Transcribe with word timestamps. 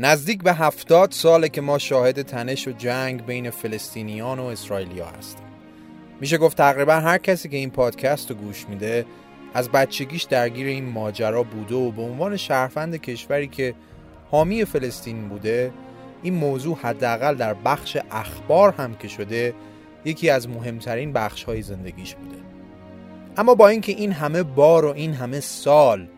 نزدیک 0.00 0.42
به 0.42 0.52
هفتاد 0.54 1.12
ساله 1.12 1.48
که 1.48 1.60
ما 1.60 1.78
شاهد 1.78 2.22
تنش 2.22 2.68
و 2.68 2.70
جنگ 2.70 3.26
بین 3.26 3.50
فلسطینیان 3.50 4.38
و 4.38 4.44
اسرائیلیا 4.44 5.06
هستیم. 5.06 5.46
میشه 6.20 6.38
گفت 6.38 6.56
تقریبا 6.56 6.92
هر 6.92 7.18
کسی 7.18 7.48
که 7.48 7.56
این 7.56 7.70
پادکست 7.70 8.30
رو 8.30 8.36
گوش 8.36 8.68
میده 8.68 9.06
از 9.54 9.70
بچگیش 9.70 10.22
درگیر 10.22 10.66
این 10.66 10.84
ماجرا 10.84 11.42
بوده 11.42 11.74
و 11.74 11.90
به 11.90 12.02
عنوان 12.02 12.36
شهروند 12.36 12.96
کشوری 12.96 13.48
که 13.48 13.74
حامی 14.30 14.64
فلسطین 14.64 15.28
بوده 15.28 15.72
این 16.22 16.34
موضوع 16.34 16.78
حداقل 16.82 17.34
در 17.34 17.54
بخش 17.54 17.96
اخبار 18.10 18.72
هم 18.72 18.94
که 18.94 19.08
شده 19.08 19.54
یکی 20.04 20.30
از 20.30 20.48
مهمترین 20.48 21.12
بخش 21.12 21.44
های 21.44 21.62
زندگیش 21.62 22.14
بوده. 22.14 22.38
اما 23.36 23.54
با 23.54 23.68
اینکه 23.68 23.92
این 23.92 24.12
همه 24.12 24.42
بار 24.42 24.84
و 24.84 24.88
این 24.88 25.14
همه 25.14 25.40
سال 25.40 26.08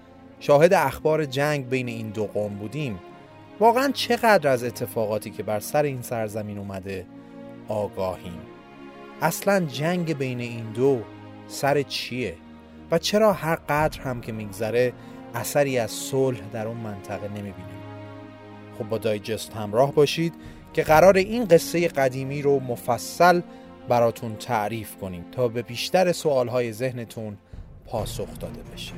شاهد 0.41 0.73
اخبار 0.73 1.25
جنگ 1.25 1.69
بین 1.69 1.89
این 1.89 2.11
دو 2.11 2.27
قوم 2.27 2.55
بودیم 2.55 2.99
واقعا 3.61 3.91
چقدر 3.95 4.49
از 4.49 4.65
اتفاقاتی 4.65 5.31
که 5.31 5.43
بر 5.43 5.61
سر 5.61 5.83
این 5.83 6.03
سرزمین 6.03 6.59
اومده 6.59 7.07
آگاهیم؟ 7.69 8.41
اصلا 9.23 9.61
جنگ 9.61 10.19
بین 10.19 10.41
این 10.41 10.73
دو 10.73 11.01
سر 11.49 11.83
چیه؟ 11.83 12.37
و 12.91 12.99
چرا 12.99 13.33
هر 13.33 13.57
قدر 13.57 14.01
هم 14.01 14.21
که 14.21 14.33
میگذره 14.33 14.93
اثری 15.35 15.79
از 15.79 15.91
صلح 15.91 16.41
در 16.53 16.67
اون 16.67 16.77
منطقه 16.77 17.29
نمی‌بینیم؟ 17.29 17.81
خب 18.79 18.89
با 18.89 18.99
دایجست 18.99 19.53
همراه 19.53 19.93
باشید 19.95 20.35
که 20.73 20.83
قرار 20.83 21.17
این 21.17 21.45
قصه 21.45 21.89
قدیمی 21.89 22.43
رو 22.43 22.61
مفصل 22.61 23.41
براتون 23.89 24.37
تعریف 24.37 24.97
کنیم 24.97 25.25
تا 25.33 25.49
به 25.49 25.63
بیشتر 25.63 26.13
سوالهای 26.13 26.73
ذهنتون 26.73 27.39
پاسخ 27.87 28.39
داده 28.41 28.63
بشه. 28.73 28.93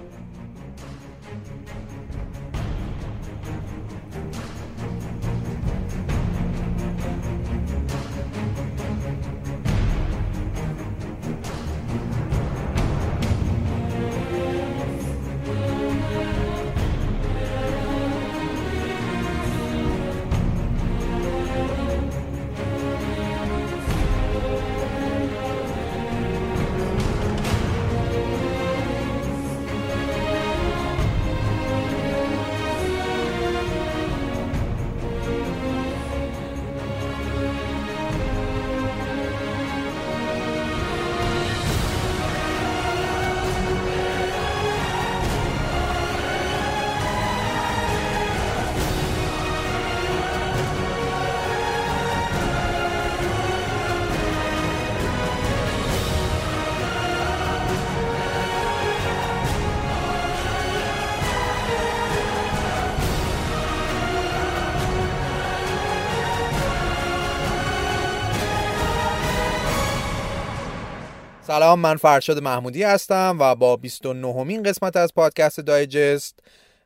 سلام 71.53 71.81
من 71.81 71.97
فرشاد 71.97 72.39
محمودی 72.39 72.83
هستم 72.83 73.37
و 73.41 73.55
با 73.55 73.77
29 73.77 74.35
همین 74.35 74.63
قسمت 74.63 74.97
از 74.97 75.15
پادکست 75.15 75.61
دایجست 75.61 76.39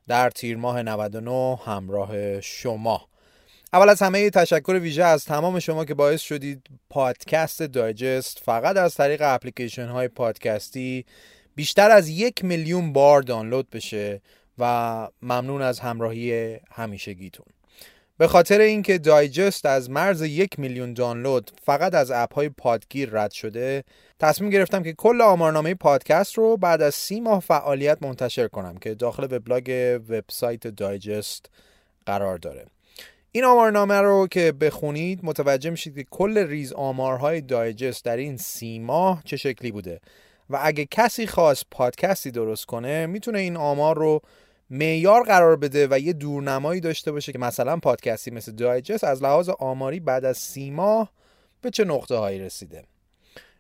در 0.09 0.31
تیر 0.31 0.57
ماه 0.57 0.83
99 0.83 1.59
همراه 1.65 2.41
شما. 2.41 3.09
اول 3.73 3.89
از 3.89 4.03
همه 4.03 4.31
تشکر 4.31 4.79
ویژه 4.83 5.05
از 5.05 5.25
تمام 5.25 5.59
شما 5.59 5.85
که 5.85 5.95
باعث 5.95 6.21
شدید 6.21 6.67
پادکست 6.91 7.63
دایجست 7.63 8.39
فقط 8.39 8.77
از 8.77 8.95
طریق 8.95 9.21
اپلیکیشن 9.25 9.89
های 9.89 10.09
پادکستی 10.09 11.05
بیشتر 11.55 11.91
از 11.91 12.09
یک 12.09 12.45
میلیون 12.45 12.93
بار 12.93 13.23
دانلود 13.23 13.71
بشه 13.71 14.21
و 14.59 15.09
ممنون 15.23 15.63
از 15.63 15.81
همراهی 15.81 16.57
همیشگیتون. 16.73 17.56
به 18.19 18.27
خاطر 18.27 18.61
اینکه 18.61 18.99
دایجست 18.99 19.67
از 19.67 19.91
مرز 19.91 20.23
یک 20.23 20.59
میلیون 20.59 20.95
دانلود 20.95 21.51
فقط 21.63 21.95
از 21.95 22.11
اپ 22.11 22.35
های 22.35 22.49
پادگیر 22.49 23.11
رد 23.13 23.31
شده 23.31 23.85
تصمیم 24.21 24.51
گرفتم 24.51 24.83
که 24.83 24.93
کل 24.93 25.21
آمارنامه 25.21 25.75
پادکست 25.75 26.39
رو 26.39 26.57
بعد 26.57 26.83
از 26.83 26.95
سی 26.95 27.21
ماه 27.21 27.41
فعالیت 27.41 27.99
منتشر 28.03 28.49
کنم 28.49 28.77
که 28.77 28.95
داخل 28.95 29.25
وبلاگ 29.31 30.01
وبسایت 30.09 30.67
دایجست 30.67 31.47
قرار 32.07 32.39
داره. 32.39 32.67
این 33.33 33.45
آمارنامه 33.45 34.01
رو 34.01 34.27
که 34.31 34.53
بخونید 34.53 35.21
متوجه 35.23 35.71
میشید 35.71 35.95
که 35.95 36.07
کل 36.11 36.39
ریز 36.39 36.73
آمارهای 36.73 37.41
دایجست 37.41 38.05
در 38.05 38.17
این 38.17 38.37
سی 38.37 38.79
ماه 38.79 39.23
چه 39.25 39.37
شکلی 39.37 39.73
بوده 39.73 40.01
و 40.51 40.59
اگه 40.63 40.87
کسی 40.91 41.27
خواست 41.27 41.65
پادکستی 41.71 42.31
درست 42.31 42.67
کنه 42.67 43.07
می‌تونه 43.07 43.39
این 43.39 43.57
آمار 43.57 43.99
رو 43.99 44.23
معیار 44.71 45.23
قرار 45.23 45.57
بده 45.57 45.89
و 45.91 45.99
یه 45.99 46.13
دورنمایی 46.13 46.81
داشته 46.81 47.13
باشه 47.13 47.33
که 47.33 47.39
مثلا 47.39 47.77
پادکستی 47.77 48.31
مثل 48.31 48.53
دایجست 48.53 49.05
از 49.05 49.23
لحاظ 49.23 49.49
آماری 49.49 50.01
بعد 50.01 50.25
از 50.25 50.39
سی 50.39 50.71
ماه 50.71 51.13
به 51.61 51.71
چه 51.71 51.85
نقطه 51.85 52.17
هایی 52.17 52.39
رسیده. 52.39 52.85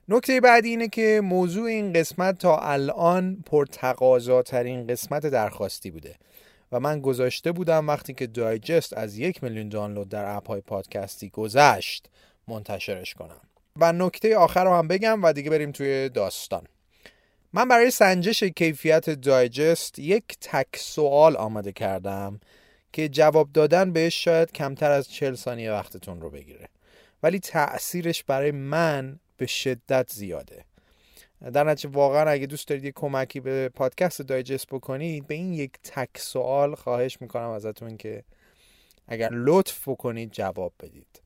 نکته 0.08 0.40
بعدی 0.40 0.68
اینه 0.68 0.88
که 0.88 1.20
موضوع 1.24 1.66
این 1.66 1.92
قسمت 1.92 2.38
تا 2.38 2.58
الان 2.58 3.42
پرتقاضاترین 3.46 4.86
قسمت 4.86 5.26
درخواستی 5.26 5.90
بوده 5.90 6.14
و 6.72 6.80
من 6.80 7.00
گذاشته 7.00 7.52
بودم 7.52 7.88
وقتی 7.88 8.14
که 8.14 8.26
دایجست 8.26 8.96
از 8.96 9.18
یک 9.18 9.42
میلیون 9.44 9.68
دانلود 9.68 10.08
در 10.08 10.36
اپ 10.36 10.48
های 10.48 10.60
پادکستی 10.60 11.30
گذشت 11.30 12.08
منتشرش 12.48 13.14
کنم. 13.14 13.40
و 13.76 13.92
نکته 13.92 14.36
آخر 14.36 14.64
رو 14.64 14.74
هم 14.74 14.88
بگم 14.88 15.24
و 15.24 15.32
دیگه 15.32 15.50
بریم 15.50 15.72
توی 15.72 16.08
داستان. 16.08 16.62
من 17.56 17.68
برای 17.68 17.90
سنجش 17.90 18.44
کیفیت 18.44 19.10
دایجست 19.10 19.98
یک 19.98 20.24
تک 20.40 20.76
سوال 20.76 21.36
آماده 21.36 21.72
کردم 21.72 22.40
که 22.92 23.08
جواب 23.08 23.52
دادن 23.52 23.92
بهش 23.92 24.24
شاید 24.24 24.52
کمتر 24.52 24.90
از 24.90 25.10
40 25.10 25.34
ثانیه 25.34 25.72
وقتتون 25.72 26.20
رو 26.20 26.30
بگیره. 26.30 26.68
ولی 27.22 27.38
تأثیرش 27.38 28.24
برای 28.24 28.50
من 28.50 29.18
به 29.36 29.46
شدت 29.46 30.10
زیاده. 30.12 30.64
در 31.52 31.64
نتیجه 31.64 31.88
واقعا 31.88 32.30
اگه 32.30 32.46
دوست 32.46 32.68
دارید 32.68 32.84
یه 32.84 32.92
کمکی 32.92 33.40
به 33.40 33.68
پادکست 33.68 34.22
دایجست 34.22 34.66
بکنید 34.66 35.26
به 35.26 35.34
این 35.34 35.52
یک 35.52 35.72
تک 35.84 36.18
سوال 36.18 36.74
خواهش 36.74 37.18
می‌کنم 37.20 37.50
ازتون 37.50 37.96
که 37.96 38.24
اگر 39.08 39.28
لطف 39.32 39.88
بکنید 39.88 40.32
جواب 40.32 40.72
بدید. 40.80 41.20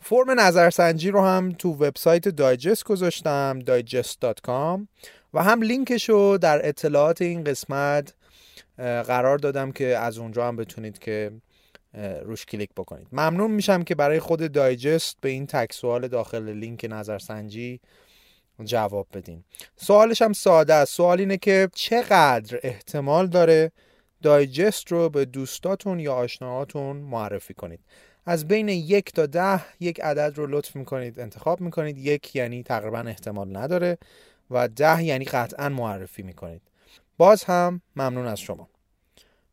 فرم 0.00 0.40
نظرسنجی 0.40 1.10
رو 1.10 1.20
هم 1.20 1.52
تو 1.52 1.72
وبسایت 1.72 2.28
دایجست 2.28 2.84
گذاشتم 2.84 3.58
digest.com 3.60 4.86
و 5.36 5.42
هم 5.42 5.62
لینکش 5.62 6.08
رو 6.08 6.38
در 6.38 6.68
اطلاعات 6.68 7.22
این 7.22 7.44
قسمت 7.44 8.14
قرار 8.78 9.38
دادم 9.38 9.72
که 9.72 9.86
از 9.86 10.18
اونجا 10.18 10.48
هم 10.48 10.56
بتونید 10.56 10.98
که 10.98 11.32
روش 12.22 12.46
کلیک 12.46 12.70
بکنید. 12.76 13.06
ممنون 13.12 13.50
میشم 13.50 13.82
که 13.82 13.94
برای 13.94 14.20
خود 14.20 14.52
دایجست 14.52 15.16
به 15.20 15.28
این 15.28 15.46
تک 15.46 15.72
سوال 15.72 16.08
داخل 16.08 16.48
لینک 16.48 16.86
نظرسنجی 16.90 17.80
جواب 18.64 19.06
بدین. 19.14 19.44
سوالش 19.76 20.22
هم 20.22 20.32
ساده 20.32 20.74
است. 20.74 20.94
سوال 20.94 21.20
اینه 21.20 21.36
که 21.36 21.68
چقدر 21.74 22.60
احتمال 22.62 23.26
داره 23.26 23.72
دایجست 24.22 24.92
رو 24.92 25.08
به 25.08 25.24
دوستاتون 25.24 26.00
یا 26.00 26.14
آشناهاتون 26.14 26.96
معرفی 26.96 27.54
کنید؟ 27.54 27.80
از 28.26 28.48
بین 28.48 28.68
یک 28.68 29.12
تا 29.12 29.26
ده 29.26 29.60
یک 29.80 30.00
عدد 30.00 30.32
رو 30.36 30.46
لطف 30.46 30.76
می‌کنید 30.76 31.20
انتخاب 31.20 31.60
می‌کنید. 31.60 31.98
یک 31.98 32.36
یعنی 32.36 32.62
تقریبا 32.62 32.98
احتمال 32.98 33.56
نداره. 33.56 33.98
و 34.50 34.68
ده 34.68 35.04
یعنی 35.04 35.24
قطعا 35.24 35.68
معرفی 35.68 36.22
می‌کنید. 36.22 36.62
باز 37.16 37.44
هم 37.44 37.80
ممنون 37.96 38.26
از 38.26 38.40
شما. 38.40 38.68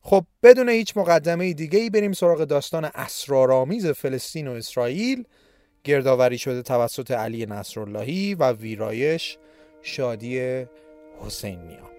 خب 0.01 0.25
بدون 0.43 0.69
هیچ 0.69 0.97
مقدمه 0.97 1.53
دیگه 1.53 1.79
ای 1.79 1.89
بریم 1.89 2.13
سراغ 2.13 2.43
داستان 2.43 2.85
اسرارآمیز 2.85 3.87
فلسطین 3.87 4.47
و 4.47 4.51
اسرائیل. 4.51 5.23
گردآوری 5.83 6.37
شده 6.37 6.61
توسط 6.61 7.11
علی 7.11 7.45
نصراللهی 7.45 8.35
و 8.35 8.51
ویرایش 8.51 9.37
شادی 9.81 10.65
حسین 11.19 11.59
نیا 11.67 11.92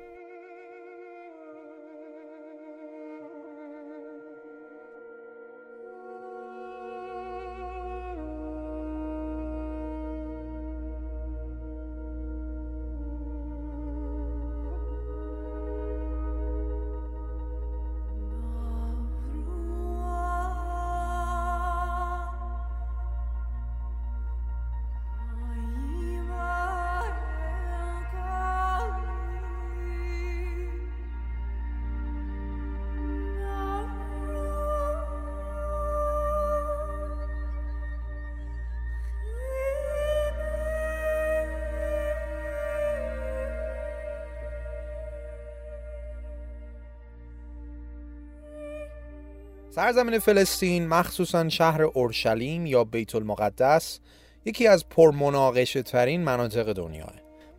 سرزمین 49.85 50.19
فلسطین 50.19 50.87
مخصوصا 50.87 51.49
شهر 51.49 51.83
اورشلیم 51.83 52.67
یا 52.67 52.85
بیت 52.85 53.15
المقدس 53.15 53.99
یکی 54.45 54.67
از 54.67 54.89
پرمناقشه 54.89 55.83
ترین 55.83 56.25
مناطق 56.25 56.73
دنیاه. 56.73 57.13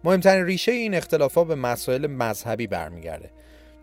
مهمترین 0.03 0.45
ریشه 0.45 0.71
این 0.71 0.95
اختلافات 0.95 1.47
به 1.47 1.55
مسائل 1.55 2.07
مذهبی 2.07 2.67
برمیگرده. 2.67 3.31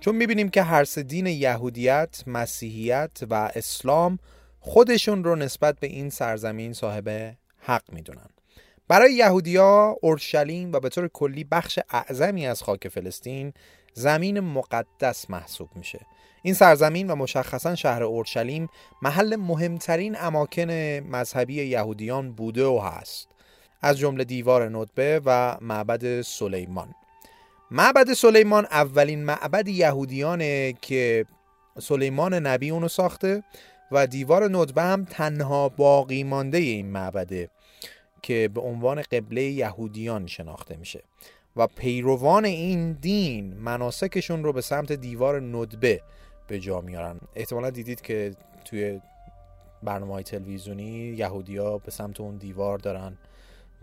چون 0.01 0.17
می‌بینیم 0.17 0.49
که 0.49 0.63
هر 0.63 0.85
سه 0.85 1.03
دین 1.03 1.27
یهودیت، 1.27 2.23
مسیحیت 2.27 3.21
و 3.31 3.35
اسلام 3.35 4.19
خودشون 4.61 5.25
رو 5.25 5.37
نسبت 5.37 5.81
به 5.81 5.87
این 5.87 6.11
سرزمین 6.11 6.73
صاحب 6.73 7.37
حق 7.59 7.93
می‌دونن. 7.93 8.31
برای 8.89 9.15
یهودیا 9.15 9.97
اورشلیم 10.03 10.73
و 10.73 10.81
به 10.81 10.89
طور 10.89 11.09
کلی 11.09 11.45
بخش 11.45 11.79
اعظمی 11.91 12.47
از 12.47 12.63
خاک 12.63 12.89
فلسطین 12.89 13.53
زمین 13.93 14.41
مقدس 14.41 15.31
محسوب 15.31 15.69
میشه. 15.75 16.01
این 16.43 16.55
سرزمین 16.55 17.11
و 17.11 17.15
مشخصا 17.15 17.75
شهر 17.75 18.03
اورشلیم 18.03 18.69
محل 19.03 19.37
مهمترین 19.37 20.17
اماکن 20.21 20.71
مذهبی 21.11 21.55
یهودیان 21.55 22.33
بوده 22.33 22.65
و 22.65 22.79
هست. 22.79 23.29
از 23.83 23.99
جمله 23.99 24.25
دیوار 24.25 24.69
ندبه 24.69 25.21
و 25.25 25.57
معبد 25.61 26.23
سلیمان. 26.23 26.95
معبد 27.71 28.13
سلیمان 28.13 28.65
اولین 28.65 29.25
معبد 29.25 29.69
یهودیانه 29.69 30.73
که 30.73 31.27
سلیمان 31.81 32.35
نبی 32.35 32.71
اونو 32.71 32.89
ساخته 32.89 33.43
و 33.93 34.07
دیوار 34.07 34.57
ندبه 34.57 34.83
هم 34.83 35.05
تنها 35.05 35.69
باقی 35.69 36.25
مانده 36.25 36.59
این 36.59 36.87
معبده 36.87 37.49
که 38.23 38.51
به 38.55 38.61
عنوان 38.61 39.03
قبله 39.03 39.43
یهودیان 39.43 40.27
شناخته 40.27 40.77
میشه. 40.77 41.03
و 41.57 41.67
پیروان 41.67 42.45
این 42.45 42.93
دین 42.93 43.55
مناسکشون 43.55 44.45
رو 44.45 44.53
به 44.53 44.61
سمت 44.61 44.93
دیوار 44.93 45.41
ندبه 45.41 46.01
به 46.47 46.61
جا 46.61 46.81
میارن. 46.81 47.21
احتمالا 47.35 47.71
دیدید 47.71 48.01
که 48.01 48.35
توی 48.65 49.01
برنامه 49.83 50.13
های 50.13 50.23
تلویزیونی 50.23 51.15
یهودیا 51.19 51.79
به 51.79 51.91
سمت 51.91 52.21
اون 52.21 52.37
دیوار 52.37 52.79
دارن 52.79 53.19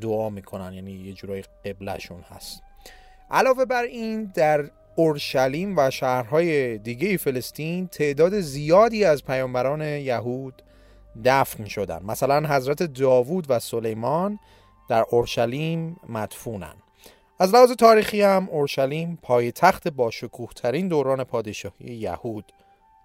دعا 0.01 0.29
می‌کنن 0.29 0.73
یعنی 0.73 0.91
یه 0.91 1.13
جورای 1.13 1.43
قبلشون 1.65 2.21
هست. 2.21 2.61
علاوه 3.31 3.65
بر 3.65 3.83
این 3.83 4.31
در 4.35 4.69
اورشلیم 4.95 5.77
و 5.77 5.89
شهرهای 5.91 6.77
دیگه 6.77 7.17
فلسطین 7.17 7.87
تعداد 7.87 8.39
زیادی 8.39 9.05
از 9.05 9.25
پیامبران 9.25 9.81
یهود 9.81 10.61
دفن 11.25 11.65
شدن. 11.65 12.03
مثلا 12.03 12.55
حضرت 12.55 12.83
داوود 12.83 13.45
و 13.49 13.59
سلیمان 13.59 14.39
در 14.89 15.05
اورشلیم 15.09 15.99
مدفونن. 16.09 16.75
از 17.41 17.53
لحاظ 17.53 17.71
تاریخی 17.71 18.21
هم 18.21 18.49
اورشلیم 18.49 19.19
پای 19.21 19.51
تخت 19.51 19.87
با 19.87 20.11
ترین 20.55 20.87
دوران 20.87 21.23
پادشاهی 21.23 21.95
یهود 21.95 22.51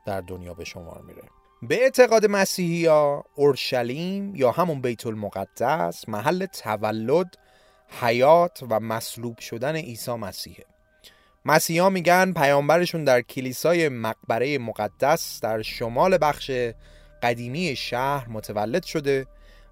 در 0.06 0.20
دنیا 0.20 0.54
به 0.54 0.64
شمار 0.64 1.02
میره. 1.06 1.22
به 1.62 1.82
اعتقاد 1.82 2.26
مسیحی 2.26 2.86
اورشلیم 3.34 4.36
یا 4.36 4.50
همون 4.50 4.80
بیت 4.80 5.06
المقدس 5.06 6.08
محل 6.08 6.46
تولد 6.46 7.38
حیات 8.00 8.62
و 8.70 8.80
مصلوب 8.80 9.38
شدن 9.38 9.76
عیسی 9.76 10.12
مسیحه. 10.12 10.64
مسیحا 11.44 11.90
میگن 11.90 12.32
پیامبرشون 12.32 13.04
در 13.04 13.20
کلیسای 13.20 13.88
مقبره 13.88 14.58
مقدس 14.58 15.40
در 15.40 15.62
شمال 15.62 16.18
بخش 16.20 16.50
قدیمی 17.22 17.76
شهر 17.76 18.28
متولد 18.28 18.82
شده 18.82 19.26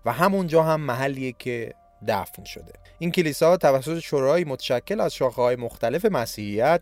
و 0.04 0.12
همونجا 0.12 0.62
هم 0.62 0.80
محلیه 0.80 1.34
که 1.38 1.74
دفن 2.08 2.44
شده. 2.44 2.72
این 2.98 3.10
کلیسا 3.10 3.56
توسط 3.56 3.98
شورای 3.98 4.44
متشکل 4.44 5.00
از 5.00 5.14
شاخه 5.14 5.42
های 5.42 5.56
مختلف 5.56 6.04
مسیحیت 6.04 6.80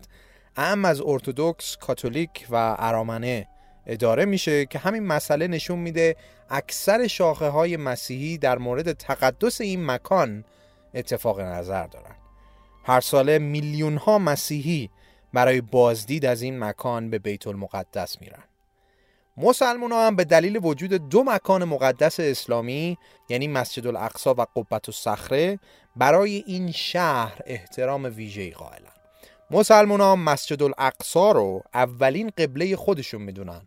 اهم 0.55 0.85
از 0.85 1.01
ارتودکس، 1.01 1.77
کاتولیک 1.77 2.47
و 2.49 2.75
ارامنه 2.79 3.47
اداره 3.85 4.25
میشه 4.25 4.65
که 4.65 4.79
همین 4.79 5.03
مسئله 5.03 5.47
نشون 5.47 5.79
میده 5.79 6.15
اکثر 6.49 7.07
شاخه 7.07 7.47
های 7.47 7.77
مسیحی 7.77 8.37
در 8.37 8.57
مورد 8.57 8.93
تقدس 8.93 9.61
این 9.61 9.85
مکان 9.85 10.45
اتفاق 10.93 11.39
نظر 11.39 11.87
دارن. 11.87 12.15
هر 12.83 13.01
ساله 13.01 13.39
میلیون 13.39 13.97
ها 13.97 14.19
مسیحی 14.19 14.89
برای 15.33 15.61
بازدید 15.61 16.25
از 16.25 16.41
این 16.41 16.59
مکان 16.59 17.09
به 17.09 17.19
بیت 17.19 17.47
المقدس 17.47 18.21
میرن. 18.21 18.43
مسلمان 19.37 19.91
هم 19.91 20.15
به 20.15 20.23
دلیل 20.23 20.59
وجود 20.63 21.09
دو 21.09 21.23
مکان 21.23 21.63
مقدس 21.63 22.19
اسلامی 22.19 22.97
یعنی 23.29 23.47
مسجد 23.47 23.87
الاقصا 23.87 24.33
و 24.33 24.45
قبت 24.55 24.89
الصخره 24.89 25.59
برای 25.95 26.43
این 26.47 26.71
شهر 26.71 27.41
احترام 27.45 28.05
ویژه‌ای 28.15 28.51
قائلن. 28.51 28.91
مسلمان 29.51 30.01
ها 30.01 30.15
مسجد 30.15 30.63
الاقصا 30.63 31.31
رو 31.31 31.63
اولین 31.73 32.29
قبله 32.37 32.75
خودشون 32.75 33.21
می‌دونن 33.21 33.61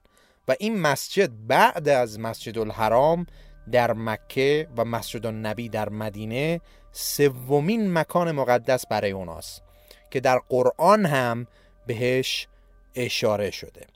و 0.49 0.55
این 0.59 0.81
مسجد 0.81 1.31
بعد 1.47 1.89
از 1.89 2.21
مسجد 2.21 2.59
الحرام 2.59 3.27
در 3.73 3.93
مکه 3.93 4.69
و 4.77 4.85
مسجد 4.85 5.27
النبی 5.27 5.69
در 5.69 5.89
مدینه 5.89 6.61
سومین 6.93 7.93
مکان 7.93 8.33
مقدس 8.33 8.87
برای 8.87 9.11
اوناست 9.11 9.63
که 10.11 10.21
در 10.21 10.39
قرآن 10.49 11.07
هم 11.07 11.47
بهش 11.87 12.49
اشاره 12.95 13.51
شده. 13.51 13.87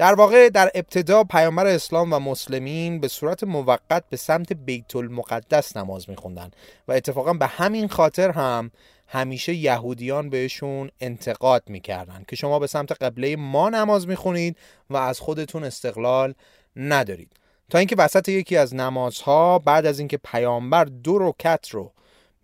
در 0.00 0.14
واقع 0.14 0.48
در 0.48 0.70
ابتدا 0.74 1.24
پیامبر 1.24 1.66
اسلام 1.66 2.12
و 2.12 2.18
مسلمین 2.18 3.00
به 3.00 3.08
صورت 3.08 3.44
موقت 3.44 4.04
به 4.10 4.16
سمت 4.16 4.52
بیت 4.52 4.96
المقدس 4.96 5.76
نماز 5.76 6.10
میخوندن 6.10 6.50
و 6.88 6.92
اتفاقا 6.92 7.32
به 7.32 7.46
همین 7.46 7.88
خاطر 7.88 8.30
هم 8.30 8.70
همیشه 9.06 9.54
یهودیان 9.54 10.30
بهشون 10.30 10.90
انتقاد 11.00 11.62
می‌کردن 11.66 12.24
که 12.28 12.36
شما 12.36 12.58
به 12.58 12.66
سمت 12.66 12.92
قبله 12.92 13.36
ما 13.36 13.68
نماز 13.68 14.08
می‌خونید 14.08 14.56
و 14.90 14.96
از 14.96 15.20
خودتون 15.20 15.64
استقلال 15.64 16.34
ندارید. 16.76 17.32
تا 17.70 17.78
اینکه 17.78 17.96
وسط 17.96 18.28
یکی 18.28 18.56
از 18.56 18.74
نمازها 18.74 19.58
بعد 19.58 19.86
از 19.86 19.98
اینکه 19.98 20.16
پیامبر 20.16 20.84
دو 20.84 21.18
رکت 21.18 21.68
رو 21.70 21.92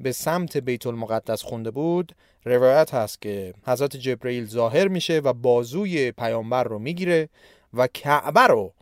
به 0.01 0.13
سمت 0.13 0.57
بیت 0.57 0.87
المقدس 0.87 1.43
خونده 1.43 1.71
بود 1.71 2.15
روایت 2.45 2.95
هست 2.95 3.23
که 3.23 3.55
حضرت 3.67 3.97
جبرئیل 3.97 4.47
ظاهر 4.47 4.89
میشه 4.89 5.19
و 5.19 5.33
بازوی 5.33 6.13
پیامبر 6.13 6.65
رو 6.65 6.79
می‌گیره 6.79 7.29
و 7.75 7.87
کعبه 7.87 8.41
رو 8.41 8.73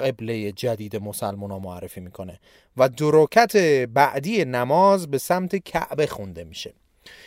قبله 0.00 0.52
جدید 0.52 0.96
مسلمان 0.96 1.50
ها 1.50 1.58
معرفی 1.58 2.00
می‌کنه 2.00 2.40
و 2.76 2.88
درکت 2.88 3.56
بعدی 3.86 4.44
نماز 4.44 5.10
به 5.10 5.18
سمت 5.18 5.56
کعبه 5.56 6.06
خونده 6.06 6.44
میشه. 6.44 6.74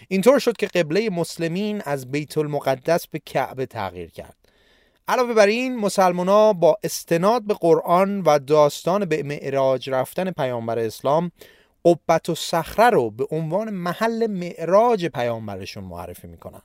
اینطور 0.07 0.39
شد 0.39 0.57
که 0.57 0.67
قبله 0.67 1.09
مسلمین 1.09 1.81
از 1.85 2.11
بیت 2.11 2.37
المقدس 2.37 3.07
به 3.07 3.19
کعبه 3.19 3.65
تغییر 3.65 4.11
کرد. 4.11 4.35
علاوه 5.07 5.33
بر 5.33 5.47
این 5.47 5.75
مسلمان 5.75 6.27
ها 6.27 6.53
با 6.53 6.77
استناد 6.83 7.43
به 7.43 7.53
قرآن 7.53 8.21
و 8.21 8.39
داستان 8.39 9.05
به 9.05 9.23
معراج 9.23 9.89
رفتن 9.89 10.31
پیامبر 10.31 10.79
اسلام 10.79 11.31
قبت 11.87 12.29
و 12.29 12.35
صخره 12.35 12.89
رو 12.89 13.11
به 13.11 13.27
عنوان 13.31 13.69
محل 13.69 14.27
معراج 14.27 15.05
پیامبرشون 15.05 15.83
معرفی 15.83 16.27
می‌کنن. 16.27 16.61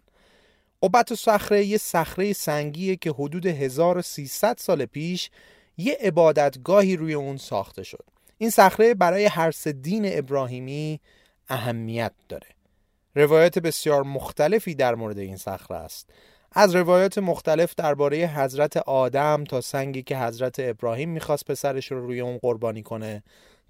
قبت 0.82 1.12
و 1.12 1.16
صخره 1.16 1.64
یه 1.64 1.78
صخره 1.78 2.32
سنگیه 2.32 2.96
که 2.96 3.10
حدود 3.10 3.46
1300 3.46 4.56
سال 4.58 4.84
پیش 4.84 5.30
یه 5.76 5.98
عبادتگاهی 6.00 6.96
روی 6.96 7.14
اون 7.14 7.36
ساخته 7.36 7.82
شد. 7.82 8.04
این 8.38 8.50
صخره 8.50 8.94
برای 8.94 9.24
هر 9.24 9.50
سه 9.50 9.72
دین 9.72 10.18
ابراهیمی 10.18 11.00
اهمیت 11.48 12.12
داره. 12.28 12.46
روایت 13.14 13.58
بسیار 13.58 14.02
مختلفی 14.02 14.74
در 14.74 14.94
مورد 14.94 15.18
این 15.18 15.36
صخره 15.36 15.76
است. 15.76 16.10
از 16.52 16.74
روایات 16.74 17.18
مختلف 17.18 17.74
درباره 17.74 18.16
حضرت 18.26 18.76
آدم 18.76 19.44
تا 19.44 19.60
سنگی 19.60 20.02
که 20.02 20.18
حضرت 20.18 20.56
ابراهیم 20.58 21.10
می‌خواست 21.10 21.44
پسرش 21.44 21.92
رو 21.92 22.06
روی 22.06 22.20
اون 22.20 22.38
قربانی 22.38 22.82
کنه 22.82 23.22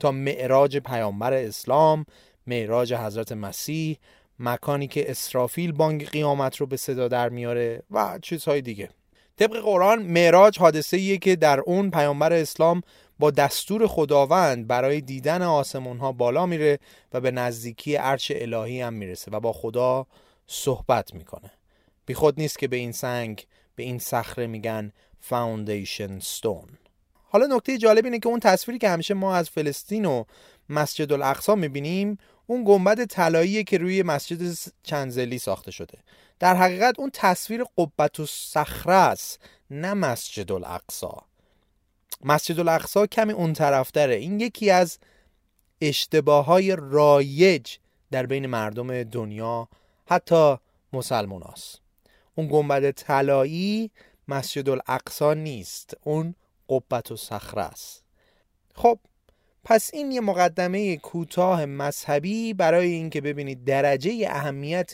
تا 0.02 0.12
معراج 0.12 0.76
پیامبر 0.76 1.32
اسلام 1.32 2.06
معراج 2.46 2.94
حضرت 2.94 3.32
مسیح 3.32 3.98
مکانی 4.38 4.86
که 4.86 5.10
اسرافیل 5.10 5.72
بانگ 5.72 6.06
قیامت 6.06 6.56
رو 6.56 6.66
به 6.66 6.76
صدا 6.76 7.08
در 7.08 7.28
میاره 7.28 7.82
و 7.90 8.18
چیزهای 8.22 8.60
دیگه. 8.60 8.88
طبق 9.36 9.56
قرآن 9.60 10.02
معراج 10.02 10.58
حادثه 10.58 10.96
ایه 10.96 11.18
که 11.18 11.36
در 11.36 11.60
اون 11.60 11.90
پیامبر 11.90 12.32
اسلام 12.32 12.82
با 13.18 13.30
دستور 13.30 13.86
خداوند 13.86 14.66
برای 14.66 15.00
دیدن 15.00 15.42
آسمون 15.42 15.98
ها 15.98 16.12
بالا 16.12 16.46
میره 16.46 16.78
و 17.12 17.20
به 17.20 17.30
نزدیکی 17.30 17.96
عرش 17.96 18.32
الهی 18.34 18.80
هم 18.80 18.92
می‌رسه 18.92 19.30
و 19.30 19.40
با 19.40 19.52
خدا 19.52 20.06
صحبت 20.46 21.14
می‌کنه. 21.14 21.50
بی 22.06 22.14
خود 22.14 22.40
نیست 22.40 22.58
که 22.58 22.68
به 22.68 22.76
این 22.76 22.92
سنگ 22.92 23.46
به 23.76 23.82
این 23.82 23.98
صخره 23.98 24.46
میگن 24.46 24.92
فاوندیشن 25.20 26.18
ستون 26.18 26.68
حالا 27.32 27.56
نکته 27.56 27.78
جالب 27.78 28.04
اینه 28.04 28.18
که 28.18 28.28
اون 28.28 28.40
تصویری 28.40 28.78
که 28.78 28.88
همیشه 28.88 29.14
ما 29.14 29.34
از 29.34 29.50
فلسطین 29.50 30.04
و 30.04 30.24
مسجد 30.68 31.12
الاقصا 31.12 31.54
می‌بینیم 31.54 32.18
اون 32.46 32.64
گنبد 32.66 33.04
طلایی 33.04 33.64
که 33.64 33.78
روی 33.78 34.02
مسجد 34.02 34.58
چنزلی 34.82 35.38
ساخته 35.38 35.70
شده. 35.70 35.98
در 36.38 36.54
حقیقت 36.54 36.98
اون 36.98 37.10
تصویر 37.12 37.64
قبت 37.78 38.20
و 38.20 38.26
صخره 38.26 38.94
است 38.94 39.40
نه 39.70 39.94
مسجد 39.94 40.52
الاقصا 40.52 41.22
مسجد 42.24 42.60
الاقصا 42.60 43.06
کمی 43.06 43.32
اون 43.32 43.52
طرف 43.52 43.90
داره 43.90 44.14
این 44.14 44.40
یکی 44.40 44.70
از 44.70 44.98
اشتباه 45.80 46.44
های 46.44 46.76
رایج 46.78 47.76
در 48.10 48.26
بین 48.26 48.46
مردم 48.46 49.02
دنیا 49.02 49.68
حتی 50.06 50.56
مسلمان 50.92 51.42
هست. 51.42 51.80
اون 52.34 52.48
گنبد 52.48 52.90
طلایی 52.90 53.90
مسجد 54.28 54.68
الاقصا 54.68 55.34
نیست. 55.34 55.96
اون 56.04 56.34
قبت 56.72 57.12
و 57.12 57.16
صخره 57.16 57.62
است. 57.62 58.04
خب 58.74 58.98
پس 59.64 59.90
این 59.92 60.12
یه 60.12 60.20
مقدمه 60.20 60.96
کوتاه 60.96 61.64
مذهبی 61.64 62.54
برای 62.54 62.92
اینکه 62.92 63.20
ببینید 63.20 63.64
درجه 63.64 64.26
اهمیت 64.28 64.92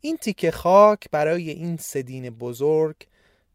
این 0.00 0.16
تیکه 0.16 0.50
خاک 0.50 1.10
برای 1.10 1.50
این 1.50 1.76
سدین 1.76 2.30
بزرگ 2.30 2.96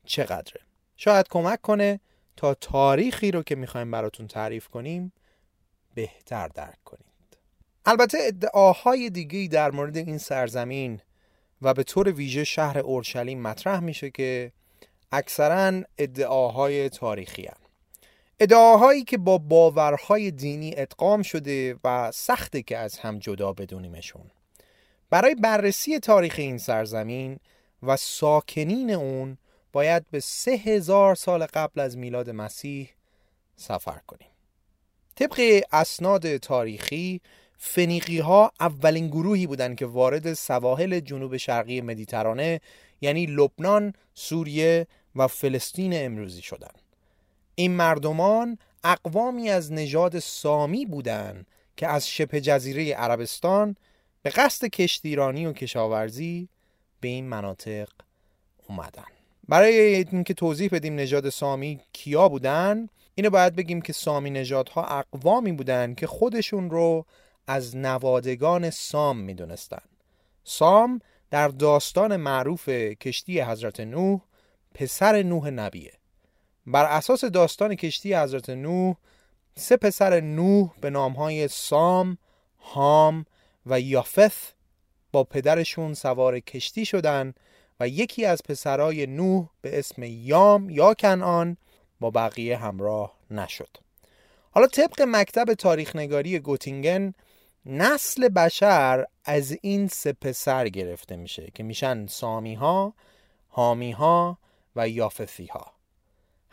چقدره. 0.05 0.61
شاید 0.95 1.27
کمک 1.29 1.61
کنه 1.61 1.99
تا 2.37 2.53
تاریخی 2.53 3.31
رو 3.31 3.43
که 3.43 3.55
می‌خوایم 3.55 3.91
براتون 3.91 4.27
تعریف 4.27 4.67
کنیم 4.67 5.13
بهتر 5.93 6.47
درک 6.47 6.83
کنید 6.85 7.07
البته 7.85 8.17
ادعاهای 8.21 9.09
دیگه 9.09 9.47
در 9.47 9.71
مورد 9.71 9.97
این 9.97 10.17
سرزمین 10.17 11.01
و 11.61 11.73
به 11.73 11.83
طور 11.83 12.11
ویژه 12.11 12.43
شهر 12.43 12.79
اورشلیم 12.79 13.41
مطرح 13.41 13.79
میشه 13.79 14.09
که 14.09 14.51
اکثرا 15.11 15.81
ادعاهای 15.97 16.89
تاریخی 16.89 17.45
هن. 17.45 17.67
ادعاهایی 18.39 19.03
که 19.03 19.17
با 19.17 19.37
باورهای 19.37 20.31
دینی 20.31 20.73
ادغام 20.77 21.21
شده 21.21 21.75
و 21.83 22.11
سخته 22.11 22.61
که 22.61 22.77
از 22.77 22.99
هم 22.99 23.19
جدا 23.19 23.53
بدونیمشون 23.53 24.31
برای 25.09 25.35
بررسی 25.35 25.99
تاریخ 25.99 26.35
این 26.37 26.57
سرزمین 26.57 27.39
و 27.83 27.97
ساکنین 27.97 28.91
اون 28.91 29.37
باید 29.73 30.05
به 30.11 30.19
سه 30.19 30.51
هزار 30.51 31.15
سال 31.15 31.45
قبل 31.45 31.81
از 31.81 31.97
میلاد 31.97 32.29
مسیح 32.29 32.89
سفر 33.55 33.99
کنیم 34.07 34.29
طبق 35.15 35.63
اسناد 35.71 36.37
تاریخی 36.37 37.21
فنیقی 37.57 38.19
ها 38.19 38.51
اولین 38.59 39.07
گروهی 39.07 39.47
بودند 39.47 39.77
که 39.77 39.85
وارد 39.85 40.33
سواحل 40.33 40.99
جنوب 40.99 41.37
شرقی 41.37 41.81
مدیترانه 41.81 42.61
یعنی 43.01 43.25
لبنان، 43.25 43.93
سوریه 44.13 44.87
و 45.15 45.27
فلسطین 45.27 45.91
امروزی 45.95 46.41
شدند. 46.41 46.81
این 47.55 47.71
مردمان 47.71 48.57
اقوامی 48.83 49.49
از 49.49 49.73
نژاد 49.73 50.19
سامی 50.19 50.85
بودند 50.85 51.47
که 51.77 51.87
از 51.87 52.09
شبه 52.09 52.41
جزیره 52.41 52.93
عربستان 52.93 53.75
به 54.21 54.29
قصد 54.29 54.67
کشتیرانی 54.67 55.45
و 55.45 55.53
کشاورزی 55.53 56.49
به 57.01 57.07
این 57.07 57.25
مناطق 57.25 57.89
اومدن 58.67 59.03
برای 59.47 59.79
اینکه 59.79 60.33
توضیح 60.33 60.69
بدیم 60.71 60.95
نژاد 60.95 61.29
سامی 61.29 61.79
کیا 61.93 62.29
بودن 62.29 62.87
اینو 63.15 63.29
باید 63.29 63.55
بگیم 63.55 63.81
که 63.81 63.93
سامی 63.93 64.29
نژادها 64.29 64.83
اقوامی 64.85 65.51
بودن 65.51 65.93
که 65.93 66.07
خودشون 66.07 66.69
رو 66.69 67.05
از 67.47 67.77
نوادگان 67.77 68.69
سام 68.69 69.17
می‌دونستن 69.17 69.81
سام 70.43 71.01
در 71.31 71.47
داستان 71.47 72.15
معروف 72.15 72.69
کشتی 72.69 73.41
حضرت 73.41 73.79
نوح 73.79 74.21
پسر 74.73 75.23
نوح 75.23 75.49
نبیه. 75.49 75.93
بر 76.65 76.85
اساس 76.85 77.25
داستان 77.25 77.75
کشتی 77.75 78.15
حضرت 78.15 78.49
نوح 78.49 78.95
سه 79.55 79.77
پسر 79.77 80.19
نوح 80.19 80.73
به 80.81 80.89
نامهای 80.89 81.47
سام، 81.47 82.17
هام 82.59 83.25
و 83.65 83.79
یافث 83.79 84.37
با 85.11 85.23
پدرشون 85.23 85.93
سوار 85.93 86.39
کشتی 86.39 86.85
شدن 86.85 87.33
و 87.79 87.87
یکی 87.87 88.25
از 88.25 88.41
پسرای 88.43 89.05
نوح 89.07 89.47
به 89.61 89.79
اسم 89.79 90.03
یام 90.03 90.69
یا 90.69 90.93
کنعان 90.93 91.57
با 91.99 92.11
بقیه 92.11 92.57
همراه 92.57 93.17
نشد. 93.31 93.77
حالا 94.51 94.67
طبق 94.67 95.01
مکتب 95.01 95.53
تاریخنگاری 95.53 96.39
گوتینگن 96.39 97.13
نسل 97.67 98.29
بشر 98.29 99.05
از 99.25 99.57
این 99.61 99.87
سه 99.87 100.13
پسر 100.13 100.67
گرفته 100.67 101.15
میشه 101.15 101.47
که 101.53 101.63
میشن 101.63 102.07
سامی 102.07 102.53
ها، 102.53 102.93
هامی 103.49 103.91
ها 103.91 104.37
و 104.75 104.89
یافثی 104.89 105.45
ها 105.45 105.73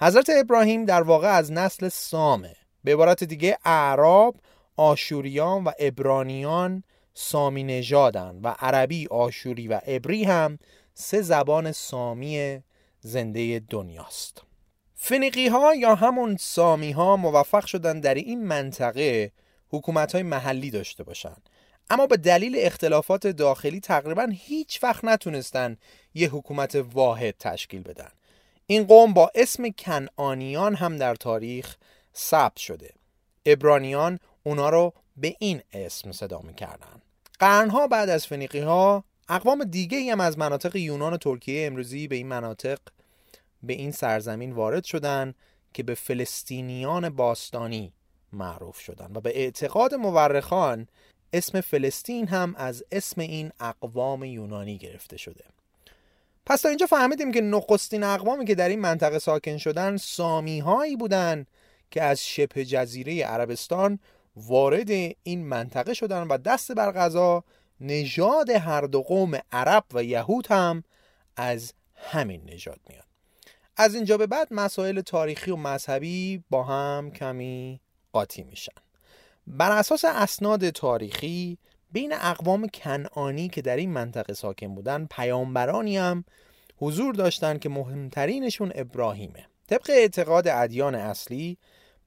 حضرت 0.00 0.30
ابراهیم 0.30 0.84
در 0.84 1.02
واقع 1.02 1.28
از 1.28 1.52
نسل 1.52 1.88
سامه. 1.88 2.56
به 2.84 2.92
عبارت 2.92 3.24
دیگه 3.24 3.58
اعراب 3.64 4.36
آشوریان 4.76 5.64
و 5.64 5.70
ابرانیان 5.78 6.82
سامی 7.14 7.64
نژادن 7.64 8.40
و 8.42 8.54
عربی 8.58 9.06
آشوری 9.10 9.68
و 9.68 9.80
عبری 9.86 10.24
هم 10.24 10.58
سه 10.94 11.22
زبان 11.22 11.72
سامی 11.72 12.62
زنده 13.00 13.60
دنیاست. 13.70 14.42
فنیقی 14.94 15.48
ها 15.48 15.74
یا 15.74 15.94
همون 15.94 16.36
سامی 16.40 16.92
ها 16.92 17.16
موفق 17.16 17.66
شدن 17.66 18.00
در 18.00 18.14
این 18.14 18.46
منطقه 18.46 19.32
حکومت 19.68 20.12
های 20.12 20.22
محلی 20.22 20.70
داشته 20.70 21.04
باشن. 21.04 21.36
اما 21.90 22.06
به 22.06 22.16
دلیل 22.16 22.56
اختلافات 22.58 23.26
داخلی 23.26 23.80
تقریبا 23.80 24.28
هیچ 24.32 24.82
وقت 24.82 25.04
نتونستن 25.04 25.76
یه 26.14 26.28
حکومت 26.28 26.74
واحد 26.74 27.34
تشکیل 27.38 27.82
بدن. 27.82 28.10
این 28.66 28.84
قوم 28.84 29.12
با 29.12 29.30
اسم 29.34 29.68
کنعانیان 29.68 30.74
هم 30.74 30.96
در 30.96 31.14
تاریخ 31.14 31.76
ثبت 32.16 32.56
شده. 32.56 32.90
ابرانیان 33.46 34.18
اونا 34.42 34.68
رو 34.68 34.92
به 35.16 35.36
این 35.38 35.62
اسم 35.72 36.12
صدا 36.12 36.40
می‌کردن. 36.40 37.02
قرنها 37.38 37.86
بعد 37.86 38.08
از 38.08 38.26
فنیقی 38.26 38.60
ها 38.60 39.04
اقوام 39.28 39.64
دیگه 39.64 40.12
هم 40.12 40.20
از 40.20 40.38
مناطق 40.38 40.76
یونان 40.76 41.12
و 41.12 41.16
ترکیه 41.16 41.66
امروزی 41.66 42.08
به 42.08 42.16
این 42.16 42.26
مناطق 42.26 42.78
به 43.62 43.72
این 43.72 43.90
سرزمین 43.90 44.52
وارد 44.52 44.84
شدن 44.84 45.34
که 45.74 45.82
به 45.82 45.94
فلسطینیان 45.94 47.08
باستانی 47.08 47.92
معروف 48.34 48.80
شدن. 48.80 49.10
و 49.14 49.20
به 49.20 49.38
اعتقاد 49.38 49.94
مورخان 49.94 50.88
اسم 51.32 51.60
فلسطین 51.60 52.28
هم 52.28 52.54
از 52.58 52.84
اسم 52.92 53.20
این 53.20 53.52
اقوام 53.60 54.24
یونانی 54.24 54.78
گرفته 54.78 55.16
شده. 55.16 55.44
پس 56.46 56.60
تا 56.60 56.68
اینجا 56.68 56.86
فهمیدیم 56.86 57.32
که 57.32 57.40
نخستین 57.40 58.04
اقوامی 58.04 58.44
که 58.44 58.54
در 58.54 58.68
این 58.68 58.80
منطقه 58.80 59.18
ساکن 59.18 59.56
شدن 59.56 59.96
سامی 59.96 60.60
هایی 60.60 60.96
بودن 60.96 61.46
که 61.90 62.02
از 62.02 62.26
شبه 62.26 62.64
جزیره 62.64 63.24
عربستان 63.24 63.98
وارد 64.36 64.90
این 65.22 65.46
منطقه 65.46 65.94
شدن 65.94 66.22
و 66.22 66.38
دست 66.38 66.72
بر 66.72 66.92
غذا 66.92 67.44
نژاد 67.80 68.50
هر 68.50 68.80
دو 68.80 69.02
قوم 69.02 69.38
عرب 69.52 69.84
و 69.92 70.04
یهود 70.04 70.46
هم 70.46 70.84
از 71.36 71.72
همین 71.94 72.42
نژاد 72.44 72.80
میاد 72.88 73.04
از 73.76 73.94
اینجا 73.94 74.16
به 74.16 74.26
بعد 74.26 74.48
مسائل 74.50 75.00
تاریخی 75.00 75.50
و 75.50 75.56
مذهبی 75.56 76.44
با 76.50 76.62
هم 76.62 77.10
کمی 77.10 77.80
قاطی 78.14 78.42
میشن. 78.42 78.72
بر 79.46 79.78
اساس 79.78 80.04
اسناد 80.04 80.70
تاریخی 80.70 81.58
بین 81.92 82.12
اقوام 82.12 82.68
کنعانی 82.68 83.48
که 83.48 83.62
در 83.62 83.76
این 83.76 83.90
منطقه 83.90 84.32
ساکن 84.34 84.74
بودن 84.74 85.06
پیامبرانی 85.10 85.98
هم 85.98 86.24
حضور 86.76 87.14
داشتن 87.14 87.58
که 87.58 87.68
مهمترینشون 87.68 88.72
ابراهیمه. 88.74 89.46
طبق 89.68 89.90
اعتقاد 89.90 90.48
ادیان 90.48 90.94
اصلی 90.94 91.58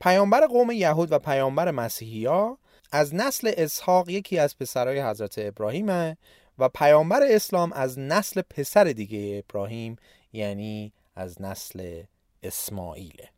پیامبر 0.01 0.47
قوم 0.47 0.71
یهود 0.71 1.11
و 1.11 1.19
پیامبر 1.19 1.71
مسیحیا 1.71 2.57
از 2.91 3.15
نسل 3.15 3.51
اسحاق 3.57 4.09
یکی 4.09 4.39
از 4.39 4.57
پسرای 4.57 5.01
حضرت 5.01 5.35
ابراهیمه 5.37 6.17
و 6.59 6.69
پیامبر 6.69 7.23
اسلام 7.23 7.73
از 7.73 7.99
نسل 7.99 8.41
پسر 8.41 8.83
دیگه 8.83 9.43
ابراهیم 9.43 9.95
یعنی 10.33 10.93
از 11.15 11.41
نسل 11.41 12.03
اسماعیله. 12.43 13.29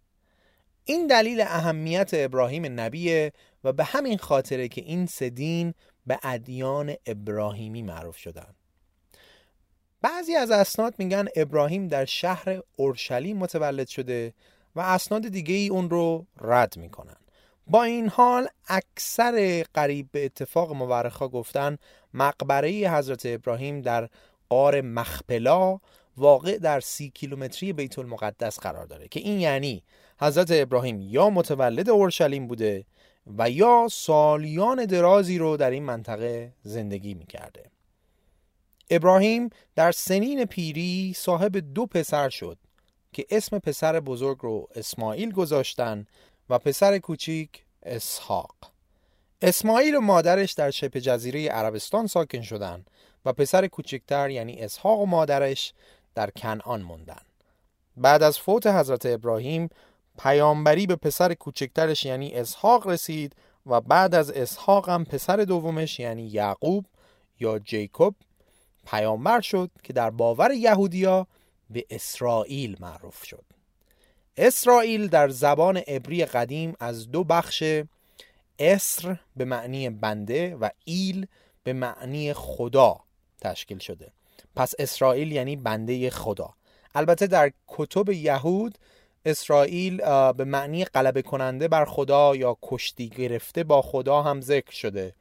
این 0.89 1.07
دلیل 1.07 1.41
اهمیت 1.41 2.09
ابراهیم 2.13 2.79
نبیه 2.79 3.31
و 3.63 3.73
به 3.73 3.83
همین 3.83 4.17
خاطره 4.17 4.67
که 4.67 4.81
این 4.81 5.05
سدین 5.05 5.73
به 6.07 6.19
ادیان 6.23 6.95
ابراهیمی 7.05 7.81
معروف 7.81 8.17
شدن. 8.17 8.55
بعضی 10.01 10.35
از 10.35 10.51
اسناد 10.51 10.93
میگن 10.97 11.27
ابراهیم 11.35 11.87
در 11.87 12.05
شهر 12.05 12.61
اورشلیم 12.75 13.37
متولد 13.37 13.87
شده 13.87 14.33
و 14.75 14.79
اسناد 14.79 15.27
دیگه 15.27 15.55
ای 15.55 15.67
اون 15.67 15.89
رو 15.89 16.25
رد 16.41 16.77
می‌کنن. 16.77 17.17
با 17.67 17.83
این 17.83 18.09
حال 18.09 18.47
اکثر 18.67 19.65
قریب 19.73 20.09
به 20.11 20.25
اتفاق 20.25 20.71
مورخا 20.71 21.27
گفتن 21.27 21.77
مقبره 22.13 22.69
حضرت 22.69 23.21
ابراهیم 23.25 23.81
در 23.81 24.09
قار 24.49 24.81
مخپلا 24.81 25.79
واقع 26.17 26.57
در 26.57 26.79
سی 26.79 27.09
کیلومتری 27.09 27.73
بیت 27.73 27.99
المقدس 27.99 28.59
قرار 28.59 28.85
داره 28.85 29.07
که 29.07 29.19
این 29.19 29.39
یعنی 29.39 29.83
حضرت 30.21 30.47
ابراهیم 30.51 31.01
یا 31.01 31.29
متولد 31.29 31.89
اورشلیم 31.89 32.47
بوده 32.47 32.85
و 33.37 33.49
یا 33.49 33.87
سالیان 33.91 34.85
درازی 34.85 35.37
رو 35.37 35.57
در 35.57 35.71
این 35.71 35.83
منطقه 35.83 36.53
زندگی 36.63 37.13
می‌کرده. 37.13 37.63
ابراهیم 38.89 39.49
در 39.75 39.91
سنین 39.91 40.45
پیری 40.45 41.13
صاحب 41.17 41.73
دو 41.73 41.85
پسر 41.85 42.29
شد 42.29 42.57
که 43.13 43.25
اسم 43.29 43.59
پسر 43.59 43.99
بزرگ 43.99 44.37
رو 44.41 44.67
اسماعیل 44.75 45.31
گذاشتن 45.31 46.05
و 46.49 46.59
پسر 46.59 46.97
کوچیک 46.97 47.63
اسحاق. 47.83 48.55
اسماعیل 49.41 49.95
و 49.95 50.01
مادرش 50.01 50.53
در 50.53 50.71
شبه 50.71 51.01
جزیره 51.01 51.47
عربستان 51.47 52.07
ساکن 52.07 52.41
شدن 52.41 52.85
و 53.25 53.33
پسر 53.33 53.67
کوچکتر 53.67 54.29
یعنی 54.29 54.61
اسحاق 54.61 54.99
و 54.99 55.05
مادرش 55.05 55.73
در 56.15 56.29
کنعان 56.29 56.81
موندن. 56.81 57.21
بعد 57.97 58.23
از 58.23 58.39
فوت 58.39 58.67
حضرت 58.67 59.05
ابراهیم 59.05 59.69
پیامبری 60.19 60.87
به 60.87 60.95
پسر 60.95 61.33
کوچکترش 61.33 62.05
یعنی 62.05 62.33
اسحاق 62.33 62.87
رسید 62.87 63.35
و 63.65 63.81
بعد 63.81 64.15
از 64.15 64.31
اسحاق 64.31 64.89
هم 64.89 65.05
پسر 65.05 65.37
دومش 65.37 65.99
یعنی 65.99 66.27
یعقوب 66.27 66.85
یا 67.39 67.59
جیکوب 67.59 68.15
پیامبر 68.85 69.41
شد 69.41 69.71
که 69.83 69.93
در 69.93 70.09
باور 70.09 70.51
یهودیا 70.51 71.27
به 71.69 71.85
اسرائیل 71.89 72.77
معروف 72.79 73.23
شد. 73.25 73.45
اسرائیل 74.37 75.07
در 75.07 75.29
زبان 75.29 75.77
عبری 75.77 76.25
قدیم 76.25 76.75
از 76.79 77.11
دو 77.11 77.23
بخش 77.23 77.63
اسر 78.59 79.17
به 79.35 79.45
معنی 79.45 79.89
بنده 79.89 80.55
و 80.55 80.69
ایل 80.85 81.27
به 81.63 81.73
معنی 81.73 82.33
خدا 82.33 82.99
تشکیل 83.41 83.77
شده. 83.77 84.11
پس 84.55 84.73
اسرائیل 84.79 85.31
یعنی 85.31 85.55
بنده 85.55 86.09
خدا. 86.09 86.53
البته 86.95 87.27
در 87.27 87.51
کتب 87.67 88.09
یهود 88.09 88.77
اسرائیل 89.29 89.97
به 90.31 90.43
معنی 90.43 90.85
غلبه 90.85 91.21
کننده 91.21 91.67
بر 91.67 91.85
خدا 91.85 92.35
یا 92.35 92.57
کشتی 92.61 93.09
گرفته 93.09 93.63
با 93.63 93.81
خدا 93.81 94.21
هم 94.21 94.41
ذکر 94.41 94.71
شده 94.71 95.13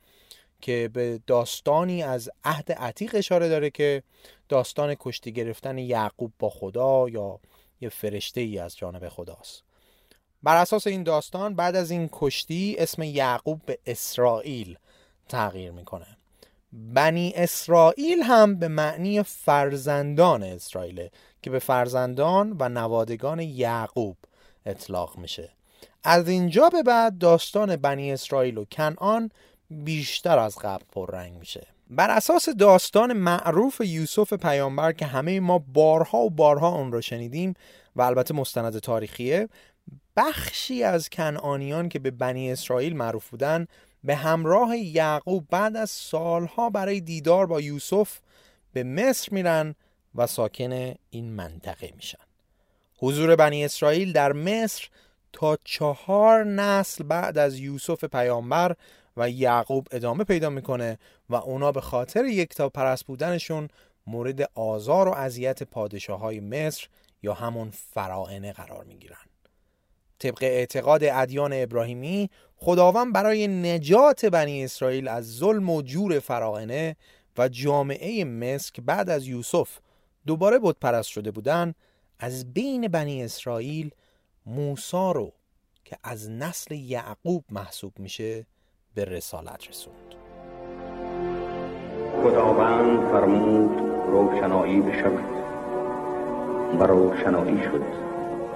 که 0.60 0.90
به 0.92 1.20
داستانی 1.26 2.02
از 2.02 2.30
عهد 2.44 2.72
عتیق 2.72 3.14
اشاره 3.14 3.48
داره 3.48 3.70
که 3.70 4.02
داستان 4.48 4.94
کشتی 4.94 5.32
گرفتن 5.32 5.78
یعقوب 5.78 6.32
با 6.38 6.50
خدا 6.50 7.08
یا 7.08 7.40
یه 7.80 7.88
فرشته 7.88 8.40
ای 8.40 8.58
از 8.58 8.76
جانب 8.76 9.08
خداست. 9.08 9.62
بر 10.42 10.56
اساس 10.56 10.86
این 10.86 11.02
داستان 11.02 11.54
بعد 11.54 11.76
از 11.76 11.90
این 11.90 12.08
کشتی 12.12 12.76
اسم 12.78 13.02
یعقوب 13.02 13.60
به 13.66 13.78
اسرائیل 13.86 14.78
تغییر 15.28 15.70
می‌کنه. 15.70 16.06
بنی 16.72 17.32
اسرائیل 17.36 18.22
هم 18.22 18.58
به 18.58 18.68
معنی 18.68 19.22
فرزندان 19.22 20.42
اسرائیل 20.42 21.08
که 21.42 21.50
به 21.50 21.58
فرزندان 21.58 22.56
و 22.58 22.68
نوادگان 22.68 23.40
یعقوب 23.40 24.16
اطلاق 24.66 25.18
میشه. 25.18 25.50
از 26.04 26.28
اینجا 26.28 26.68
به 26.68 26.82
بعد 26.82 27.18
داستان 27.18 27.76
بنی 27.76 28.12
اسرائیل 28.12 28.58
و 28.58 28.64
کنعان 28.64 29.30
بیشتر 29.70 30.38
از 30.38 30.58
قبل 30.58 30.84
پررنگ 30.92 31.38
میشه. 31.38 31.66
بر 31.90 32.10
اساس 32.10 32.48
داستان 32.48 33.12
معروف 33.12 33.80
یوسف 33.84 34.32
پیامبر 34.32 34.92
که 34.92 35.06
همه 35.06 35.40
ما 35.40 35.58
بارها 35.58 36.18
و 36.18 36.30
بارها 36.30 36.68
اون 36.68 36.92
رو 36.92 37.00
شنیدیم 37.00 37.54
و 37.96 38.02
البته 38.02 38.34
مستند 38.34 38.78
تاریخیه 38.78 39.48
بخشی 40.16 40.82
از 40.82 41.08
کنعانیان 41.08 41.88
که 41.88 41.98
به 41.98 42.10
بنی 42.10 42.52
اسرائیل 42.52 42.96
معروف 42.96 43.28
بودن 43.28 43.66
به 44.04 44.16
همراه 44.16 44.76
یعقوب 44.76 45.46
بعد 45.50 45.76
از 45.76 45.90
سالها 45.90 46.70
برای 46.70 47.00
دیدار 47.00 47.46
با 47.46 47.60
یوسف 47.60 48.18
به 48.72 48.84
مصر 48.84 49.28
میرن 49.34 49.74
و 50.14 50.26
ساکن 50.26 50.94
این 51.10 51.32
منطقه 51.32 51.92
میشن. 51.96 52.18
حضور 52.98 53.36
بنی 53.36 53.64
اسرائیل 53.64 54.12
در 54.12 54.32
مصر 54.32 54.88
تا 55.32 55.58
چهار 55.64 56.44
نسل 56.44 57.04
بعد 57.04 57.38
از 57.38 57.58
یوسف 57.58 58.04
پیامبر 58.04 58.76
و 59.16 59.30
یعقوب 59.30 59.88
ادامه 59.90 60.24
پیدا 60.24 60.50
می‌کنه 60.50 60.98
و 61.30 61.34
اونا 61.34 61.72
به 61.72 61.80
خاطر 61.80 62.24
یکتا 62.24 62.68
پرست 62.68 63.06
بودنشون 63.06 63.68
مورد 64.06 64.50
آزار 64.54 65.08
و 65.08 65.12
اذیت 65.12 65.62
پادشاه 65.62 66.20
های 66.20 66.40
مصر 66.40 66.88
یا 67.22 67.34
همون 67.34 67.70
فرائنه 67.70 68.52
قرار 68.52 68.84
می‌گیرن. 68.84 69.16
طبق 70.18 70.38
اعتقاد 70.42 71.04
ادیان 71.04 71.52
ابراهیمی 71.54 72.30
خداوند 72.56 73.12
برای 73.12 73.48
نجات 73.48 74.26
بنی 74.26 74.64
اسرائیل 74.64 75.08
از 75.08 75.36
ظلم 75.36 75.70
و 75.70 75.82
جور 75.82 76.18
فرائنه 76.18 76.96
و 77.38 77.48
جامعه 77.48 78.24
مصر 78.24 78.72
بعد 78.86 79.10
از 79.10 79.26
یوسف 79.26 79.78
دوباره 80.28 80.58
بود 80.58 80.78
پرست 80.80 81.08
شده 81.08 81.30
بودن 81.30 81.74
از 82.18 82.52
بین 82.52 82.88
بنی 82.88 83.24
اسرائیل 83.24 83.90
موسا 84.46 85.12
رو 85.12 85.32
که 85.84 85.96
از 86.04 86.30
نسل 86.30 86.74
یعقوب 86.74 87.44
محسوب 87.50 87.92
میشه 87.98 88.46
به 88.94 89.04
رسالت 89.04 89.68
رسوند. 89.68 90.14
خداوند 92.22 93.10
فرمود 93.10 93.78
روشنایی 94.06 94.80
بشود 94.80 95.24
و 96.80 96.86
روشنایی 96.86 97.62
شد 97.62 97.84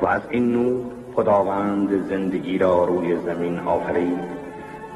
و 0.02 0.06
از 0.06 0.22
این 0.30 0.52
نور 0.52 0.92
خداوند 1.16 2.08
زندگی 2.08 2.58
را 2.58 2.84
روی 2.84 3.16
زمین 3.16 3.58
آفرید 3.58 4.18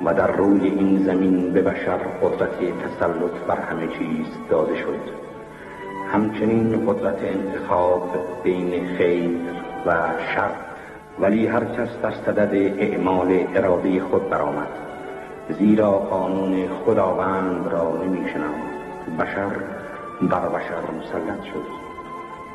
و 0.05 0.15
در 0.15 0.33
روی 0.37 0.69
این 0.69 1.05
زمین 1.05 1.53
به 1.53 1.63
بشر 1.63 1.99
قدرت 1.99 2.59
تسلط 2.59 3.47
بر 3.49 3.61
همه 3.61 3.89
چیز 3.99 4.27
داده 4.51 4.77
شد. 4.77 5.26
همچنین 6.13 6.87
قدرت 6.87 7.19
انتخاب 7.23 8.11
بین 8.45 8.97
خیر 8.97 9.31
و 9.87 9.93
شر 10.35 10.51
ولی 11.21 11.47
هر 11.47 11.65
کس 11.65 11.89
در 12.03 12.11
صدد 12.11 12.55
اعمال 12.79 13.47
اراده 13.55 14.01
خود 14.01 14.31
برآمد. 14.31 14.69
زیرا 15.59 15.91
قانون 15.91 16.69
خداوند 16.69 17.67
را 17.73 18.05
نمیشنم 18.05 18.55
بشر 19.19 19.51
بر 20.23 20.49
بشر 20.49 20.81
مسلط 20.99 21.45
شد. 21.45 21.67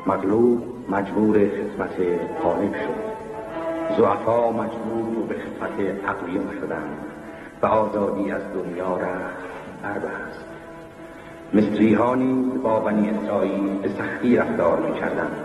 مغلوب 0.06 0.62
مجبور 0.88 1.36
خدمت 1.38 2.20
غالب 2.44 2.74
شد. 2.74 3.12
زعفا 3.98 4.52
مجبور 4.52 5.26
به 5.28 5.34
خدمت 5.34 6.04
اقلیم 6.08 6.50
شدند. 6.60 6.98
و 7.62 7.66
آزادی 7.66 8.30
از 8.30 8.42
دنیا 8.54 8.96
رفت 8.96 10.04
است 10.04 10.51
مصری 11.54 11.94
ها 11.94 12.14
نیز 12.14 12.62
با 12.62 12.80
بنی 12.80 13.10
اسرائیل 13.10 13.78
به 13.82 13.88
سختی 13.88 14.36
رفتار 14.36 14.80
می 14.80 15.00
کردند 15.00 15.36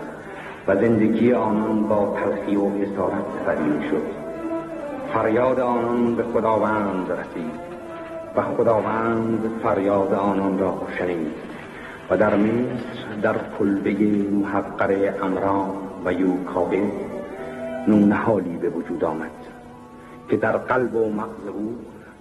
و 0.66 0.74
زندگی 0.74 1.32
آنان 1.32 1.88
با 1.88 2.16
تلخی 2.16 2.56
و 2.56 2.68
حسارت 2.70 3.46
بدین 3.48 3.90
شد. 3.90 4.02
فریاد 5.12 5.60
آنان 5.60 6.14
به 6.14 6.22
خداوند 6.22 7.12
رسید 7.12 7.68
و 8.36 8.42
خداوند 8.42 9.50
فریاد 9.62 10.14
آنان 10.14 10.58
را 10.58 10.82
شنید 10.98 11.32
و 12.10 12.16
در 12.16 12.36
مصر 12.36 13.20
در 13.22 13.36
کلبه 13.58 13.90
محقر 14.32 15.14
امران 15.22 15.70
و 16.04 16.12
یوکابه 16.12 16.82
نونهالی 17.88 18.56
به 18.56 18.68
وجود 18.68 19.04
آمد 19.04 19.30
که 20.28 20.36
در 20.36 20.56
قلب 20.56 20.94
و 20.94 21.12
مغز 21.12 21.46
او 21.54 21.76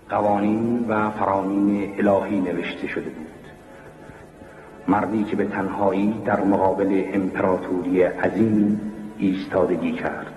قوانین 0.09 0.85
و 0.89 1.09
فرامین 1.11 1.93
الهی 1.97 2.39
نوشته 2.39 2.87
شده 2.87 3.09
بود. 3.09 3.26
مردی 4.87 5.23
که 5.23 5.35
به 5.35 5.45
تنهایی 5.45 6.21
در 6.25 6.43
مقابل 6.43 7.03
امپراتوری 7.13 8.01
عظیم 8.01 8.81
ایستادگی 9.17 9.91
کرد 9.91 10.33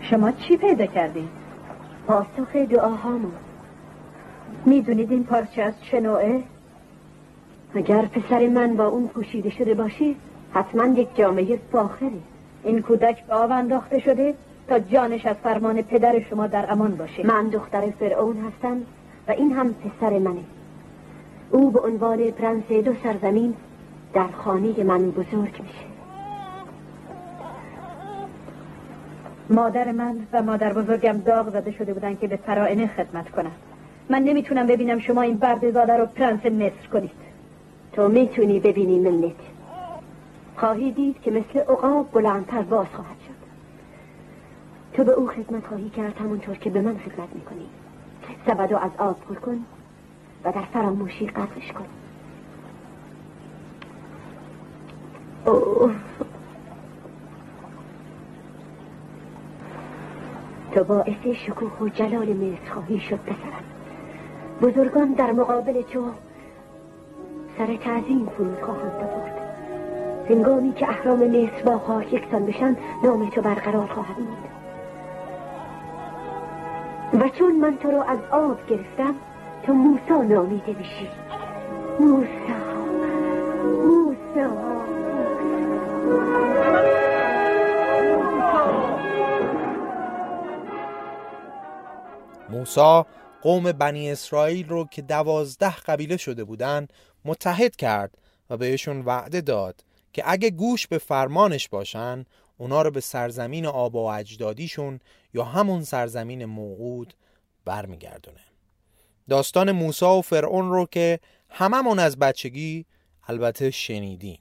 شما 0.00 0.32
چی 0.32 0.56
پیدا 0.56 0.86
کردید؟ 0.86 1.28
پاسخ 2.06 2.56
دعاهامون 2.70 3.32
می‌دونید 4.66 5.10
این 5.10 5.24
پارچه 5.24 5.62
از 5.62 5.74
چه 5.90 6.00
نوعه؟ 6.00 6.42
اگر 7.74 8.02
پسر 8.06 8.48
من 8.48 8.76
با 8.76 8.86
اون 8.86 9.08
پوشیده 9.08 9.50
شده 9.50 9.74
باشی 9.74 10.16
حتما 10.52 10.84
یک 10.84 11.16
جامعه 11.16 11.58
فاخره 11.72 12.10
این 12.64 12.82
کودک 12.82 13.26
به 13.26 13.34
آب 13.34 13.50
انداخته 13.50 13.98
شده 13.98 14.34
تا 14.68 14.78
جانش 14.78 15.26
از 15.26 15.36
فرمان 15.36 15.82
پدر 15.82 16.20
شما 16.20 16.46
در 16.46 16.72
امان 16.72 16.96
باشه. 16.96 17.26
من 17.26 17.48
دختر 17.48 17.90
فرعون 17.90 18.36
هستم 18.36 18.82
و 19.28 19.30
این 19.30 19.52
هم 19.52 19.74
پسر 19.74 20.18
منه. 20.18 20.44
او 21.50 21.70
به 21.70 21.80
عنوان 21.80 22.30
پرنس 22.30 22.64
دو 22.68 22.92
سرزمین 23.02 23.54
در 24.14 24.26
خانه 24.26 24.84
من 24.84 25.10
بزرگ 25.10 25.62
میشه. 25.62 25.86
مادر 29.50 29.92
من 29.92 30.16
و 30.32 30.42
مادر 30.42 30.72
بزرگم 30.72 31.18
داغ 31.18 31.50
زده 31.52 31.70
شده 31.70 31.94
بودن 31.94 32.16
که 32.16 32.26
به 32.26 32.36
فرائنه 32.36 32.86
خدمت 32.86 33.30
کنم 33.30 33.52
من 34.10 34.22
نمی‌تونم 34.22 34.66
ببینم 34.66 34.98
شما 34.98 35.22
این 35.22 35.36
برد 35.36 35.70
زاده 35.70 35.96
رو 35.96 36.06
پرنس 36.06 36.46
مصر 36.46 36.88
کنید. 36.92 37.10
تو 37.92 38.08
می‌تونی 38.08 38.60
ببینی 38.60 38.98
ملت 38.98 39.32
خواهی 40.56 40.92
دید 40.92 41.20
که 41.22 41.30
مثل 41.30 41.58
عقاب 41.58 42.12
بلندتر 42.12 42.62
باز 42.62 42.86
خواهد. 42.86 43.15
تو 44.96 45.04
به 45.04 45.12
او 45.12 45.26
خدمت 45.26 45.66
خواهی 45.66 45.90
کرد 45.90 46.18
همونطور 46.18 46.56
که 46.56 46.70
به 46.70 46.80
من 46.80 46.98
خدمت 46.98 47.28
می‌کنی. 47.34 47.66
سبدو 48.46 48.76
از 48.76 48.90
آب 48.98 49.20
پر 49.20 49.34
کن 49.34 49.64
و 50.44 50.52
در 50.52 50.64
فراموشی 50.72 51.26
قطعش 51.26 51.72
کن. 51.72 51.86
اوه. 55.46 55.92
تو 60.72 60.84
باعث 60.84 61.26
شکوه 61.26 61.78
و 61.80 61.88
جلال 61.88 62.36
مصر 62.36 62.72
خواهی 62.72 63.00
شد 63.00 63.16
پسرم. 63.16 63.64
بزرگان 64.62 65.12
در 65.12 65.32
مقابل 65.32 65.82
تو 65.82 66.10
سر 67.58 67.76
تعظیم 67.76 68.26
فرود 68.26 68.60
خواهند 68.62 68.92
آورد. 68.92 69.38
هنگامی 70.28 70.72
که 70.72 70.88
احرام 70.88 71.18
مصر 71.18 71.62
با 71.64 71.78
خاک 71.78 72.12
یکسان 72.12 72.46
بشن 72.46 72.76
نام 73.04 73.30
تو 73.30 73.42
برقرار 73.42 73.86
خواهد 73.86 74.16
بود. 74.16 74.45
و 77.12 77.28
چون 77.28 77.56
من 77.56 77.76
تو 77.76 77.90
رو 77.90 78.02
از 78.02 78.18
آب 78.30 78.66
گرفتم 78.66 79.14
تو 79.62 79.72
موسا 79.72 80.22
نامیده 80.22 80.72
میشی. 80.78 81.08
موسا 82.00 82.76
موسا 83.84 84.86
موسا 92.50 93.06
قوم 93.42 93.72
بنی 93.72 94.10
اسرائیل 94.10 94.68
رو 94.68 94.84
که 94.90 95.02
دوازده 95.02 95.76
قبیله 95.76 96.16
شده 96.16 96.44
بودن 96.44 96.88
متحد 97.24 97.76
کرد 97.76 98.18
و 98.50 98.56
بهشون 98.56 99.00
وعده 99.00 99.40
داد 99.40 99.84
که 100.12 100.22
اگه 100.26 100.50
گوش 100.50 100.86
به 100.86 100.98
فرمانش 100.98 101.68
باشن 101.68 102.24
اونا 102.58 102.82
رو 102.82 102.90
به 102.90 103.00
سرزمین 103.00 103.66
آبا 103.66 104.04
و 104.04 104.10
اجدادیشون 104.10 105.00
یا 105.36 105.44
همون 105.44 105.84
سرزمین 105.84 106.44
موعود 106.44 107.14
برمیگردونه. 107.64 108.40
داستان 109.28 109.72
موسا 109.72 110.18
و 110.18 110.22
فرعون 110.22 110.70
رو 110.70 110.86
که 110.86 111.20
هممون 111.50 111.98
از 111.98 112.18
بچگی 112.18 112.86
البته 113.28 113.70
شنیدیم. 113.70 114.40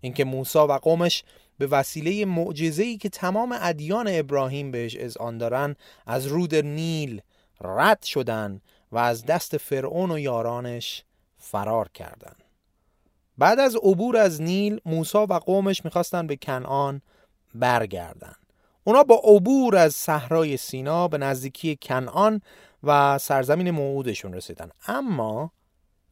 اینکه 0.00 0.24
موسا 0.24 0.66
و 0.66 0.72
قومش 0.72 1.24
به 1.58 1.66
وسیله 1.66 2.24
معجزه‌ای 2.24 2.96
که 2.96 3.08
تمام 3.08 3.58
ادیان 3.60 4.08
ابراهیم 4.10 4.70
بهش 4.70 4.96
اذعان 4.96 5.38
دارن 5.38 5.76
از 6.06 6.26
رود 6.26 6.54
نیل 6.54 7.22
رد 7.60 8.02
شدن 8.02 8.60
و 8.92 8.98
از 8.98 9.24
دست 9.24 9.56
فرعون 9.56 10.10
و 10.10 10.18
یارانش 10.18 11.04
فرار 11.38 11.88
کردند. 11.88 12.44
بعد 13.38 13.60
از 13.60 13.76
عبور 13.76 14.16
از 14.16 14.42
نیل 14.42 14.80
موسا 14.84 15.26
و 15.26 15.32
قومش 15.32 15.84
می‌خواستن 15.84 16.26
به 16.26 16.36
کنعان 16.36 17.02
برگردن. 17.54 18.34
اونا 18.84 19.02
با 19.02 19.20
عبور 19.24 19.76
از 19.76 19.94
صحرای 19.94 20.56
سینا 20.56 21.08
به 21.08 21.18
نزدیکی 21.18 21.78
کنعان 21.82 22.40
و 22.82 23.18
سرزمین 23.18 23.70
موعودشون 23.70 24.34
رسیدن. 24.34 24.70
اما 24.88 25.52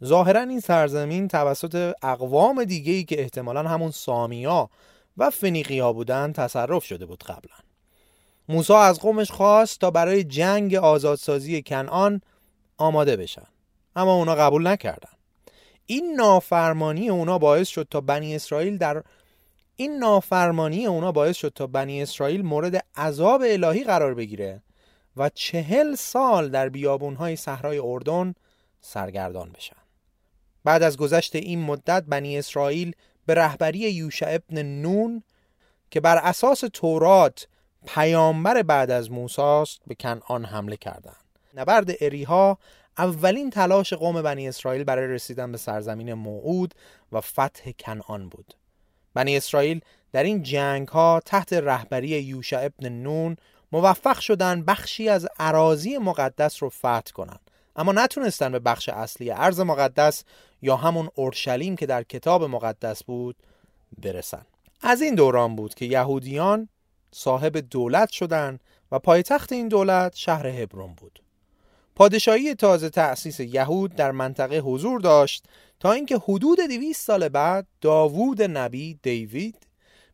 ظاهرا 0.05 0.41
این 0.41 0.61
سرزمین 0.61 1.29
توسط 1.29 1.93
اقوام 2.03 2.65
دیگه 2.65 2.93
ای 2.93 3.05
که 3.05 3.21
احتمالا 3.21 3.63
همون 3.63 3.91
سامیا 3.91 4.71
و 5.17 5.31
فنیقیا 5.31 5.93
بودن 5.93 6.33
تصرف 6.33 6.85
شده 6.85 7.07
بود 7.07 7.25
قبلا. 7.25 7.57
موسا 8.49 8.81
از 8.81 9.01
قومش 9.01 9.31
خواست 9.31 9.81
تا 9.81 9.91
برای 9.91 10.25
جنگ 10.25 10.75
آزادسازی 10.75 11.63
کنعان 11.63 12.21
آماده 12.77 13.17
بشن. 13.17 13.47
اما 13.97 14.15
اونا 14.15 14.35
قبول 14.35 14.67
نکردن. 14.67 15.11
این 15.87 16.15
نافرمانی 16.17 17.09
اونا 17.09 17.39
باعث 17.39 17.69
شد 17.69 17.87
تا 17.91 18.01
بنی 18.01 18.37
اسرائیل 18.37 18.79
در 18.79 19.03
این 19.81 19.99
نافرمانی 19.99 20.87
اونا 20.87 21.13
باعث 21.13 21.37
شد 21.37 21.53
تا 21.55 21.67
بنی 21.67 22.03
اسرائیل 22.03 22.43
مورد 22.43 22.85
عذاب 22.97 23.43
الهی 23.47 23.85
قرار 23.85 24.15
بگیره 24.15 24.63
و 25.17 25.29
چهل 25.29 25.95
سال 25.95 26.49
در 26.49 26.69
بیابونهای 26.69 27.37
صحرای 27.37 27.79
اردن 27.79 28.35
سرگردان 28.81 29.53
بشن 29.53 29.77
بعد 30.65 30.83
از 30.83 30.97
گذشت 30.97 31.37
این 31.37 31.63
مدت 31.63 32.05
بنی 32.09 32.39
اسرائیل 32.39 32.93
به 33.27 33.35
رهبری 33.35 33.79
یوشع 33.79 34.27
ابن 34.29 34.63
نون 34.63 35.23
که 35.91 36.01
بر 36.01 36.17
اساس 36.17 36.65
تورات 36.73 37.49
پیامبر 37.87 38.63
بعد 38.63 38.91
از 38.91 39.11
موساست 39.11 39.81
به 39.87 39.95
کنعان 39.95 40.45
حمله 40.45 40.77
کردند. 40.77 41.25
نبرد 41.55 41.91
اریها 42.01 42.59
اولین 42.99 43.51
تلاش 43.51 43.93
قوم 43.93 44.23
بنی 44.23 44.49
اسرائیل 44.49 44.85
برای 44.85 45.07
رسیدن 45.07 45.53
به 45.53 45.59
سرزمین 45.59 46.15
موعود 46.15 46.75
و 47.13 47.21
فتح 47.21 47.71
کنعان 47.79 48.29
بود. 48.29 48.55
بنی 49.19 49.37
اسرائیل 49.37 49.81
در 50.13 50.23
این 50.23 50.43
جنگ 50.43 50.89
ها 50.89 51.21
تحت 51.25 51.53
رهبری 51.53 52.09
یوشع 52.09 52.59
ابن 52.65 52.89
نون 52.89 53.37
موفق 53.73 54.19
شدن 54.19 54.63
بخشی 54.63 55.09
از 55.09 55.29
عراضی 55.39 55.99
مقدس 55.99 56.63
رو 56.63 56.69
فتح 56.69 57.13
کنند. 57.15 57.41
اما 57.77 57.93
نتونستن 57.93 58.53
به 58.53 58.59
بخش 58.59 58.89
اصلی 58.89 59.31
ارز 59.31 59.61
مقدس 59.61 60.25
یا 60.63 60.77
همون 60.77 61.09
اورشلیم 61.15 61.77
که 61.77 61.87
در 61.87 62.03
کتاب 62.03 62.45
مقدس 62.45 63.05
بود 63.05 63.37
برسن. 64.03 64.47
از 64.83 65.03
این 65.03 65.15
دوران 65.15 65.57
بود 65.57 65.75
که 65.75 65.85
یهودیان 65.85 66.69
صاحب 67.13 67.57
دولت 67.57 68.11
شدند 68.11 68.61
و 68.93 68.99
پایتخت 68.99 69.53
این 69.53 69.69
دولت 69.69 70.17
شهر 70.17 70.47
هبرون 70.47 70.95
بود. 70.95 71.23
پادشاهی 71.99 72.55
تازه 72.55 72.91
تأسیس 72.91 73.41
یهود 73.41 73.95
در 73.95 74.11
منطقه 74.11 74.59
حضور 74.59 75.01
داشت 75.01 75.45
تا 75.81 75.93
اینکه 75.93 76.19
حدود 76.19 76.59
دویست 76.61 77.07
سال 77.07 77.29
بعد 77.29 77.67
داوود 77.81 78.43
نبی 78.43 78.99
دیوید 79.03 79.67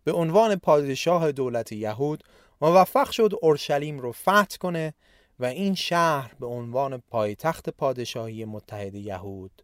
به 0.04 0.12
عنوان 0.12 0.56
پادشاه 0.56 1.32
دولت 1.32 1.72
یهود 1.72 2.24
موفق 2.60 3.10
شد 3.10 3.32
اورشلیم 3.42 3.98
رو 3.98 4.12
فتح 4.12 4.56
کنه 4.60 4.94
و 5.38 5.44
این 5.44 5.74
شهر 5.74 6.34
به 6.40 6.46
عنوان 6.46 7.02
پایتخت 7.10 7.70
پادشاهی 7.70 8.44
متحد 8.44 8.94
یهود 8.94 9.62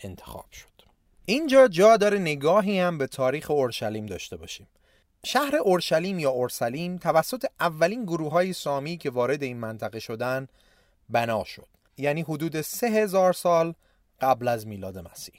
انتخاب 0.00 0.52
شد. 0.52 0.82
اینجا 1.24 1.68
جا 1.68 1.96
داره 1.96 2.18
نگاهی 2.18 2.78
هم 2.78 2.98
به 2.98 3.06
تاریخ 3.06 3.50
اورشلیم 3.50 4.06
داشته 4.06 4.36
باشیم. 4.36 4.66
شهر 5.24 5.56
اورشلیم 5.56 6.18
یا 6.18 6.30
اورسلیم 6.30 6.96
توسط 6.96 7.44
اولین 7.60 8.04
گروه 8.04 8.32
های 8.32 8.52
سامی 8.52 8.96
که 8.96 9.10
وارد 9.10 9.42
این 9.42 9.56
منطقه 9.56 9.98
شدن 9.98 10.48
بنا 11.08 11.44
شد. 11.44 11.66
یعنی 11.96 12.22
حدود 12.22 12.60
سه 12.60 12.86
هزار 12.86 13.32
سال 13.32 13.74
قبل 14.20 14.48
از 14.48 14.66
میلاد 14.66 14.98
مسیح. 14.98 15.34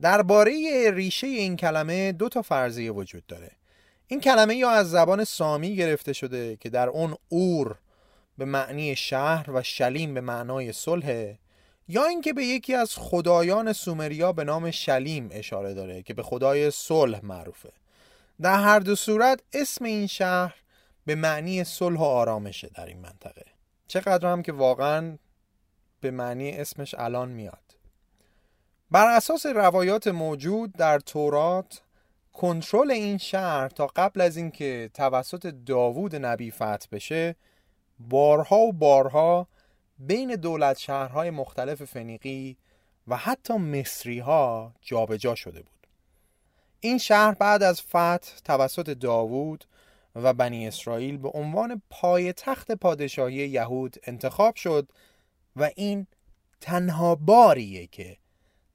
درباره 0.00 0.90
ریشه 0.90 1.26
این 1.26 1.56
کلمه 1.56 2.12
دو 2.12 2.28
تا 2.28 2.42
فرضیه 2.42 2.92
وجود 2.92 3.26
داره. 3.26 3.50
این 4.06 4.20
کلمه 4.20 4.56
یا 4.56 4.70
از 4.70 4.90
زبان 4.90 5.24
سامی 5.24 5.76
گرفته 5.76 6.12
شده 6.12 6.56
که 6.56 6.70
در 6.70 6.88
اون 6.88 7.16
اور 7.28 7.78
به 8.38 8.44
معنی 8.44 8.96
شهر 8.96 9.50
و 9.50 9.62
شلیم 9.62 10.14
به 10.14 10.20
معنای 10.20 10.72
صلح 10.72 11.34
یا 11.88 12.04
اینکه 12.04 12.32
به 12.32 12.44
یکی 12.44 12.74
از 12.74 12.96
خدایان 12.96 13.72
سومریا 13.72 14.32
به 14.32 14.44
نام 14.44 14.70
شلیم 14.70 15.28
اشاره 15.32 15.74
داره 15.74 16.02
که 16.02 16.14
به 16.14 16.22
خدای 16.22 16.70
صلح 16.70 17.24
معروفه. 17.24 17.72
در 18.42 18.60
هر 18.60 18.78
دو 18.78 18.96
صورت 18.96 19.42
اسم 19.52 19.84
این 19.84 20.06
شهر 20.06 20.54
به 21.06 21.14
معنی 21.14 21.64
صلح 21.64 21.98
و 21.98 22.02
آرامشه 22.04 22.70
در 22.74 22.86
این 22.86 22.98
منطقه. 22.98 23.55
چقدر 23.86 24.32
هم 24.32 24.42
که 24.42 24.52
واقعا 24.52 25.18
به 26.00 26.10
معنی 26.10 26.50
اسمش 26.50 26.94
الان 26.98 27.28
میاد. 27.28 27.76
بر 28.90 29.16
اساس 29.16 29.46
روایات 29.46 30.08
موجود 30.08 30.72
در 30.72 30.98
تورات 30.98 31.82
کنترل 32.32 32.90
این 32.90 33.18
شهر 33.18 33.68
تا 33.68 33.86
قبل 33.86 34.20
از 34.20 34.36
اینکه 34.36 34.90
توسط 34.94 35.46
داوود 35.46 36.16
نبی 36.16 36.50
فتح 36.50 36.86
بشه 36.92 37.36
بارها 37.98 38.58
و 38.58 38.72
بارها 38.72 39.48
بین 39.98 40.34
دولت 40.34 40.78
شهرهای 40.78 41.30
مختلف 41.30 41.84
فنیقی 41.84 42.56
و 43.08 43.16
حتی 43.16 43.54
مصری 43.54 44.18
ها 44.18 44.72
جابجا 44.80 45.34
شده 45.34 45.62
بود. 45.62 45.86
این 46.80 46.98
شهر 46.98 47.34
بعد 47.34 47.62
از 47.62 47.82
فتح 47.82 48.38
توسط 48.44 48.90
داوود 48.90 49.64
و 50.22 50.32
بنی 50.32 50.68
اسرائیل 50.68 51.16
به 51.16 51.28
عنوان 51.28 51.82
پای 51.90 52.32
تخت 52.32 52.72
پادشاهی 52.72 53.34
یهود 53.34 53.96
انتخاب 54.04 54.56
شد 54.56 54.88
و 55.56 55.70
این 55.76 56.06
تنها 56.60 57.14
باریه 57.14 57.86
که 57.86 58.16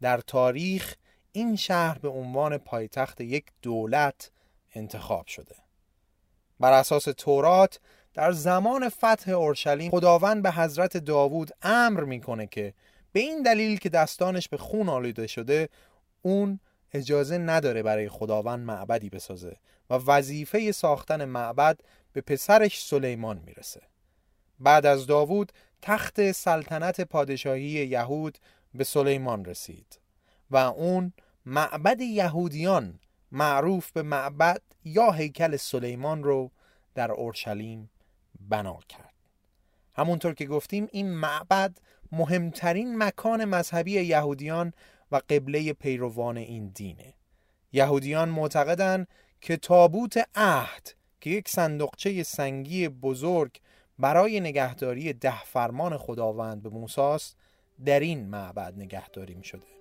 در 0.02 0.18
تاریخ 0.18 0.96
این 1.32 1.56
شهر 1.56 1.98
به 1.98 2.10
عنوان 2.10 2.58
پایتخت 2.58 3.22
یک 3.22 3.46
دولت 3.62 4.32
انتخاب 4.74 5.28
شده. 5.28 5.56
بر 6.60 6.74
اساس 6.74 7.04
تورات 7.04 7.80
در 8.14 8.32
زمان 8.32 8.90
فتح 8.90 9.32
اورشلیم 9.32 9.92
خداوند 9.92 10.44
به 10.44 10.52
حضرت 10.52 10.98
داوود 10.98 11.52
امر 11.62 12.04
می‌کنه 12.04 12.48
که 12.48 12.74
به 13.12 13.20
این 13.20 13.42
دلیل 13.42 13.80
که 13.80 13.90
دستانش 13.90 14.50
به 14.50 14.58
خون 14.58 14.90
آلوده 14.90 15.28
شده 15.28 15.70
اون 16.22 16.60
اجازه 16.94 17.38
نداره 17.38 17.84
برای 17.84 18.10
خداوند 18.10 18.66
معبدی 18.66 19.10
بسازه. 19.10 19.58
و 19.92 19.94
وظیفه 19.94 20.72
ساختن 20.72 21.26
معبد 21.26 21.80
به 22.14 22.22
پسرش 22.22 22.84
سلیمان 22.86 23.42
می‌رسه. 23.46 23.82
بعد 24.60 24.86
از 24.86 25.08
داوود 25.08 25.52
تخت 25.82 26.32
سلطنت 26.32 27.02
پادشاهی 27.02 27.64
یهود 27.64 28.38
به 28.74 28.84
سلیمان 28.84 29.46
رسید 29.46 30.00
و 30.52 30.58
اون 30.58 31.14
معبد 31.46 32.02
یهودیان 32.02 33.00
معروف 33.32 33.92
به 33.92 34.02
معبد 34.02 34.62
یا 34.84 35.12
هیکل 35.12 35.56
سلیمان 35.56 36.24
رو 36.24 36.52
در 36.96 37.12
اورشلیم 37.12 37.90
بنا 38.40 38.80
کرد. 38.90 39.14
همونطور 39.96 40.34
که 40.34 40.46
گفتیم 40.46 40.88
این 40.92 41.14
معبد 41.14 41.78
مهمترین 42.12 42.98
مکان 42.98 43.46
مذهبی 43.46 43.92
یهودیان 43.92 44.74
و 45.12 45.16
قبله 45.16 45.74
پیروان 45.74 46.38
این 46.38 46.68
دینه. 46.68 47.14
یهودیان 47.74 48.30
معتقدند 48.30 49.08
که 49.42 49.58
تابوت 49.58 50.18
عهد 50.36 50.94
که 51.22 51.30
یک 51.30 51.50
صندوقچه 51.50 52.24
سنگی 52.24 52.88
بزرگ 52.90 53.62
برای 54.00 54.40
نگهداری 54.40 55.14
ده 55.14 55.44
فرمان 55.44 55.98
خداوند 55.98 56.64
به 56.64 56.70
موساست 56.70 57.38
در 57.86 58.00
این 58.00 58.30
معبد 58.30 58.74
نگهداری 58.78 59.34
می 59.34 59.44
شده 59.44 59.81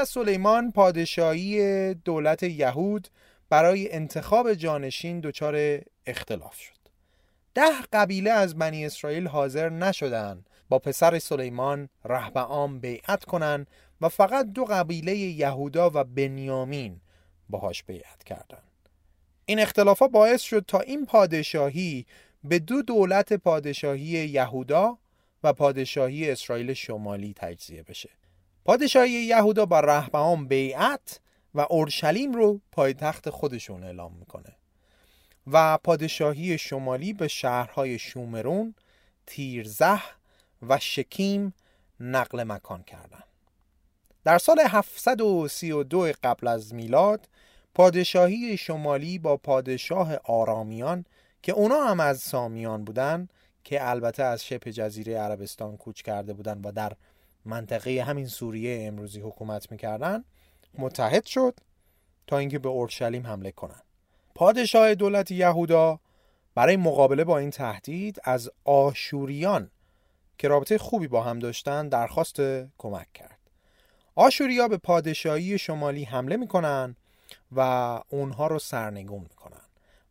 از 0.00 0.08
سلیمان 0.08 0.72
پادشاهی 0.72 1.94
دولت 1.94 2.42
یهود 2.42 3.08
برای 3.48 3.92
انتخاب 3.92 4.54
جانشین 4.54 5.20
دچار 5.20 5.80
اختلاف 6.06 6.60
شد 6.60 6.78
ده 7.54 7.70
قبیله 7.92 8.30
از 8.30 8.58
بنی 8.58 8.86
اسرائیل 8.86 9.26
حاضر 9.28 9.68
نشدند 9.68 10.50
با 10.68 10.78
پسر 10.78 11.18
سلیمان 11.18 11.88
رهبعام 12.04 12.80
بیعت 12.80 13.24
کنند 13.24 13.66
و 14.00 14.08
فقط 14.08 14.46
دو 14.46 14.64
قبیله 14.64 15.16
یهودا 15.16 15.90
و 15.94 16.04
بنیامین 16.04 17.00
باهاش 17.48 17.82
بیعت 17.84 18.24
کردند. 18.24 18.88
این 19.46 19.60
اختلافا 19.60 20.08
باعث 20.08 20.42
شد 20.42 20.64
تا 20.68 20.80
این 20.80 21.06
پادشاهی 21.06 22.06
به 22.44 22.58
دو 22.58 22.82
دولت 22.82 23.32
پادشاهی 23.32 24.28
یهودا 24.28 24.98
و 25.42 25.52
پادشاهی 25.52 26.30
اسرائیل 26.30 26.72
شمالی 26.72 27.34
تجزیه 27.36 27.82
بشه. 27.82 28.19
پادشاهی 28.64 29.10
یهودا 29.10 29.66
با 29.66 29.80
رهبهام 29.80 30.48
بیعت 30.48 31.20
و 31.54 31.66
اورشلیم 31.70 32.32
رو 32.32 32.60
پایتخت 32.72 33.30
خودشون 33.30 33.84
اعلام 33.84 34.12
می‌کنه 34.12 34.56
و 35.46 35.78
پادشاهی 35.78 36.58
شمالی 36.58 37.12
به 37.12 37.28
شهرهای 37.28 37.98
شومرون، 37.98 38.74
تیرزه 39.26 40.00
و 40.68 40.78
شکیم 40.78 41.54
نقل 42.00 42.42
مکان 42.42 42.82
کردند. 42.82 43.24
در 44.24 44.38
سال 44.38 44.60
732 44.60 46.12
قبل 46.22 46.46
از 46.46 46.74
میلاد 46.74 47.28
پادشاهی 47.74 48.56
شمالی 48.56 49.18
با 49.18 49.36
پادشاه 49.36 50.16
آرامیان 50.24 51.04
که 51.42 51.52
اونا 51.52 51.84
هم 51.84 52.00
از 52.00 52.20
سامیان 52.20 52.84
بودن 52.84 53.28
که 53.64 53.88
البته 53.88 54.22
از 54.22 54.44
شبه 54.44 54.72
جزیره 54.72 55.18
عربستان 55.18 55.76
کوچ 55.76 56.02
کرده 56.02 56.32
بودن 56.32 56.60
و 56.64 56.72
در 56.72 56.92
منطقه 57.44 58.02
همین 58.02 58.26
سوریه 58.26 58.86
امروزی 58.86 59.20
حکومت 59.20 59.72
می‌کردن 59.72 60.24
متحد 60.78 61.24
شد 61.24 61.60
تا 62.26 62.38
اینکه 62.38 62.58
به 62.58 62.68
اورشلیم 62.68 63.26
حمله 63.26 63.52
کنند. 63.52 63.82
پادشاه 64.34 64.94
دولت 64.94 65.30
یهودا 65.30 66.00
برای 66.54 66.76
مقابله 66.76 67.24
با 67.24 67.38
این 67.38 67.50
تهدید 67.50 68.20
از 68.24 68.50
آشوریان 68.64 69.70
که 70.38 70.48
رابطه 70.48 70.78
خوبی 70.78 71.08
با 71.08 71.22
هم 71.22 71.38
داشتن 71.38 71.88
درخواست 71.88 72.40
کمک 72.78 73.12
کرد 73.12 73.38
آشوریا 74.14 74.68
به 74.68 74.76
پادشاهی 74.76 75.58
شمالی 75.58 76.04
حمله 76.04 76.36
می‌کنن 76.36 76.96
و 77.52 77.60
اونها 78.08 78.46
رو 78.46 78.58
سرنگون 78.58 79.22
می‌کنن 79.22 79.62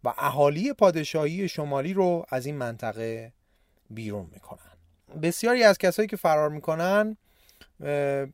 و 0.03 0.13
اهالی 0.17 0.73
پادشاهی 0.73 1.47
شمالی 1.47 1.93
رو 1.93 2.25
از 2.29 2.45
این 2.45 2.55
منطقه 2.55 3.33
بیرون 3.89 4.29
می‌کنن 4.31 4.78
بسیاری 5.21 5.63
از 5.63 5.77
کسایی 5.77 6.07
که 6.07 6.15
فرار 6.15 6.49
می‌کنن 6.49 7.17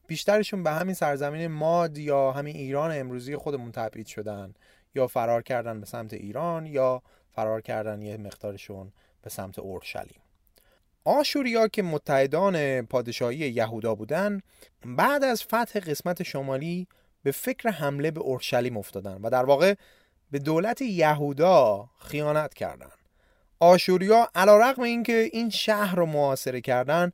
بیشترشون 0.07 0.63
به 0.63 0.71
همین 0.71 0.93
سرزمین 0.93 1.47
ماد 1.47 1.97
یا 1.97 2.31
همین 2.31 2.55
ایران 2.55 2.91
امروزی 2.99 3.35
خودمون 3.35 3.71
تبعید 3.71 4.07
شدن 4.07 4.53
یا 4.95 5.07
فرار 5.07 5.41
کردن 5.41 5.79
به 5.79 5.85
سمت 5.85 6.13
ایران 6.13 6.65
یا 6.65 7.01
فرار 7.31 7.61
کردن 7.61 8.01
یه 8.01 8.17
مقدارشون 8.17 8.93
به 9.21 9.29
سمت 9.29 9.59
اورشلیم 9.59 10.21
آشوریا 11.05 11.67
که 11.67 11.83
متحدان 11.83 12.81
پادشاهی 12.81 13.37
یهودا 13.37 13.95
بودن 13.95 14.41
بعد 14.85 15.23
از 15.23 15.43
فتح 15.43 15.79
قسمت 15.79 16.23
شمالی 16.23 16.87
به 17.23 17.31
فکر 17.31 17.69
حمله 17.69 18.11
به 18.11 18.19
اورشلیم 18.21 18.77
افتادن 18.77 19.21
و 19.21 19.29
در 19.29 19.45
واقع 19.45 19.75
به 20.31 20.39
دولت 20.39 20.81
یهودا 20.81 21.89
خیانت 21.99 22.53
کردند. 22.53 22.94
آشوریا 23.59 24.29
علا 24.35 24.73
اینکه 24.77 25.29
این 25.33 25.49
شهر 25.49 25.95
رو 25.95 26.05
محاصره 26.05 26.61
کردن 26.61 27.11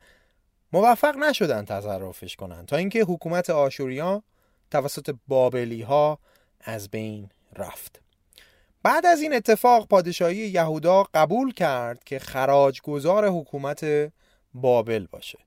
موفق 0.73 1.17
نشدن 1.17 1.65
تصرفش 1.65 2.35
کنند 2.35 2.65
تا 2.65 2.77
اینکه 2.77 3.01
حکومت 3.01 3.49
آشوریا 3.49 4.23
توسط 4.71 5.15
بابلی 5.27 5.81
ها 5.81 6.19
از 6.61 6.89
بین 6.89 7.29
رفت. 7.55 8.01
بعد 8.83 9.05
از 9.05 9.21
این 9.21 9.33
اتفاق 9.33 9.87
پادشاهی 9.87 10.37
یهودا 10.37 11.03
قبول 11.13 11.53
کرد 11.53 12.03
که 12.03 12.19
خراج 12.19 12.81
گذار 12.81 13.27
حکومت 13.27 14.11
بابل 14.53 15.07
باشه. 15.11 15.39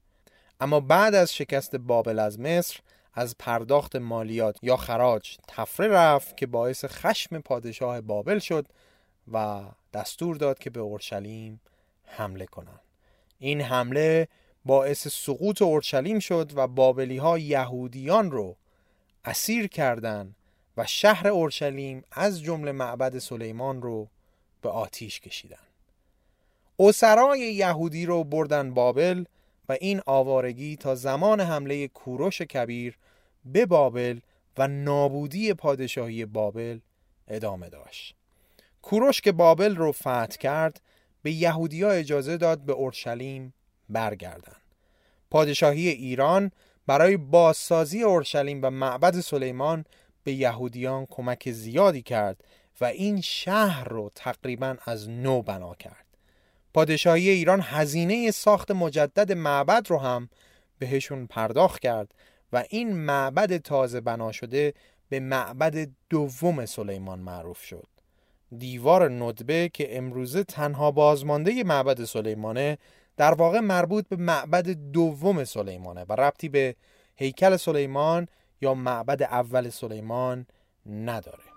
اما 0.61 0.81
بعد 0.81 1.15
از 1.15 1.35
شکست 1.35 1.77
بابل 1.77 2.19
از 2.19 2.41
مصر 2.41 2.81
از 3.15 3.35
پرداخت 3.39 3.97
مالیات 3.97 4.57
یا 4.63 4.77
خراج 4.77 5.37
تفره 5.49 5.89
رفت 5.89 6.37
که 6.37 6.47
باعث 6.47 6.85
خشم 6.85 7.41
پادشاه 7.41 8.01
بابل 8.01 8.39
شد 8.39 8.67
و 9.33 9.63
دستور 9.95 10.37
داد 10.37 10.59
که 10.59 10.71
به 10.71 10.81
اورشلیم 10.81 11.61
حمله 12.05 12.47
کنند. 12.47 12.81
این 13.39 13.61
حمله 13.61 14.29
باعث 14.65 15.09
سقوط 15.09 15.63
اورشلیم 15.63 16.19
شد 16.19 16.53
و 16.55 16.67
بابلی 16.67 17.17
ها 17.17 17.39
یهودیان 17.39 18.31
رو 18.31 18.57
اسیر 19.25 19.67
کردند 19.67 20.37
و 20.77 20.87
شهر 20.87 21.29
اورشلیم 21.29 22.05
از 22.13 22.43
جمله 22.43 22.73
معبد 22.73 23.19
سلیمان 23.19 23.83
رو 23.83 24.09
به 24.63 24.69
آتیش 24.69 25.21
کشیدن 25.21 25.57
اسرای 26.79 27.41
یهودی 27.41 28.07
رو 28.07 28.25
بردن 28.25 28.75
بابل 28.75 29.25
و 29.69 29.77
این 29.81 30.01
آوارگی 30.07 30.77
تا 30.77 30.95
زمان 30.95 31.41
حمله 31.41 31.89
کوروش 31.89 32.43
کبیر 32.43 32.99
به 33.45 33.67
بابل 33.67 34.21
و 34.59 34.69
نابودی 34.69 35.55
پادشاهی 35.55 36.25
بابل 36.25 36.79
ادامه 37.29 37.69
داشت 37.69 38.17
کوروش 38.85 39.21
که 39.21 39.33
بابل 39.33 39.77
رو 39.77 39.93
فتح 39.93 40.27
کرد 40.27 40.81
به 41.23 41.33
یهودیا 41.33 41.91
اجازه 41.91 42.37
داد 42.37 42.61
به 42.61 42.73
اورشلیم 42.73 43.55
برگردن. 43.89 44.57
پادشاهی 45.31 45.89
ایران 45.89 46.51
برای 46.87 47.17
بازسازی 47.17 48.03
اورشلیم 48.03 48.61
و 48.63 48.71
معبد 48.71 49.21
سلیمان 49.21 49.85
به 50.25 50.33
یهودیان 50.33 51.07
کمک 51.11 51.51
زیادی 51.51 52.03
کرد 52.03 52.45
و 52.81 52.85
این 52.85 53.21
شهر 53.21 53.89
رو 53.89 54.11
تقریبا 54.15 54.77
از 54.85 55.09
نو 55.11 55.43
بنا 55.43 55.75
کرد. 55.75 56.07
پادشاهی 56.75 57.31
ایران 57.31 57.61
هزینه 57.63 58.31
ساخت 58.31 58.71
مجدد 58.71 59.33
معبد 59.33 59.91
رو 59.91 59.99
هم 59.99 60.29
بهشون 60.79 61.27
پرداخت 61.27 61.81
کرد 61.81 62.15
و 62.53 62.65
این 62.71 62.93
معبد 62.93 63.57
تازه 63.57 64.01
بنا 64.01 64.33
شده 64.33 64.75
به 65.09 65.21
معبد 65.21 65.89
دوم 66.11 66.67
سلیمان 66.67 67.19
معروف 67.19 67.63
شد. 67.63 67.94
دیوار 68.59 69.11
ندبه 69.11 69.71
که 69.75 69.99
امروزه 69.99 70.45
تنها 70.45 70.91
بازمانده 70.91 71.65
معبد 71.65 72.05
سلیمانه 72.05 72.79
در 73.17 73.35
واقع 73.35 73.61
مربوط 73.61 74.09
به 74.09 74.17
معبد 74.17 74.69
دوم 74.71 75.45
سلیمانه 75.45 76.05
و 76.09 76.13
ربطی 76.13 76.49
به 76.49 76.77
هیکل 77.17 77.57
سلیمان 77.57 78.29
یا 78.61 78.75
معبد 78.75 79.23
اول 79.23 79.69
سلیمان 79.69 80.47
نداره. 80.87 81.54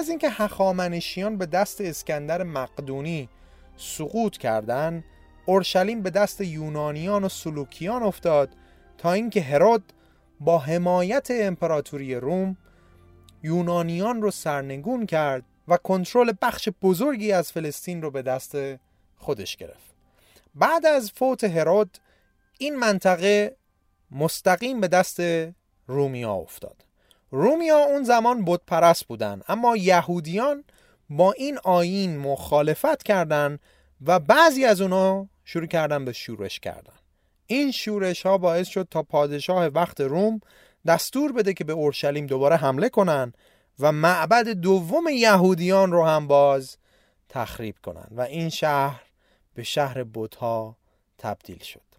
از 0.00 0.08
اینکه 0.08 0.30
هخامنشیان 0.30 1.36
به 1.38 1.46
دست 1.46 1.80
اسکندر 1.80 2.42
مقدونی 2.42 3.28
سقوط 3.76 4.38
کردند 4.38 5.04
اورشلیم 5.46 6.02
به 6.02 6.10
دست 6.10 6.40
یونانیان 6.40 7.24
و 7.24 7.28
سلوکیان 7.28 8.02
افتاد 8.02 8.48
تا 8.98 9.12
اینکه 9.12 9.42
هرود 9.42 9.92
با 10.40 10.58
حمایت 10.58 11.28
امپراتوری 11.30 12.14
روم 12.14 12.56
یونانیان 13.42 14.22
رو 14.22 14.30
سرنگون 14.30 15.06
کرد 15.06 15.44
و 15.68 15.76
کنترل 15.76 16.32
بخش 16.42 16.68
بزرگی 16.82 17.32
از 17.32 17.52
فلسطین 17.52 18.02
رو 18.02 18.10
به 18.10 18.22
دست 18.22 18.56
خودش 19.16 19.56
گرفت. 19.56 19.94
بعد 20.54 20.86
از 20.86 21.10
فوت 21.10 21.44
هرود 21.44 21.98
این 22.58 22.76
منطقه 22.76 23.56
مستقیم 24.10 24.80
به 24.80 24.88
دست 24.88 25.20
رومیا 25.86 26.32
افتاد. 26.32 26.89
رومیا 27.30 27.78
اون 27.78 28.02
زمان 28.02 28.44
بود 28.44 28.62
پرست 28.66 29.04
بودن 29.04 29.40
اما 29.48 29.76
یهودیان 29.76 30.64
با 31.10 31.32
این 31.32 31.58
آین 31.64 32.18
مخالفت 32.18 33.02
کردند 33.02 33.60
و 34.06 34.18
بعضی 34.18 34.64
از 34.64 34.80
اونا 34.80 35.28
شروع 35.44 35.66
کردن 35.66 36.04
به 36.04 36.12
شورش 36.12 36.60
کردن. 36.60 36.92
این 37.46 37.70
شورش 37.70 38.26
ها 38.26 38.38
باعث 38.38 38.68
شد 38.68 38.88
تا 38.90 39.02
پادشاه 39.02 39.66
وقت 39.66 40.00
روم 40.00 40.40
دستور 40.86 41.32
بده 41.32 41.54
که 41.54 41.64
به 41.64 41.72
اورشلیم 41.72 42.26
دوباره 42.26 42.56
حمله 42.56 42.88
کنن 42.88 43.32
و 43.78 43.92
معبد 43.92 44.48
دوم 44.48 45.08
یهودیان 45.08 45.92
رو 45.92 46.04
هم 46.04 46.26
باز 46.26 46.76
تخریب 47.28 47.74
کنن 47.82 48.08
و 48.10 48.20
این 48.20 48.48
شهر 48.48 49.02
به 49.54 49.62
شهر 49.62 50.04
بوتها 50.04 50.76
تبدیل 51.18 51.62
شد. 51.62 51.89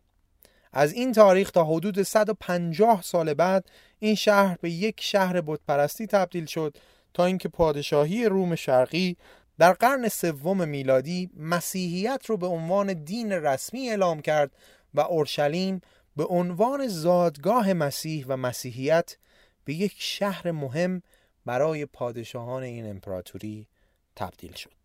از 0.74 0.94
این 0.94 1.12
تاریخ 1.12 1.52
تا 1.52 1.64
حدود 1.64 2.02
150 2.02 3.02
سال 3.02 3.34
بعد 3.34 3.66
این 4.00 4.16
شهر 4.16 4.58
به 4.62 4.70
یک 4.72 5.02
شهر 5.02 5.42
بتپرستی 5.42 6.08
تبدیل 6.08 6.46
شد 6.46 6.78
تا 7.14 7.26
اینکه 7.26 7.50
پادشاهی 7.50 8.26
روم 8.26 8.56
شرقی 8.56 9.18
در 9.58 9.74
قرن 9.74 10.08
سوم 10.08 10.68
میلادی 10.68 11.30
مسیحیت 11.38 12.26
رو 12.26 12.38
به 12.38 12.48
عنوان 12.48 12.94
دین 12.94 13.32
رسمی 13.32 13.90
اعلام 13.90 14.22
کرد 14.22 14.52
و 14.94 15.00
اورشلیم 15.00 15.82
به 16.16 16.26
عنوان 16.26 16.88
زادگاه 16.88 17.74
مسیح 17.74 18.26
و 18.28 18.38
مسیحیت 18.38 19.18
به 19.66 19.74
یک 19.74 19.96
شهر 19.98 20.52
مهم 20.52 21.02
برای 21.46 21.86
پادشاهان 21.86 22.64
این 22.64 22.90
امپراتوری 22.90 23.68
تبدیل 24.16 24.54
شد. 24.54 24.82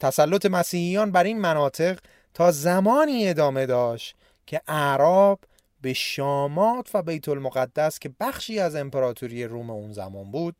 تسلط 0.00 0.46
مسیحیان 0.46 1.12
بر 1.12 1.24
این 1.24 1.40
مناطق 1.40 1.98
تا 2.34 2.50
زمانی 2.50 3.28
ادامه 3.28 3.66
داشت 3.66 4.16
که 4.48 4.62
اعراب 4.68 5.40
به 5.80 5.92
شامات 5.92 6.90
و 6.94 7.02
بیت 7.02 7.28
المقدس 7.28 7.98
که 7.98 8.10
بخشی 8.20 8.58
از 8.58 8.74
امپراتوری 8.74 9.44
روم 9.44 9.70
اون 9.70 9.92
زمان 9.92 10.30
بود 10.30 10.56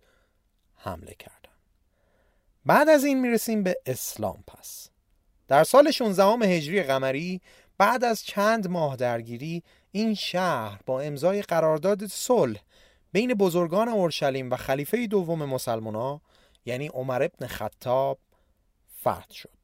حمله 0.74 1.14
کردن. 1.14 1.52
بعد 2.66 2.88
از 2.88 3.04
این 3.04 3.20
می‌رسیم 3.20 3.62
به 3.62 3.76
اسلام 3.86 4.44
پس. 4.46 4.90
در 5.48 5.64
سال 5.64 5.90
16 5.90 6.24
هجری 6.24 6.82
قمری 6.82 7.40
بعد 7.78 8.04
از 8.04 8.24
چند 8.24 8.68
ماه 8.68 8.96
درگیری 8.96 9.62
این 9.92 10.14
شهر 10.14 10.80
با 10.86 11.00
امضای 11.00 11.42
قرارداد 11.42 12.06
صلح 12.06 12.60
بین 13.12 13.34
بزرگان 13.34 13.88
اورشلیم 13.88 14.50
و 14.50 14.56
خلیفه 14.56 15.06
دوم 15.06 15.44
مسلمونا 15.44 16.20
یعنی 16.64 16.86
عمر 16.88 17.22
ابن 17.22 17.46
خطاب 17.46 18.18
فتح 19.00 19.32
شد. 19.32 19.58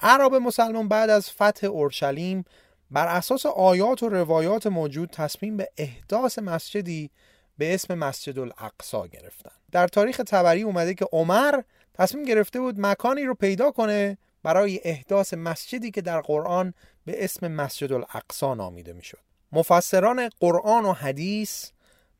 عرب 0.00 0.34
مسلمان 0.34 0.88
بعد 0.88 1.10
از 1.10 1.30
فتح 1.30 1.66
اورشلیم 1.66 2.44
بر 2.90 3.06
اساس 3.06 3.46
آیات 3.46 4.02
و 4.02 4.08
روایات 4.08 4.66
موجود 4.66 5.10
تصمیم 5.10 5.56
به 5.56 5.68
احداث 5.76 6.38
مسجدی 6.38 7.10
به 7.58 7.74
اسم 7.74 7.94
مسجد 7.94 8.38
الاقصا 8.38 9.06
گرفتن 9.06 9.50
در 9.72 9.88
تاریخ 9.88 10.20
تبری 10.26 10.62
اومده 10.62 10.94
که 10.94 11.06
عمر 11.12 11.62
تصمیم 11.94 12.24
گرفته 12.24 12.60
بود 12.60 12.80
مکانی 12.80 13.24
رو 13.24 13.34
پیدا 13.34 13.70
کنه 13.70 14.18
برای 14.42 14.80
احداث 14.84 15.34
مسجدی 15.34 15.90
که 15.90 16.00
در 16.00 16.20
قرآن 16.20 16.74
به 17.04 17.24
اسم 17.24 17.48
مسجد 17.48 17.92
الاقصا 17.92 18.54
نامیده 18.54 18.92
می‌شد. 18.92 19.18
مفسران 19.52 20.28
قرآن 20.40 20.84
و 20.84 20.92
حدیث 20.92 21.70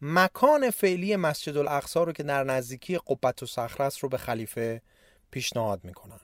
مکان 0.02 0.70
فعلی 0.70 1.16
مسجد 1.16 1.56
الاقصا 1.56 2.02
رو 2.02 2.12
که 2.12 2.22
در 2.22 2.44
نزدیکی 2.44 2.98
قبت 3.06 3.58
و 3.58 3.82
است 3.82 3.98
رو 3.98 4.08
به 4.08 4.18
خلیفه 4.18 4.82
پیشنهاد 5.30 5.84
می‌کنن 5.84 6.20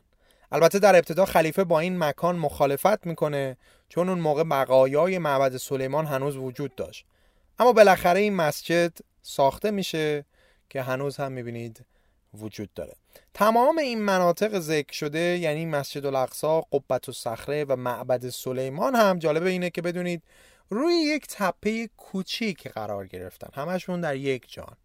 البته 0.53 0.79
در 0.79 0.97
ابتدا 0.97 1.25
خلیفه 1.25 1.65
با 1.65 1.81
این 1.81 1.99
مکان 1.99 2.37
مخالفت 2.37 3.07
می‌کنه 3.07 3.57
چون 3.89 4.09
اون 4.09 4.19
موقع 4.19 4.43
بقایای 4.43 5.19
معبد 5.19 5.57
سلیمان 5.57 6.07
هنوز 6.07 6.37
وجود 6.37 6.75
داشت. 6.75 7.05
اما 7.59 7.73
بالاخره 7.73 8.21
این 8.21 8.35
مسجد 8.35 8.93
ساخته 9.23 9.71
میشه 9.71 10.25
که 10.71 10.83
هنوز 10.83 11.17
هم 11.17 11.33
می‌بینید 11.33 11.85
وجود 12.35 12.75
داره. 12.75 12.95
تمام 13.35 13.79
این 13.79 14.03
مناطق 14.03 14.59
ذکر 14.59 14.93
شده 14.93 15.19
یعنی 15.19 15.67
مسجد 15.67 16.07
الاقصا، 16.07 16.61
قبت 16.61 17.09
و 17.09 17.13
صخره 17.13 17.65
و 17.65 17.77
معبد 17.77 18.29
سلیمان 18.29 18.95
هم 18.95 19.19
جالبه 19.19 19.51
اینه 19.51 19.71
که 19.71 19.83
بدونید 19.83 20.23
روی 20.71 20.95
یک 20.95 21.27
تپه 21.31 21.89
کوچیک 21.97 22.69
قرار 22.69 23.07
گرفتن. 23.07 23.49
همشون 23.63 24.01
در 24.01 24.17
یک 24.17 24.53
جان. 24.53 24.77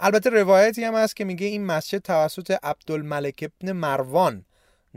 البته 0.00 0.30
روایتی 0.30 0.84
هم 0.84 0.94
هست 0.94 1.16
که 1.16 1.24
میگه 1.24 1.46
این 1.46 1.66
مسجد 1.66 1.98
توسط 1.98 2.58
عبدالملک 2.62 3.50
ابن 3.62 3.72
مروان 3.72 4.44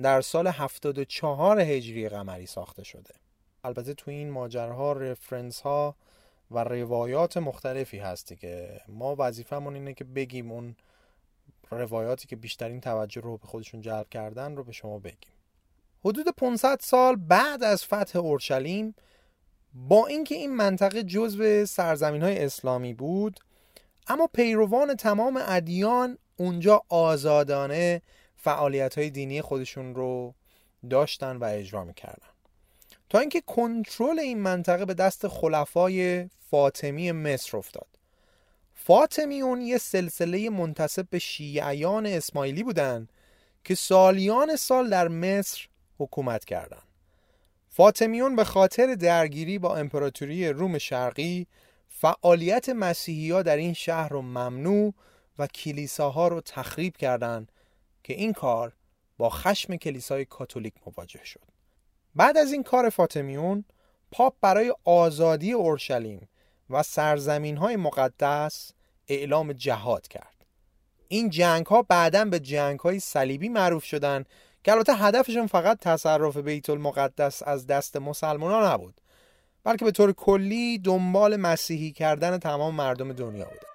در 0.02 0.22
سال 0.22 0.48
74 0.48 1.60
هجری 1.60 2.10
قمری 2.10 2.46
ساخته 2.46 2.84
شده. 2.84 3.14
البته 3.64 3.94
تو 3.94 4.12
این 4.12 4.30
ماجرها 4.30 4.94
رفرنس 4.94 5.62
ها 5.62 5.96
و 6.52 6.64
روایات 6.64 7.38
مختلفی 7.38 8.00
هستی 8.00 8.36
که 8.36 8.82
ما 8.88 9.16
وظیفمون 9.20 9.74
اینه 9.74 9.94
که 9.94 10.04
بگیم 10.04 10.52
اون 10.52 10.76
روایاتی 11.72 12.28
که 12.28 12.36
بیشترین 12.36 12.82
توجه 12.82 13.22
رو 13.22 13.38
به 13.38 13.48
خودشون 13.48 13.82
جلب 13.82 14.10
کردن 14.10 14.56
رو 14.56 14.64
به 14.64 14.72
شما 14.72 15.00
بگیم. 15.00 15.34
حدود 16.06 16.26
500 16.38 16.80
سال 16.82 17.16
بعد 17.16 17.64
از 17.64 17.86
فتح 17.86 18.20
اورشلیم 18.20 18.96
با 19.74 20.08
اینکه 20.08 20.36
این 20.36 20.56
منطقه 20.56 21.04
جزو 21.04 21.66
سرزمین 21.66 22.22
های 22.22 22.46
اسلامی 22.46 22.94
بود 22.94 23.40
اما 24.08 24.28
پیروان 24.34 24.96
تمام 24.96 25.40
ادیان 25.48 26.18
اونجا 26.38 26.82
آزادانه 26.90 28.02
فعالیت 28.42 28.98
های 28.98 29.10
دینی 29.10 29.42
خودشون 29.42 29.96
رو 29.96 30.34
داشتن 30.90 31.38
و 31.38 31.44
اجرا 31.44 31.84
می‌کردن 31.84 32.28
تا 33.10 33.20
اینکه 33.20 33.42
کنترل 33.42 34.20
این 34.20 34.40
منطقه 34.40 34.86
به 34.86 34.94
دست 34.94 35.28
خلفای 35.28 36.30
فاطمی 36.52 37.12
مصر 37.12 37.58
افتاد 37.58 37.88
فاطمیون 38.74 39.62
یه 39.62 39.78
سلسله 39.78 40.50
منتصب 40.50 41.08
به 41.10 41.20
شیعیان 41.20 42.06
اسماعیلی 42.06 42.64
بودند 42.64 43.14
که 43.64 43.76
سالیان 43.76 44.56
سال 44.56 44.90
در 44.90 45.08
مصر 45.08 45.68
حکومت 46.00 46.46
کردند. 46.46 46.88
فاطمیون 47.70 48.36
به 48.36 48.44
خاطر 48.44 48.96
درگیری 48.96 49.60
با 49.60 49.76
امپراتوری 49.76 50.50
روم 50.50 50.78
شرقی 50.78 51.48
فعالیت 51.88 52.70
مسیحی 52.70 53.32
ها 53.32 53.42
در 53.42 53.58
این 53.58 53.74
شهر 53.74 54.10
رو 54.10 54.22
ممنوع 54.22 54.94
و 55.40 55.48
کلیساها 55.48 56.28
رو 56.28 56.42
تخریب 56.42 56.98
کردند 56.98 57.52
که 58.04 58.14
این 58.14 58.34
کار 58.34 58.74
با 59.18 59.30
خشم 59.30 59.76
کلیسای 59.76 60.26
کاتولیک 60.26 60.74
مواجه 60.86 61.26
شد. 61.26 61.52
بعد 62.16 62.38
از 62.38 62.52
این 62.52 62.64
کار 62.64 62.90
فاطمیون 62.90 63.66
پاپ 64.12 64.36
برای 64.42 64.74
آزادی 64.86 65.52
اورشلیم 65.52 66.30
و 66.70 66.84
سرزمین 66.84 67.58
های 67.58 67.76
مقدس 67.76 68.72
اعلام 69.08 69.54
جهاد 69.54 70.08
کرد 70.08 70.46
این 71.08 71.30
جنگ 71.30 71.66
ها 71.66 71.82
بعدا 71.82 72.26
به 72.26 72.40
جنگ 72.40 72.80
های 72.80 73.00
صلیبی 73.00 73.50
معروف 73.50 73.84
شدن 73.84 74.26
که 74.64 74.72
البته 74.72 74.94
هدفشون 74.96 75.48
فقط 75.48 75.80
تصرف 75.80 76.38
بیت 76.38 76.70
المقدس 76.70 77.44
از 77.44 77.68
دست 77.68 77.98
مسلمان 77.98 78.64
نبود 78.64 79.02
بلکه 79.64 79.86
به 79.86 79.92
طور 79.92 80.14
کلی 80.14 80.78
دنبال 80.78 81.36
مسیحی 81.36 81.92
کردن 81.92 82.38
تمام 82.38 82.76
مردم 82.76 83.14
دنیا 83.14 83.46
بود 83.46 83.71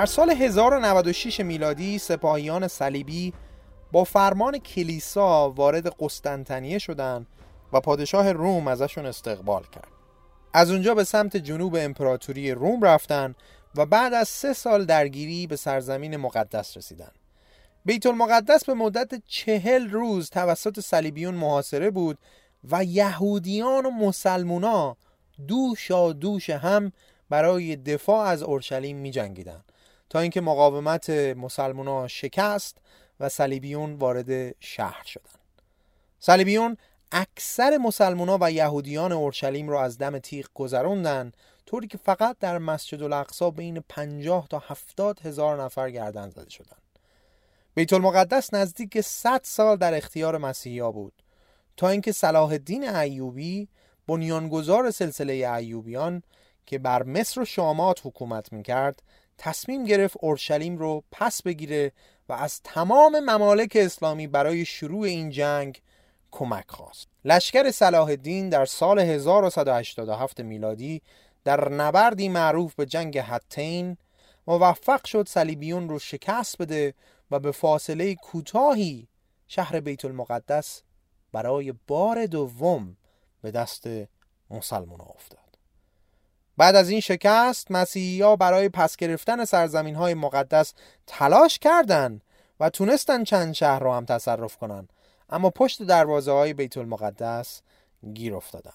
در 0.00 0.06
سال 0.06 0.30
1096 0.30 1.40
میلادی 1.40 1.98
سپاهیان 1.98 2.68
صلیبی 2.68 3.32
با 3.92 4.04
فرمان 4.04 4.58
کلیسا 4.58 5.50
وارد 5.50 5.94
قسطنطنیه 5.98 6.78
شدند 6.78 7.26
و 7.72 7.80
پادشاه 7.80 8.32
روم 8.32 8.68
ازشون 8.68 9.06
استقبال 9.06 9.62
کرد. 9.62 9.88
از 10.52 10.70
اونجا 10.70 10.94
به 10.94 11.04
سمت 11.04 11.36
جنوب 11.36 11.76
امپراتوری 11.80 12.52
روم 12.52 12.82
رفتن 12.82 13.34
و 13.74 13.86
بعد 13.86 14.14
از 14.14 14.28
سه 14.28 14.52
سال 14.52 14.84
درگیری 14.84 15.46
به 15.46 15.56
سرزمین 15.56 16.16
مقدس 16.16 16.76
رسیدن. 16.76 17.12
بیت 17.84 18.06
المقدس 18.06 18.64
به 18.64 18.74
مدت 18.74 19.22
چهل 19.26 19.90
روز 19.90 20.30
توسط 20.30 20.80
صلیبیون 20.80 21.34
محاصره 21.34 21.90
بود 21.90 22.18
و 22.70 22.84
یهودیان 22.84 23.86
و 23.86 23.90
مسلمونا 23.90 24.96
دوشا 25.48 26.12
دوش 26.12 26.50
هم 26.50 26.92
برای 27.30 27.76
دفاع 27.76 28.26
از 28.26 28.42
اورشلیم 28.42 28.96
می 28.96 29.10
جنگیدن. 29.10 29.64
تا 30.10 30.18
اینکه 30.18 30.40
مقاومت 30.40 31.10
مسلمان 31.10 32.08
شکست 32.08 32.78
و 33.20 33.28
صلیبیون 33.28 33.94
وارد 33.94 34.54
شهر 34.60 35.04
شدند. 35.04 35.62
صلیبیون 36.18 36.76
اکثر 37.12 37.76
مسلمان 37.76 38.38
و 38.40 38.50
یهودیان 38.50 39.12
اورشلیم 39.12 39.68
را 39.68 39.82
از 39.82 39.98
دم 39.98 40.18
تیغ 40.18 40.46
گذراندن 40.54 41.32
طوری 41.66 41.86
که 41.86 41.98
فقط 41.98 42.36
در 42.38 42.58
مسجد 42.58 43.02
الاقصا 43.02 43.50
بین 43.50 43.84
50 43.88 44.48
تا 44.48 44.58
70 44.58 45.20
هزار 45.20 45.62
نفر 45.62 45.90
گردن 45.90 46.30
زده 46.30 46.50
شدند. 46.50 46.82
بیت 47.74 47.92
المقدس 47.92 48.54
نزدیک 48.54 49.00
100 49.00 49.40
سال 49.44 49.76
در 49.76 49.94
اختیار 49.94 50.38
مسیحا 50.38 50.92
بود 50.92 51.12
تا 51.76 51.88
اینکه 51.88 52.12
صلاح 52.12 52.50
الدین 52.50 52.88
ایوبی 52.88 53.68
بنیانگذار 54.06 54.90
سلسله 54.90 55.32
ایوبیان 55.32 56.22
که 56.66 56.78
بر 56.78 57.02
مصر 57.02 57.40
و 57.40 57.44
شامات 57.44 58.00
حکومت 58.06 58.52
می‌کرد 58.52 59.02
تصمیم 59.42 59.84
گرفت 59.84 60.16
اورشلیم 60.20 60.78
رو 60.78 61.04
پس 61.12 61.42
بگیره 61.42 61.92
و 62.28 62.32
از 62.32 62.60
تمام 62.62 63.20
ممالک 63.20 63.76
اسلامی 63.80 64.26
برای 64.26 64.64
شروع 64.64 65.02
این 65.02 65.30
جنگ 65.30 65.82
کمک 66.30 66.64
خواست. 66.68 67.08
لشکر 67.24 67.70
صلاح 67.70 68.08
الدین 68.08 68.48
در 68.48 68.64
سال 68.64 68.98
1187 68.98 70.40
میلادی 70.40 71.02
در 71.44 71.68
نبردی 71.68 72.28
معروف 72.28 72.74
به 72.74 72.86
جنگ 72.86 73.18
حتین 73.18 73.96
موفق 74.46 75.04
شد 75.04 75.28
صلیبیون 75.28 75.88
رو 75.88 75.98
شکست 75.98 76.58
بده 76.58 76.94
و 77.30 77.38
به 77.38 77.52
فاصله 77.52 78.14
کوتاهی 78.14 79.08
شهر 79.48 79.80
بیت 79.80 80.04
المقدس 80.04 80.82
برای 81.32 81.74
بار 81.86 82.26
دوم 82.26 82.96
به 83.42 83.50
دست 83.50 83.86
مسلمان 84.50 85.00
افتاد. 85.00 85.49
بعد 86.60 86.76
از 86.76 86.90
این 86.90 87.00
شکست 87.00 87.70
مسیحی 87.70 88.22
ها 88.22 88.36
برای 88.36 88.68
پس 88.68 88.96
گرفتن 88.96 89.44
سرزمین 89.44 89.94
های 89.94 90.14
مقدس 90.14 90.74
تلاش 91.06 91.58
کردند 91.58 92.24
و 92.60 92.70
تونستن 92.70 93.24
چند 93.24 93.54
شهر 93.54 93.78
رو 93.78 93.92
هم 93.92 94.04
تصرف 94.04 94.56
کنن. 94.56 94.88
اما 95.30 95.50
پشت 95.50 95.82
دروازه 95.82 96.32
های 96.32 96.54
بیت 96.54 96.76
المقدس 96.76 97.62
گیر 98.14 98.34
افتادن. 98.34 98.72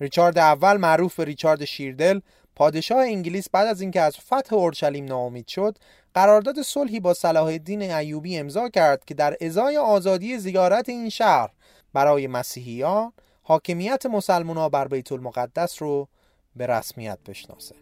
ریچارد 0.00 0.38
اول 0.38 0.76
معروف 0.76 1.14
به 1.14 1.24
ریچارد 1.24 1.64
شیردل 1.64 2.20
پادشاه 2.56 2.98
انگلیس 2.98 3.50
بعد 3.50 3.66
از 3.66 3.80
اینکه 3.80 4.00
از 4.00 4.16
فتح 4.16 4.56
اورشلیم 4.56 5.04
ناامید 5.04 5.48
شد 5.48 5.78
قرارداد 6.14 6.62
صلحی 6.62 7.00
با 7.00 7.14
صلاح 7.14 7.46
الدین 7.46 7.82
ایوبی 7.82 8.38
امضا 8.38 8.68
کرد 8.68 9.04
که 9.04 9.14
در 9.14 9.36
ازای 9.40 9.76
آزادی 9.76 10.38
زیارت 10.38 10.88
این 10.88 11.08
شهر 11.08 11.50
برای 11.92 12.26
مسیحیان 12.26 13.12
حاکمیت 13.42 14.06
مسلمان 14.06 14.68
بر 14.68 14.88
بیت 14.88 15.12
المقدس 15.12 15.82
رو 15.82 16.08
به 16.56 16.66
رسمیت 16.66 17.18
بشناسه. 17.26 17.74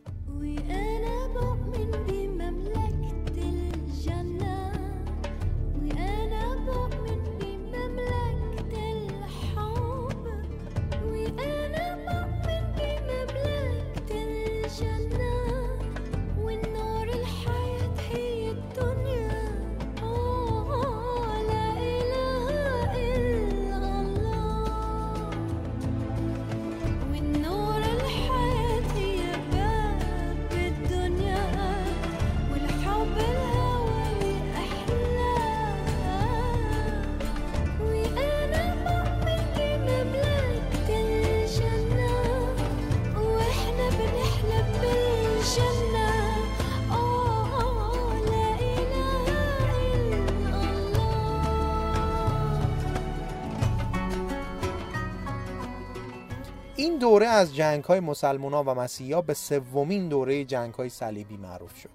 دوره 56.98 57.26
از 57.26 57.54
جنگ 57.54 57.84
های 57.84 58.00
مسلمان 58.00 58.52
ها 58.52 58.62
و 58.62 58.74
مسیحی 58.74 59.12
ها 59.12 59.22
به 59.22 59.34
سومین 59.34 60.08
دوره 60.08 60.44
جنگ 60.44 60.74
های 60.74 60.88
صلیبی 60.88 61.36
معروف 61.36 61.76
شد. 61.76 61.90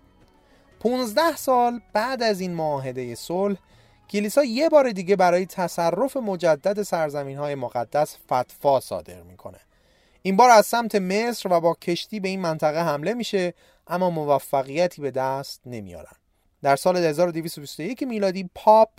15 0.80 1.36
سال 1.36 1.80
بعد 1.94 2.24
از 2.24 2.40
این 2.40 2.54
معاهده 2.54 3.16
صلح 3.16 3.58
کلیسا 4.10 4.44
یه 4.44 4.70
بار 4.70 4.92
دیگه 4.92 5.16
برای 5.16 5.46
تصرف 5.46 6.18
مجدد 6.18 6.84
سرزمین 6.84 7.38
های 7.38 7.56
مقدس 7.56 8.18
فتوا 8.32 8.80
صادر 8.80 9.22
می‌کنه. 9.22 9.60
این 10.22 10.36
بار 10.36 10.50
از 10.50 10.66
سمت 10.66 10.96
مصر 10.96 11.54
و 11.54 11.60
با 11.60 11.74
کشتی 11.74 12.20
به 12.20 12.30
این 12.30 12.42
منطقه 12.42 12.84
حمله 12.84 13.14
میشه 13.14 13.54
اما 13.88 14.10
موفقیتی 14.10 15.02
به 15.02 15.12
دست 15.12 15.62
نمیارن. 15.66 16.16
در 16.62 16.76
سال 16.76 16.98
1221 16.98 18.04
میلادی 18.04 18.50
پاپ 18.56 18.90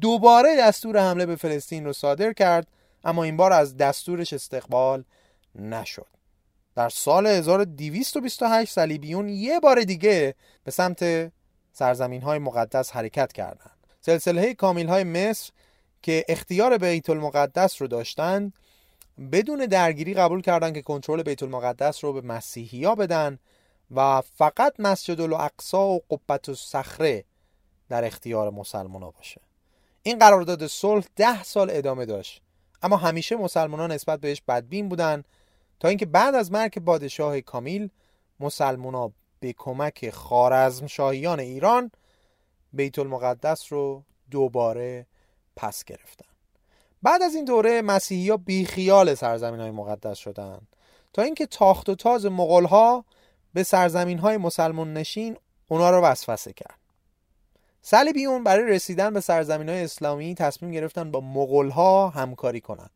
دوباره 0.00 0.56
دستور 0.56 0.98
حمله 0.98 1.26
به 1.26 1.36
فلسطین 1.36 1.84
رو 1.84 1.92
صادر 1.92 2.32
کرد 2.32 2.66
اما 3.04 3.24
این 3.24 3.36
بار 3.36 3.52
از 3.52 3.76
دستورش 3.76 4.32
استقبال 4.32 5.04
نشد 5.54 6.06
در 6.76 6.88
سال 6.88 7.26
1228 7.26 8.72
صلیبیون 8.72 9.28
یه 9.28 9.60
بار 9.60 9.80
دیگه 9.80 10.34
به 10.64 10.70
سمت 10.70 11.32
سرزمین 11.72 12.22
های 12.22 12.38
مقدس 12.38 12.90
حرکت 12.90 13.32
کردند. 13.32 13.76
سلسله 14.00 14.54
کامیل 14.54 14.88
های 14.88 15.04
مصر 15.04 15.52
که 16.02 16.24
اختیار 16.28 16.78
بیت 16.78 17.10
المقدس 17.10 17.82
رو 17.82 17.88
داشتند 17.88 18.52
بدون 19.32 19.66
درگیری 19.66 20.14
قبول 20.14 20.40
کردند 20.40 20.74
که 20.74 20.82
کنترل 20.82 21.22
بیت 21.22 21.42
المقدس 21.42 22.04
رو 22.04 22.12
به 22.12 22.20
مسیحی 22.20 22.84
ها 22.84 22.94
بدن 22.94 23.38
و 23.90 24.20
فقط 24.20 24.74
مسجد 24.78 25.20
الاقصا 25.20 25.86
و 25.86 26.00
قبت 26.10 26.48
و 26.48 26.54
صخره 26.54 27.24
در 27.88 28.04
اختیار 28.04 28.50
مسلمان 28.50 29.02
ها 29.02 29.10
باشه 29.10 29.40
این 30.02 30.18
قرارداد 30.18 30.66
صلح 30.66 31.04
ده 31.16 31.42
سال 31.42 31.70
ادامه 31.70 32.06
داشت 32.06 32.42
اما 32.82 32.96
همیشه 32.96 33.36
مسلمانان 33.36 33.92
نسبت 33.92 34.20
بهش 34.20 34.42
بدبین 34.48 34.88
بودن 34.88 35.24
تا 35.80 35.88
اینکه 35.88 36.06
بعد 36.06 36.34
از 36.34 36.52
مرگ 36.52 36.78
پادشاه 36.78 37.40
کامیل 37.40 37.88
مسلمانان 38.40 39.12
به 39.40 39.52
کمک 39.52 40.10
خارزم 40.10 40.86
شاهیان 40.86 41.40
ایران 41.40 41.90
بیت 42.72 42.98
المقدس 42.98 43.72
رو 43.72 44.02
دوباره 44.30 45.06
پس 45.56 45.84
گرفتن. 45.84 46.26
بعد 47.02 47.22
از 47.22 47.34
این 47.34 47.44
دوره 47.44 47.82
مسیحی 47.82 48.30
ها 48.30 48.36
بیخیال 48.36 49.14
سرزمین 49.14 49.60
های 49.60 49.70
مقدس 49.70 50.18
شدن. 50.18 50.60
تا 51.12 51.22
اینکه 51.22 51.46
تاخت 51.46 51.88
و 51.88 51.94
تاز 51.94 52.26
مغول 52.26 52.64
ها 52.64 53.04
به 53.54 53.62
سرزمین 53.62 54.18
های 54.18 54.36
مسلمان 54.36 54.92
نشین 54.92 55.36
اونا 55.68 55.90
رو 55.90 56.00
وسوسه 56.00 56.52
کرد. 56.52 56.78
صلیبیون 57.82 58.44
برای 58.44 58.70
رسیدن 58.70 59.12
به 59.12 59.20
سرزمین 59.20 59.68
های 59.68 59.84
اسلامی 59.84 60.34
تصمیم 60.34 60.72
گرفتن 60.72 61.10
با 61.10 61.20
مغول 61.20 61.70
ها 61.70 62.08
همکاری 62.08 62.60
کنند 62.60 62.90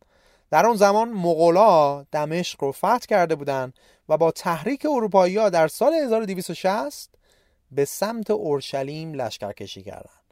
در 0.51 0.67
اون 0.67 0.77
زمان 0.77 1.09
مغولا 1.09 2.03
دمشق 2.03 2.65
رو 2.65 2.73
فتح 2.73 2.99
کرده 2.99 3.35
بودند 3.35 3.75
و 4.09 4.17
با 4.17 4.31
تحریک 4.31 4.87
اروپایی 4.91 5.37
ها 5.37 5.49
در 5.49 5.69
سال 5.69 5.95
1260 5.95 7.11
به 7.71 7.85
سمت 7.85 8.31
اورشلیم 8.31 9.15
لشکرکشی 9.15 9.83
کردند 9.83 10.27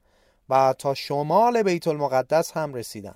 و 0.48 0.74
تا 0.78 0.94
شمال 0.94 1.62
بیت 1.62 1.88
المقدس 1.88 2.52
هم 2.52 2.74
رسیدن 2.74 3.14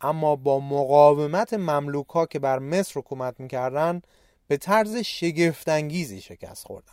اما 0.00 0.36
با 0.36 0.60
مقاومت 0.60 1.54
مملوک 1.54 2.28
که 2.30 2.38
بر 2.38 2.58
مصر 2.58 3.00
حکومت 3.00 3.40
می‌کردند 3.40 4.06
به 4.48 4.56
طرز 4.56 4.96
شگفتانگیزی 4.96 6.20
شکست 6.20 6.66
خوردن 6.66 6.92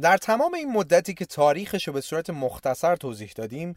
در 0.00 0.16
تمام 0.16 0.54
این 0.54 0.72
مدتی 0.72 1.14
که 1.14 1.24
تاریخش 1.24 1.88
رو 1.88 1.94
به 1.94 2.00
صورت 2.00 2.30
مختصر 2.30 2.96
توضیح 2.96 3.32
دادیم 3.36 3.74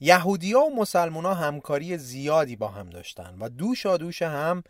یهودیا 0.00 0.60
و 0.60 0.76
مسلمونا 0.76 1.34
همکاری 1.34 1.98
زیادی 1.98 2.56
با 2.56 2.68
هم 2.68 2.90
داشتن 2.90 3.36
و 3.40 3.48
دوش 3.48 3.86
دوش 3.86 4.22
هم 4.22 4.62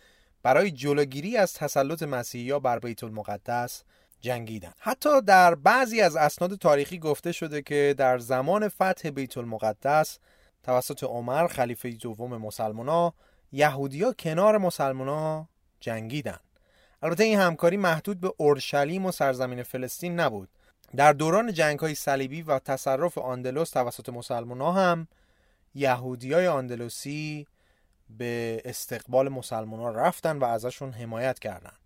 برای 0.43 0.71
جلوگیری 0.71 1.37
از 1.37 1.55
تسلط 1.55 2.03
مسیحیا 2.03 2.59
بر 2.59 2.79
بیت 2.79 3.05
المقدس 3.05 3.83
جنگیدن. 4.21 4.73
حتی 4.79 5.21
در 5.21 5.55
بعضی 5.55 6.01
از 6.01 6.17
اسناد 6.17 6.55
تاریخی 6.55 6.99
گفته 6.99 7.33
شده 7.33 7.63
که 7.63 7.95
در 7.99 8.19
زمان 8.19 8.69
فتح 8.69 9.11
بیت 9.11 9.39
المقدس 9.39 10.19
توسط 10.63 11.05
عمر 11.05 11.47
خلیفه 11.47 11.91
دوم 11.91 12.37
مسلمونا 12.37 13.15
یهودیا 13.53 14.13
کنار 14.13 14.59
مسلمونا 14.59 15.49
جنگیدن. 15.81 16.39
البته 17.03 17.25
این 17.25 17.39
همکاری 17.39 17.77
محدود 17.77 18.21
به 18.21 18.33
اورشلیم 18.37 19.07
و 19.07 19.13
سرزمین 19.13 19.63
فلسطین 19.63 20.21
نبود. 20.21 20.49
در 20.97 21.13
دوران 21.13 21.53
جنگ 21.53 21.79
های 21.79 21.95
صلیبی 21.95 22.43
و 22.43 22.59
تصرف 22.59 23.19
آندلوس 23.19 23.71
توسط 23.71 24.09
مسلمان 24.09 24.61
ها 24.61 24.73
هم 24.73 25.09
یهودی 25.75 26.33
های 26.33 26.47
آندلوسی 26.47 27.47
به 28.11 28.63
استقبال 28.65 29.29
مسلمان 29.29 29.81
ها 29.81 29.91
رفتن 29.91 30.39
و 30.39 30.45
ازشون 30.45 30.93
حمایت 30.93 31.39
کردند. 31.39 31.79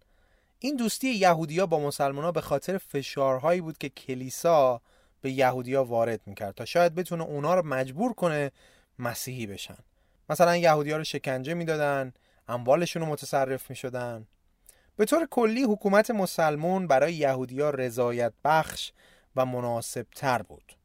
این 0.59 0.77
دوستی 0.77 1.09
یهودیا 1.09 1.67
با 1.67 1.81
مسلمان 1.81 2.25
ها 2.25 2.33
به 2.33 2.41
خاطر 2.41 2.79
فشارهایی 2.79 3.61
بود 3.61 3.79
که 3.79 3.89
کلیسا 3.89 4.81
به 5.21 5.31
یهودیا 5.31 5.85
وارد 5.85 6.21
می‌کرد 6.27 6.55
تا 6.55 6.65
شاید 6.65 6.95
بتونه 6.95 7.25
اونا 7.25 7.55
رو 7.55 7.67
مجبور 7.67 8.13
کنه 8.13 8.53
مسیحی 8.99 9.47
بشن 9.47 9.79
مثلا 10.31 10.57
یهودیا 10.57 10.97
رو 10.97 11.05
شکنجه 11.05 11.55
می‌دادن 11.55 12.13
اموالشون 12.49 13.03
رو 13.03 13.09
متصرف 13.09 13.71
می‌شدن 13.71 14.27
به 14.99 15.05
طور 15.05 15.27
کلی 15.31 15.63
حکومت 15.63 16.11
مسلمون 16.11 16.87
برای 16.87 17.15
یهودیا 17.15 17.71
رضایت 17.71 18.33
بخش 18.45 18.93
و 19.37 19.47
مناسب 19.47 20.07
تر 20.17 20.43
بود 20.43 20.77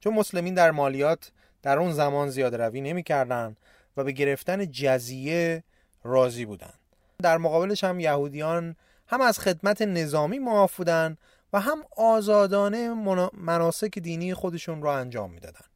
چون 0.00 0.14
مسلمین 0.14 0.54
در 0.54 0.70
مالیات 0.70 1.32
در 1.62 1.78
اون 1.78 1.92
زمان 1.92 2.30
زیاده 2.30 2.56
روی 2.56 2.80
نمی 2.80 3.02
کردن 3.02 3.56
و 3.96 4.04
به 4.04 4.12
گرفتن 4.12 4.70
جزیه 4.70 5.64
راضی 6.04 6.44
بودند. 6.44 6.78
در 7.22 7.38
مقابلش 7.38 7.84
هم 7.84 8.00
یهودیان 8.00 8.76
هم 9.06 9.20
از 9.20 9.38
خدمت 9.38 9.82
نظامی 9.82 10.38
معاف 10.38 10.76
بودن 10.76 11.16
و 11.52 11.60
هم 11.60 11.84
آزادانه 11.96 12.94
مناسک 13.32 13.98
دینی 13.98 14.34
خودشون 14.34 14.82
را 14.82 14.96
انجام 14.98 15.30
می‌دادند. 15.30 15.70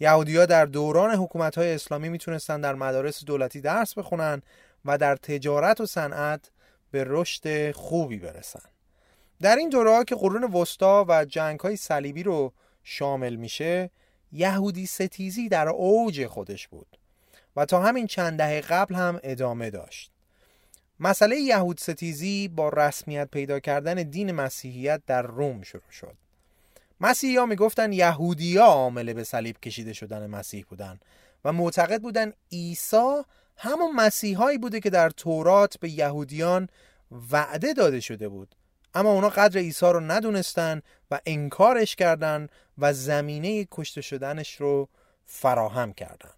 یهودی‌ها 0.00 0.46
در 0.46 0.66
دوران 0.66 1.14
حکومت‌های 1.14 1.74
اسلامی 1.74 2.08
می‌تونستن 2.08 2.60
در 2.60 2.74
مدارس 2.74 3.24
دولتی 3.24 3.60
درس 3.60 3.94
بخونن 3.94 4.42
و 4.84 4.98
در 4.98 5.16
تجارت 5.16 5.80
و 5.80 5.86
صنعت 5.86 6.50
به 6.90 7.04
رشد 7.06 7.70
خوبی 7.72 8.18
برسن. 8.18 8.62
در 9.40 9.56
این 9.56 9.68
دوره 9.68 10.04
که 10.04 10.14
قرون 10.14 10.44
وسطا 10.44 11.04
و 11.08 11.24
جنگ 11.24 11.60
های 11.60 11.76
صلیبی 11.76 12.22
رو 12.22 12.52
شامل 12.84 13.34
میشه 13.36 13.90
یهودی 14.32 14.86
ستیزی 14.86 15.48
در 15.48 15.68
اوج 15.68 16.26
خودش 16.26 16.68
بود 16.68 16.98
و 17.56 17.64
تا 17.64 17.82
همین 17.82 18.06
چند 18.06 18.38
دهه 18.38 18.60
قبل 18.60 18.94
هم 18.94 19.20
ادامه 19.22 19.70
داشت 19.70 20.10
مسئله 21.00 21.36
یهود 21.36 21.80
ستیزی 21.80 22.48
با 22.48 22.68
رسمیت 22.68 23.28
پیدا 23.30 23.60
کردن 23.60 23.94
دین 23.94 24.32
مسیحیت 24.32 25.02
در 25.06 25.22
روم 25.22 25.62
شروع 25.62 25.90
شد 25.90 26.14
مسیحی 27.00 27.36
ها 27.36 27.46
می‌گفتن 27.46 27.92
یهودی 27.92 28.56
ها 28.56 28.64
عامل 28.64 29.12
به 29.12 29.24
صلیب 29.24 29.60
کشیده 29.60 29.92
شدن 29.92 30.26
مسیح 30.26 30.64
بودن 30.68 31.00
و 31.44 31.52
معتقد 31.52 32.02
بودن 32.02 32.32
عیسی 32.52 33.22
همون 33.58 33.92
مسیحایی 33.92 34.58
بوده 34.58 34.80
که 34.80 34.90
در 34.90 35.10
تورات 35.10 35.76
به 35.80 35.90
یهودیان 35.90 36.68
وعده 37.30 37.72
داده 37.72 38.00
شده 38.00 38.28
بود. 38.28 38.54
اما 38.94 39.12
اونا 39.12 39.28
قدر 39.28 39.60
عیسی 39.60 39.86
رو 39.86 40.00
ندونستن 40.00 40.82
و 41.10 41.20
انکارش 41.26 41.96
کردن 41.96 42.48
و 42.78 42.92
زمینه 42.92 43.68
کشته 43.70 44.00
شدنش 44.00 44.60
رو 44.60 44.88
فراهم 45.26 45.92
کردن. 45.92 46.30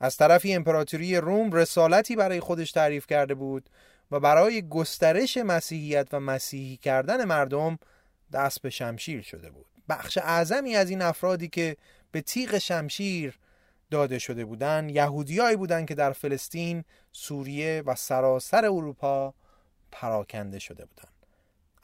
از 0.00 0.16
طرفی 0.16 0.54
امپراتوری 0.54 1.16
روم 1.16 1.52
رسالتی 1.52 2.16
برای 2.16 2.40
خودش 2.40 2.72
تعریف 2.72 3.06
کرده 3.06 3.34
بود 3.34 3.70
و 4.10 4.20
برای 4.20 4.68
گسترش 4.68 5.36
مسیحیت 5.36 6.08
و 6.12 6.20
مسیحی 6.20 6.76
کردن 6.76 7.24
مردم 7.24 7.78
دست 8.32 8.62
به 8.62 8.70
شمشیر 8.70 9.22
شده 9.22 9.50
بود. 9.50 9.66
بخش 9.88 10.18
اعظمی 10.18 10.76
از 10.76 10.90
این 10.90 11.02
افرادی 11.02 11.48
که 11.48 11.76
به 12.12 12.20
تیغ 12.20 12.58
شمشیر 12.58 13.38
داده 13.90 14.18
شده 14.18 14.44
بودند 14.44 14.90
یهودیایی 14.90 15.56
بودند 15.56 15.88
که 15.88 15.94
در 15.94 16.12
فلسطین، 16.12 16.84
سوریه 17.12 17.82
و 17.86 17.94
سراسر 17.94 18.64
اروپا 18.64 19.34
پراکنده 19.92 20.58
شده 20.58 20.84
بودند 20.84 21.12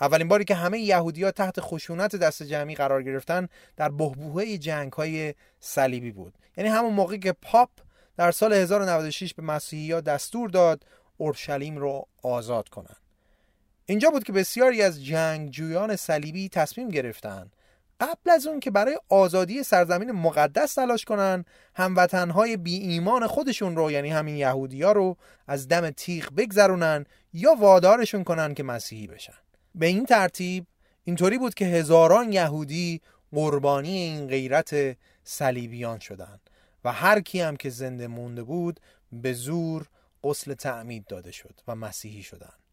اولین 0.01 0.29
باری 0.29 0.45
که 0.45 0.55
همه 0.55 0.79
یهودی 0.79 1.23
ها 1.23 1.31
تحت 1.31 1.61
خشونت 1.61 2.17
دست 2.17 2.43
جمعی 2.43 2.75
قرار 2.75 3.03
گرفتن 3.03 3.49
در 3.77 3.89
بهبوهه 3.89 4.59
جنگ 4.59 4.93
های 4.93 5.35
صلیبی 5.61 6.11
بود. 6.11 6.35
یعنی 6.57 6.71
همون 6.71 6.93
موقعی 6.93 7.19
که 7.19 7.33
پاپ 7.33 7.71
در 8.17 8.31
سال 8.31 8.53
1096 8.53 9.35
به 9.35 9.43
مسیحی 9.43 10.01
دستور 10.01 10.51
داد 10.51 10.87
اورشلیم 11.17 11.77
رو 11.77 12.07
آزاد 12.23 12.69
کنند. 12.69 12.97
اینجا 13.87 14.11
بود 14.11 14.25
که 14.25 14.33
بسیاری 14.33 14.83
از 14.83 15.05
جنگجویان 15.05 15.97
صلیبی 15.97 16.49
تصمیم 16.49 16.89
گرفتند 16.89 17.56
قبل 18.01 18.31
از 18.31 18.47
اون 18.47 18.61
که 18.61 18.71
برای 18.71 18.99
آزادی 19.09 19.63
سرزمین 19.63 20.13
مقدس 20.13 20.75
تلاش 20.75 21.05
کنن 21.05 21.45
هموطنهای 21.75 22.57
بی 22.57 22.77
ایمان 22.77 23.27
خودشون 23.27 23.77
رو 23.77 23.91
یعنی 23.91 24.11
همین 24.11 24.37
یهودی 24.37 24.83
رو 24.83 25.17
از 25.47 25.69
دم 25.69 25.91
تیغ 25.91 26.35
بگذرونن 26.37 27.07
یا 27.33 27.55
وادارشون 27.55 28.25
کنن 28.25 28.55
که 28.55 28.63
مسیحی 28.63 29.07
بشن. 29.07 29.39
به 29.75 29.87
این 29.87 30.07
ترتیب 30.07 30.67
اینطوری 31.05 31.39
بود 31.39 31.55
که 31.55 31.65
هزاران 31.65 32.33
یهودی 32.33 33.01
قربانی 33.33 33.99
این 33.99 34.27
غیرت 34.27 34.97
صلیبیان 35.25 35.99
شدند 35.99 36.41
و 36.85 36.93
هر 36.93 37.21
کی 37.21 37.41
هم 37.41 37.57
که 37.57 37.71
زنده 37.71 38.07
مونده 38.07 38.43
بود 38.43 38.81
به 39.13 39.33
زور 39.33 39.87
غسل 40.25 40.55
تعمید 40.55 41.07
داده 41.07 41.31
شد 41.31 41.61
و 41.69 41.75
مسیحی 41.75 42.23
شدند 42.23 42.66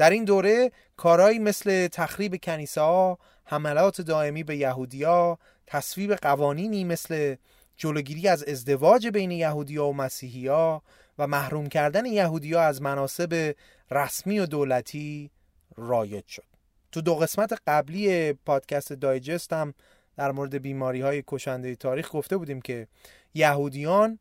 در 0.00 0.10
این 0.10 0.24
دوره 0.24 0.72
کارهایی 0.96 1.38
مثل 1.38 1.88
تخریب 1.88 2.36
کنیسه 2.36 3.16
حملات 3.44 4.00
دائمی 4.00 4.42
به 4.42 4.56
یهودیا، 4.56 5.38
تصویب 5.66 6.14
قوانینی 6.14 6.84
مثل 6.84 7.36
جلوگیری 7.76 8.28
از 8.28 8.44
ازدواج 8.44 9.08
بین 9.08 9.30
یهودیا 9.30 9.86
و 9.86 9.94
مسیحیا 9.94 10.82
و 11.18 11.26
محروم 11.26 11.66
کردن 11.66 12.06
یهودیا 12.06 12.62
از 12.62 12.82
مناسب 12.82 13.54
رسمی 13.90 14.38
و 14.38 14.46
دولتی 14.46 15.30
رایج 15.76 16.26
شد. 16.26 16.46
تو 16.92 17.00
دو 17.00 17.14
قسمت 17.14 17.52
قبلی 17.66 18.32
پادکست 18.32 18.92
دایجست 18.92 19.52
هم 19.52 19.74
در 20.16 20.32
مورد 20.32 20.54
بیماری 20.54 21.00
های 21.00 21.24
کشنده 21.26 21.76
تاریخ 21.76 22.08
گفته 22.12 22.36
بودیم 22.36 22.60
که 22.60 22.86
یهودیان 23.34 24.18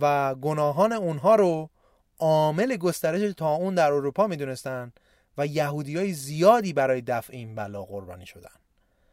و 0.00 0.34
گناهان 0.34 0.92
اونها 0.92 1.34
رو 1.34 1.70
عامل 2.18 2.76
گسترش 2.76 3.42
اون 3.42 3.74
در 3.74 3.92
اروپا 3.92 4.26
می‌دونستن. 4.26 4.92
و 5.40 5.46
یهودی 5.46 5.96
های 5.96 6.12
زیادی 6.12 6.72
برای 6.72 7.00
دفع 7.00 7.32
این 7.32 7.54
بلا 7.54 7.82
قربانی 7.82 8.26
شدن. 8.26 8.50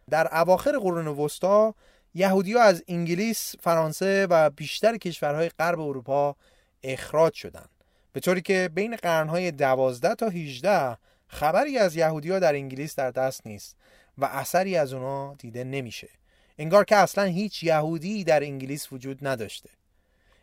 در 0.10 0.28
اواخر 0.32 0.78
قرون 0.78 1.08
وسطا 1.08 1.76
یهودی 2.14 2.54
ها 2.54 2.62
از 2.62 2.84
انگلیس، 2.88 3.56
فرانسه 3.60 4.28
و 4.30 4.50
بیشتر 4.50 4.98
کشورهای 4.98 5.50
غرب 5.50 5.80
اروپا 5.80 6.36
اخراج 6.84 7.34
شدند. 7.34 7.70
به 8.14 8.20
طوری 8.20 8.42
که 8.42 8.70
بین 8.74 8.96
قرنهای 8.96 9.52
12 9.52 10.16
تا 10.16 10.30
18 10.30 10.98
خبری 11.28 11.78
از 11.78 11.96
یهودی 11.96 12.32
ها 12.32 12.40
در 12.40 12.54
انگلیس 12.54 12.96
در 12.96 13.12
دست 13.12 13.48
نیست 13.48 13.76
و 14.18 14.26
اثری 14.26 14.78
از 14.78 14.94
اونا 14.94 15.34
دیده 15.34 15.64
نمیشه. 15.64 16.10
انگار 16.58 16.84
که 16.84 16.96
اصلا 16.96 17.24
هیچ 17.24 17.64
یهودی 17.64 18.24
در 18.24 18.44
انگلیس 18.44 18.94
وجود 18.94 19.28
نداشته. 19.28 19.70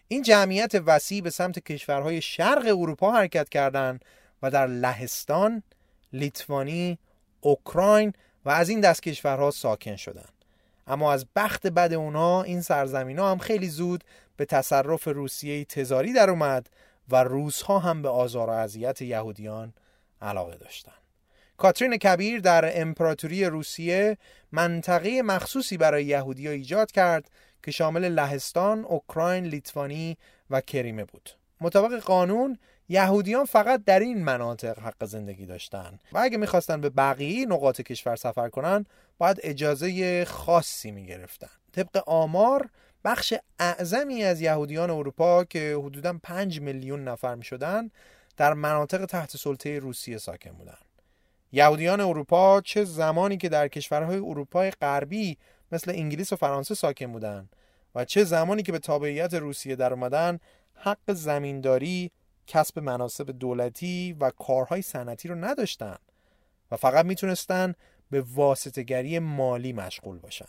این 0.09 0.23
جمعیت 0.23 0.73
وسیع 0.87 1.23
به 1.23 1.31
سمت 1.31 1.59
کشورهای 1.59 2.21
شرق 2.21 2.67
اروپا 2.67 3.13
حرکت 3.13 3.49
کردند 3.49 4.05
و 4.43 4.51
در 4.51 4.67
لهستان، 4.67 5.63
لیتوانی، 6.15 6.99
اوکراین 7.41 8.13
و 8.45 8.51
از 8.51 8.69
این 8.69 8.81
دست 8.81 9.03
کشورها 9.03 9.51
ساکن 9.51 9.97
شدند. 9.97 10.33
اما 10.87 11.13
از 11.13 11.27
بخت 11.37 11.67
بد 11.67 11.93
اونا 11.93 12.43
این 12.43 12.63
سرزمین 12.63 13.19
ها 13.19 13.31
هم 13.31 13.39
خیلی 13.39 13.69
زود 13.69 14.05
به 14.37 14.45
تصرف 14.45 15.09
روسیه 15.09 15.65
تزاری 15.65 16.13
در 16.13 16.31
اومد 16.31 16.71
و 17.09 17.25
روس 17.25 17.63
ها 17.63 17.79
هم 17.79 18.03
به 18.03 18.09
آزار 18.09 18.51
و 18.51 18.53
اذیت 18.53 19.03
یهودیان 19.03 19.73
علاقه 20.23 20.57
داشتند. 20.57 20.95
کاترین 21.57 21.97
کبیر 21.97 22.41
در 22.41 22.81
امپراتوری 22.81 23.45
روسیه 23.45 24.19
منطقه 24.53 25.23
مخصوصی 25.23 25.77
برای 25.77 26.05
یهودی 26.05 26.49
ایجاد 26.49 26.93
کرد 26.93 27.31
که 27.63 27.71
شامل 27.71 28.09
لهستان، 28.09 28.85
اوکراین، 28.85 29.45
لیتوانی 29.45 30.17
و 30.51 30.61
کریمه 30.61 31.05
بود. 31.05 31.31
مطابق 31.61 32.01
قانون 32.01 32.59
یهودیان 32.89 33.45
فقط 33.45 33.85
در 33.85 34.01
این 34.01 34.25
مناطق 34.25 34.79
حق 34.79 35.05
زندگی 35.05 35.47
داشتند 35.47 36.01
و 36.13 36.19
اگه 36.19 36.39
می‌خواستن 36.39 36.81
به 36.81 36.91
بقیه 36.91 37.47
نقاط 37.47 37.81
کشور 37.81 38.17
سفر 38.17 38.49
کنن 38.49 38.87
باید 39.19 39.41
اجازه 39.43 40.25
خاصی 40.25 40.91
می‌گرفتن 40.91 41.51
طبق 41.73 42.03
آمار 42.07 42.69
بخش 43.05 43.35
اعظمی 43.59 44.25
از 44.25 44.41
یهودیان 44.41 44.91
اروپا 44.91 45.45
که 45.45 45.77
حدودا 45.83 46.19
5 46.23 46.61
میلیون 46.61 47.09
نفر 47.09 47.35
می‌شدن 47.35 47.91
در 48.37 48.55
مناطق 48.55 49.05
تحت 49.05 49.37
سلطه 49.37 49.79
روسیه 49.79 50.19
ساکن 50.19 50.51
بودند. 50.51 50.85
یهودیان 51.53 52.01
اروپا 52.01 52.61
چه 52.61 52.85
زمانی 52.85 53.37
که 53.37 53.49
در 53.49 53.69
کشورهای 53.69 54.17
اروپای 54.17 54.71
غربی 54.71 55.39
مثل 55.73 55.91
انگلیس 55.91 56.33
و 56.33 56.37
فرانسه 56.37 56.75
ساکن 56.75 57.13
بودند 57.13 57.57
و 57.95 58.05
چه 58.05 58.25
زمانی 58.25 58.63
که 58.63 58.73
به 58.73 58.79
تابعیت 58.79 59.35
روسیه 59.35 59.77
در 59.77 59.93
اومدن 59.93 60.39
حق 60.75 61.13
زمینداری 61.13 62.11
کسب 62.47 62.79
مناسب 62.79 63.31
دولتی 63.31 64.17
و 64.21 64.31
کارهای 64.31 64.83
صنعتی 64.83 65.29
رو 65.29 65.35
نداشتن 65.35 65.97
و 66.71 66.77
فقط 66.77 67.05
می‌تونستن 67.05 67.75
به 68.11 68.21
واسطگری 68.21 69.19
مالی 69.19 69.73
مشغول 69.73 70.19
باشن. 70.19 70.49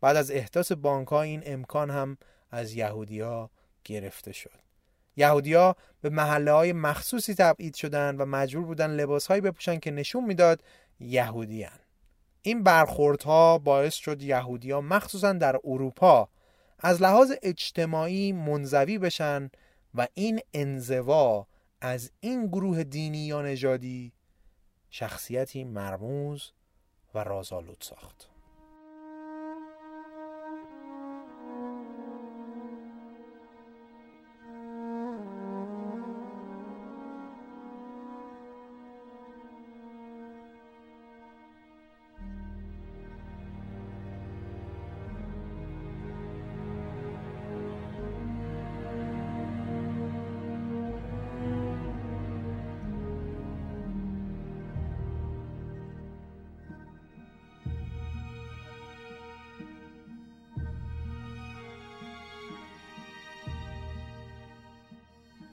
بعد 0.00 0.16
از 0.16 0.30
احداث 0.30 0.72
بانک 0.72 1.12
این 1.12 1.42
امکان 1.46 1.90
هم 1.90 2.18
از 2.50 2.74
یهودیا 2.74 3.50
گرفته 3.84 4.32
شد. 4.32 4.62
یهودیا 5.16 5.76
به 6.00 6.10
محله 6.10 6.52
های 6.52 6.72
مخصوصی 6.72 7.34
تبعید 7.34 7.74
شدن 7.74 8.16
و 8.16 8.24
مجبور 8.24 8.64
بودن 8.64 8.90
لباس 8.90 9.26
هایی 9.26 9.40
بپوشن 9.40 9.78
که 9.78 9.90
نشون 9.90 10.24
می‌داد 10.24 10.62
یهودیان 11.00 11.78
این 12.42 12.62
برخوردها 12.62 13.58
باعث 13.58 13.94
شد 13.94 14.22
یهودیا 14.22 14.80
مخصوصا 14.80 15.32
در 15.32 15.56
اروپا 15.64 16.28
از 16.78 17.02
لحاظ 17.02 17.32
اجتماعی 17.42 18.32
منزوی 18.32 18.98
بشن 18.98 19.50
و 19.94 20.08
این 20.14 20.40
انزوا 20.54 21.46
از 21.80 22.10
این 22.20 22.46
گروه 22.46 22.84
دینی 22.84 23.26
یا 23.26 23.42
نژادی 23.42 24.12
شخصیتی 24.90 25.64
مرموز 25.64 26.52
و 27.14 27.24
رازآلود 27.24 27.80
ساخت. 27.80 28.31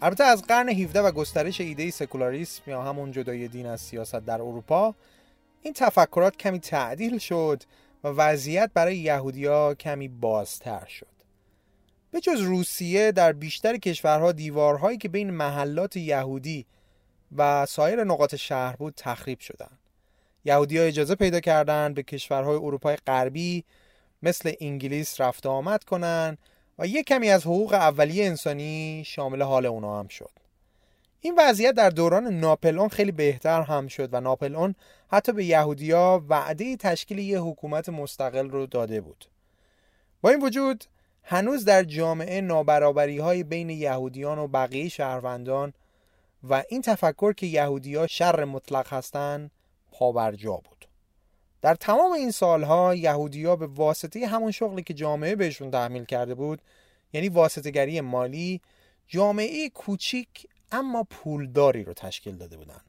البته 0.01 0.23
از 0.23 0.43
قرن 0.43 0.69
17 0.69 1.01
و 1.01 1.11
گسترش 1.11 1.61
ایده 1.61 1.91
سکولاریسم 1.91 2.61
یا 2.67 2.81
همون 2.81 3.11
جدای 3.11 3.47
دین 3.47 3.65
از 3.65 3.81
سیاست 3.81 4.15
در 4.15 4.41
اروپا 4.41 4.95
این 5.61 5.73
تفکرات 5.73 6.37
کمی 6.37 6.59
تعدیل 6.59 7.17
شد 7.17 7.63
و 8.03 8.07
وضعیت 8.07 8.71
برای 8.73 8.97
یهودیا 8.97 9.73
کمی 9.73 10.07
بازتر 10.07 10.85
شد 10.85 11.07
به 12.11 12.19
جز 12.19 12.41
روسیه 12.41 13.11
در 13.11 13.33
بیشتر 13.33 13.77
کشورها 13.77 14.31
دیوارهایی 14.31 14.97
که 14.97 15.09
بین 15.09 15.29
محلات 15.31 15.97
یهودی 15.97 16.65
و 17.37 17.65
سایر 17.65 18.03
نقاط 18.03 18.35
شهر 18.35 18.75
بود 18.75 18.93
تخریب 18.97 19.39
شدند. 19.39 19.79
یهودی 20.45 20.77
ها 20.77 20.83
اجازه 20.83 21.15
پیدا 21.15 21.39
کردند 21.39 21.95
به 21.95 22.03
کشورهای 22.03 22.55
اروپای 22.55 22.95
غربی 23.07 23.63
مثل 24.23 24.53
انگلیس 24.61 25.21
رفت 25.21 25.45
آمد 25.45 25.83
کنند 25.83 26.37
و 26.79 26.87
یک 26.87 27.05
کمی 27.07 27.29
از 27.29 27.41
حقوق 27.41 27.73
اولیه 27.73 28.25
انسانی 28.25 29.03
شامل 29.05 29.41
حال 29.41 29.65
اونا 29.65 29.99
هم 29.99 30.07
شد. 30.07 30.31
این 31.21 31.35
وضعیت 31.37 31.75
در 31.75 31.89
دوران 31.89 32.27
ناپلئون 32.27 32.89
خیلی 32.89 33.11
بهتر 33.11 33.61
هم 33.61 33.87
شد 33.87 34.13
و 34.13 34.21
ناپلئون 34.21 34.75
حتی 35.11 35.31
به 35.31 35.45
یهودیا 35.45 36.23
وعده 36.29 36.77
تشکیل 36.77 37.19
یه 37.19 37.39
حکومت 37.39 37.89
مستقل 37.89 38.49
رو 38.49 38.65
داده 38.65 39.01
بود. 39.01 39.25
با 40.21 40.29
این 40.29 40.41
وجود 40.41 40.85
هنوز 41.23 41.65
در 41.65 41.83
جامعه 41.83 42.41
نابرابری 42.41 43.17
های 43.17 43.43
بین 43.43 43.69
یهودیان 43.69 44.39
و 44.39 44.47
بقیه 44.47 44.89
شهروندان 44.89 45.73
و 46.49 46.63
این 46.69 46.81
تفکر 46.81 47.33
که 47.33 47.45
یهودیا 47.45 48.07
شر 48.07 48.43
مطلق 48.43 48.93
هستند 48.93 49.51
پاورجا 49.91 50.53
بود. 50.53 50.78
در 51.61 51.75
تمام 51.75 52.11
این 52.11 52.31
سالها 52.31 52.95
یهودیا 52.95 53.55
به 53.55 53.67
واسطه 53.67 54.27
همون 54.27 54.51
شغلی 54.51 54.83
که 54.83 54.93
جامعه 54.93 55.35
بهشون 55.35 55.71
تحمیل 55.71 56.05
کرده 56.05 56.35
بود 56.35 56.61
یعنی 57.13 57.29
واسطگری 57.29 58.01
مالی 58.01 58.61
جامعه 59.07 59.69
کوچیک 59.69 60.47
اما 60.71 61.03
پولداری 61.03 61.83
رو 61.83 61.93
تشکیل 61.93 62.35
داده 62.35 62.57
بودند. 62.57 62.85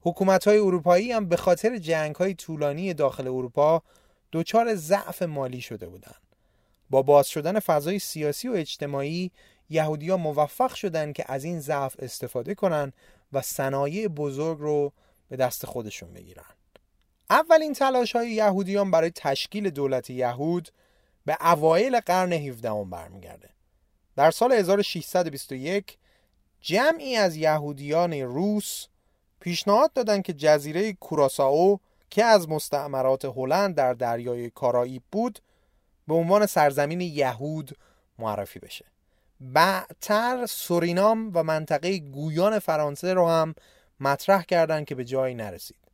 حکومت 0.00 0.48
های 0.48 0.58
اروپایی 0.58 1.12
هم 1.12 1.28
به 1.28 1.36
خاطر 1.36 1.78
جنگ 1.78 2.14
های 2.14 2.34
طولانی 2.34 2.94
داخل 2.94 3.26
اروپا 3.28 3.82
دچار 4.32 4.74
ضعف 4.74 5.22
مالی 5.22 5.60
شده 5.60 5.88
بودند. 5.88 6.20
با 6.90 7.02
باز 7.02 7.28
شدن 7.28 7.58
فضای 7.58 7.98
سیاسی 7.98 8.48
و 8.48 8.52
اجتماعی 8.52 9.30
یهودیا 9.70 10.16
موفق 10.16 10.74
شدند 10.74 11.14
که 11.14 11.24
از 11.28 11.44
این 11.44 11.60
ضعف 11.60 11.96
استفاده 11.98 12.54
کنند 12.54 12.92
و 13.32 13.42
صنایع 13.42 14.08
بزرگ 14.08 14.58
رو 14.58 14.92
به 15.28 15.36
دست 15.36 15.66
خودشون 15.66 16.12
بگیرن. 16.12 16.55
اولین 17.30 17.72
تلاش 17.72 18.16
های 18.16 18.30
یهودیان 18.30 18.90
برای 18.90 19.10
تشکیل 19.10 19.70
دولت 19.70 20.10
یهود 20.10 20.68
به 21.24 21.36
اوایل 21.40 22.00
قرن 22.00 22.32
17 22.32 22.84
برمیگرده. 22.84 23.50
در 24.16 24.30
سال 24.30 24.52
1621 24.52 25.98
جمعی 26.60 27.16
از 27.16 27.36
یهودیان 27.36 28.12
روس 28.12 28.86
پیشنهاد 29.40 29.92
دادند 29.92 30.22
که 30.22 30.32
جزیره 30.32 30.92
کوراسائو 30.92 31.78
که 32.10 32.24
از 32.24 32.48
مستعمرات 32.48 33.24
هلند 33.24 33.74
در 33.74 33.94
دریای 33.94 34.50
کارائیب 34.50 35.02
بود 35.12 35.38
به 36.08 36.14
عنوان 36.14 36.46
سرزمین 36.46 37.00
یهود 37.00 37.76
معرفی 38.18 38.58
بشه 38.58 38.84
بعدتر 39.40 40.46
سورینام 40.46 41.30
و 41.34 41.42
منطقه 41.42 41.98
گویان 41.98 42.58
فرانسه 42.58 43.14
رو 43.14 43.28
هم 43.28 43.54
مطرح 44.00 44.42
کردند 44.42 44.86
که 44.86 44.94
به 44.94 45.04
جایی 45.04 45.34
نرسید 45.34 45.85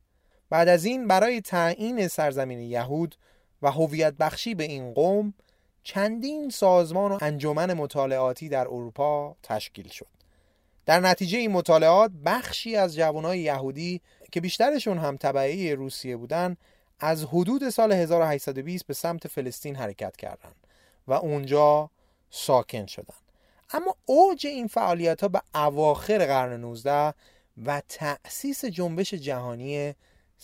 بعد 0.52 0.68
از 0.68 0.84
این 0.84 1.08
برای 1.08 1.40
تعیین 1.40 2.08
سرزمین 2.08 2.58
یهود 2.58 3.16
و 3.62 3.70
هویت 3.70 4.14
بخشی 4.14 4.54
به 4.54 4.64
این 4.64 4.94
قوم 4.94 5.34
چندین 5.82 6.50
سازمان 6.50 7.12
و 7.12 7.18
انجمن 7.20 7.72
مطالعاتی 7.72 8.48
در 8.48 8.68
اروپا 8.68 9.36
تشکیل 9.42 9.88
شد 9.88 10.06
در 10.86 11.00
نتیجه 11.00 11.38
این 11.38 11.52
مطالعات 11.52 12.10
بخشی 12.24 12.76
از 12.76 12.96
جوانای 12.96 13.40
یهودی 13.40 14.00
که 14.32 14.40
بیشترشون 14.40 14.98
هم 14.98 15.16
طبعی 15.16 15.72
روسیه 15.72 16.16
بودن 16.16 16.56
از 17.00 17.24
حدود 17.24 17.70
سال 17.70 17.92
1820 17.92 18.86
به 18.86 18.94
سمت 18.94 19.28
فلسطین 19.28 19.76
حرکت 19.76 20.16
کردند 20.16 20.66
و 21.08 21.12
اونجا 21.12 21.90
ساکن 22.30 22.86
شدند. 22.86 23.22
اما 23.70 23.96
اوج 24.06 24.46
این 24.46 24.66
فعالیت 24.66 25.20
ها 25.20 25.28
به 25.28 25.42
اواخر 25.54 26.26
قرن 26.26 26.60
19 26.60 27.14
و 27.66 27.82
تأسیس 27.88 28.64
جنبش 28.64 29.14
جهانی 29.14 29.94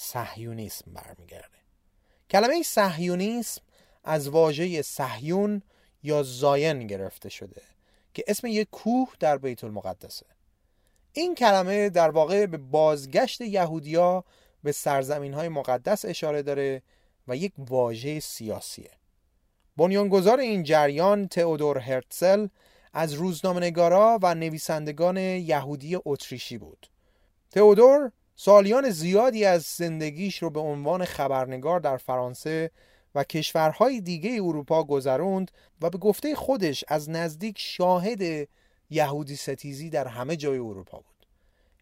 صهیونیسم 0.00 0.92
برمیگرده. 0.92 1.58
کلمه 2.30 2.62
صهیونیسم 2.62 3.60
از 4.04 4.28
واژه 4.28 4.82
صهیون 4.82 5.62
یا 6.02 6.22
زاین 6.22 6.86
گرفته 6.86 7.28
شده 7.28 7.62
که 8.14 8.24
اسم 8.26 8.46
یک 8.46 8.68
کوه 8.70 9.08
در 9.20 9.38
بیت 9.38 9.64
المقدسه. 9.64 10.26
این 11.12 11.34
کلمه 11.34 11.90
در 11.90 12.10
واقع 12.10 12.46
به 12.46 12.56
بازگشت 12.56 13.40
یهودیا 13.40 14.24
به 14.62 14.72
سرزمین 14.72 15.34
های 15.34 15.48
مقدس 15.48 16.04
اشاره 16.04 16.42
داره 16.42 16.82
و 17.28 17.36
یک 17.36 17.52
واژه 17.58 18.20
سیاسیه 18.20 18.90
بنیانگذار 19.76 20.40
این 20.40 20.62
جریان 20.62 21.28
تئودور 21.28 21.78
هرتزل 21.78 22.48
از 22.92 23.12
روزنامه‌نگارا 23.12 24.18
و 24.22 24.34
نویسندگان 24.34 25.16
یهودی 25.16 25.98
اتریشی 26.04 26.58
بود 26.58 26.86
تئودور 27.50 28.12
سالیان 28.40 28.90
زیادی 28.90 29.44
از 29.44 29.62
زندگیش 29.62 30.42
رو 30.42 30.50
به 30.50 30.60
عنوان 30.60 31.04
خبرنگار 31.04 31.80
در 31.80 31.96
فرانسه 31.96 32.70
و 33.14 33.24
کشورهای 33.24 34.00
دیگه 34.00 34.30
اروپا 34.30 34.84
گذروند 34.84 35.50
و 35.80 35.90
به 35.90 35.98
گفته 35.98 36.34
خودش 36.34 36.84
از 36.88 37.10
نزدیک 37.10 37.58
شاهد 37.58 38.48
یهودی 38.90 39.36
ستیزی 39.36 39.90
در 39.90 40.08
همه 40.08 40.36
جای 40.36 40.58
اروپا 40.58 40.98
بود. 40.98 41.26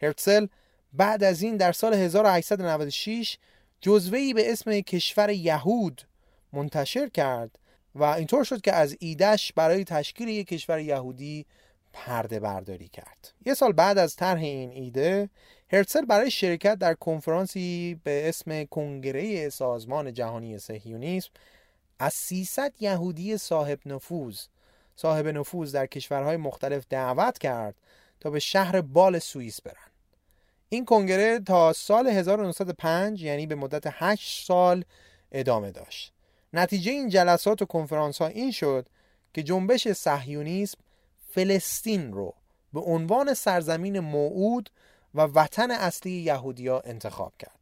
هرتزل 0.02 0.46
بعد 0.92 1.24
از 1.24 1.42
این 1.42 1.56
در 1.56 1.72
سال 1.72 1.94
1896 1.94 3.38
جزوهی 3.80 4.34
به 4.34 4.52
اسم 4.52 4.80
کشور 4.80 5.30
یهود 5.30 6.02
منتشر 6.52 7.08
کرد 7.08 7.58
و 7.94 8.04
اینطور 8.04 8.44
شد 8.44 8.60
که 8.60 8.72
از 8.72 8.96
ایدش 9.00 9.52
برای 9.52 9.84
تشکیل 9.84 10.28
یک 10.28 10.46
کشور 10.46 10.78
یهودی 10.78 11.46
پرده 11.92 12.40
برداری 12.40 12.88
کرد. 12.88 13.32
یه 13.46 13.54
سال 13.54 13.72
بعد 13.72 13.98
از 13.98 14.16
طرح 14.16 14.40
این 14.40 14.70
ایده 14.70 15.28
هرتزل 15.72 16.04
برای 16.04 16.30
شرکت 16.30 16.78
در 16.78 16.94
کنفرانسی 16.94 18.00
به 18.04 18.28
اسم 18.28 18.64
کنگره 18.64 19.48
سازمان 19.48 20.12
جهانی 20.12 20.58
صهیونیسم 20.58 21.30
از 21.98 22.12
300 22.14 22.72
یهودی 22.80 23.36
صاحب 23.36 23.78
نفوذ 23.86 24.40
صاحب 24.96 25.28
نفوذ 25.28 25.74
در 25.74 25.86
کشورهای 25.86 26.36
مختلف 26.36 26.86
دعوت 26.90 27.38
کرد 27.38 27.74
تا 28.20 28.30
به 28.30 28.38
شهر 28.38 28.80
بال 28.80 29.18
سوئیس 29.18 29.60
برن. 29.60 29.90
این 30.68 30.84
کنگره 30.84 31.40
تا 31.40 31.72
سال 31.72 32.06
1905 32.06 33.22
یعنی 33.22 33.46
به 33.46 33.54
مدت 33.54 33.82
8 33.86 34.46
سال 34.46 34.84
ادامه 35.32 35.70
داشت. 35.70 36.12
نتیجه 36.52 36.92
این 36.92 37.08
جلسات 37.08 37.62
و 37.62 37.64
کنفرانس 37.64 38.18
ها 38.18 38.26
این 38.26 38.50
شد 38.50 38.88
که 39.34 39.42
جنبش 39.42 39.88
صهیونیسم 39.88 40.78
فلسطین 41.30 42.12
رو 42.12 42.34
به 42.72 42.80
عنوان 42.80 43.34
سرزمین 43.34 44.00
موعود 44.00 44.70
و 45.16 45.20
وطن 45.20 45.70
اصلی 45.70 46.10
یهودیا 46.10 46.82
انتخاب 46.84 47.32
کرد 47.38 47.56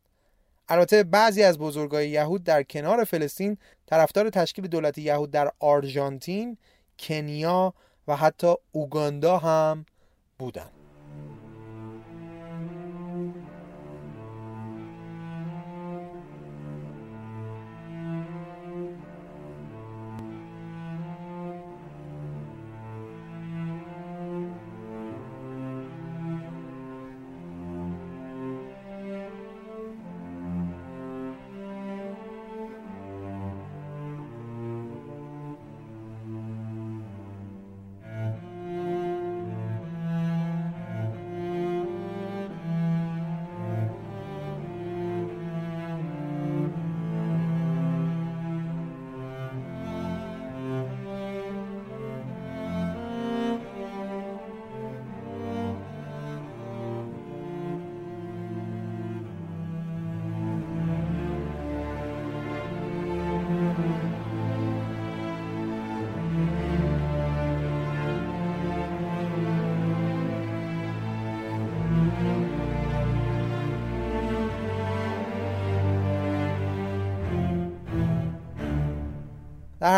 البته 0.68 1.02
بعضی 1.02 1.42
از 1.42 1.58
بزرگای 1.58 2.08
یهود 2.10 2.44
در 2.44 2.62
کنار 2.62 3.04
فلسطین 3.04 3.58
طرفدار 3.86 4.30
تشکیل 4.30 4.66
دولت 4.66 4.98
یهود 4.98 5.30
در 5.30 5.50
آرژانتین، 5.60 6.56
کنیا 6.98 7.74
و 8.08 8.16
حتی 8.16 8.54
اوگاندا 8.72 9.38
هم 9.38 9.86
بودند. 10.38 10.83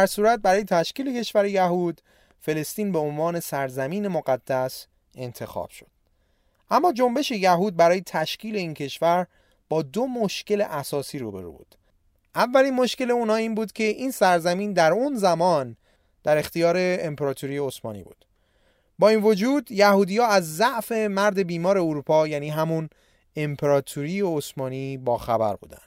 در 0.07 0.13
صورت 0.13 0.41
برای 0.41 0.65
تشکیل 0.65 1.21
کشور 1.21 1.47
یهود 1.47 2.01
فلسطین 2.41 2.93
به 2.93 2.99
عنوان 2.99 3.41
سرزمین 3.41 4.09
مقدس 4.09 4.87
انتخاب 5.15 5.71
شد. 5.71 5.87
اما 6.71 6.93
جنبش 6.93 7.31
یهود 7.31 7.77
برای 7.77 8.01
تشکیل 8.01 8.57
این 8.57 8.75
کشور 8.75 9.27
با 9.69 9.83
دو 9.83 10.07
مشکل 10.07 10.61
اساسی 10.61 11.19
روبرو 11.19 11.53
بود. 11.53 11.75
اولین 12.35 12.75
مشکل 12.75 13.11
اونا 13.11 13.35
این 13.35 13.55
بود 13.55 13.73
که 13.73 13.85
این 13.85 14.11
سرزمین 14.11 14.73
در 14.73 14.93
اون 14.93 15.17
زمان 15.17 15.77
در 16.25 16.39
اختیار 16.39 16.77
امپراتوری 16.79 17.59
عثمانی 17.59 18.03
بود. 18.03 18.25
با 18.99 19.09
این 19.09 19.23
وجود 19.23 19.71
یهودی 19.71 20.19
ها 20.19 20.27
از 20.27 20.57
ضعف 20.57 20.93
مرد 20.93 21.39
بیمار 21.39 21.79
اروپا 21.79 22.29
یعنی 22.29 22.51
همون 22.51 22.89
امپراتوری 23.37 24.21
عثمانی 24.21 24.97
با 24.99 25.19
خبر 25.19 25.57
بودن 25.57 25.87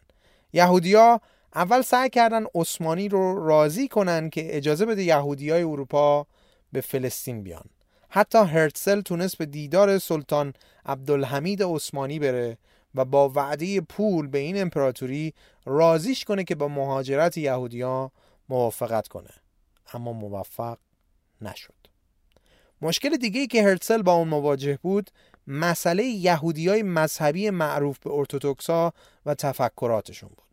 یهودیا 0.53 1.21
اول 1.55 1.81
سعی 1.81 2.09
کردن 2.09 2.45
عثمانی 2.55 3.09
رو 3.09 3.47
راضی 3.47 3.87
کنن 3.87 4.29
که 4.29 4.57
اجازه 4.57 4.85
بده 4.85 5.03
یهودی 5.03 5.49
های 5.49 5.63
اروپا 5.63 6.27
به 6.71 6.81
فلسطین 6.81 7.43
بیان. 7.43 7.65
حتی 8.09 8.37
هرتسل 8.37 9.01
تونست 9.01 9.37
به 9.37 9.45
دیدار 9.45 9.97
سلطان 9.97 10.53
عبدالحمید 10.85 11.63
عثمانی 11.63 12.19
بره 12.19 12.57
و 12.95 13.05
با 13.05 13.29
وعده 13.29 13.81
پول 13.81 14.27
به 14.27 14.37
این 14.37 14.61
امپراتوری 14.61 15.33
رازیش 15.65 16.25
کنه 16.25 16.43
که 16.43 16.55
با 16.55 16.67
مهاجرت 16.67 17.37
یهودیان 17.37 18.11
موافقت 18.49 19.07
کنه. 19.07 19.29
اما 19.93 20.13
موفق 20.13 20.77
نشد. 21.41 21.73
مشکل 22.81 23.17
دیگه 23.17 23.47
که 23.47 23.63
هرتسل 23.63 24.01
با 24.01 24.13
اون 24.13 24.27
مواجه 24.27 24.79
بود 24.81 25.09
مسئله 25.47 26.03
یهودی 26.03 26.69
های 26.69 26.83
مذهبی 26.83 27.49
معروف 27.49 27.99
به 27.99 28.11
ارتودکسا 28.11 28.93
و 29.25 29.35
تفکراتشون 29.35 30.29
بود. 30.29 30.48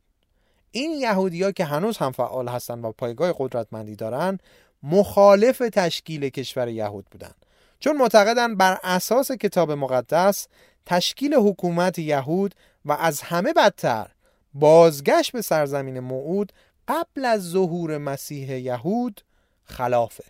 این 0.70 0.90
یهودی 0.90 1.52
که 1.52 1.64
هنوز 1.64 1.98
هم 1.98 2.12
فعال 2.12 2.48
هستن 2.48 2.80
و 2.80 2.92
پایگاه 2.92 3.34
قدرتمندی 3.38 3.96
دارن 3.96 4.38
مخالف 4.82 5.58
تشکیل 5.58 6.28
کشور 6.28 6.68
یهود 6.68 7.06
بودن. 7.10 7.32
چون 7.80 7.96
معتقدن 7.96 8.54
بر 8.54 8.78
اساس 8.82 9.32
کتاب 9.32 9.72
مقدس 9.72 10.48
تشکیل 10.86 11.34
حکومت 11.34 11.98
یهود 11.98 12.54
و 12.84 12.92
از 12.92 13.20
همه 13.20 13.52
بدتر 13.52 14.10
بازگشت 14.54 15.32
به 15.32 15.42
سرزمین 15.42 16.00
موعود 16.00 16.52
قبل 16.88 17.24
از 17.24 17.50
ظهور 17.50 17.98
مسیح 17.98 18.58
یهود 18.58 19.20
خلافه. 19.64 20.24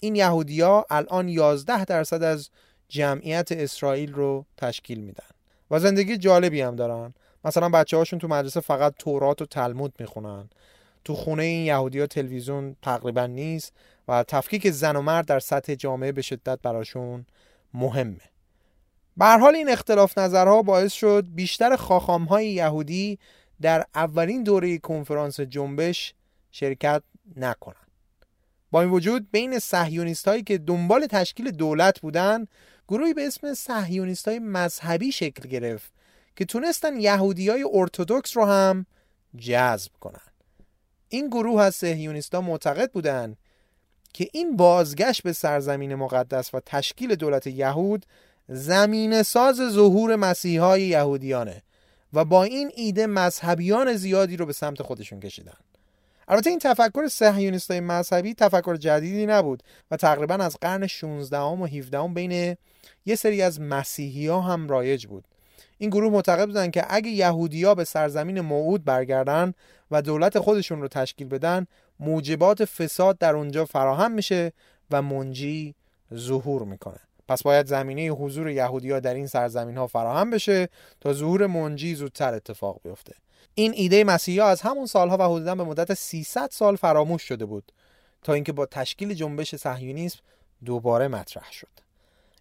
این 0.00 0.16
یهودیا 0.16 0.86
الان 0.90 1.28
11 1.28 1.84
درصد 1.84 2.22
از 2.22 2.50
جمعیت 2.88 3.52
اسرائیل 3.52 4.12
رو 4.12 4.44
تشکیل 4.56 5.00
میدن. 5.00 5.24
و 5.70 5.80
زندگی 5.80 6.16
جالبی 6.16 6.60
هم 6.60 6.76
دارن. 6.76 7.14
مثلا 7.46 7.68
بچه 7.68 7.96
هاشون 7.96 8.18
تو 8.18 8.28
مدرسه 8.28 8.60
فقط 8.60 8.94
تورات 8.98 9.42
و 9.42 9.46
تلمود 9.46 9.94
می‌خونن 9.98 10.48
تو 11.04 11.14
خونه 11.14 11.42
این 11.42 11.66
یهودی 11.66 12.00
ها 12.00 12.06
تلویزیون 12.06 12.76
تقریبا 12.82 13.26
نیست 13.26 13.72
و 14.08 14.22
تفکیک 14.22 14.70
زن 14.70 14.96
و 14.96 15.02
مرد 15.02 15.26
در 15.26 15.40
سطح 15.40 15.74
جامعه 15.74 16.12
به 16.12 16.22
شدت 16.22 16.58
براشون 16.62 17.26
مهمه 17.74 18.20
به 19.16 19.26
حال 19.26 19.54
این 19.54 19.70
اختلاف 19.70 20.18
نظرها 20.18 20.62
باعث 20.62 20.92
شد 20.92 21.26
بیشتر 21.34 21.76
خاخام 21.76 22.24
های 22.24 22.48
یهودی 22.48 23.18
در 23.60 23.84
اولین 23.94 24.42
دوره 24.42 24.78
کنفرانس 24.78 25.40
جنبش 25.40 26.14
شرکت 26.52 27.02
نکنند. 27.36 27.76
با 28.70 28.80
این 28.80 28.90
وجود 28.90 29.30
بین 29.30 29.58
صهیونیست 29.58 30.28
هایی 30.28 30.42
که 30.42 30.58
دنبال 30.58 31.06
تشکیل 31.06 31.50
دولت 31.50 32.00
بودن 32.00 32.46
گروهی 32.88 33.14
به 33.14 33.26
اسم 33.26 33.54
صهیونیست 33.54 34.28
های 34.28 34.38
مذهبی 34.38 35.12
شکل 35.12 35.48
گرفت 35.48 35.95
که 36.36 36.44
تونستن 36.44 36.96
یهودی 36.96 37.48
های 37.48 37.64
ارتودکس 37.72 38.36
رو 38.36 38.44
هم 38.44 38.86
جذب 39.38 39.92
کنن. 40.00 40.20
این 41.08 41.26
گروه 41.28 41.62
از 41.62 41.84
ها 42.32 42.40
معتقد 42.40 42.92
بودند 42.92 43.36
که 44.12 44.28
این 44.32 44.56
بازگشت 44.56 45.22
به 45.22 45.32
سرزمین 45.32 45.94
مقدس 45.94 46.54
و 46.54 46.60
تشکیل 46.66 47.14
دولت 47.14 47.46
یهود 47.46 48.06
زمین 48.48 49.22
ساز 49.22 49.56
ظهور 49.56 50.16
مسیحای 50.16 50.82
یهودیانه 50.82 51.62
و 52.12 52.24
با 52.24 52.44
این 52.44 52.70
ایده 52.74 53.06
مذهبیان 53.06 53.96
زیادی 53.96 54.36
رو 54.36 54.46
به 54.46 54.52
سمت 54.52 54.82
خودشون 54.82 55.20
کشیدن. 55.20 55.56
البته 56.28 56.50
این 56.50 56.58
تفکر 56.58 57.08
صهیونیستای 57.08 57.80
مذهبی 57.80 58.34
تفکر 58.34 58.76
جدیدی 58.76 59.26
نبود 59.26 59.62
و 59.90 59.96
تقریبا 59.96 60.34
از 60.34 60.56
قرن 60.60 60.86
16 60.86 61.38
و 61.38 61.64
17 61.64 62.08
بین 62.08 62.56
یه 63.06 63.14
سری 63.14 63.42
از 63.42 63.60
مسیحی 63.60 64.26
ها 64.26 64.40
هم 64.40 64.68
رایج 64.68 65.06
بود. 65.06 65.24
این 65.78 65.90
گروه 65.90 66.12
معتقد 66.12 66.46
بودن 66.46 66.70
که 66.70 66.84
اگه 66.88 67.10
یهودیا 67.10 67.74
به 67.74 67.84
سرزمین 67.84 68.40
موعود 68.40 68.84
برگردن 68.84 69.54
و 69.90 70.02
دولت 70.02 70.38
خودشون 70.38 70.80
رو 70.80 70.88
تشکیل 70.88 71.28
بدن 71.28 71.66
موجبات 72.00 72.64
فساد 72.64 73.18
در 73.18 73.36
اونجا 73.36 73.64
فراهم 73.64 74.12
میشه 74.12 74.52
و 74.90 75.02
منجی 75.02 75.74
ظهور 76.14 76.62
می‌کنه. 76.62 77.00
پس 77.28 77.42
باید 77.42 77.66
زمینه 77.66 78.08
حضور 78.08 78.50
یهودیا 78.50 79.00
در 79.00 79.14
این 79.14 79.26
سرزمین 79.26 79.76
ها 79.76 79.86
فراهم 79.86 80.30
بشه 80.30 80.68
تا 81.00 81.12
ظهور 81.12 81.46
منجی 81.46 81.94
زودتر 81.94 82.34
اتفاق 82.34 82.80
بیفته. 82.84 83.14
این 83.54 83.72
ایده 83.76 84.04
مسیحی 84.04 84.40
از 84.40 84.60
همون 84.60 84.86
سالها 84.86 85.16
و 85.16 85.22
حدودا 85.22 85.54
به 85.54 85.64
مدت 85.64 85.94
300 85.94 86.48
سال 86.52 86.76
فراموش 86.76 87.22
شده 87.22 87.44
بود 87.44 87.72
تا 88.22 88.32
اینکه 88.32 88.52
با 88.52 88.66
تشکیل 88.66 89.14
جنبش 89.14 89.54
صهیونیسم 89.54 90.18
دوباره 90.64 91.08
مطرح 91.08 91.52
شد. 91.52 91.85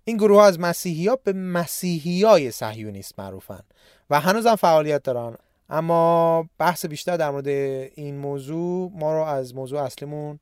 این 0.05 0.17
گروه 0.17 0.43
از 0.43 0.59
مسیحی 0.59 1.07
ها 1.07 1.15
به 1.15 1.33
مسیحی 1.33 2.23
های 2.23 2.51
صهیونیست 2.51 3.19
معروفن 3.19 3.63
و 4.09 4.19
هنوزم 4.19 4.55
فعالیت 4.55 5.03
دارن. 5.03 5.37
اما 5.69 6.49
بحث 6.57 6.85
بیشتر 6.85 7.17
در 7.17 7.31
مورد 7.31 7.47
این 7.47 8.17
موضوع 8.17 8.91
ما 8.93 9.13
رو 9.13 9.23
از 9.23 9.55
موضوع 9.55 9.81
اصلیمون 9.81 10.39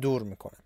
دور 0.00 0.22
می‌کنه. 0.22 0.58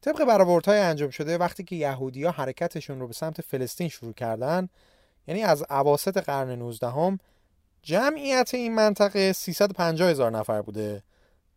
طبق 0.00 0.24
برآوردهای 0.24 0.78
انجام 0.78 1.10
شده 1.10 1.38
وقتی 1.38 1.64
که 1.64 1.76
یهودی 1.76 2.24
ها 2.24 2.30
حرکتشون 2.30 3.00
رو 3.00 3.06
به 3.06 3.12
سمت 3.12 3.40
فلسطین 3.40 3.88
شروع 3.88 4.12
کردن 4.12 4.68
یعنی 5.28 5.42
از 5.42 5.62
عواست 5.62 6.18
قرن 6.18 6.50
19 6.50 6.90
هم 6.90 7.18
جمعیت 7.82 8.50
این 8.54 8.74
منطقه 8.74 9.32
350 9.32 10.10
هزار 10.10 10.30
نفر 10.30 10.62
بوده 10.62 11.02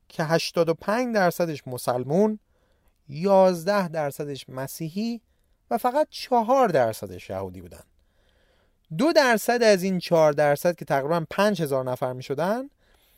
که 0.09 0.23
85 0.23 1.15
درصدش 1.15 1.67
مسلمون 1.67 2.39
11 3.09 3.87
درصدش 3.87 4.49
مسیحی 4.49 5.21
و 5.71 5.77
فقط 5.77 6.07
4 6.09 6.67
درصدش 6.67 7.29
یهودی 7.29 7.61
بودن. 7.61 7.83
دو 8.97 9.13
درصد 9.13 9.63
از 9.63 9.83
این 9.83 9.99
4 9.99 10.33
درصد 10.33 10.75
که 10.75 10.85
تقریبا 10.85 11.25
5 11.29 11.61
هزار 11.61 11.83
نفر 11.83 12.13
می 12.13 12.23
شدن 12.23 12.69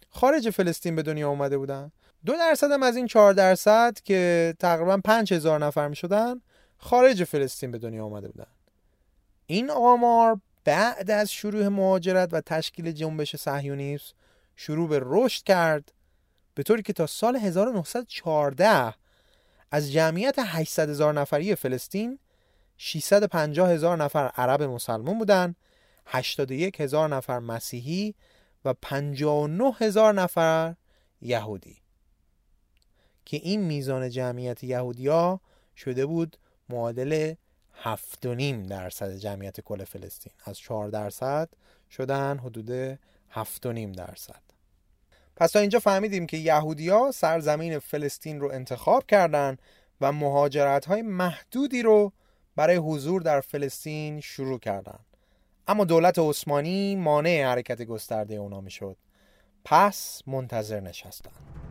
خارج 0.10 0.50
فلسطین 0.50 0.96
به 0.96 1.02
دنیا 1.02 1.30
اومده 1.30 1.58
بودن. 1.58 1.92
دو 2.26 2.34
درصد 2.34 2.72
هم 2.72 2.84
از 2.84 2.96
این 2.96 3.08
4 3.08 3.34
درصد 3.34 3.98
که 4.04 4.54
تقریبا 4.60 4.98
5 5.06 5.34
هزار 5.34 5.66
نفر 5.66 5.88
می 5.88 5.96
شدن 5.96 6.42
خارج 6.78 7.24
فلسطین 7.24 7.72
به 7.72 7.78
دنیا 7.78 8.04
اومده 8.04 8.28
بودن. 8.28 8.48
این 9.46 9.70
آمار 9.70 10.40
بعد 10.64 11.12
از 11.12 11.32
شروع 11.32 11.68
مهاجرت 11.68 12.30
و 12.32 12.42
تشکیل 12.42 12.92
جنبش 12.92 13.36
صهیونیسم 13.36 14.14
شروع 14.56 14.90
به 14.90 15.02
رشد 15.04 15.44
کرد 15.44 15.92
به 16.56 16.64
طوری 16.64 16.82
که 16.82 16.94
تا 16.94 17.08
سال 17.08 17.36
1914 17.36 18.94
از 19.72 19.92
جمعیت 19.92 20.36
800 20.40 20.90
هزار 20.90 21.14
نفری 21.14 21.56
فلسطین 21.56 22.20
650 22.82 23.70
هزار 23.70 23.98
نفر 23.98 24.28
عرب 24.28 24.64
مسلمان 24.64 25.18
بودند 25.18 25.56
81 26.06 26.82
هزار 26.82 27.16
نفر 27.16 27.40
مسیحی 27.40 28.16
و 28.66 28.74
59 28.74 29.74
هزار 29.80 30.14
نفر 30.14 30.76
یهودی. 31.22 31.78
که 33.26 33.38
این 33.38 33.62
میزان 33.62 34.10
جمعیت 34.10 34.64
یهودیا 34.64 35.40
شده 35.76 36.06
بود 36.06 36.38
معادل 36.70 37.34
7.5 37.84 38.26
درصد 38.70 39.16
جمعیت 39.16 39.62
کل 39.62 39.84
فلسطین. 39.84 40.34
از 40.46 40.58
4 40.58 40.90
درصد 40.90 41.50
شدن 41.92 42.38
حدود 42.38 42.94
7.5 42.96 43.98
درصد. 43.98 44.42
پس 45.36 45.52
تا 45.52 45.60
اینجا 45.60 45.80
فهمیدیم 45.80 46.28
که 46.28 46.38
یهودیا 46.38 47.12
سرزمین 47.12 47.80
فلسطین 47.80 48.40
رو 48.40 48.52
انتخاب 48.52 49.06
کردند 49.06 49.62
و 50.02 50.12
مهاجرت 50.12 50.86
های 50.86 51.02
محدودی 51.02 51.82
رو 51.82 52.14
برای 52.60 52.76
حضور 52.76 53.22
در 53.22 53.42
فلسطین 53.42 54.22
شروع 54.22 54.60
کردند. 54.60 55.06
اما 55.68 55.86
دولت 55.86 56.20
عثمانی 56.20 56.96
مانع 56.96 57.44
حرکت 57.44 57.82
گسترده 57.82 58.36
اونا 58.36 58.62
می‌شد. 58.62 58.98
پس 59.66 60.22
منتظر 60.28 60.80
نشستند. 60.80 61.69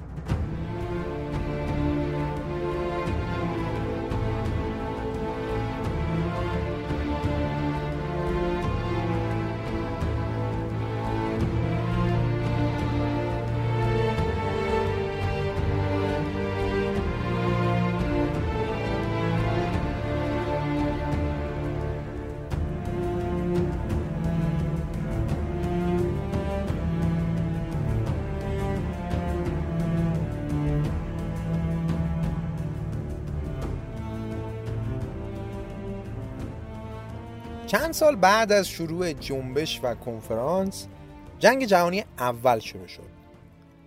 چند 37.88 37.94
سال 37.94 38.16
بعد 38.16 38.52
از 38.52 38.68
شروع 38.68 39.12
جنبش 39.12 39.80
و 39.82 39.94
کنفرانس 39.94 40.86
جنگ 41.38 41.64
جهانی 41.64 42.04
اول 42.18 42.58
شروع 42.58 42.86
شد 42.86 43.08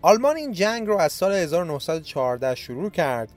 آلمان 0.02 0.36
این 0.36 0.52
جنگ 0.52 0.88
رو 0.88 0.97
از 0.97 1.12
سال 1.12 1.34
1914 1.34 2.56
شروع 2.56 2.89
کرد 2.89 3.30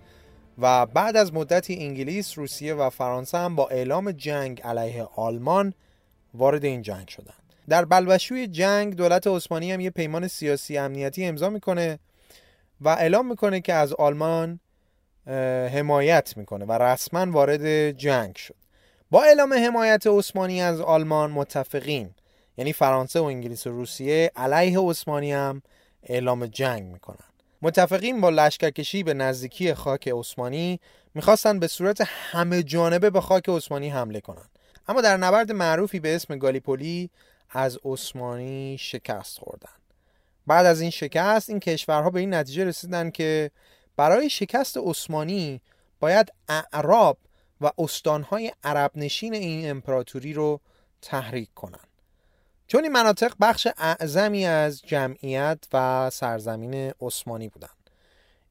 و 0.59 0.87
بعد 0.87 1.17
از 1.17 1.35
مدتی 1.35 1.75
انگلیس، 1.75 2.39
روسیه 2.39 2.75
و 2.75 2.91
فرانسه 2.91 3.39
هم 3.39 3.57
با 3.57 3.69
اعلام 3.69 4.13
جنگ 4.13 4.63
علیه 4.63 5.09
آلمان 5.17 5.75
وارد 6.35 6.65
این 6.65 6.83
جنگ 6.83 7.09
شدند. 7.09 7.53
در 7.69 7.85
بلوشوی 7.85 8.47
جنگ 8.47 8.97
دولت 8.97 9.27
عثمانی 9.27 9.73
هم 9.73 9.81
یه 9.81 9.91
پیمان 9.91 10.29
سیاسی 10.29 10.79
امنیتی 10.79 11.25
امضا 11.25 11.51
می‌کنه 11.51 11.99
و 12.81 12.89
اعلام 12.89 13.29
می‌کنه 13.29 13.61
که 13.61 13.75
از 13.75 13.93
آلمان 13.93 14.61
حمایت 15.73 16.37
می‌کنه 16.37 16.65
و 16.65 16.73
رسما 16.73 17.33
وارد 17.33 17.91
جنگ 17.91 18.37
شد. 18.37 18.64
با 19.15 19.23
اعلام 19.23 19.53
حمایت 19.55 20.07
عثمانی 20.07 20.63
از 20.63 20.81
آلمان 20.81 21.31
متفقین 21.31 22.11
یعنی 22.57 22.73
فرانسه 22.73 23.21
و 23.21 23.25
انگلیس 23.25 23.67
و 23.67 23.71
روسیه 23.71 24.31
علیه 24.37 24.79
عثمانی 24.79 25.33
هم 25.33 25.63
اعلام 26.03 26.47
جنگ 26.47 26.83
می‌کنن. 26.83 27.29
متفقین 27.63 28.21
با 28.21 28.31
لشکرکشی 28.31 29.03
به 29.03 29.15
نزدیکی 29.15 29.75
خاک 29.75 30.09
عثمانی 30.09 30.81
می‌خواستن 31.15 31.59
به 31.59 31.67
صورت 31.67 32.01
همه 32.07 32.63
جانبه 32.63 33.11
به 33.11 33.21
خاک 33.21 33.49
عثمانی 33.49 33.89
حمله 33.89 34.21
کنند 34.21 34.51
اما 34.89 35.01
در 35.01 35.17
نبرد 35.17 35.53
معروفی 35.53 36.01
به 36.01 36.15
اسم 36.15 36.39
گالیپولی 36.39 37.11
از 37.51 37.79
عثمانی 37.85 38.77
شکست 38.81 39.39
خوردن. 39.39 39.75
بعد 40.47 40.67
از 40.67 40.81
این 40.81 40.91
شکست 40.91 41.51
این 41.51 41.61
کشورها 41.61 42.11
به 42.11 42.21
این 42.21 42.35
نتیجه 42.35 42.65
رسیدن 42.65 43.11
که 43.11 43.51
برای 43.97 44.31
شکست 44.31 44.77
عثمانی 44.77 45.61
باید 46.01 46.33
اعراب 46.49 47.19
و 47.61 47.71
استانهای 47.79 48.53
عرب 48.65 48.91
نشین 48.95 49.35
این 49.35 49.71
امپراتوری 49.71 50.33
رو 50.33 50.61
تحریک 51.03 51.55
کنند 51.55 51.89
چون 52.67 52.83
این 52.83 52.93
مناطق 52.93 53.35
بخش 53.41 53.69
اعظمی 53.79 54.47
از 54.47 54.83
جمعیت 54.83 55.59
و 55.73 56.11
سرزمین 56.11 56.93
عثمانی 57.01 57.49
بودند 57.49 57.91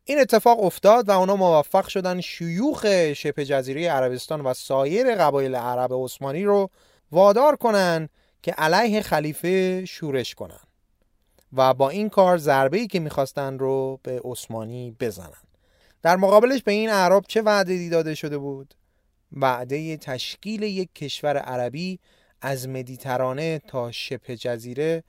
این 0.03 0.19
اتفاق 0.19 0.63
افتاد 0.63 1.09
و 1.09 1.11
اونا 1.11 1.35
موفق 1.35 1.87
شدن 1.87 2.21
شیوخ 2.21 2.85
شبه 3.13 3.45
جزیره 3.45 3.89
عربستان 3.89 4.41
و 4.41 4.53
سایر 4.53 5.15
قبایل 5.15 5.55
عرب 5.55 5.89
عثمانی 5.93 6.43
رو 6.43 6.69
وادار 7.11 7.55
کنن 7.55 8.09
که 8.41 8.51
علیه 8.51 9.01
خلیفه 9.01 9.85
شورش 9.85 10.35
کنن 10.35 10.59
و 11.53 11.73
با 11.73 11.89
این 11.89 12.09
کار 12.09 12.37
ضربه 12.37 12.77
ای 12.77 12.87
که 12.87 12.99
می‌خواستن 12.99 13.59
رو 13.59 13.99
به 14.03 14.21
عثمانی 14.23 14.95
بزنن. 14.99 15.43
در 16.01 16.15
مقابلش 16.15 16.63
به 16.63 16.71
این 16.71 16.89
عرب 16.89 17.23
چه 17.27 17.41
وعده 17.41 17.89
داده 17.89 18.15
شده 18.15 18.37
بود؟ 18.37 18.73
وعده 19.33 19.97
تشکیل 19.97 20.63
یک 20.63 20.93
کشور 20.95 21.37
عربی 21.37 21.99
از 22.41 22.67
مدیترانه 22.67 23.59
تا 23.59 23.91
شبه 23.91 24.37
جزیره 24.37 25.03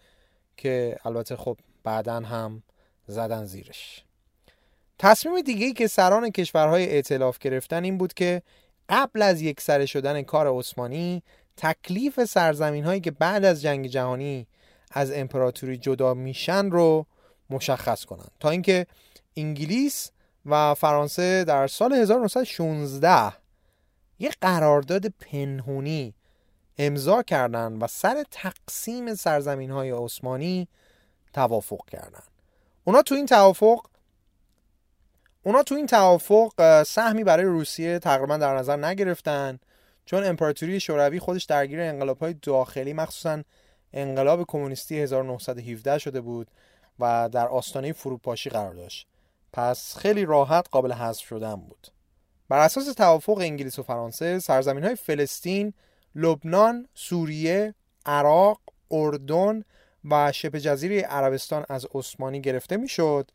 که 0.56 0.96
البته 1.04 1.36
خب 1.36 1.56
بعدا 1.84 2.20
هم 2.20 2.62
زدن 3.06 3.44
زیرش. 3.44 4.04
تصمیم 4.98 5.40
دیگه 5.40 5.66
ای 5.66 5.72
که 5.72 5.86
سران 5.86 6.30
کشورهای 6.30 6.94
ائتلاف 6.94 7.38
گرفتن 7.38 7.84
این 7.84 7.98
بود 7.98 8.14
که 8.14 8.42
قبل 8.88 9.22
از 9.22 9.40
یک 9.40 9.60
سر 9.60 9.86
شدن 9.86 10.22
کار 10.22 10.58
عثمانی 10.58 11.22
تکلیف 11.56 12.24
سرزمین 12.24 12.84
هایی 12.84 13.00
که 13.00 13.10
بعد 13.10 13.44
از 13.44 13.62
جنگ 13.62 13.86
جهانی 13.86 14.46
از 14.90 15.12
امپراتوری 15.12 15.76
جدا 15.76 16.14
میشن 16.14 16.70
رو 16.70 17.06
مشخص 17.50 18.04
کنند 18.04 18.30
تا 18.40 18.50
اینکه 18.50 18.86
انگلیس 19.36 20.10
و 20.46 20.74
فرانسه 20.74 21.44
در 21.44 21.66
سال 21.66 21.92
1916 21.92 23.43
یک 24.18 24.36
قرارداد 24.40 25.06
پنهونی 25.06 26.14
امضا 26.78 27.22
کردند 27.22 27.82
و 27.82 27.86
سر 27.86 28.24
تقسیم 28.30 29.14
سرزمین 29.14 29.70
های 29.70 29.90
عثمانی 29.90 30.68
توافق 31.32 31.84
کردند. 31.90 32.30
اونا 32.84 33.02
تو 33.02 33.14
این 33.14 33.26
توافق 33.26 33.86
اونا 35.42 35.62
تو 35.62 35.74
این 35.74 35.86
توافق 35.86 36.82
سهمی 36.82 37.24
برای 37.24 37.44
روسیه 37.44 37.98
تقریبا 37.98 38.36
در 38.36 38.56
نظر 38.56 38.76
نگرفتن 38.76 39.58
چون 40.04 40.24
امپراتوری 40.24 40.80
شوروی 40.80 41.18
خودش 41.18 41.44
درگیر 41.44 41.80
انقلاب 41.80 42.18
های 42.18 42.34
داخلی 42.34 42.92
مخصوصا 42.92 43.42
انقلاب 43.92 44.44
کمونیستی 44.48 45.00
1917 45.00 45.98
شده 45.98 46.20
بود 46.20 46.50
و 46.98 47.28
در 47.32 47.48
آستانه 47.48 47.92
فروپاشی 47.92 48.50
قرار 48.50 48.74
داشت 48.74 49.06
پس 49.52 49.96
خیلی 49.96 50.24
راحت 50.24 50.66
قابل 50.70 50.92
حذف 50.92 51.24
شدن 51.24 51.56
بود 51.56 51.88
بر 52.54 52.60
اساس 52.60 52.86
توافق 52.86 53.38
انگلیس 53.38 53.78
و 53.78 53.82
فرانسه 53.82 54.38
سرزمین 54.38 54.84
های 54.84 54.94
فلسطین 54.94 55.72
لبنان، 56.14 56.88
سوریه، 56.94 57.74
عراق، 58.06 58.60
اردن 58.90 59.64
و 60.10 60.32
شبه 60.32 60.60
جزیره 60.60 61.00
عربستان 61.00 61.64
از 61.68 61.86
عثمانی 61.94 62.40
گرفته 62.40 62.76
می‌شد 62.76 63.30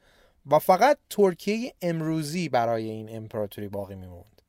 و 0.51 0.59
فقط 0.59 0.97
ترکیه 1.09 1.73
امروزی 1.81 2.49
برای 2.49 2.89
این 2.89 3.15
امپراتوری 3.15 3.67
باقی 3.67 3.95
میموند. 3.95 4.41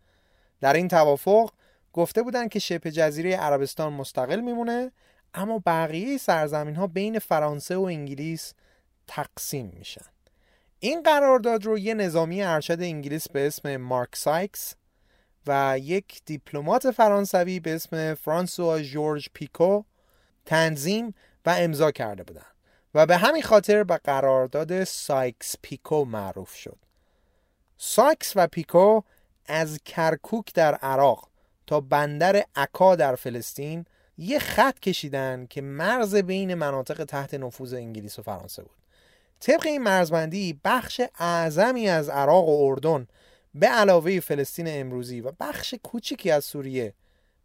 در 0.61 0.73
این 0.73 0.89
توافق 0.89 1.51
گفته 1.93 2.23
بودند 2.23 2.51
که 2.51 2.59
شبه 2.59 2.91
جزیره 2.91 3.37
عربستان 3.37 3.93
مستقل 3.93 4.41
میمونه 4.41 4.93
اما 5.35 5.63
بقیه 5.67 6.19
سرزمین 6.19 6.77
ها 6.77 6.87
بین 6.87 7.19
فرانسه 7.19 7.77
و 7.77 7.83
انگلیس 7.83 8.55
تقسیم 9.07 9.73
میشن. 9.79 10.20
این 10.83 11.03
قرارداد 11.03 11.65
رو 11.65 11.79
یه 11.79 11.95
نظامی 11.95 12.43
ارشد 12.43 12.81
انگلیس 12.81 13.29
به 13.29 13.47
اسم 13.47 13.77
مارک 13.77 14.17
سایکس 14.17 14.75
و 15.47 15.79
یک 15.83 16.23
دیپلمات 16.25 16.91
فرانسوی 16.91 17.61
به 17.61 17.75
اسم 17.75 18.15
فرانسوا 18.15 18.81
جورج 18.81 19.29
پیکو 19.33 19.83
تنظیم 20.47 21.15
و 21.47 21.55
امضا 21.59 21.91
کرده 21.91 22.23
بودند 22.23 22.55
و 22.95 23.07
به 23.07 23.17
همین 23.17 23.43
خاطر 23.43 23.85
به 23.85 23.97
قرارداد 23.97 24.85
سایکس 24.85 25.55
پیکو 25.63 26.05
معروف 26.05 26.55
شد. 26.55 26.79
سایکس 27.77 28.33
و 28.37 28.47
پیکو 28.47 29.01
از 29.47 29.79
کرکوک 29.85 30.55
در 30.55 30.75
عراق 30.75 31.29
تا 31.67 31.81
بندر 31.81 32.45
عکا 32.57 32.97
در 32.97 33.15
فلسطین 33.15 33.85
یه 34.19 34.39
خط 34.39 34.79
کشیدن 34.79 35.47
که 35.51 35.61
مرز 35.61 36.15
بین 36.15 36.55
مناطق 36.55 37.05
تحت 37.05 37.35
نفوذ 37.35 37.75
انگلیس 37.75 38.19
و 38.19 38.23
فرانسه 38.23 38.63
بود. 38.63 38.80
طبق 39.41 39.67
این 39.67 39.83
مرزبندی 39.83 40.61
بخش 40.65 41.01
اعظمی 41.19 41.89
از 41.89 42.09
عراق 42.09 42.49
و 42.49 42.67
اردن 42.69 43.07
به 43.55 43.67
علاوه 43.67 44.21
فلسطین 44.21 44.67
امروزی 44.69 45.21
و 45.21 45.33
بخش 45.41 45.75
کوچکی 45.83 46.31
از 46.31 46.45
سوریه 46.45 46.95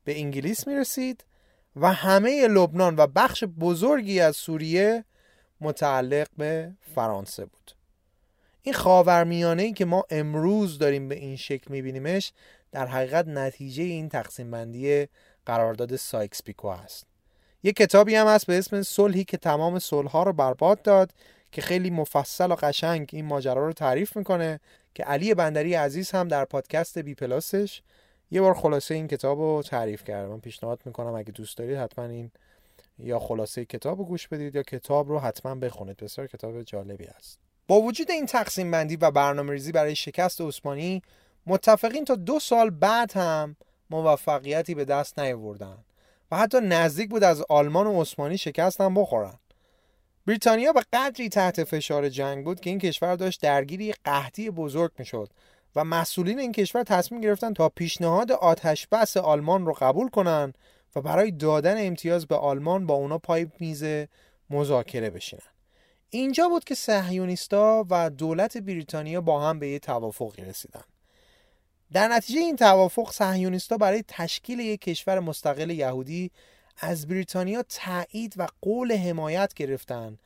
به 0.04 0.20
انگلیس 0.20 0.68
می 0.68 0.76
رسید 0.76 1.26
و 1.76 1.94
همه 1.94 2.48
لبنان 2.48 2.96
و 2.96 3.08
بخش 3.08 3.44
بزرگی 3.44 4.20
از 4.20 4.36
سوریه 4.36 5.06
متعلق 5.62 6.28
به 6.38 6.72
فرانسه 6.96 7.46
بود. 7.46 7.72
این 8.62 8.74
خاورمیانه 8.74 9.64
ای 9.64 9.74
که 9.74 9.86
ما 9.86 10.04
امروز 10.10 10.78
داریم 10.78 11.10
به 11.10 11.16
این 11.16 11.36
شکل 11.36 11.72
میبینیمش 11.72 12.34
در 12.72 12.88
حقیقت 12.88 13.28
نتیجه 13.28 13.84
این 13.84 14.10
تقسیم 14.10 14.52
بندی 14.52 15.08
قرارداد 15.46 15.96
سایکس 15.96 16.44
پیکو 16.44 16.68
است 16.68 17.08
یه 17.64 17.72
کتابی 17.72 18.16
هم 18.16 18.28
هست 18.28 18.48
به 18.48 18.58
اسم 18.58 18.82
صلحی 18.82 19.24
که 19.24 19.38
تمام 19.38 19.80
صلحها 19.80 20.24
رو 20.24 20.34
برباد 20.34 20.82
داد. 20.82 21.14
که 21.56 21.62
خیلی 21.62 21.90
مفصل 21.90 22.52
و 22.52 22.56
قشنگ 22.56 23.10
این 23.14 23.26
ماجرا 23.26 23.68
رو 23.68 23.74
تعریف 23.74 24.18
می‌کنه 24.18 24.60
که 24.94 25.04
علی 25.04 25.34
بندری 25.34 25.74
عزیز 25.74 26.12
هم 26.12 26.28
در 26.28 26.46
پادکست 26.46 26.98
بی 26.98 27.16
پلاسش 27.16 27.82
یه 28.32 28.42
بار 28.42 28.54
خلاصه 28.54 28.96
این 28.96 29.08
کتاب 29.08 29.40
رو 29.40 29.64
تعریف 29.64 30.04
کرد 30.04 30.30
من 30.30 30.40
پیشنهاد 30.40 30.80
می‌کنم 30.86 31.16
اگه 31.16 31.32
دوست 31.32 31.58
دارید 31.58 31.78
حتما 31.78 32.06
این 32.06 32.32
یا 33.00 33.20
خلاصه 33.20 33.66
کتاب 33.66 33.98
رو 33.98 34.06
گوش 34.06 34.28
بدید 34.28 34.56
یا 34.56 34.64
کتاب 34.64 35.10
رو 35.10 35.20
حتما 35.20 35.56
بخونید. 35.56 35.98
بسیار 35.98 36.28
کتاب 36.28 36.62
جالبی 36.62 37.06
است 37.06 37.40
با 37.68 37.82
وجود 37.82 38.12
این 38.12 38.26
تقسیم 38.26 38.72
بندی 38.72 38.96
و 38.96 39.12
برنامه 39.12 39.52
ریزی 39.52 39.72
برای 39.72 39.96
شکست 39.96 40.42
عثمانی 40.42 41.02
متفقین 41.46 42.06
تا 42.06 42.16
دو 42.16 42.40
سال 42.40 42.70
بعد 42.70 43.12
هم 43.12 43.56
موفقیتی 43.90 44.76
به 44.76 44.86
دست 44.86 45.20
نیاوردن 45.20 45.78
و 46.32 46.38
حتی 46.38 46.60
نزدیک 46.62 47.10
بود 47.10 47.24
از 47.24 47.44
آلمان 47.50 47.88
و 47.88 48.02
عثمانی 48.02 48.38
شکست 48.38 48.82
هم 48.82 48.94
بخورن. 48.94 49.40
بریتانیا 50.28 50.74
به 50.74 50.82
قدری 50.94 51.30
تحت 51.30 51.64
فشار 51.64 52.10
جنگ 52.10 52.46
بود 52.46 52.60
که 52.60 52.70
این 52.70 52.80
کشور 52.80 53.16
داشت 53.16 53.42
درگیری 53.42 53.94
قحطی 53.94 54.50
بزرگ 54.50 54.92
می‌شد 55.00 55.30
و 55.76 55.84
مسئولین 55.84 56.40
این 56.40 56.52
کشور 56.52 56.84
تصمیم 56.84 57.22
گرفتن 57.22 57.54
تا 57.54 57.70
پیشنهاد 57.70 58.32
آتش 58.32 58.88
بس 58.88 59.18
آلمان 59.18 59.66
رو 59.66 59.74
قبول 59.74 60.10
کنند 60.10 60.58
و 60.96 61.02
برای 61.02 61.32
دادن 61.32 61.88
امتیاز 61.88 62.28
به 62.28 62.36
آلمان 62.36 62.86
با 62.86 62.94
اونا 62.94 63.18
پای 63.18 63.48
میز 63.60 63.84
مذاکره 64.50 65.10
بشینن. 65.10 65.42
اینجا 66.10 66.50
بود 66.50 66.64
که 66.64 66.76
صهیونیستا 66.76 67.86
و 67.90 68.10
دولت 68.10 68.58
بریتانیا 68.58 69.22
با 69.22 69.50
هم 69.50 69.60
به 69.60 69.68
یه 69.68 69.80
توافقی 69.80 70.42
رسیدن. 70.42 70.84
در 71.94 72.08
نتیجه 72.08 72.40
این 72.40 72.56
توافق 72.56 73.12
صهیونیستا 73.12 73.78
برای 73.78 74.04
تشکیل 74.08 74.60
یک 74.60 74.82
کشور 74.82 75.20
مستقل 75.20 75.70
یهودی 75.70 76.32
از 76.78 77.08
بریتانیا 77.08 77.64
تایید 77.64 78.34
و 78.38 78.48
قول 78.62 78.92
حمایت 78.92 79.54
گرفتن 79.54 80.18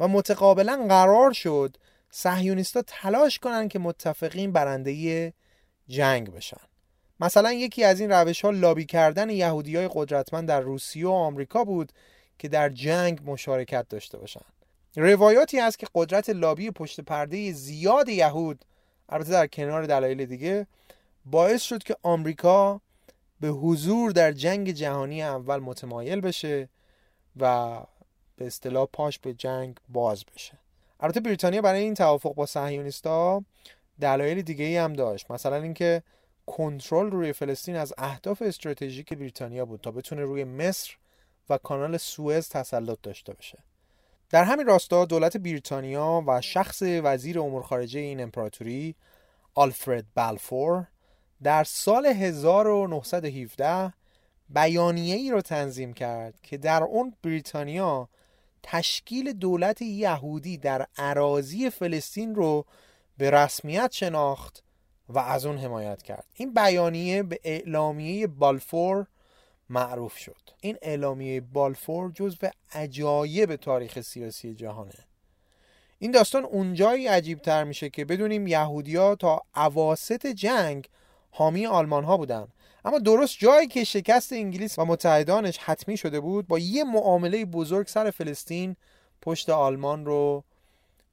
و 0.00 0.08
متقابلا 0.08 0.86
قرار 0.88 1.32
شد 1.32 1.76
صهیونیستا 2.10 2.82
تلاش 2.86 3.38
کنند 3.38 3.70
که 3.70 3.78
متفقین 3.78 4.52
برنده 4.52 5.32
جنگ 5.88 6.32
بشن 6.32 6.60
مثلا 7.20 7.52
یکی 7.52 7.84
از 7.84 8.00
این 8.00 8.10
روش 8.10 8.44
ها 8.44 8.50
لابی 8.50 8.84
کردن 8.84 9.30
یهودی 9.30 9.76
های 9.76 9.90
قدرتمند 9.92 10.48
در 10.48 10.60
روسیه 10.60 11.06
و 11.06 11.10
آمریکا 11.10 11.64
بود 11.64 11.92
که 12.38 12.48
در 12.48 12.68
جنگ 12.68 13.20
مشارکت 13.24 13.88
داشته 13.88 14.18
باشند. 14.18 14.52
روایاتی 14.96 15.58
هست 15.58 15.78
که 15.78 15.86
قدرت 15.94 16.30
لابی 16.30 16.70
پشت 16.70 17.00
پرده 17.00 17.52
زیاد 17.52 18.08
یهود 18.08 18.64
البته 19.08 19.30
در 19.30 19.46
کنار 19.46 19.86
دلایل 19.86 20.26
دیگه 20.26 20.66
باعث 21.24 21.62
شد 21.62 21.82
که 21.82 21.96
آمریکا 22.02 22.80
به 23.40 23.48
حضور 23.48 24.10
در 24.10 24.32
جنگ 24.32 24.70
جهانی 24.70 25.22
اول 25.22 25.58
متمایل 25.58 26.20
بشه 26.20 26.68
و 27.36 27.80
به 28.36 28.46
اصطلاح 28.46 28.86
پاش 28.92 29.18
به 29.18 29.34
جنگ 29.34 29.76
باز 29.88 30.24
بشه. 30.34 30.58
البته 31.00 31.20
بریتانیا 31.20 31.62
برای 31.62 31.82
این 31.82 31.94
توافق 31.94 32.34
با 32.34 32.46
صهیونیستا 32.46 33.44
دلایل 34.00 34.42
دیگه 34.42 34.64
ای 34.64 34.76
هم 34.76 34.92
داشت. 34.92 35.30
مثلا 35.30 35.56
اینکه 35.56 36.02
کنترل 36.46 37.10
روی 37.10 37.32
فلسطین 37.32 37.76
از 37.76 37.94
اهداف 37.98 38.42
استراتژیک 38.42 39.12
بریتانیا 39.12 39.64
بود 39.64 39.80
تا 39.80 39.90
بتونه 39.90 40.22
روی 40.22 40.44
مصر 40.44 40.96
و 41.50 41.58
کانال 41.58 41.96
سوئز 41.96 42.48
تسلط 42.48 42.98
داشته 43.02 43.34
باشه. 43.34 43.58
در 44.30 44.44
همین 44.44 44.66
راستا 44.66 45.04
دولت 45.04 45.36
بریتانیا 45.36 46.24
و 46.26 46.40
شخص 46.40 46.82
وزیر 46.82 47.40
امور 47.40 47.62
خارجه 47.62 48.00
این 48.00 48.20
امپراتوری 48.20 48.94
آلفرد 49.54 50.04
بالفور 50.14 50.86
در 51.42 51.64
سال 51.64 52.06
1917 52.06 53.92
بیانیه 54.48 55.14
ای 55.14 55.30
رو 55.30 55.40
تنظیم 55.40 55.92
کرد 55.92 56.40
که 56.42 56.56
در 56.56 56.82
اون 56.82 57.14
بریتانیا 57.22 58.08
تشکیل 58.62 59.32
دولت 59.32 59.82
یهودی 59.82 60.58
در 60.58 60.86
عراضی 60.98 61.70
فلسطین 61.70 62.34
رو 62.34 62.64
به 63.18 63.30
رسمیت 63.30 63.92
شناخت 63.92 64.62
و 65.08 65.18
از 65.18 65.46
اون 65.46 65.58
حمایت 65.58 66.02
کرد. 66.02 66.26
این 66.34 66.54
بیانیه 66.54 67.22
به 67.22 67.40
اعلامیه 67.44 68.26
بالفور 68.26 69.06
معروف 69.70 70.16
شد. 70.16 70.50
این 70.60 70.76
اعلامیه 70.82 71.40
بالفور 71.40 72.12
جزو 72.14 72.48
عجایب 72.72 73.56
تاریخ 73.56 74.00
سیاسی 74.00 74.54
جهانه. 74.54 75.06
این 75.98 76.10
داستان 76.10 76.44
اونجایی 76.44 77.06
عجیب 77.06 77.38
تر 77.38 77.64
میشه 77.64 77.90
که 77.90 78.04
بدونیم 78.04 78.46
یهودیا 78.46 79.14
تا 79.14 79.42
عواست 79.54 80.26
جنگ 80.26 80.88
حامی 81.36 81.66
آلمان 81.66 82.04
ها 82.04 82.16
بودن. 82.16 82.48
اما 82.84 82.98
درست 82.98 83.38
جایی 83.38 83.66
که 83.66 83.84
شکست 83.84 84.32
انگلیس 84.32 84.78
و 84.78 84.84
متحدانش 84.84 85.58
حتمی 85.58 85.96
شده 85.96 86.20
بود 86.20 86.46
با 86.46 86.58
یه 86.58 86.84
معامله 86.84 87.44
بزرگ 87.44 87.86
سر 87.86 88.10
فلسطین 88.10 88.76
پشت 89.22 89.50
آلمان 89.50 90.06
رو 90.06 90.44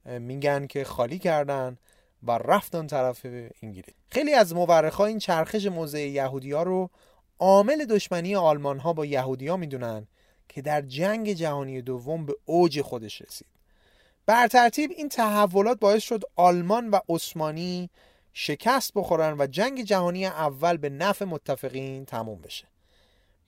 میگن 0.04 0.66
که 0.66 0.84
خالی 0.84 1.18
کردن 1.18 1.78
و 2.22 2.30
رفتن 2.30 2.86
طرف 2.86 3.26
انگلیس. 3.62 3.94
خیلی 4.10 4.34
از 4.34 4.54
مورخا 4.54 5.04
این 5.04 5.18
چرخش 5.18 5.66
موضع 5.66 6.00
یهودی 6.00 6.52
ها 6.52 6.62
رو 6.62 6.90
عامل 7.38 7.84
دشمنی 7.84 8.36
آلمان 8.36 8.78
ها 8.78 8.92
با 8.92 9.06
یهودی 9.06 9.48
ها 9.48 9.56
می‌دونن 9.56 10.06
که 10.48 10.62
در 10.62 10.80
جنگ 10.80 11.32
جهانی 11.32 11.82
دوم 11.82 12.26
به 12.26 12.36
اوج 12.44 12.80
خودش 12.80 13.22
رسید. 13.22 13.48
بر 14.26 14.46
ترتیب 14.46 14.90
این 14.96 15.08
تحولات 15.08 15.78
باعث 15.78 16.02
شد 16.02 16.22
آلمان 16.36 16.90
و 16.90 16.98
عثمانی 17.08 17.90
شکست 18.34 18.92
بخورن 18.94 19.36
و 19.38 19.46
جنگ 19.46 19.82
جهانی 19.82 20.26
اول 20.26 20.76
به 20.76 20.88
نفع 20.90 21.24
متفقین 21.24 22.04
تموم 22.04 22.40
بشه. 22.40 22.66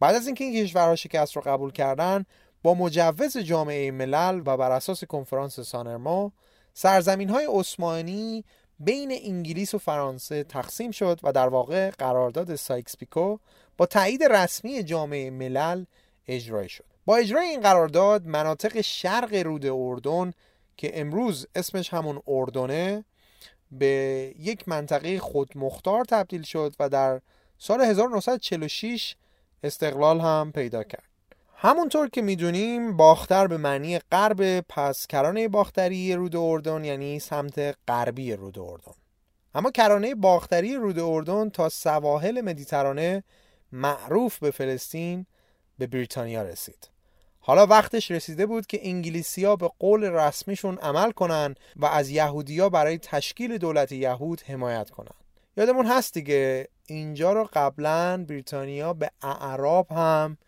بعد 0.01 0.15
از 0.15 0.27
اینکه 0.27 0.45
این 0.45 0.65
کشورها 0.65 0.97
شکست 0.97 1.37
رو 1.37 1.43
قبول 1.43 1.73
کردن 1.73 2.25
با 2.63 2.75
مجوز 2.75 3.39
جامعه 3.39 3.91
ملل 3.91 4.43
و 4.47 4.57
بر 4.57 4.71
اساس 4.71 5.05
کنفرانس 5.05 5.61
سان 5.61 5.89
رمو 5.89 6.33
سرزمین 6.75 7.29
های 7.29 7.47
عثمانی 7.51 8.45
بین 8.79 9.13
انگلیس 9.23 9.75
و 9.75 9.79
فرانسه 9.79 10.45
تقسیم 10.45 10.91
شد 10.91 11.21
و 11.23 11.33
در 11.33 11.49
واقع 11.49 11.91
قرارداد 11.91 12.57
سایکس 12.57 12.97
پیکو 12.97 13.39
با 13.77 13.87
تایید 13.87 14.25
رسمی 14.25 14.83
جامعه 14.83 15.31
ملل 15.31 15.85
اجرایی 16.29 16.69
شد. 16.69 16.85
با 17.05 17.17
اجرای 17.17 17.47
این 17.47 17.61
قرارداد 17.61 18.27
مناطق 18.27 18.81
شرق 18.81 19.35
رود 19.35 19.67
اردن 19.67 20.33
که 20.77 21.01
امروز 21.01 21.47
اسمش 21.55 21.95
همون 21.95 22.23
اردنه 22.27 23.05
به 23.79 24.35
یک 24.39 24.69
منطقه 24.69 25.19
خودمختار 25.19 26.05
تبدیل 26.05 26.43
شد 26.43 26.75
و 26.81 26.89
در 26.89 27.21
سال 27.59 27.81
1946 27.81 29.15
استقلال 29.63 30.21
هم 30.21 30.53
پیدا 30.55 30.83
کرد. 30.83 31.03
همونطور 31.57 32.09
که 32.09 32.23
می‌دونیم 32.23 32.97
باختر 32.97 33.47
به 33.47 33.57
معنی 33.57 33.99
غرب 33.99 34.61
پس 34.61 35.07
کرانه 35.07 35.49
باختری 35.49 36.15
رود 36.15 36.37
اردن 36.37 36.85
یعنی 36.85 37.19
سمت 37.19 37.77
غربی 37.89 38.33
رود 38.33 38.59
اردن. 38.59 38.93
اما 39.55 39.71
کرانه 39.71 40.15
باختری 40.15 40.75
رود 40.75 40.99
اردن 40.99 41.51
تا 41.51 41.69
سواحل 41.69 42.41
مدیترانه 42.41 43.25
معروف 43.73 44.39
به 44.39 44.51
فلسطین 44.51 45.27
به 45.79 45.87
بریتانیا 45.87 46.43
رسید. 46.43 46.96
حالا 47.47 47.67
وقتش 47.67 48.11
رسیده 48.11 48.47
بود 48.47 48.67
که 48.67 48.89
انگلیسیا 48.89 49.57
به 49.57 49.71
قول 49.79 50.05
رسمیشون 50.05 50.79
عمل 50.79 51.11
کنن 51.11 51.55
و 51.77 51.87
از 51.87 52.11
یهودیا 52.11 52.69
برای 52.69 52.99
تشکیل 52.99 53.59
دولت 53.59 53.93
یهود 53.93 54.41
حمایت 54.41 54.91
کنن. 54.91 55.15
یادمون 55.57 55.87
هست 55.87 56.15
دیگه 56.15 56.69
اینجا 56.87 57.33
رو 57.33 57.49
قبلا 57.53 58.25
بریتانیا 58.29 58.93
به 58.93 59.11
اعراب 59.23 59.93
هم 59.93 60.39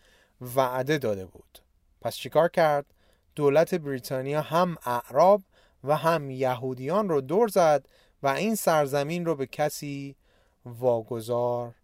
وعده 0.57 0.99
داده 0.99 1.27
بود. 1.27 1.59
پس 2.01 2.17
چیکار 2.17 2.49
کرد؟ 2.49 2.87
دولت 3.35 3.75
بریتانیا 3.75 4.43
هم 4.43 4.77
اعراب 4.87 5.43
و 5.85 5.97
هم 5.97 6.31
یهودیان 6.31 7.09
رو 7.09 7.21
دور 7.21 7.49
زد 7.49 7.87
و 8.23 8.29
این 8.29 8.55
سرزمین 8.55 9.25
رو 9.25 9.37
به 9.37 9.47
کسی 9.47 10.17
واگذار 10.65 11.75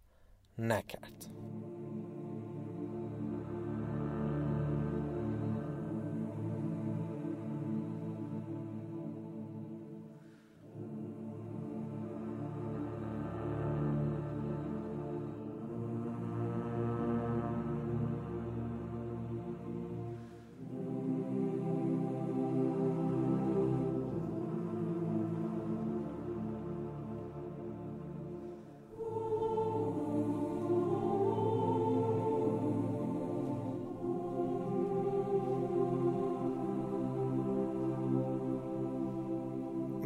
نکرد. 0.57 1.44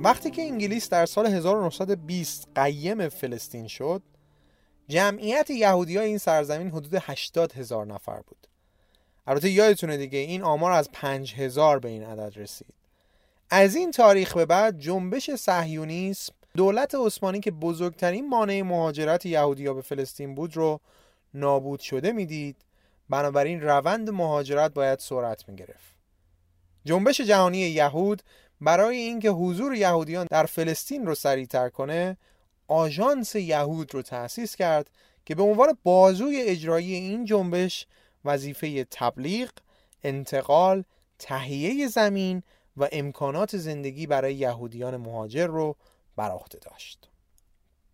وقتی 0.10 0.32
که 0.32 0.42
انگلیس 0.42 0.90
در 0.90 1.06
سال 1.06 1.26
1920 1.26 2.48
قیم 2.56 3.10
فلسطین 3.10 3.68
شد 3.68 4.02
جمعیت 4.88 5.50
یهودی 5.50 5.98
های 5.98 6.08
این 6.08 6.18
سرزمین 6.18 6.70
حدود 6.70 6.94
80 6.94 7.54
هزار 7.54 7.86
نفر 7.86 8.22
بود. 8.22 8.48
البته 9.28 9.50
یادتونه 9.50 9.98
دیگه 9.98 10.20
این 10.20 10.44
آمار 10.44 10.72
از 10.72 10.90
5 10.94 11.36
هزار 11.36 11.80
به 11.80 11.90
این 11.90 12.04
عدد 12.04 12.34
رسید. 12.36 12.74
از 13.50 13.76
این 13.76 13.92
تاریخ 13.92 14.34
به 14.34 14.46
بعد 14.46 14.80
جنبش 14.80 15.32
صهیونیسم 15.32 16.34
دولت 16.58 16.96
عثمانی 16.96 17.40
که 17.40 17.52
بزرگترین 17.52 18.30
مانع 18.30 18.62
مهاجرت 18.62 19.26
یهودیا 19.26 19.74
به 19.74 19.82
فلسطین 19.82 20.36
بود 20.36 20.58
رو 20.58 20.80
نابود 21.34 21.80
شده 21.80 22.12
می‌دید. 22.12 22.56
بنابراین 23.10 23.62
روند 23.62 24.10
مهاجرت 24.10 24.74
باید 24.74 25.00
سرعت 25.00 25.50
می‌گرفت. 25.50 25.96
جنبش 26.86 27.22
جهانی 27.22 27.58
یهود 27.58 28.22
برای 28.62 28.98
اینکه 28.98 29.30
حضور 29.30 29.76
یهودیان 29.76 30.28
در 30.30 30.46
فلسطین 30.46 31.06
رو 31.06 31.16
سریعتر 31.16 31.70
کنه 31.70 32.18
آژانس 32.68 33.36
یهود 33.36 33.94
رو 33.94 34.02
تأسیس 34.02 34.56
کرد 34.56 34.90
که 35.26 35.36
به 35.36 35.44
عنوان 35.44 35.78
بازوی 35.84 36.42
اجرایی 36.42 36.94
این 36.94 37.26
جنبش 37.26 37.88
وظیفه 38.26 38.84
تبلیغ، 38.92 39.50
انتقال، 40.04 40.84
تهیه 41.20 41.88
زمین 41.88 42.44
و 42.78 42.88
امکانات 42.92 43.58
زندگی 43.58 44.08
برای 44.08 44.36
یهودیان 44.36 44.98
مهاجر 44.98 45.48
رو 45.48 45.76
بر 46.16 46.32
عهده 46.32 46.60
داشت. 46.60 47.10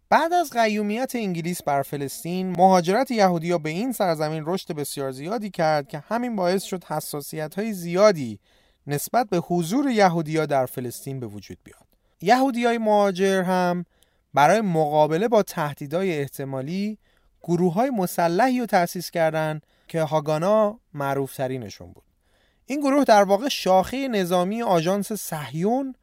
بعد 0.10 0.34
از 0.34 0.50
قیومیت 0.50 1.12
انگلیس 1.16 1.64
بر 1.64 1.82
فلسطین 1.82 2.50
مهاجرت 2.50 3.12
یهودیا 3.12 3.58
به 3.58 3.70
این 3.70 3.92
سرزمین 3.92 4.44
رشد 4.46 4.74
بسیار 4.74 5.12
زیادی 5.12 5.50
کرد 5.50 5.88
که 5.88 6.04
همین 6.08 6.36
باعث 6.36 6.64
شد 6.64 6.84
حساسیت 6.84 7.56
های 7.56 7.74
زیادی 7.74 8.40
نسبت 8.88 9.30
به 9.30 9.38
حضور 9.38 9.90
یهودیا 9.90 10.46
در 10.46 10.66
فلسطین 10.66 11.20
به 11.20 11.28
وجود 11.28 11.58
بیاد. 11.64 11.88
یهودیای 12.22 12.78
مهاجر 12.78 13.42
هم 13.42 13.86
برای 14.34 14.62
مقابله 14.62 15.28
با 15.28 15.44
تهدیدهای 15.44 16.20
احتمالی 16.20 16.98
گروه 17.44 17.74
های 17.74 17.90
مسلحی 17.90 18.60
رو 18.60 18.66
تأسیس 18.66 19.12
کردند 19.12 19.66
که 19.88 20.02
هاگانا 20.02 20.80
معروف 20.94 21.36
ترینشون 21.36 21.94
بود. 21.94 22.04
این 22.66 22.80
گروه 22.80 23.04
در 23.04 23.24
واقع 23.24 23.50
شاخه 23.50 24.08
نظامی 24.08 24.62
آژانس 24.64 25.14
صهیون 25.14 25.96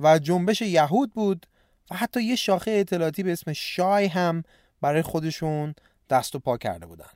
و 0.00 0.18
جنبش 0.18 0.62
یهود 0.62 1.12
بود 1.12 1.46
و 1.90 1.96
حتی 1.96 2.22
یه 2.22 2.36
شاخه 2.36 2.70
اطلاعاتی 2.70 3.22
به 3.22 3.32
اسم 3.32 3.52
شای 3.52 4.06
هم 4.06 4.42
برای 4.80 5.02
خودشون 5.02 5.74
دست 6.10 6.34
و 6.34 6.38
پا 6.38 6.56
کرده 6.56 6.86
بودن. 6.86 7.10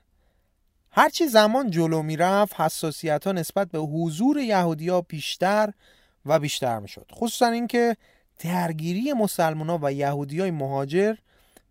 هرچی 0.97 1.27
زمان 1.27 1.71
جلو 1.71 2.03
می‌رفت 2.03 2.61
حساسیت 2.61 3.27
ها 3.27 3.33
نسبت 3.33 3.71
به 3.71 3.79
حضور 3.79 4.39
یهودی 4.39 4.89
ها 4.89 5.01
بیشتر 5.01 5.73
و 6.27 6.39
بیشتر 6.39 6.79
می‌شد. 6.79 7.07
خصوصا 7.15 7.47
اینکه 7.47 7.97
درگیری 8.45 9.13
مسلمان 9.13 9.71
ها 9.71 9.79
و 9.83 9.93
یهودی 9.93 10.41
های 10.41 10.51
مهاجر 10.51 11.15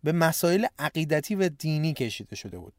به 0.04 0.12
مسائل 0.12 0.66
عقیدتی 0.80 1.36
و 1.36 1.50
دینی 1.50 1.94
کشیده 1.94 2.36
شده 2.36 2.60
بود. 2.60 2.74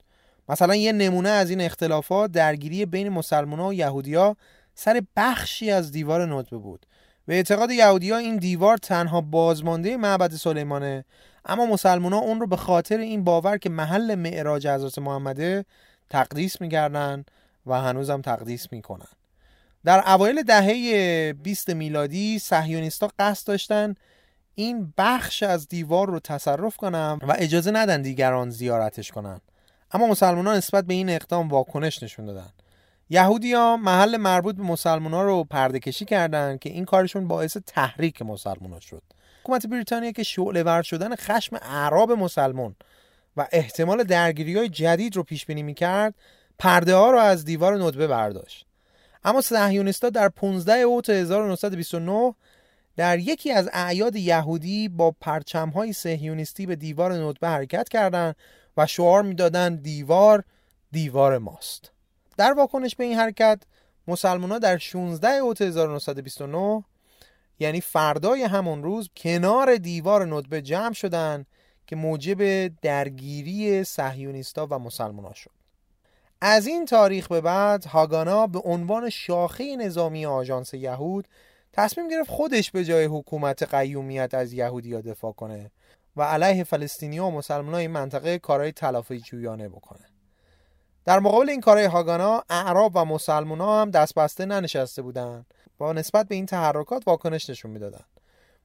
مثلا 0.48 0.74
یه 0.74 0.92
نمونه 0.92 1.28
از 1.28 1.50
این 1.50 1.60
اختلافات 1.60 2.32
درگیری 2.32 2.86
بین 2.86 3.08
مسلمان 3.08 3.60
ها 3.60 3.68
و 3.68 3.74
یهودی 3.74 4.14
ها 4.14 4.36
سر 4.74 5.02
بخشی 5.16 5.70
از 5.70 5.92
دیوار 5.92 6.34
ندبه 6.34 6.56
بود. 6.56 6.86
به 7.26 7.34
اعتقاد 7.34 7.70
یهودی 7.70 8.10
ها 8.10 8.16
این 8.16 8.36
دیوار 8.36 8.76
تنها 8.76 9.20
بازمانده 9.20 9.96
معبد 9.96 10.34
سلیمانه 10.34 11.04
اما 11.44 11.66
مسلمان 11.66 12.12
ها 12.12 12.18
اون 12.18 12.40
رو 12.40 12.46
به 12.46 12.56
خاطر 12.56 12.98
این 12.98 13.24
باور 13.24 13.58
که 13.58 13.70
محل 13.70 14.14
معراج 14.14 14.68
حضرت 14.68 14.98
محمده 14.98 15.64
تقدیس 16.10 16.60
می‌کردن 16.60 17.24
و 17.66 17.80
هنوزم 17.80 18.20
تقدیس 18.20 18.72
می‌کنن. 18.72 19.08
در 19.84 20.08
اوایل 20.08 20.42
دهه 20.42 21.32
20 21.32 21.70
میلادی 21.70 22.38
صهیونیستا 22.38 23.10
قصد 23.18 23.46
داشتن 23.46 23.94
این 24.54 24.94
بخش 24.98 25.42
از 25.42 25.68
دیوار 25.68 26.06
رو 26.10 26.20
تصرف 26.20 26.76
کنن 26.76 27.18
و 27.22 27.34
اجازه 27.38 27.70
ندن 27.70 28.02
دیگران 28.02 28.50
زیارتش 28.50 29.12
کنن. 29.12 29.40
اما 29.92 30.06
مسلمان 30.06 30.48
نسبت 30.48 30.84
به 30.84 30.94
این 30.94 31.10
اقدام 31.10 31.48
واکنش 31.48 32.02
نشون 32.02 32.26
دادن. 32.26 32.48
یهودی 33.10 33.52
ها 33.52 33.76
محل 33.76 34.16
مربوط 34.16 34.56
به 34.56 34.62
مسلمان 34.62 35.14
ها 35.14 35.22
رو 35.22 35.44
پرده 35.44 35.80
کشی 35.80 36.04
کردن 36.04 36.56
که 36.56 36.70
این 36.70 36.84
کارشون 36.84 37.28
باعث 37.28 37.56
تحریک 37.66 38.22
مسلمان 38.22 38.72
ها 38.72 38.80
شد. 38.80 39.02
حکومت 39.42 39.66
بریتانیا 39.66 40.12
که 40.12 40.22
شعله 40.22 40.62
ور 40.62 40.82
شدن 40.82 41.16
خشم 41.16 41.56
اعراب 41.62 42.12
مسلمان 42.12 42.76
و 43.36 43.46
احتمال 43.52 44.02
درگیری 44.02 44.56
های 44.56 44.68
جدید 44.68 45.16
رو 45.16 45.22
پیش 45.22 45.46
بینی 45.46 45.62
می‌کرد 45.62 46.14
پرده 46.58 46.94
ها 46.94 47.10
رو 47.10 47.18
از 47.18 47.44
دیوار 47.44 47.82
ندبه 47.82 48.06
برداشت. 48.06 48.66
اما 49.24 49.40
صهیونیستا 49.40 50.10
در 50.10 50.28
15 50.28 50.72
اوت 50.72 51.10
1929 51.10 52.34
در 52.96 53.18
یکی 53.18 53.52
از 53.52 53.70
اعیاد 53.72 54.16
یهودی 54.16 54.88
با 54.88 55.10
پرچم 55.20 55.68
های 55.68 55.92
صهیونیستی 55.92 56.66
به 56.66 56.76
دیوار 56.76 57.12
ندبه 57.12 57.48
حرکت 57.48 57.88
کردند 57.88 58.36
و 58.76 58.86
شعار 58.86 59.22
می‌دادند 59.22 59.82
دیوار 59.82 60.44
دیوار 60.92 61.38
ماست. 61.38 61.90
در 62.36 62.52
واکنش 62.52 62.96
به 62.96 63.04
این 63.04 63.18
حرکت 63.18 63.62
مسلمان 64.08 64.50
ها 64.50 64.58
در 64.58 64.78
16 64.78 65.28
اوت 65.28 65.62
1929 65.62 66.84
یعنی 67.58 67.80
فردای 67.80 68.42
همون 68.42 68.82
روز 68.82 69.10
کنار 69.16 69.76
دیوار 69.76 70.34
ندبه 70.34 70.62
جمع 70.62 70.92
شدند 70.92 71.46
که 71.86 71.96
موجب 71.96 72.68
درگیری 72.82 73.84
صهیونیستا 73.84 74.66
و 74.70 74.78
مسلمان 74.78 75.24
ها 75.24 75.32
شد. 75.34 75.50
از 76.40 76.66
این 76.66 76.84
تاریخ 76.84 77.28
به 77.28 77.40
بعد 77.40 77.84
هاگانا 77.84 78.46
به 78.46 78.58
عنوان 78.58 79.10
شاخه 79.10 79.76
نظامی 79.76 80.26
آژانس 80.26 80.74
یهود 80.74 81.28
تصمیم 81.72 82.08
گرفت 82.08 82.30
خودش 82.30 82.70
به 82.70 82.84
جای 82.84 83.04
حکومت 83.04 83.74
قیومیت 83.74 84.34
از 84.34 84.52
یهودیا 84.52 85.00
دفاع 85.00 85.32
کنه 85.32 85.70
و 86.16 86.22
علیه 86.22 86.64
فلسطینی 86.64 87.18
و 87.18 87.30
مسلمان 87.30 87.74
این 87.74 87.90
منطقه 87.90 88.38
کارهای 88.38 88.72
تلافی 88.72 89.20
جویانه 89.20 89.68
بکنه. 89.68 90.04
در 91.04 91.18
مقابل 91.18 91.50
این 91.50 91.60
کارهای 91.60 91.86
هاگانا 91.86 92.42
اعراب 92.50 92.92
و 92.94 93.04
مسلمان 93.04 93.60
هم 93.60 93.90
دست 93.90 94.14
بسته 94.14 94.46
ننشسته 94.46 95.02
بودند. 95.02 95.46
با 95.78 95.92
نسبت 95.92 96.28
به 96.28 96.34
این 96.34 96.46
تحرکات 96.46 97.02
واکنش 97.06 97.50
نشون 97.50 97.70
می‌دادند. 97.70 98.13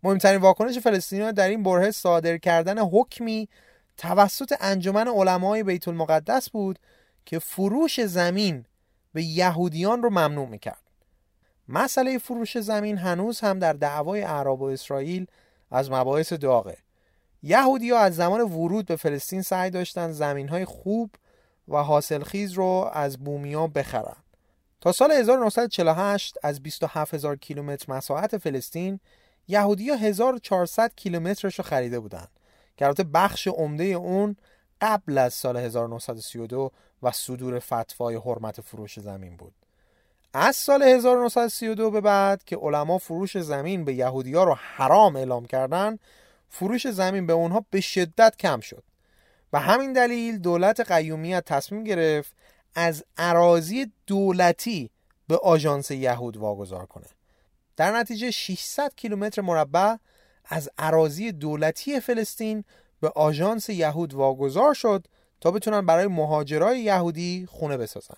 مهمترین 0.03 0.41
واکنش 0.41 0.77
فلسطینیان 0.77 1.31
در 1.31 1.47
این 1.47 1.63
بره 1.63 1.91
صادر 1.91 2.37
کردن 2.37 2.79
حکمی 2.79 3.49
توسط 3.97 4.53
انجمن 4.59 5.07
علمای 5.07 5.63
بیت 5.63 5.87
المقدس 5.87 6.49
بود 6.49 6.79
که 7.25 7.39
فروش 7.39 8.01
زمین 8.01 8.65
به 9.13 9.23
یهودیان 9.23 10.03
رو 10.03 10.09
ممنوع 10.09 10.47
می‌کرد. 10.47 10.81
مسئله 11.67 12.17
فروش 12.17 12.57
زمین 12.57 12.97
هنوز 12.97 13.39
هم 13.39 13.59
در 13.59 13.73
دعوای 13.73 14.21
اعراب 14.21 14.61
و 14.61 14.65
اسرائیل 14.65 15.27
از 15.71 15.91
مباحث 15.91 16.33
داغه. 16.33 16.77
یهودی 17.43 17.91
ها 17.91 17.99
از 17.99 18.15
زمان 18.15 18.41
ورود 18.41 18.85
به 18.85 18.95
فلسطین 18.95 19.41
سعی 19.41 19.69
داشتن 19.69 20.11
زمین 20.11 20.49
های 20.49 20.65
خوب 20.65 21.11
و 21.67 21.77
حاصلخیز 21.77 22.51
رو 22.51 22.89
از 22.93 23.17
بومیا 23.17 23.67
بخرن. 23.67 24.15
تا 24.81 24.91
سال 24.91 25.11
1948 25.11 26.37
از 26.43 26.63
27 26.63 27.13
هزار 27.13 27.35
کیلومتر 27.35 27.93
مساحت 27.93 28.37
فلسطین 28.37 28.99
یهودی 29.49 29.89
ها 29.89 29.95
1400 29.95 30.91
کیلومترش 30.95 31.59
رو 31.59 31.65
خریده 31.65 31.99
بودند 31.99 32.29
که 32.77 32.85
البته 32.85 33.03
بخش 33.03 33.47
عمده 33.47 33.83
اون 33.83 34.35
قبل 34.81 35.17
از 35.17 35.33
سال 35.33 35.57
1932 35.57 36.71
و 37.03 37.11
صدور 37.11 37.59
فتوای 37.59 38.15
حرمت 38.15 38.61
فروش 38.61 38.99
زمین 38.99 39.37
بود. 39.37 39.53
از 40.33 40.55
سال 40.55 40.83
1932 40.83 41.91
به 41.91 42.01
بعد 42.01 42.43
که 42.43 42.57
علما 42.57 42.97
فروش 42.97 43.37
زمین 43.37 43.85
به 43.85 43.93
یهودی 43.93 44.33
ها 44.33 44.43
رو 44.43 44.53
حرام 44.53 45.15
اعلام 45.15 45.45
کردن 45.45 45.99
فروش 46.49 46.87
زمین 46.87 47.27
به 47.27 47.33
اونها 47.33 47.65
به 47.69 47.81
شدت 47.81 48.37
کم 48.37 48.59
شد. 48.59 48.83
و 49.53 49.59
همین 49.59 49.93
دلیل 49.93 50.37
دولت 50.37 50.91
قیومیت 50.91 51.45
تصمیم 51.45 51.83
گرفت 51.83 52.33
از 52.75 53.03
عراضی 53.17 53.91
دولتی 54.07 54.89
به 55.27 55.37
آژانس 55.37 55.91
یهود 55.91 56.37
واگذار 56.37 56.85
کنه. 56.85 57.05
در 57.79 57.91
نتیجه 57.91 58.31
600 58.31 58.95
کیلومتر 58.95 59.41
مربع 59.41 59.95
از 60.45 60.69
عراضی 60.77 61.31
دولتی 61.31 61.99
فلسطین 61.99 62.63
به 63.01 63.09
آژانس 63.09 63.69
یهود 63.69 64.13
واگذار 64.13 64.73
شد 64.73 65.07
تا 65.41 65.51
بتونن 65.51 65.85
برای 65.85 66.07
مهاجرای 66.07 66.79
یهودی 66.79 67.45
خونه 67.49 67.77
بسازن. 67.77 68.17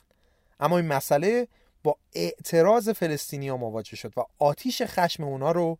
اما 0.60 0.78
این 0.78 0.88
مسئله 0.88 1.48
با 1.84 1.96
اعتراض 2.14 2.90
فلسطینی 2.90 3.50
ها 3.50 3.58
مواجه 3.58 3.96
شد 3.96 4.14
و 4.18 4.22
آتیش 4.40 4.82
خشم 4.82 5.24
اونا 5.24 5.52
رو 5.52 5.78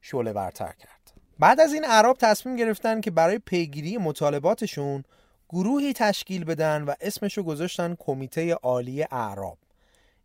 شعله 0.00 0.32
ورتر 0.32 0.72
کرد. 0.72 1.12
بعد 1.38 1.60
از 1.60 1.72
این 1.72 1.84
عرب 1.84 2.16
تصمیم 2.16 2.56
گرفتن 2.56 3.00
که 3.00 3.10
برای 3.10 3.38
پیگیری 3.38 3.98
مطالباتشون 3.98 5.04
گروهی 5.48 5.92
تشکیل 5.92 6.44
بدن 6.44 6.82
و 6.82 6.94
اسمشو 7.00 7.42
گذاشتن 7.42 7.96
کمیته 7.98 8.54
عالی 8.54 9.02
اعراب. 9.02 9.58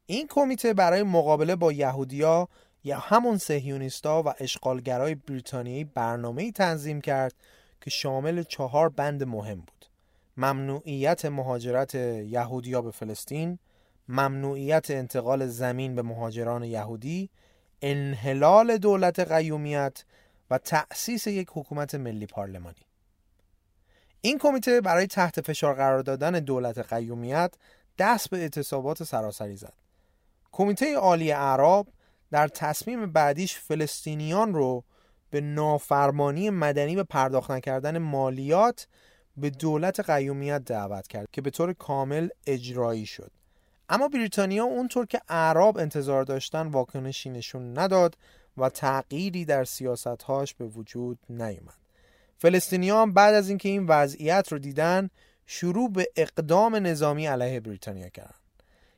این 0.06 0.27
کمیته 0.27 0.73
برای 0.73 1.03
مقابله 1.03 1.56
با 1.56 1.72
یهودیا 1.72 2.48
یا 2.86 2.99
همون 2.99 3.38
سهیونیستا 3.38 4.24
و 4.26 4.34
اشغالگرای 4.40 5.16
بریتانیایی 5.16 5.84
برنامه‌ای 5.84 6.52
تنظیم 6.52 7.02
کرد 7.02 7.34
که 7.82 7.90
شامل 7.90 8.44
چهار 8.44 8.90
بند 8.90 9.24
مهم 9.24 9.60
بود. 9.60 9.86
ممنوعیت 10.38 11.26
مهاجرت 11.26 11.95
یهودیا 11.95 12.82
به 12.82 12.91
فلسطین 12.91 13.60
ممنوعیت 14.10 14.91
انتقال 14.91 15.48
زمین 15.48 15.95
به 15.95 16.02
مهاجران 16.02 16.64
یهودی 16.64 17.30
انحلال 17.82 18.78
دولت 18.78 19.20
قیومیت 19.20 20.03
و 20.49 20.57
تأسیس 20.57 21.28
یک 21.28 21.48
حکومت 21.52 21.95
ملی 21.95 22.26
پارلمانی. 22.26 22.86
این 24.22 24.38
کمیته 24.38 24.82
برای 24.82 25.07
تحت 25.07 25.41
فشار 25.41 25.74
قرار 25.74 26.02
دادن 26.02 26.32
دولت 26.32 26.94
قیومیت 26.94 27.53
دست 27.98 28.30
به 28.30 28.38
اعتصابات 28.38 29.03
سراسری 29.03 29.56
زد. 29.56 29.74
کمیته 30.52 30.95
عالی 30.95 31.32
اعراب 31.32 31.88
در 32.36 32.48
تصمیم 32.48 33.12
بعدیش 33.12 33.56
فلسطینیان 33.60 34.53
رو 34.53 34.84
به 35.30 35.41
نافرمانی 35.41 36.49
مدنی 36.49 36.95
به 36.95 37.03
پرداخت 37.03 37.52
نکردن 37.52 37.98
مالیات 37.98 38.88
به 39.38 39.49
دولت 39.49 40.10
قیومیت 40.10 40.66
دعوت 40.66 41.07
کرد 41.07 41.28
که 41.32 41.41
به 41.41 41.49
طور 41.49 41.74
کامل 41.74 42.28
اجرایی 42.48 43.06
شد. 43.06 43.32
اما 43.90 44.07
بریتانیا 44.07 44.64
اونطور 44.64 45.06
که 45.06 45.22
اعراب 45.30 45.78
انتظار 45.78 46.24
داشتن 46.24 46.68
واکنشی 46.68 47.30
نشون 47.30 47.80
نداد 47.80 48.18
و 48.57 48.70
تغییری 48.70 49.45
در 49.45 49.64
سیاستهاش 49.64 50.53
به 50.53 50.66
وجود 50.66 51.20
نیومد. 51.30 51.80
فلسطینیان 52.38 53.14
بعد 53.14 53.34
از 53.34 53.49
اینکه 53.49 53.70
این 53.70 53.86
وضعیت 53.86 54.52
رو 54.52 54.60
دیدن 54.60 55.10
شروع 55.45 55.91
به 55.91 56.07
اقدام 56.16 56.76
نظامی 56.76 57.28
علیه 57.28 57.60
بریتانیا 57.60 58.10
کردن. 58.10 58.45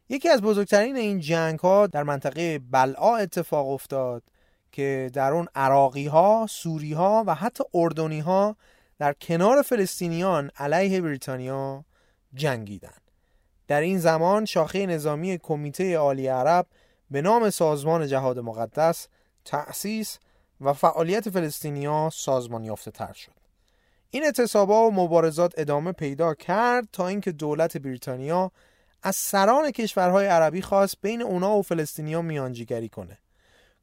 یکی 0.09 0.29
از 0.29 0.41
بزرگترین 0.41 0.95
این 0.95 1.19
جنگ 1.19 1.59
ها 1.59 1.87
در 1.87 2.03
منطقه 2.03 2.59
بلعا 2.59 3.17
اتفاق 3.17 3.69
افتاد 3.69 4.23
که 4.71 5.11
در 5.13 5.31
اون 5.31 5.47
عراقی 5.55 6.07
ها، 6.07 6.45
سوری 6.49 6.93
ها 6.93 7.23
و 7.27 7.35
حتی 7.35 7.63
اردنی 7.73 8.19
ها 8.19 8.55
در 8.99 9.13
کنار 9.13 9.61
فلسطینیان 9.61 10.51
علیه 10.57 11.01
بریتانیا 11.01 11.85
جنگیدن. 12.33 12.97
در 13.67 13.81
این 13.81 13.99
زمان 13.99 14.45
شاخه 14.45 14.85
نظامی 14.85 15.37
کمیته 15.37 15.97
عالی 15.97 16.27
عرب 16.27 16.65
به 17.11 17.21
نام 17.21 17.49
سازمان 17.49 18.07
جهاد 18.07 18.39
مقدس 18.39 19.07
تأسیس 19.45 20.19
و 20.61 20.73
فعالیت 20.73 21.29
فلسطینیا 21.29 22.09
سازمان 22.13 22.63
یافته 22.63 22.91
تر 22.91 23.13
شد. 23.13 23.31
این 24.09 24.23
اعتصابا 24.23 24.87
و 24.87 24.93
مبارزات 24.93 25.53
ادامه 25.57 25.91
پیدا 25.91 26.33
کرد 26.33 26.87
تا 26.91 27.07
اینکه 27.07 27.31
دولت 27.31 27.77
بریتانیا 27.77 28.51
از 29.03 29.15
سران 29.15 29.71
کشورهای 29.71 30.25
عربی 30.25 30.61
خواست 30.61 30.95
بین 31.01 31.21
اونا 31.21 31.57
و 31.57 31.61
فلسطینیا 31.61 32.21
میانجیگری 32.21 32.89
کنه. 32.89 33.17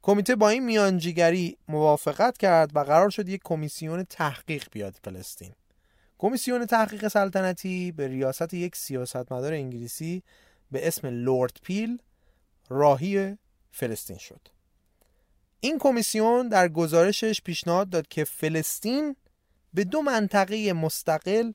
کمیته 0.03 0.37
با 0.37 0.49
این 0.49 0.65
میانجیگری 0.65 1.57
موافقت 1.69 2.39
کرد 2.39 2.77
و 2.77 2.81
قرار 2.81 3.11
شد 3.11 3.29
یک 3.29 3.41
کمیسیون 3.45 4.05
تحقیق 4.05 4.69
بیاد 4.73 4.97
فلسطین. 5.05 5.53
کمیسیون 6.19 6.67
تحقیق 6.67 7.09
سلطنتی 7.09 7.93
به 7.93 8.09
ریاست 8.09 8.55
یک 8.55 8.77
سیاستمدار 8.77 9.53
انگلیسی 9.53 10.23
به 10.71 10.89
اسم 10.89 11.07
لورد 11.07 11.57
پیل 11.63 11.99
راهی 12.69 13.39
فلسطین 13.73 14.19
شد. 14.19 14.49
این 15.61 15.79
کمیسیون 15.79 16.49
در 16.49 16.69
گزارشش 16.69 17.41
پیشنهاد 17.43 17.91
داد 17.91 18.09
که 18.09 18.25
فلسطین 18.25 19.17
به 19.75 19.85
دو 19.85 20.03
منطقه 20.03 20.73
مستقل 20.73 21.53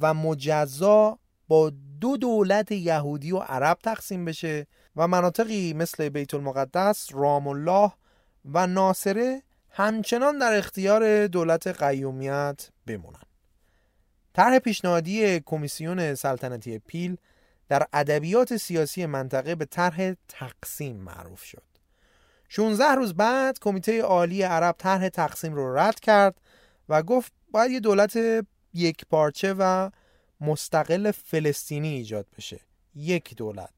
و 0.00 0.14
مجزا 0.14 1.18
با 1.48 1.72
دو 2.00 2.16
دولت 2.16 2.72
یهودی 2.72 3.32
و 3.32 3.38
عرب 3.38 3.78
تقسیم 3.82 4.24
بشه 4.24 4.66
و 4.96 5.08
مناطقی 5.08 5.72
مثل 5.72 6.08
بیت 6.08 6.34
المقدس، 6.34 7.08
رام 7.12 7.48
الله 7.48 7.92
و 8.44 8.66
ناصره 8.66 9.42
همچنان 9.70 10.38
در 10.38 10.58
اختیار 10.58 11.26
دولت 11.26 11.66
قیومیت 11.66 12.68
بمونن. 12.86 13.22
طرح 14.34 14.58
پیشنهادی 14.58 15.40
کمیسیون 15.40 16.14
سلطنتی 16.14 16.78
پیل 16.78 17.16
در 17.68 17.86
ادبیات 17.92 18.56
سیاسی 18.56 19.06
منطقه 19.06 19.54
به 19.54 19.64
طرح 19.64 20.12
تقسیم 20.28 20.96
معروف 20.96 21.44
شد. 21.44 21.62
16 22.48 22.84
روز 22.84 23.14
بعد 23.14 23.58
کمیته 23.58 24.02
عالی 24.02 24.42
عرب 24.42 24.74
طرح 24.78 25.08
تقسیم 25.08 25.54
رو 25.54 25.78
رد 25.78 26.00
کرد 26.00 26.40
و 26.88 27.02
گفت 27.02 27.32
باید 27.50 27.70
یه 27.70 27.80
دولت 27.80 28.18
یک 28.74 29.06
پارچه 29.10 29.54
و 29.58 29.90
مستقل 30.40 31.10
فلسطینی 31.10 31.88
ایجاد 31.88 32.26
بشه. 32.36 32.60
یک 32.94 33.36
دولت 33.36 33.74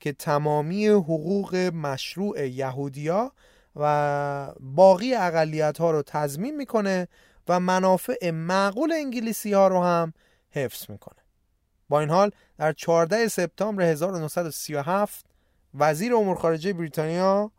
که 0.00 0.12
تمامی 0.12 0.86
حقوق 0.86 1.56
مشروع 1.56 2.46
یهودیا 2.48 3.32
و 3.76 4.52
باقی 4.60 5.14
اقلیت 5.14 5.78
ها 5.78 5.90
رو 5.90 6.02
تضمین 6.02 6.56
می‌کنه 6.56 7.08
و 7.48 7.60
منافع 7.60 8.30
معقول 8.30 8.92
انگلیسی 8.92 9.52
ها 9.52 9.68
رو 9.68 9.82
هم 9.82 10.12
حفظ 10.50 10.90
می‌کنه. 10.90 11.22
با 11.88 12.00
این 12.00 12.10
حال 12.10 12.30
در 12.58 12.72
14 12.72 13.28
سپتامبر 13.28 13.82
1937 13.82 15.26
وزیر 15.74 16.14
امور 16.14 16.36
خارجه 16.36 16.72
بریتانیا 16.72 17.50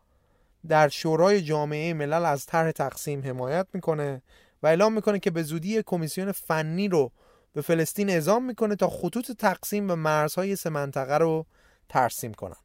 در 0.68 0.88
شورای 0.88 1.42
جامعه 1.42 1.94
ملل 1.94 2.24
از 2.24 2.46
طرح 2.46 2.70
تقسیم 2.70 3.22
حمایت 3.24 3.66
می‌کنه 3.72 4.22
و 4.62 4.66
اعلام 4.66 4.92
می‌کنه 4.92 5.18
که 5.18 5.30
به 5.30 5.42
زودی 5.42 5.82
کمیسیون 5.82 6.32
فنی 6.32 6.88
رو 6.88 7.12
به 7.56 7.62
فلسطین 7.62 8.10
اعزام 8.10 8.44
می‌کنه 8.44 8.76
تا 8.76 8.88
خطوط 8.88 9.32
تقسیم 9.32 9.86
به 9.86 9.94
مرزهای 9.94 10.56
سه 10.56 10.70
منطقه 10.70 11.18
رو 11.18 11.46
ترسیم 11.88 12.34
کنن. 12.34 12.56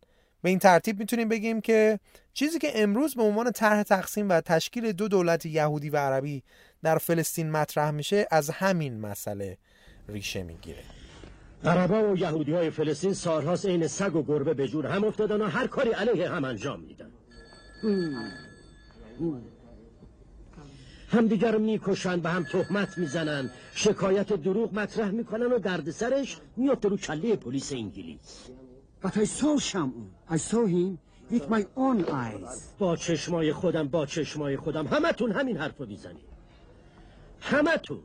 به 0.42 0.50
این 0.50 0.60
ترتیب 0.60 1.00
می‌تونیم 1.00 1.30
بگیم 1.30 1.62
که 1.62 2.00
چیزی 2.34 2.60
که 2.60 2.72
امروز 2.76 3.16
به 3.16 3.24
عنوان 3.24 3.52
طرح 3.52 3.84
تقسیم 3.84 4.30
و 4.30 4.42
تشکیل 4.42 4.92
دو 4.92 5.08
دولت 5.08 5.46
یهودی 5.46 5.90
و 5.90 5.98
عربی 5.98 6.44
در 6.84 6.98
فلسطین 6.98 7.52
مطرح 7.52 7.92
میشه 7.92 8.28
از 8.32 8.50
همین 8.50 9.00
مسئله 9.00 9.58
ریشه 10.08 10.44
می‌گیره. 10.44 10.84
عربا 11.64 12.12
و 12.12 12.18
یهودی 12.18 12.54
های 12.54 12.70
فلسطین 12.70 13.14
سالهاست 13.14 13.66
عین 13.66 13.88
سگ 13.88 14.16
و 14.16 14.24
گربه 14.24 14.54
به 14.54 14.68
جور 14.68 14.86
هم 14.88 15.04
افتادن 15.04 15.42
و 15.42 15.46
هر 15.46 15.68
کاری 15.68 15.92
علیه 15.92 16.30
هم 16.30 16.46
انجام 16.46 16.80
میدن. 16.80 17.12
همدیگر 21.12 21.58
می‌کشن 21.58 22.20
به 22.20 22.30
هم 22.30 22.44
تهمت 22.44 22.98
می‌زنن. 22.98 23.50
شکایت 23.74 24.34
دروغ 24.34 24.74
مطرح 24.74 25.12
می‌کنن 25.12 25.46
و 25.46 25.60
دردسرش 25.60 26.38
میفته 26.58 26.90
رو 26.90 26.98
کله 26.98 27.36
پلیس 27.36 27.74
انگلیس. 27.74 28.50
But 29.04 29.18
I 29.18 29.26
saw 29.26 29.60
Shamun. 29.70 30.08
I 30.30 30.38
saw 30.38 30.66
him 30.66 30.98
with 31.32 31.50
my 31.50 31.64
own 31.76 32.06
eyes. 32.10 32.60
با 32.80 32.96
چشمای 32.96 33.54
خودم 33.54 33.88
با 33.88 34.06
چشمای 34.06 34.58
خودم. 34.58 34.88
همتون 34.88 35.32
همین 35.32 35.58
حرفو 35.58 35.86
می‌زنید. 35.86 36.32
همتون. 37.42 38.00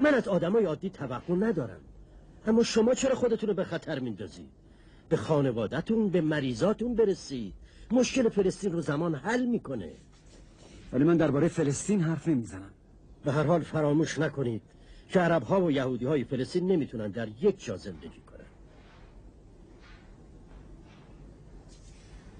من 0.00 0.14
از 0.14 0.28
آدمای 0.28 0.64
عادی 0.64 0.90
توقع 0.90 1.34
ندارم. 1.34 1.80
اما 2.46 2.62
شما 2.62 2.94
چرا 2.94 3.14
خودتون 3.14 3.48
رو 3.48 3.54
به 3.54 3.64
خطر 3.64 3.98
میندازید؟ 3.98 4.50
به 5.08 5.16
خانوادتون 5.16 6.08
به 6.08 6.20
مریضاتون 6.20 6.94
برسید. 6.94 7.54
مشکل 7.90 8.28
فلسطین 8.28 8.72
رو 8.72 8.80
زمان 8.80 9.14
حل 9.14 9.44
می‌کنه. 9.46 9.92
ولی 10.92 11.04
من 11.04 11.16
درباره 11.16 11.48
فلسطین 11.48 12.00
حرف 12.00 12.28
نمی‌زنم. 12.28 12.70
به 13.24 13.32
هر 13.32 13.42
حال 13.42 13.62
فراموش 13.62 14.18
نکنید 14.18 14.62
که 15.08 15.20
عرب 15.20 15.42
ها 15.42 15.60
و 15.60 15.70
یهودی 15.70 16.04
های 16.04 16.24
فلسطین 16.24 16.66
نمی‌تونن 16.72 17.08
در 17.08 17.28
یک 17.40 17.64
جا 17.64 17.76
زندگی 17.76 18.20
کنن. 18.20 18.38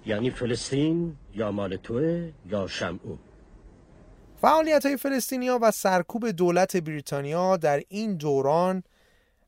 یعنی 0.06 0.30
فلسطین 0.30 1.16
یا 1.34 1.52
مال 1.52 1.76
توه 1.76 2.32
یا 2.46 2.66
شمعون 2.66 3.18
فعالیت 4.40 4.86
های 4.86 4.96
فلسطینیا 4.96 5.58
و 5.62 5.70
سرکوب 5.70 6.30
دولت 6.30 6.76
بریتانیا 6.76 7.56
در 7.56 7.82
این 7.88 8.16
دوران 8.16 8.82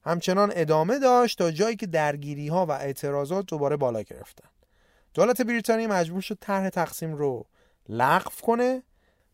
همچنان 0.04 0.52
ادامه 0.54 0.98
داشت 0.98 1.38
تا 1.38 1.50
جایی 1.50 1.76
که 1.76 1.86
درگیری 1.86 2.48
ها 2.48 2.66
و 2.66 2.70
اعتراضات 2.70 3.46
دوباره 3.46 3.76
بالا 3.76 4.02
گرفتن. 4.02 4.48
دولت 5.14 5.42
بریتانیا 5.42 5.88
مجبور 5.88 6.20
شد 6.20 6.38
طرح 6.40 6.68
تقسیم 6.68 7.14
رو 7.14 7.46
لغو 7.88 8.30
کنه 8.42 8.82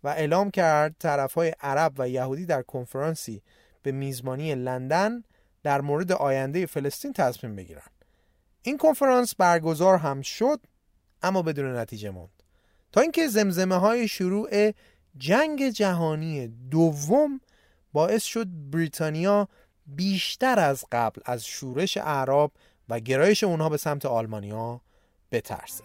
و 0.07 0.09
اعلام 0.09 0.51
کرد 0.51 0.97
طرفهای 0.99 1.53
عرب 1.61 1.93
و 1.99 2.09
یهودی 2.09 2.47
در 2.47 2.63
کنفرانسی 2.63 3.43
به 3.83 3.93
میزبانی 3.93 4.55
لندن 4.55 5.23
در 5.63 5.81
مورد 5.81 6.13
آینده 6.13 6.67
فلسطین 6.67 7.13
تصمیم 7.13 7.57
بگیرن 7.57 7.83
این 8.63 8.79
کنفرانس 8.79 9.35
برگزار 9.35 9.99
هم 9.99 10.23
شد 10.23 10.61
اما 11.23 11.43
بدون 11.43 11.77
نتیجه 11.77 12.11
ماند 12.11 12.43
تا 12.93 13.01
اینکه 13.01 13.29
زمزمه 13.29 13.75
های 13.75 14.09
شروع 14.09 14.73
جنگ 15.19 15.69
جهانی 15.69 16.49
دوم 16.71 17.41
باعث 17.93 18.23
شد 18.23 18.47
بریتانیا 18.71 19.49
بیشتر 19.87 20.59
از 20.59 20.85
قبل 20.93 21.21
از 21.25 21.47
شورش 21.47 21.97
اعراب 21.97 22.53
و 22.89 23.01
گرایش 23.01 23.45
اونها 23.45 23.69
به 23.69 23.77
سمت 23.77 24.07
آلمانیا 24.07 24.81
بترسه. 25.33 25.85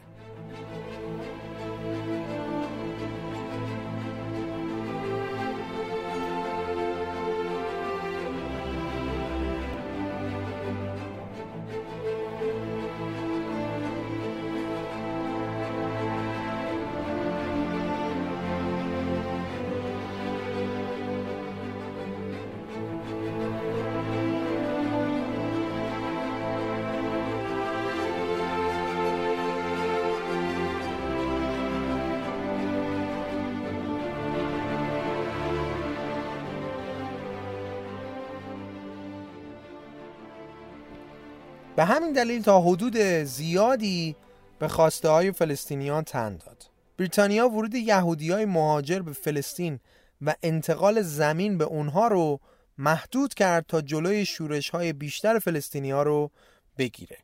به 41.82 41.86
همین 41.86 42.14
دلیل 42.14 42.42
تا 42.42 42.62
حدود 42.62 42.98
زیادی 43.24 44.16
به 44.60 44.68
خواسته 44.68 45.10
های 45.10 45.32
فلسطینیان 45.32 46.04
تن 46.04 46.38
داد. 46.38 46.70
بریتانیا 46.98 47.50
ورود 47.50 47.76
یهودی 47.76 48.32
های 48.32 48.46
مهاجر 48.46 49.00
به 49.00 49.14
فلسطین 49.14 49.80
و 50.22 50.36
انتقال 50.44 51.02
زمین 51.02 51.58
به 51.58 51.64
اونها 51.64 52.08
رو 52.08 52.40
محدود 52.78 53.34
کرد 53.34 53.66
تا 53.68 53.82
جلوی 53.82 54.26
شورش 54.26 54.70
های 54.70 54.94
بیشتر 54.94 55.40
فلسطینی 55.40 55.92
ها 55.92 56.04
رو 56.04 56.32
بگیره. 56.78 57.18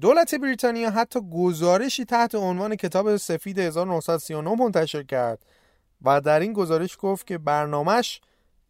دولت 0.00 0.34
بریتانیا 0.34 0.90
حتی 0.90 1.20
گزارشی 1.32 2.04
تحت 2.04 2.34
عنوان 2.34 2.76
کتاب 2.76 3.16
سفید 3.16 3.58
1939 3.58 4.54
منتشر 4.54 5.02
کرد 5.02 5.46
و 6.02 6.20
در 6.20 6.40
این 6.40 6.52
گزارش 6.52 6.96
گفت 7.00 7.26
که 7.26 7.38
برنامهش 7.38 8.20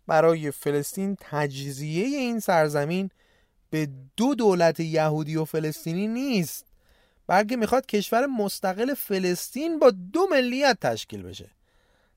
برای 0.06 0.51
فلسطین 0.51 1.16
تجزیه 1.20 2.05
این 2.18 2.40
سرزمین 2.40 3.10
به 3.70 3.88
دو 4.16 4.34
دولت 4.34 4.80
یهودی 4.80 5.36
و 5.36 5.44
فلسطینی 5.44 6.06
نیست. 6.06 6.66
بلکه 7.26 7.56
می‌خواد 7.56 7.86
کشور 7.86 8.26
مستقل 8.26 8.94
فلسطین 8.94 9.78
با 9.78 9.90
دو 9.90 10.26
ملیت 10.30 10.78
تشکیل 10.80 11.22
بشه. 11.22 11.51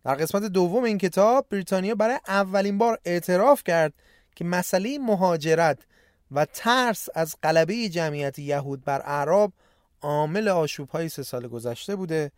در 0.05 0.15
قسمت 0.15 0.43
دوم 0.43 0.83
این 0.83 0.97
کتاب 0.97 1.45
بریتانیا 1.49 1.95
برای 1.95 2.19
اولین 2.27 2.77
بار 2.77 2.99
اعتراف 3.05 3.63
کرد 3.63 3.93
که 4.35 4.45
مسئله 4.45 4.99
مهاجرت 4.99 5.79
و 6.31 6.45
ترس 6.45 7.09
از 7.15 7.35
غلبه 7.43 7.89
جمعیت 7.89 8.39
یهود 8.39 8.83
بر 8.83 9.01
اعراب 9.05 9.53
عامل 10.01 10.47
آشوب 10.47 10.89
های 10.89 11.09
سه 11.09 11.23
سال 11.23 11.47
گذشته 11.47 11.95
بوده 11.95 12.31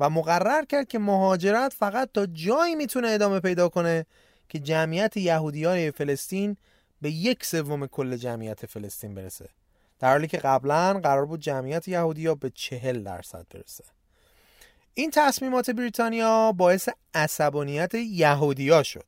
و 0.00 0.10
مقرر 0.10 0.64
کرد 0.64 0.88
که 0.88 0.98
مهاجرت 0.98 1.72
فقط 1.72 2.10
تا 2.14 2.26
جایی 2.26 2.74
می‌تونه 2.74 3.08
ادامه 3.08 3.40
پیدا 3.40 3.68
کنه 3.68 4.06
که 4.48 4.58
جمعیت 4.58 5.16
یهودیان 5.16 5.90
فلسطین 5.90 6.56
به 7.00 7.10
یک 7.10 7.44
سوم 7.44 7.86
کل 7.86 8.16
جمعیت 8.16 8.66
فلسطین 8.66 9.14
برسه. 9.14 9.48
در 9.98 10.10
حالی 10.10 10.26
که 10.26 10.38
قبلا 10.38 11.00
قرار 11.00 11.26
بود 11.26 11.40
جمعیت 11.40 11.88
یهودیا 11.88 12.34
به 12.34 12.50
چهل 12.50 13.02
درصد 13.02 13.46
برسه. 13.54 13.84
این 14.94 15.10
تصمیمات 15.10 15.70
بریتانیا 15.70 16.52
باعث 16.52 16.88
عصبانیت 17.14 17.94
یهودیا 17.94 18.82
شد 18.82 19.04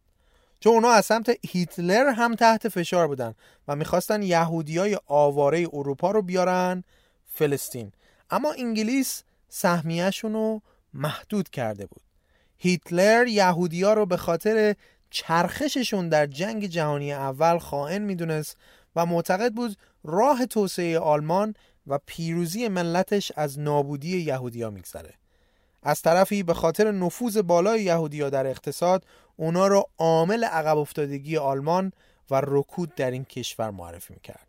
چون 0.61 0.73
اونا 0.73 0.91
از 0.91 1.07
سمت 1.07 1.31
هیتلر 1.47 2.09
هم 2.09 2.35
تحت 2.35 2.69
فشار 2.69 3.09
بودن 3.09 3.35
و 3.69 3.77
می‌خواستن 3.77 4.23
یهودیای 4.23 4.99
آواره 5.07 5.69
اروپا 5.73 6.11
رو 6.11 6.23
بیارن 6.23 6.85
فلسطین. 7.27 7.93
اما 8.31 8.53
انگلیس 8.53 9.23
سهمیهشون 9.49 10.33
رو 10.33 10.63
محدود 10.95 11.49
کرده 11.49 11.87
بود. 11.87 12.03
هیتلر 12.57 13.27
یهودیا 13.27 13.93
رو 13.93 14.07
به 14.07 14.17
خاطر 14.17 14.75
چرخششون 15.11 16.09
در 16.09 16.27
جنگ 16.27 16.67
جهانی 16.67 17.13
اول 17.13 17.59
خائن 17.59 18.03
می‌دونست 18.03 18.57
و 18.97 19.07
معتقد 19.07 19.53
بود 19.53 19.77
راه 20.05 20.47
توسعه 20.47 20.99
آلمان 20.99 21.55
و 21.87 21.99
پیروزی 22.07 22.69
ملتش 22.69 23.33
از 23.37 23.59
نابودی 23.59 24.19
یهودیا 24.19 24.71
میگذره. 24.71 25.15
از 25.83 26.03
طرفی 26.03 26.43
به 26.43 26.55
خاطر 26.55 26.91
نفوذ 26.91 27.37
بالای 27.39 27.83
یهودیا 27.83 28.31
در 28.31 28.47
اقتصاد 28.47 29.05
اونا 29.37 29.67
رو 29.67 29.85
عامل 29.99 30.45
عقب 30.45 30.79
افتادگی 30.79 31.37
آلمان 31.37 31.93
و 32.31 32.43
رکود 32.45 32.95
در 32.95 33.11
این 33.11 33.25
کشور 33.25 33.71
معرفی 33.71 34.15
می‌کرد. 34.15 34.47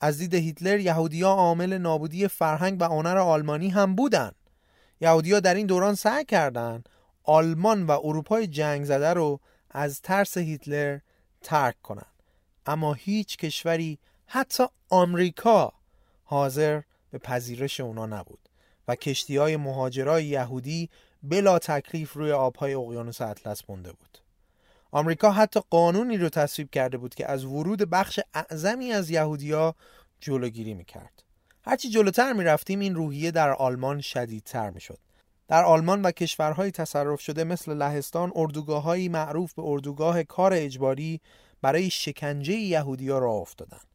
از 0.00 0.18
دید 0.18 0.34
هیتلر 0.34 0.80
یهودیا 0.80 1.28
عامل 1.28 1.78
نابودی 1.78 2.28
فرهنگ 2.28 2.76
و 2.80 2.84
هنر 2.84 3.16
آلمانی 3.16 3.68
هم 3.68 3.94
بودن. 3.94 4.32
یهودیا 5.00 5.40
در 5.40 5.54
این 5.54 5.66
دوران 5.66 5.94
سعی 5.94 6.24
کردند 6.24 6.88
آلمان 7.24 7.82
و 7.86 7.90
اروپای 8.04 8.46
جنگ 8.46 8.84
زده 8.84 9.12
رو 9.12 9.40
از 9.74 10.02
ترس 10.02 10.36
هیتلر 10.38 10.98
ترک 11.42 11.82
کنند. 11.82 12.06
اما 12.66 12.92
هیچ 12.92 13.36
کشوری 13.36 13.98
حتی 14.26 14.64
آمریکا 14.90 15.72
حاضر 16.24 16.82
به 17.10 17.18
پذیرش 17.18 17.80
اونا 17.80 18.06
نبود 18.06 18.48
و 18.88 18.94
کشتی 18.94 19.36
های 19.36 19.56
مهاجرای 19.56 20.24
یهودی 20.24 20.90
بلا 21.22 21.58
تکلیف 21.58 22.12
روی 22.12 22.32
آبهای 22.32 22.74
اقیانوس 22.74 23.20
اطلس 23.20 23.62
مونده 23.68 23.92
بود. 23.92 24.18
آمریکا 24.90 25.30
حتی 25.30 25.60
قانونی 25.70 26.16
رو 26.16 26.28
تصویب 26.28 26.70
کرده 26.70 26.96
بود 26.96 27.14
که 27.14 27.30
از 27.30 27.44
ورود 27.44 27.90
بخش 27.90 28.20
اعظمی 28.34 28.92
از 28.92 29.10
یهودیا 29.10 29.74
جلوگیری 30.20 30.74
می‌کرد. 30.74 31.22
هرچی 31.64 31.90
جلوتر 31.90 32.32
می‌رفتیم 32.32 32.80
این 32.80 32.94
روحیه 32.94 33.30
در 33.30 33.52
آلمان 33.52 34.00
شدیدتر 34.00 34.70
می‌شد. 34.70 34.98
در 35.48 35.64
آلمان 35.64 36.02
و 36.02 36.10
کشورهای 36.10 36.70
تصرف 36.70 37.20
شده 37.20 37.44
مثل 37.44 37.74
لهستان 37.74 38.32
اردوگاههایی 38.34 39.08
معروف 39.08 39.54
به 39.54 39.62
اردوگاه 39.64 40.22
کار 40.22 40.52
اجباری 40.54 41.20
برای 41.62 41.90
شکنجه 41.90 42.54
یهودیا 42.54 43.18
را 43.18 43.30
افتادند 43.30 43.86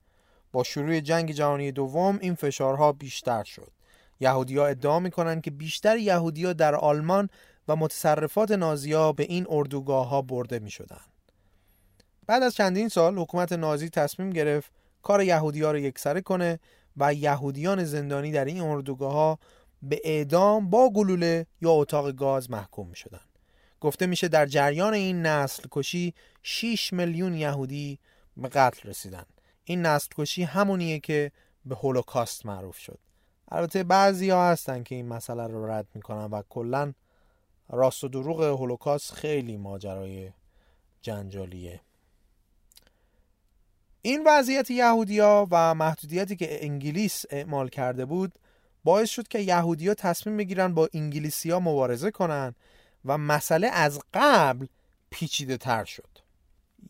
با 0.51 0.63
شروع 0.63 0.99
جنگ 0.99 1.31
جهانی 1.31 1.71
دوم 1.71 2.19
این 2.21 2.35
فشارها 2.35 2.91
بیشتر 2.91 3.43
شد 3.43 3.71
یهودیا 4.19 4.67
ادعا 4.67 4.99
می‌کنند 4.99 5.41
که 5.41 5.51
بیشتر 5.51 5.97
یهودیا 5.97 6.53
در 6.53 6.75
آلمان 6.75 7.29
و 7.67 7.75
متصرفات 7.75 8.51
نازیا 8.51 9.11
به 9.11 9.23
این 9.23 9.45
اردوگاه 9.49 10.07
ها 10.07 10.21
برده 10.21 10.59
می 10.59 10.71
شدن. 10.71 11.01
بعد 12.27 12.43
از 12.43 12.55
چندین 12.55 12.89
سال 12.89 13.17
حکومت 13.17 13.51
نازی 13.51 13.89
تصمیم 13.89 14.29
گرفت 14.29 14.71
کار 15.01 15.23
یهودی 15.23 15.61
رو 15.61 15.77
یکسره 15.77 16.21
کنه 16.21 16.59
و 16.97 17.13
یهودیان 17.13 17.83
زندانی 17.83 18.31
در 18.31 18.45
این 18.45 18.61
اردوگاه 18.61 19.13
ها 19.13 19.39
به 19.81 20.01
اعدام 20.03 20.69
با 20.69 20.89
گلوله 20.89 21.45
یا 21.61 21.71
اتاق 21.71 22.11
گاز 22.11 22.51
محکوم 22.51 22.87
می 22.87 22.95
شدن. 22.95 23.21
گفته 23.81 24.07
میشه 24.07 24.27
در 24.27 24.45
جریان 24.45 24.93
این 24.93 25.21
نسل 25.21 25.63
کشی 25.71 26.13
6 26.43 26.93
میلیون 26.93 27.33
یهودی 27.33 27.99
به 28.37 28.47
قتل 28.47 28.89
رسیدن. 28.89 29.25
این 29.63 29.81
نسل 29.81 30.09
کشی 30.15 30.43
همونیه 30.43 30.99
که 30.99 31.31
به 31.65 31.75
هولوکاست 31.75 32.45
معروف 32.45 32.77
شد. 32.77 32.99
البته 33.51 33.83
بعضی 33.83 34.29
ها 34.29 34.49
هستن 34.49 34.83
که 34.83 34.95
این 34.95 35.07
مسئله 35.07 35.47
رو 35.47 35.71
رد 35.71 35.87
می‌کنن 35.95 36.25
و 36.25 36.41
کلا 36.49 36.93
راست 37.69 38.03
و 38.03 38.07
دروغ 38.07 38.43
هولوکاست 38.43 39.13
خیلی 39.13 39.57
ماجرای 39.57 40.31
جنجالیه. 41.01 41.81
این 44.01 44.23
وضعیت 44.27 44.71
یهودیا 44.71 45.47
و 45.51 45.75
محدودیتی 45.75 46.35
که 46.35 46.65
انگلیس 46.65 47.25
اعمال 47.29 47.69
کرده 47.69 48.05
بود 48.05 48.39
باعث 48.83 49.09
شد 49.09 49.27
که 49.27 49.39
یهودیا 49.39 49.93
تصمیم 49.93 50.37
بگیرن 50.37 50.73
با 50.73 50.89
انگلیسیا 50.93 51.59
مبارزه 51.59 52.11
کنن 52.11 52.55
و 53.05 53.17
مسئله 53.17 53.67
از 53.67 53.99
قبل 54.13 54.65
پیچیده 55.09 55.57
تر 55.57 55.83
شد 55.83 56.09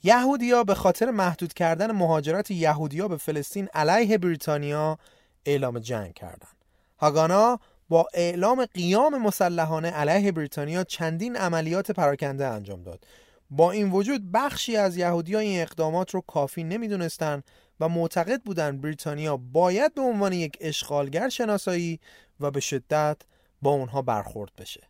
یهودیا 0.04 0.64
به 0.64 0.76
خاطر 0.76 1.12
محدود 1.12 1.54
کردن 1.54 1.92
مهاجرت 1.92 2.52
یهودیا 2.52 3.08
به 3.08 3.18
فلسطین 3.18 3.68
علیه 3.74 4.18
بریتانیا 4.18 4.98
اعلام 5.46 5.80
جنگ 5.80 6.14
کردند. 6.14 6.56
هاگانا 6.98 7.60
با 7.90 8.08
اعلام 8.14 8.66
قیام 8.66 9.22
مسلحانه 9.22 9.90
علیه 9.90 10.32
بریتانیا 10.32 10.84
چندین 10.84 11.36
عملیات 11.36 11.92
پراکنده 11.92 12.46
انجام 12.46 12.84
داد 12.84 13.06
با 13.50 13.72
این 13.72 13.92
وجود 13.92 14.32
بخشی 14.32 14.76
از 14.76 14.98
یهودی 14.98 15.36
این 15.36 15.62
اقدامات 15.62 16.14
رو 16.14 16.22
کافی 16.22 16.64
نمی‌دونستند 16.64 17.44
و 17.80 17.90
معتقد 17.90 18.42
بودند 18.42 18.82
بریتانیا 18.82 19.38
باید 19.38 19.94
به 19.94 20.02
عنوان 20.02 20.34
یک 20.34 20.58
اشغالگر 20.62 21.30
شناسایی 21.30 22.00
و 22.40 22.52
به 22.52 22.60
شدت 22.60 23.18
با 23.62 23.72
اونها 23.72 24.02
برخورد 24.02 24.52
بشه. 24.58 24.88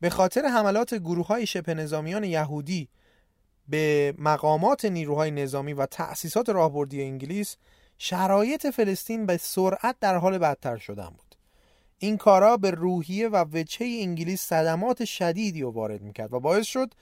به 0.00 0.10
خاطر 0.10 0.46
حملات 0.46 0.94
گروه 0.94 1.26
های 1.26 1.46
شبه 1.46 1.74
نظامیان 1.74 2.24
یهودی 2.24 2.88
به 3.68 4.14
مقامات 4.18 4.84
نیروهای 4.84 5.30
نظامی 5.30 5.72
و 5.72 5.86
تأسیسات 5.86 6.48
راهبردی 6.48 7.02
انگلیس 7.02 7.56
شرایط 7.98 8.66
فلسطین 8.66 9.26
به 9.26 9.36
سرعت 9.36 9.96
در 10.00 10.16
حال 10.16 10.38
بدتر 10.38 10.76
شدن 10.76 11.08
بود. 11.08 11.34
این 11.98 12.16
کارا 12.16 12.56
به 12.56 12.70
روحیه 12.70 13.28
و 13.28 13.44
وجهه 13.52 13.88
انگلیس 14.00 14.42
صدمات 14.42 15.04
شدیدی 15.04 15.62
رو 15.62 15.70
وارد 15.70 16.02
می‌کرد 16.02 16.32
و 16.32 16.40
باعث 16.40 16.66
شد 16.66 16.94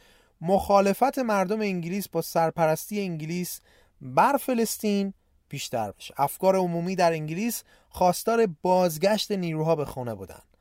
مخالفت 0.42 1.18
مردم 1.18 1.60
انگلیس 1.60 2.08
با 2.08 2.22
سرپرستی 2.22 3.00
انگلیس 3.00 3.60
بر 4.00 4.36
فلسطین 4.36 5.14
بیشتر 5.48 5.92
بشه. 5.92 6.14
افکار 6.16 6.56
عمومی 6.56 6.96
در 6.96 7.12
انگلیس 7.12 7.62
خواستار 7.88 8.46
بازگشت 8.62 9.32
نیروها 9.32 9.76
به 9.76 9.84
خونه 9.84 10.14
بودند 10.14 10.56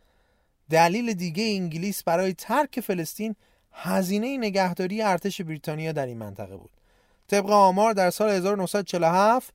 دلیل 0.70 1.14
دیگه 1.14 1.44
انگلیس 1.44 2.04
برای 2.04 2.34
ترک 2.34 2.80
فلسطین 2.80 3.36
هزینه 3.72 4.38
نگهداری 4.38 5.02
ارتش 5.02 5.42
بریتانیا 5.42 5.92
در 5.92 6.06
این 6.06 6.18
منطقه 6.18 6.58
بود. 6.58 6.72
طبق 7.28 7.50
آمار 7.50 7.94
در 7.94 8.10
سال 8.10 8.30
1947 8.30 9.54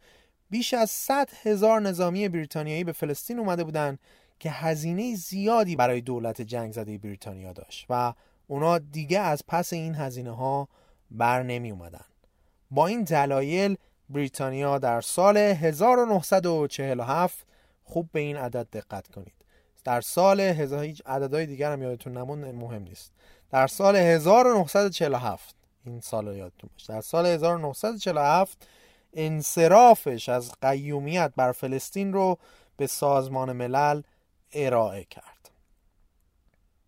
بیش 0.50 0.74
از 0.74 0.90
100 0.90 1.30
هزار 1.42 1.80
نظامی 1.80 2.28
بریتانیایی 2.28 2.84
به 2.84 2.92
فلسطین 2.92 3.38
اومده 3.38 3.64
بودند 3.64 3.98
که 4.40 4.50
هزینه 4.50 5.14
زیادی 5.14 5.76
برای 5.76 6.00
دولت 6.00 6.42
جنگ 6.42 6.72
زده 6.72 6.98
بریتانیا 6.98 7.52
داشت 7.52 7.86
و 7.90 8.12
اونا 8.46 8.78
دیگه 8.78 9.20
از 9.20 9.42
پس 9.48 9.72
این 9.72 9.94
هزینه 9.94 10.36
ها 10.36 10.68
بر 11.10 11.42
نمی 11.42 11.70
اومدن. 11.70 12.04
با 12.70 12.86
این 12.86 13.02
دلایل 13.02 13.76
بریتانیا 14.10 14.78
در 14.78 15.00
سال 15.00 15.36
1947 15.36 17.46
خوب 17.84 18.08
به 18.12 18.20
این 18.20 18.36
عدد 18.36 18.66
دقت 18.72 19.08
کنید. 19.08 19.32
در 19.84 20.00
سال 20.00 20.40
هزار 20.40 20.84
هیچ 20.84 21.02
عددهای 21.06 21.46
دیگر 21.46 21.72
هم 21.72 21.82
یادتون 21.82 22.16
نمون 22.16 22.50
مهم 22.50 22.82
نیست. 22.82 23.12
در 23.50 23.66
سال 23.66 23.96
1947 23.96 25.56
این 25.86 26.00
سال 26.00 26.36
یادتون 26.36 26.70
باشه. 26.72 26.92
در 26.92 27.00
سال 27.00 27.26
1947 27.26 28.68
انصرافش 29.14 30.28
از 30.28 30.52
قیومیت 30.62 31.32
بر 31.36 31.52
فلسطین 31.52 32.12
رو 32.12 32.38
به 32.76 32.86
سازمان 32.86 33.52
ملل 33.52 34.02
ارائه 34.52 35.04
کرد. 35.04 35.35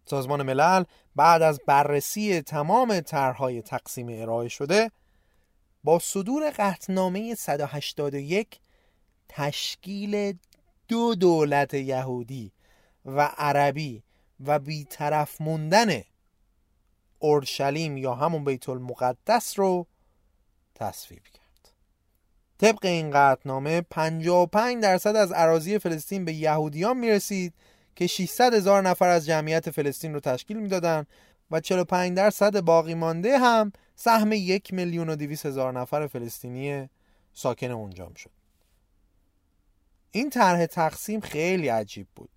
سازمان 0.09 0.43
ملل 0.43 0.85
بعد 1.17 1.43
از 1.43 1.61
بررسی 1.67 2.43
تمام 2.43 3.01
طرحهای 3.01 3.63
تقسیم 3.63 4.07
ارائه 4.11 4.49
شده 4.49 4.91
با 5.85 5.99
صدور 5.99 6.51
قطنامه 6.59 7.35
181 7.35 8.61
تشکیل 9.29 10.39
دو 10.89 11.15
دولت 11.15 11.75
یهودی 11.75 12.53
و 13.05 13.21
عربی 13.21 14.03
و 14.47 14.59
بیطرف 14.59 15.41
موندن 15.41 16.03
اورشلیم 17.19 17.97
یا 17.97 18.15
همون 18.15 18.45
بیت 18.45 18.69
المقدس 18.69 19.59
رو 19.59 19.87
تصویب 20.75 21.23
کرد. 21.23 21.73
طبق 22.59 22.85
این 22.85 23.11
قطنامه 23.11 23.81
55 23.81 24.83
درصد 24.83 25.17
از 25.17 25.33
اراضی 25.35 25.79
فلسطین 25.79 26.25
به 26.25 26.33
یهودیان 26.33 26.97
می‌رسید 26.97 27.55
که 27.99 28.07
600 28.07 28.55
هزار 28.55 28.83
نفر 28.83 29.09
از 29.09 29.27
جمعیت 29.27 29.71
فلسطین 29.71 30.15
رو 30.15 30.21
تشکیل 30.21 30.57
می‌دادند 30.57 31.07
و 31.51 31.61
45 31.61 32.17
درصد 32.17 32.61
باقی 32.61 32.95
مانده 32.95 33.39
هم 33.39 33.73
سهم 33.97 34.33
یک 34.33 34.75
میلیون 34.75 35.09
و 35.09 35.17
دویست 35.17 35.47
هزار 35.47 35.81
نفر 35.81 36.07
فلسطینی 36.07 36.89
ساکن 37.33 37.71
اونجا 37.71 38.11
شد 38.17 38.31
این 40.11 40.31
طرح 40.31 40.67
تقسیم 40.67 41.21
خیلی 41.21 41.69
عجیب 41.69 42.07
بود. 42.17 42.31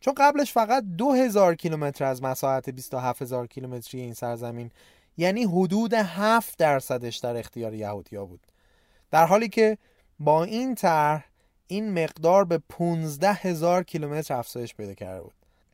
چون 0.00 0.14
قبلش 0.16 0.52
فقط 0.52 0.84
دو 0.98 1.12
هزار 1.12 1.54
کیلومتر 1.54 2.04
از 2.04 2.22
مساحت 2.22 2.70
27 2.70 3.22
هزار 3.22 3.46
کیلومتری 3.46 4.00
این 4.00 4.14
سرزمین 4.14 4.70
یعنی 5.16 5.44
حدود 5.44 5.94
7 5.94 6.58
درصدش 6.58 7.16
در 7.16 7.36
اختیار 7.36 7.74
یهودیا 7.74 8.24
بود. 8.24 8.46
در 9.10 9.26
حالی 9.26 9.48
که 9.48 9.78
با 10.18 10.44
این 10.44 10.74
طرح 10.74 11.29
این 11.70 12.02
مقدار 12.02 12.44
به 12.44 12.58
15 12.58 13.32
هزار 13.32 13.82
کیلومتر 13.82 14.34
افزایش 14.34 14.74
پیدا 14.74 14.94
کرده 14.94 15.20
بود. 15.20 15.32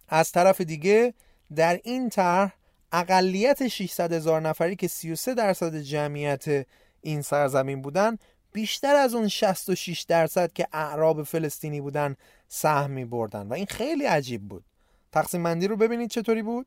از 0.08 0.32
طرف 0.32 0.60
دیگه 0.60 1.14
در 1.56 1.80
این 1.84 2.08
طرح 2.08 2.52
اقلیت 2.92 3.68
600 3.68 4.12
هزار 4.12 4.40
نفری 4.40 4.76
که 4.76 4.88
33 4.88 5.34
درصد 5.34 5.76
جمعیت 5.76 6.66
این 7.00 7.22
سرزمین 7.22 7.82
بودن 7.82 8.18
بیشتر 8.52 8.94
از 8.94 9.14
اون 9.14 9.28
66 9.28 10.02
درصد 10.02 10.52
که 10.52 10.66
اعراب 10.72 11.22
فلسطینی 11.22 11.80
بودن 11.80 12.16
سهم 12.48 12.90
می 12.90 13.04
بردن. 13.04 13.46
و 13.48 13.52
این 13.52 13.66
خیلی 13.66 14.04
عجیب 14.04 14.48
بود. 14.48 14.64
تقسیم 15.12 15.42
بندی 15.42 15.68
رو 15.68 15.76
ببینید 15.76 16.10
چطوری 16.10 16.42
بود؟ 16.42 16.66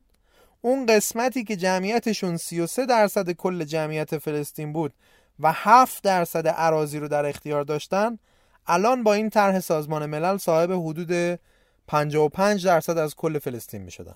اون 0.60 0.86
قسمتی 0.86 1.44
که 1.44 1.56
جمعیتشون 1.56 2.36
33 2.36 2.86
درصد 2.86 3.30
کل 3.30 3.64
جمعیت 3.64 4.18
فلسطین 4.18 4.72
بود 4.72 4.94
و 5.40 5.52
7 5.54 6.04
درصد 6.04 6.48
عراضی 6.48 6.98
رو 6.98 7.08
در 7.08 7.26
اختیار 7.26 7.62
داشتن 7.62 8.18
الان 8.66 9.02
با 9.02 9.14
این 9.14 9.30
طرح 9.30 9.60
سازمان 9.60 10.06
ملل 10.06 10.36
صاحب 10.36 10.72
حدود 10.72 11.40
55 11.86 12.66
درصد 12.66 12.98
از 12.98 13.14
کل 13.14 13.38
فلسطین 13.38 13.82
می 13.82 13.90
شدن. 13.90 14.14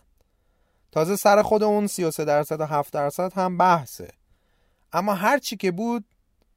تازه 0.93 1.17
سر 1.17 1.43
خود 1.43 1.63
اون 1.63 1.87
33 1.87 2.25
درصد 2.25 2.61
و 2.61 2.65
7 2.65 2.93
درصد 2.93 3.33
هم 3.33 3.59
بحثه 3.59 4.09
اما 4.93 5.15
هر 5.15 5.39
چی 5.39 5.57
که 5.57 5.73
بود 5.73 6.05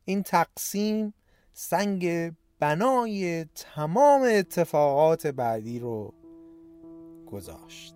این 0.06 0.24
تقسیم 0.24 1.14
سنگ 1.54 2.34
بنای 2.60 3.46
تمام 3.46 4.22
اتفاقات 4.22 5.28
بعدی 5.28 5.80
رو 5.80 6.14
گذاشت 7.32 7.96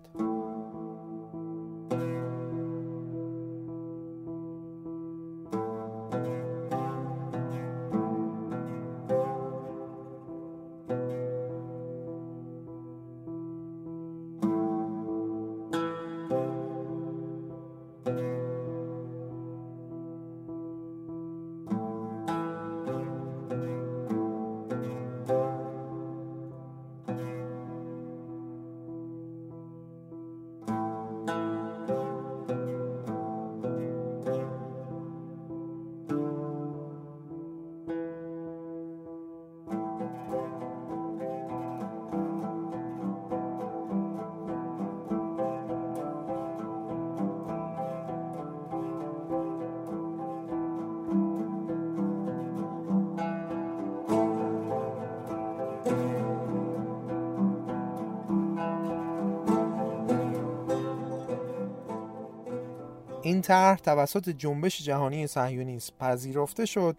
طرح 63.42 63.76
توسط 63.76 64.28
جنبش 64.28 64.82
جهانی 64.82 65.26
صهیونیسم 65.26 65.92
پذیرفته 66.00 66.66
شد 66.66 66.96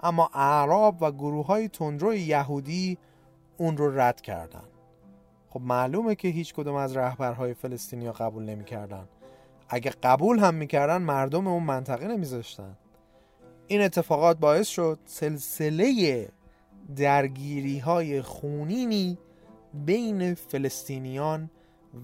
اما 0.00 0.30
اعراب 0.34 0.96
و 1.00 1.12
گروه 1.12 1.46
های 1.46 1.68
تندرو 1.68 2.14
یهودی 2.14 2.98
اون 3.56 3.76
رو 3.76 4.00
رد 4.00 4.20
کردن. 4.20 4.64
خب 5.50 5.60
معلومه 5.60 6.14
که 6.14 6.28
هیچ 6.28 6.54
کدوم 6.54 6.74
از 6.74 6.96
رهبرهای 6.96 7.54
فلسطینیا 7.54 8.12
قبول 8.12 8.44
نمی‌کردن. 8.44 9.08
اگه 9.68 9.90
قبول 10.02 10.38
هم 10.38 10.54
می‌کردن 10.54 10.96
مردم 10.96 11.46
اون 11.46 11.62
منطقه 11.62 12.06
نمیذاشتن. 12.06 12.76
این 13.66 13.80
اتفاقات 13.80 14.38
باعث 14.38 14.68
شد 14.68 14.98
سلسله 15.04 16.28
درگیری 16.96 17.78
های 17.78 18.22
خونینی 18.22 19.18
بین 19.74 20.34
فلسطینیان 20.34 21.50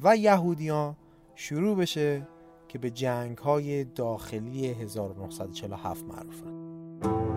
و 0.03 0.16
یهودیان 0.16 0.97
شروع 1.35 1.77
بشه 1.77 2.27
که 2.73 2.78
به 2.78 2.90
جنگ 2.90 3.39
های 3.39 3.85
داخلی 3.85 4.66
1947 4.66 6.05
معروفه 6.05 7.31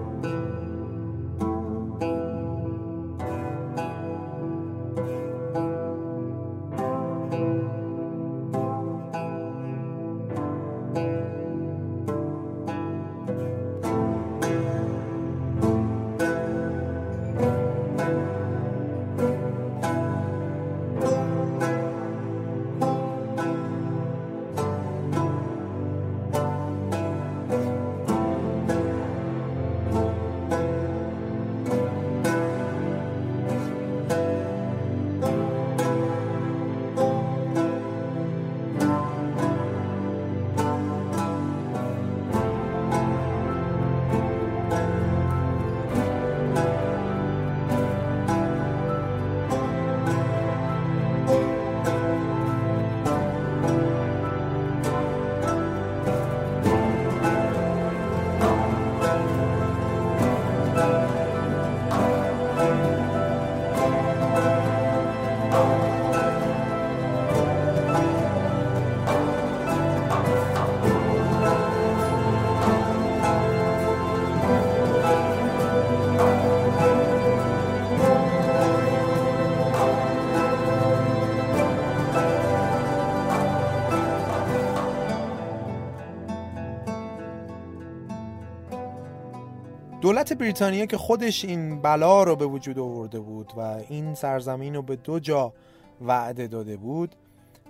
دولت 90.06 90.34
بریتانیا 90.34 90.86
که 90.86 90.98
خودش 90.98 91.46
این 91.46 91.82
بلا 91.82 92.24
رو 92.24 92.36
به 92.36 92.46
وجود 92.46 92.80
آورده 92.80 93.20
بود 93.20 93.54
و 93.58 93.60
این 93.90 94.16
سرزمین 94.16 94.76
رو 94.76 94.82
به 94.82 94.96
دو 94.96 95.20
جا 95.20 95.54
وعده 96.02 96.48
داده 96.48 96.78
بود 96.78 97.16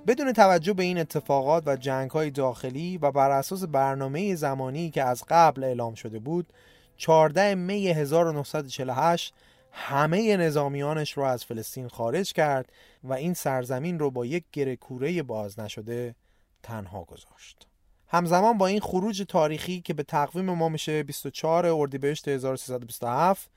بدون 0.08 0.34
توجه 0.34 0.74
به 0.74 0.84
این 0.84 0.98
اتفاقات 0.98 1.64
و 1.66 1.76
جنگ 1.76 2.12
های 2.12 2.32
داخلی 2.32 2.98
و 2.98 3.12
بر 3.12 3.32
اساس 3.32 3.64
برنامه 3.64 4.36
زمانی 4.36 4.90
که 4.90 5.04
از 5.04 5.24
قبل 5.30 5.64
اعلام 5.64 5.94
شده 5.94 6.20
بود 6.20 6.54
14 6.98 7.56
می 7.56 7.88
1948 7.88 9.34
همه 9.72 10.38
نظامیانش 10.38 11.18
رو 11.18 11.24
از 11.24 11.46
فلسطین 11.46 11.88
خارج 11.88 12.34
کرد 12.34 12.72
و 13.04 13.14
این 13.14 13.34
سرزمین 13.34 14.00
رو 14.00 14.12
با 14.12 14.26
یک 14.26 14.44
گره 14.52 14.76
کوره 14.76 15.24
باز 15.24 15.60
نشده 15.60 16.16
تنها 16.64 17.04
گذاشت. 17.04 17.65
همزمان 18.08 18.58
با 18.58 18.68
این 18.68 18.80
خروج 18.80 19.24
تاریخی 19.28 19.82
که 19.82 19.94
به 19.94 20.04
تقویم 20.04 20.46
ما 20.46 20.70
میشه 20.70 21.04
24 21.04 21.66
اردیبهشت 21.66 22.28
1327 22.28 23.50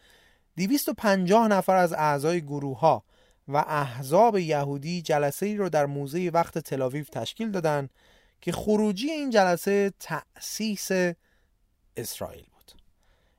250 0.56 1.48
نفر 1.48 1.76
از 1.76 1.92
اعضای 1.92 2.40
گروه 2.40 2.80
ها 2.80 3.04
و 3.48 3.56
احزاب 3.56 4.38
یهودی 4.38 5.02
جلسه 5.02 5.46
ای 5.46 5.56
رو 5.56 5.68
در 5.68 5.86
موزه 5.86 6.30
وقت 6.34 6.58
تلاویو 6.58 7.04
تشکیل 7.04 7.50
دادن 7.50 7.88
که 8.40 8.52
خروجی 8.52 9.10
این 9.10 9.30
جلسه 9.30 9.92
تأسیس 10.00 10.88
اسرائیل 11.96 12.44
بود. 12.52 12.72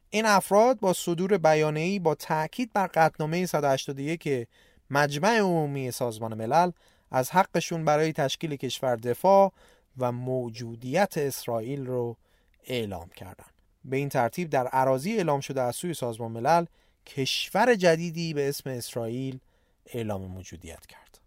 این 0.10 0.26
افراد 0.26 0.80
با 0.80 0.94
صدور 0.94 1.38
بیانیه‌ای 1.38 1.99
با 1.99 2.15
تاکید 2.15 2.73
بر 2.73 2.88
قطعنامه 2.88 3.45
181 3.45 4.48
مجمع 4.90 5.38
عمومی 5.38 5.91
سازمان 5.91 6.34
ملل 6.34 6.72
از 7.11 7.31
حقشون 7.31 7.86
برای 7.86 8.14
تشکیل 8.14 8.56
کشور 8.56 8.95
دفاع 8.95 9.53
و 9.99 10.11
موجودیت 10.11 11.17
اسرائیل 11.17 11.85
رو 11.85 12.17
اعلام 12.63 13.09
کردند. 13.09 13.53
به 13.85 13.97
این 13.97 14.09
ترتیب 14.09 14.49
در 14.49 14.67
عراضی 14.67 15.13
اعلام 15.13 15.39
شده 15.39 15.61
از 15.61 15.76
سوی 15.76 15.93
سازمان 15.93 16.31
ملل 16.31 16.65
کشور 17.05 17.76
جدیدی 17.76 18.34
به 18.34 18.49
اسم 18.49 18.69
اسرائیل 18.69 19.39
اعلام 19.85 20.21
موجودیت 20.21 20.85
کرد. 20.85 21.19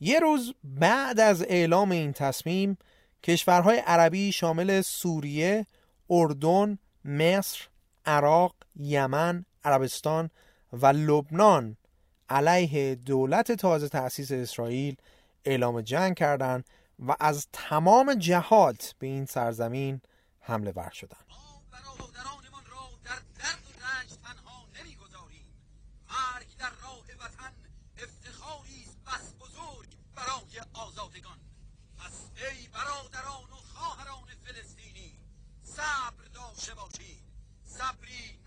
یه 0.00 0.18
روز 0.20 0.54
بعد 0.64 1.20
از 1.20 1.42
اعلام 1.42 1.90
این 1.90 2.12
تصمیم 2.12 2.78
کشورهای 3.22 3.78
عربی 3.78 4.32
شامل 4.32 4.80
سوریه، 4.80 5.66
اردن، 6.10 6.78
مصر، 7.04 7.60
عراق، 8.06 8.54
یمن، 8.76 9.44
عربستان 9.64 10.30
و 10.72 10.86
لبنان 10.86 11.76
علیه 12.28 12.94
دولت 12.94 13.52
تازه 13.52 13.88
تأسیس 13.88 14.32
اسرائیل 14.32 14.96
اعلام 15.44 15.80
جنگ 15.80 16.16
کردند 16.16 16.64
و 17.08 17.16
از 17.20 17.48
تمام 17.52 18.14
جهات 18.14 18.94
به 18.98 19.06
این 19.06 19.26
سرزمین 19.26 20.00
حمله 20.40 20.72
ور 20.72 20.90
شدند. 20.90 21.24
آزادگان. 30.74 31.38
پس 31.98 32.12
ای 32.36 32.68
برادران 32.68 33.50
و 33.50 33.56
خواهران 33.56 34.28
فلسطینی 34.44 35.18
صبر 35.62 36.24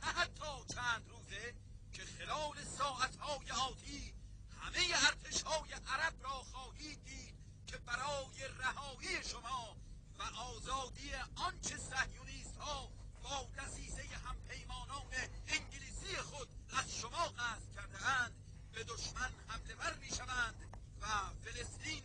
نه 0.04 0.28
چند 0.68 1.10
روزه 1.10 1.54
که 1.94 2.02
خلال 2.02 2.56
ساعتهای 2.78 3.52
آتی 3.52 4.14
همه 4.62 4.80
ارتشهای 5.08 5.72
عرب 5.74 6.14
را 6.24 6.30
خواهید 6.30 7.04
دید. 7.06 7.27
که 7.68 7.77
برای 7.77 8.39
رهایی 8.60 9.23
شما 9.31 9.76
و 10.19 10.23
آزادی 10.23 11.11
آنچه 11.35 11.77
صهیونیست 11.77 12.57
ها 12.57 12.89
با 13.23 13.48
دسیسه 13.57 14.03
همپیمانان 14.26 15.06
انگلیسی 15.48 16.15
خود 16.15 16.48
از 16.77 16.98
شما 16.98 17.27
قصد 17.27 17.76
کرده 17.76 18.06
اند 18.06 18.31
به 18.73 18.84
دشمن 18.84 19.31
حمله 19.48 19.76
ور 19.80 19.98
می 20.02 20.10
شوند 20.10 20.56
و 21.02 21.06
فلسطین 21.44 22.03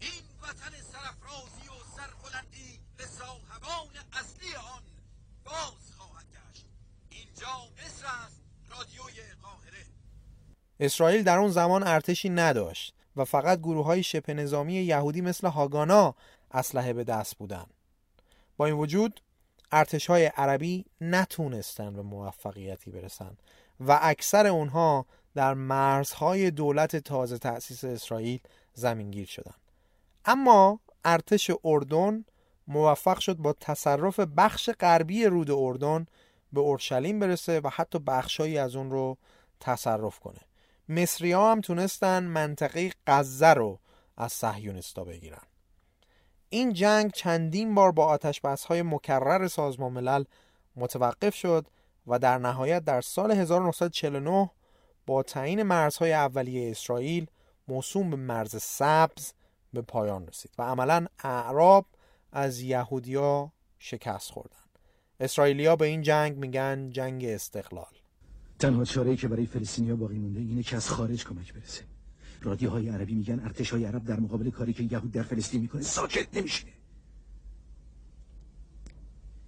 این 0.00 0.22
وطن 0.42 0.70
سرفرازی 0.92 1.68
و 1.68 1.96
سربلندی 1.96 2.80
به 2.96 3.06
صاحبان 3.06 3.94
اصلی 4.12 4.54
آن 4.54 4.82
باز 5.44 5.92
خواهد 5.96 6.26
گشت. 6.26 6.66
اینجا 7.10 7.68
مصر 7.78 8.06
است 8.06 8.40
رادیوی 8.68 9.34
قاهره. 9.42 9.86
اسرائیل 10.80 11.22
در 11.22 11.38
اون 11.38 11.50
زمان 11.50 11.82
ارتشی 11.82 12.28
نداشت. 12.28 12.94
و 13.16 13.24
فقط 13.24 13.58
گروه 13.58 13.86
های 13.86 14.02
شبه 14.02 14.34
نظامی 14.34 14.74
یهودی 14.74 15.20
مثل 15.20 15.46
هاگانا 15.46 16.14
اسلحه 16.50 16.92
به 16.92 17.04
دست 17.04 17.38
بودن 17.38 17.66
با 18.56 18.66
این 18.66 18.74
وجود 18.74 19.20
ارتش 19.72 20.06
های 20.06 20.26
عربی 20.26 20.84
نتونستن 21.00 21.94
به 21.94 22.02
موفقیتی 22.02 22.90
برسن 22.90 23.36
و 23.80 23.98
اکثر 24.02 24.46
اونها 24.46 25.06
در 25.34 25.54
مرزهای 25.54 26.50
دولت 26.50 26.96
تازه 26.96 27.38
تأسیس 27.38 27.84
اسرائیل 27.84 28.40
زمینگیر 28.74 29.26
شدند. 29.26 29.60
اما 30.24 30.80
ارتش 31.04 31.50
اردن 31.64 32.24
موفق 32.68 33.18
شد 33.18 33.36
با 33.36 33.52
تصرف 33.52 34.20
بخش 34.20 34.70
غربی 34.70 35.24
رود 35.24 35.50
اردن 35.50 36.06
به 36.52 36.60
اورشلیم 36.60 37.18
برسه 37.18 37.60
و 37.60 37.68
حتی 37.68 37.98
بخشهایی 37.98 38.58
از 38.58 38.76
اون 38.76 38.90
رو 38.90 39.16
تصرف 39.60 40.18
کنه 40.18 40.40
مصری 40.88 41.32
ها 41.32 41.52
هم 41.52 41.60
تونستن 41.60 42.24
منطقه 42.24 42.92
غزه 43.06 43.54
رو 43.54 43.78
از 44.16 44.32
صهیونستا 44.32 45.04
بگیرن. 45.04 45.42
این 46.48 46.72
جنگ 46.72 47.12
چندین 47.12 47.74
بار 47.74 47.92
با 47.92 48.06
آتش 48.06 48.40
های 48.68 48.82
مکرر 48.82 49.48
سازمان 49.48 49.92
ملل 49.92 50.24
متوقف 50.76 51.34
شد 51.34 51.66
و 52.06 52.18
در 52.18 52.38
نهایت 52.38 52.84
در 52.84 53.00
سال 53.00 53.30
1949 53.30 54.50
با 55.06 55.22
تعیین 55.22 55.62
مرزهای 55.62 56.12
اولیه 56.12 56.70
اسرائیل 56.70 57.26
موسوم 57.68 58.10
به 58.10 58.16
مرز 58.16 58.62
سبز 58.62 59.32
به 59.72 59.82
پایان 59.82 60.26
رسید 60.26 60.50
و 60.58 60.62
عملا 60.62 61.06
اعراب 61.24 61.86
از 62.32 62.60
یهودیا 62.60 63.52
شکست 63.78 64.30
خوردن. 64.30 64.56
اسرائیلیا 65.20 65.76
به 65.76 65.86
این 65.86 66.02
جنگ 66.02 66.36
میگن 66.36 66.90
جنگ 66.90 67.24
استقلال. 67.24 68.03
تنها 68.64 68.84
چاره 68.84 69.16
که 69.16 69.28
برای 69.28 69.46
فلسطینیا 69.46 69.96
باقی 69.96 70.18
مونده 70.18 70.40
اینه 70.40 70.62
که 70.62 70.76
از 70.76 70.88
خارج 70.88 71.24
کمک 71.24 71.54
برسه. 71.54 71.84
رادیوهای 72.42 72.88
عربی 72.88 73.14
میگن 73.14 73.40
ارتشای 73.40 73.84
عرب 73.84 74.04
در 74.04 74.20
مقابل 74.20 74.50
کاری 74.50 74.72
که 74.72 74.82
یهود 74.82 75.12
در 75.12 75.22
فلسطین 75.22 75.60
می‌کنه 75.60 75.82
ساکت 75.82 76.36
نمیشه. 76.36 76.64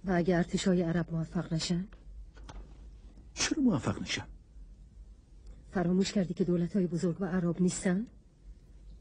و 0.05 0.11
اگه 0.11 0.35
ارتشای 0.35 0.81
عرب 0.81 1.11
موفق 1.11 1.53
نشن؟ 1.53 1.87
چرا 3.33 3.63
موفق 3.63 4.01
نشن؟ 4.01 4.25
فراموش 5.71 6.11
کردی 6.11 6.33
که 6.33 6.43
دولت 6.43 6.75
های 6.75 6.87
بزرگ 6.87 7.21
و 7.21 7.25
عرب 7.25 7.61
نیستن؟ 7.61 8.07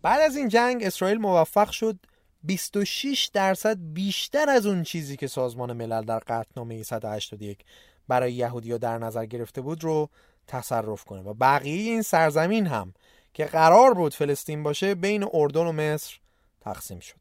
بعد 0.02 0.20
از 0.20 0.36
این 0.36 0.48
جنگ 0.48 0.82
اسرائیل 0.82 1.18
موفق 1.18 1.70
شد 1.70 1.98
26 2.42 3.30
درصد 3.32 3.78
بیشتر 3.80 4.50
از 4.50 4.66
اون 4.66 4.82
چیزی 4.82 5.16
که 5.16 5.26
سازمان 5.26 5.72
ملل 5.72 6.04
در 6.04 6.18
قطعنامه 6.18 6.82
181 6.82 7.64
برای 8.08 8.32
یهودیا 8.32 8.78
در 8.78 8.98
نظر 8.98 9.26
گرفته 9.26 9.60
بود 9.60 9.84
رو 9.84 10.08
تصرف 10.46 11.04
کنه. 11.04 11.22
و 11.22 11.34
بقیه 11.34 11.90
این 11.90 12.02
سرزمین 12.02 12.66
هم 12.66 12.94
که 13.34 13.44
قرار 13.44 13.94
بود 13.94 14.14
فلسطین 14.14 14.62
باشه 14.62 14.94
بین 14.94 15.26
اردن 15.32 15.66
و 15.66 15.72
مصر 15.72 16.18
تقسیم 16.60 17.00
شد. 17.00 17.20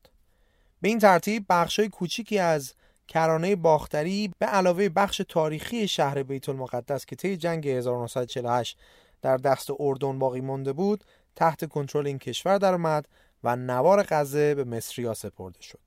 به 0.82 0.88
این 0.88 0.99
ترتیب 0.99 1.45
بخشای 1.49 1.90
کوچیکی 1.90 2.40
از 2.40 2.74
کرانه 3.07 3.56
باختری 3.56 4.32
به 4.40 4.45
علاوه 4.45 4.90
بخش 4.90 5.22
تاریخی 5.30 5.88
شهر 5.88 6.24
بیت 6.24 6.49
المقدس 6.49 7.06
که 7.06 7.16
طی 7.16 7.38
جنگ 7.38 7.68
1948 7.68 8.78
در 9.22 9.38
دست 9.38 9.70
اردن 9.80 10.20
باقی 10.20 10.41
مانده 10.41 10.74
بود 10.74 11.03
تحت 11.36 11.70
کنترل 11.70 12.07
این 12.07 12.20
کشور 12.20 12.57
درآمد 12.57 13.07
و 13.44 13.56
نوار 13.56 14.06
غزه 14.10 14.56
به 14.56 14.64
مصریا 14.64 15.14
سپرده 15.14 15.62
شد. 15.62 15.80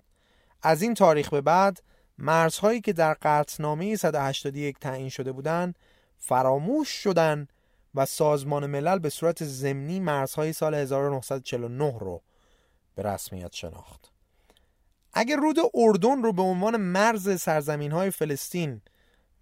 از 0.62 0.82
این 0.82 0.94
تاریخ 0.94 1.30
به 1.30 1.40
بعد 1.40 1.82
مرزهایی 2.18 2.80
که 2.80 2.92
در 2.92 3.14
قطعنامه 3.22 3.96
181 3.96 4.78
تعیین 4.78 5.08
شده 5.08 5.32
بودند 5.32 5.78
فراموش 6.18 6.88
شدند 6.88 7.52
و 7.94 8.06
سازمان 8.06 8.66
ملل 8.66 8.98
به 8.98 9.08
صورت 9.08 9.44
ضمنی 9.44 10.00
مرزهای 10.00 10.52
سال 10.52 10.74
1949 10.74 11.98
رو 11.98 12.22
به 12.94 13.02
رسمیت 13.02 13.52
شناخت. 13.52 14.12
اگر 15.12 15.36
رود 15.36 15.56
اردن 15.74 16.22
رو 16.22 16.32
به 16.32 16.42
عنوان 16.42 16.76
مرز 16.76 17.40
سرزمین 17.40 17.92
های 17.92 18.10
فلسطین 18.10 18.80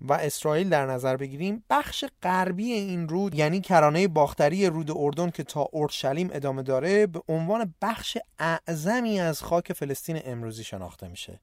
و 0.01 0.13
اسرائیل 0.13 0.69
در 0.69 0.87
نظر 0.87 1.17
بگیریم 1.17 1.65
بخش 1.71 2.05
غربی 2.23 2.73
این 2.73 3.09
رود 3.09 3.35
یعنی 3.35 3.61
کرانه 3.61 4.09
باختری 4.09 4.67
رود 4.67 4.91
اردن 4.95 5.31
که 5.31 5.43
تا 5.43 5.69
اورشلیم 5.73 6.31
ادامه 6.33 6.63
داره 6.63 7.07
به 7.07 7.23
عنوان 7.29 7.75
بخش 7.83 8.19
اعظمی 8.39 9.21
از 9.21 9.43
خاک 9.43 9.73
فلسطین 9.73 10.21
امروزی 10.25 10.65
شناخته 10.65 11.09
میشه. 11.09 11.41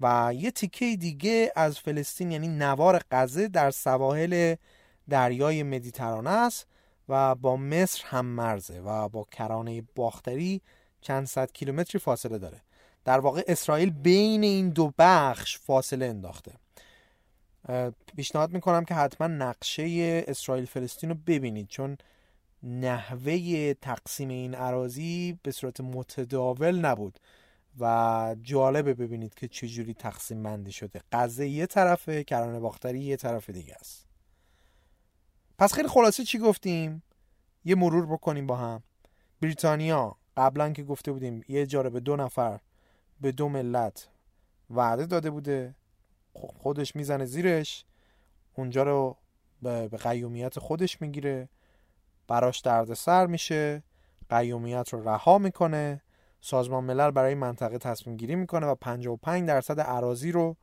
و 0.00 0.32
یه 0.34 0.50
تیکه 0.50 0.96
دیگه 0.96 1.52
از 1.56 1.78
فلسطین 1.78 2.30
یعنی 2.30 2.48
نوار 2.48 3.02
غزه 3.10 3.48
در 3.48 3.70
سواحل 3.70 4.54
دریای 5.08 5.62
مدیترانه 5.62 6.30
است 6.30 6.66
و 7.08 7.34
با 7.34 7.56
مصر 7.56 8.02
هم 8.04 8.26
مرزه 8.26 8.80
و 8.80 9.08
با 9.08 9.26
کرانه 9.30 9.82
باختری 9.94 10.62
چند 11.00 11.26
صد 11.26 11.52
کیلومتری 11.52 11.98
فاصله 11.98 12.38
داره. 12.38 12.60
در 13.04 13.20
واقع 13.20 13.42
اسرائیل 13.46 13.90
بین 13.90 14.42
این 14.42 14.70
دو 14.70 14.92
بخش 14.98 15.58
فاصله 15.58 16.06
انداخته. 16.06 16.52
پیشنهاد 18.16 18.52
می‌کنم 18.52 18.84
که 18.84 18.94
حتما 18.94 19.26
نقشه 19.26 20.24
اسرائیل 20.28 20.64
فلسطین 20.64 21.10
رو 21.10 21.16
ببینید 21.26 21.68
چون 21.68 21.98
نحوه 22.62 23.74
تقسیم 23.74 24.28
این 24.28 24.54
عراضی 24.54 25.38
به 25.42 25.50
صورت 25.50 25.80
متداول 25.80 26.78
نبود. 26.78 27.18
و 27.80 28.36
جالبه 28.42 28.94
ببینید 28.94 29.34
که 29.34 29.48
چجوری 29.48 29.94
تقسیم 29.94 30.42
بندی 30.42 30.72
شده. 30.72 31.00
غزه 31.12 31.48
یه 31.48 31.66
طرفه 31.66 32.24
کرانه 32.24 32.60
باختری 32.60 33.00
یه 33.00 33.16
طرف 33.16 33.50
دیگه 33.50 33.74
است. 33.80 34.06
پس 35.58 35.72
خیلی 35.72 35.88
خلاصه 35.88 36.24
چی 36.24 36.38
گفتیم؟ 36.38 37.02
یه 37.64 37.74
مرور 37.74 38.06
بکنیم 38.06 38.46
با 38.46 38.56
هم. 38.56 38.82
بریتانیا 39.40 40.16
قبلا 40.36 40.72
که 40.72 40.82
گفته 40.84 41.12
بودیم 41.12 41.44
یه 41.48 41.66
جاره 41.66 41.90
به 41.90 42.00
دو 42.00 42.16
نفر 42.16 42.60
به 43.20 43.32
دو 43.32 43.48
ملت 43.48 44.08
وعده 44.70 45.06
داده 45.06 45.30
بوده. 45.30 45.74
خودش 46.34 46.96
می‌زنه 46.96 47.24
زیرش. 47.24 47.84
اونجا 48.54 48.82
رو 48.82 49.16
به 49.62 49.88
قیومیت 49.88 50.58
خودش 50.58 51.00
می‌گیره. 51.02 51.48
براش 52.28 52.62
سر 52.94 53.26
میشه. 53.26 53.82
قیومیت 54.28 54.88
رو 54.88 55.08
رها 55.08 55.38
می‌کنه. 55.38 56.02
سازمان 56.46 56.84
ملل 56.84 57.10
برای 57.10 57.34
منطقه 57.34 57.78
تصمیم 57.78 58.16
گیری 58.16 58.34
می‌کنه 58.34 58.66
و 58.66 58.74
55 58.74 59.48
درصد 59.48 59.80
عراضی 59.80 60.32
رو 60.32 60.56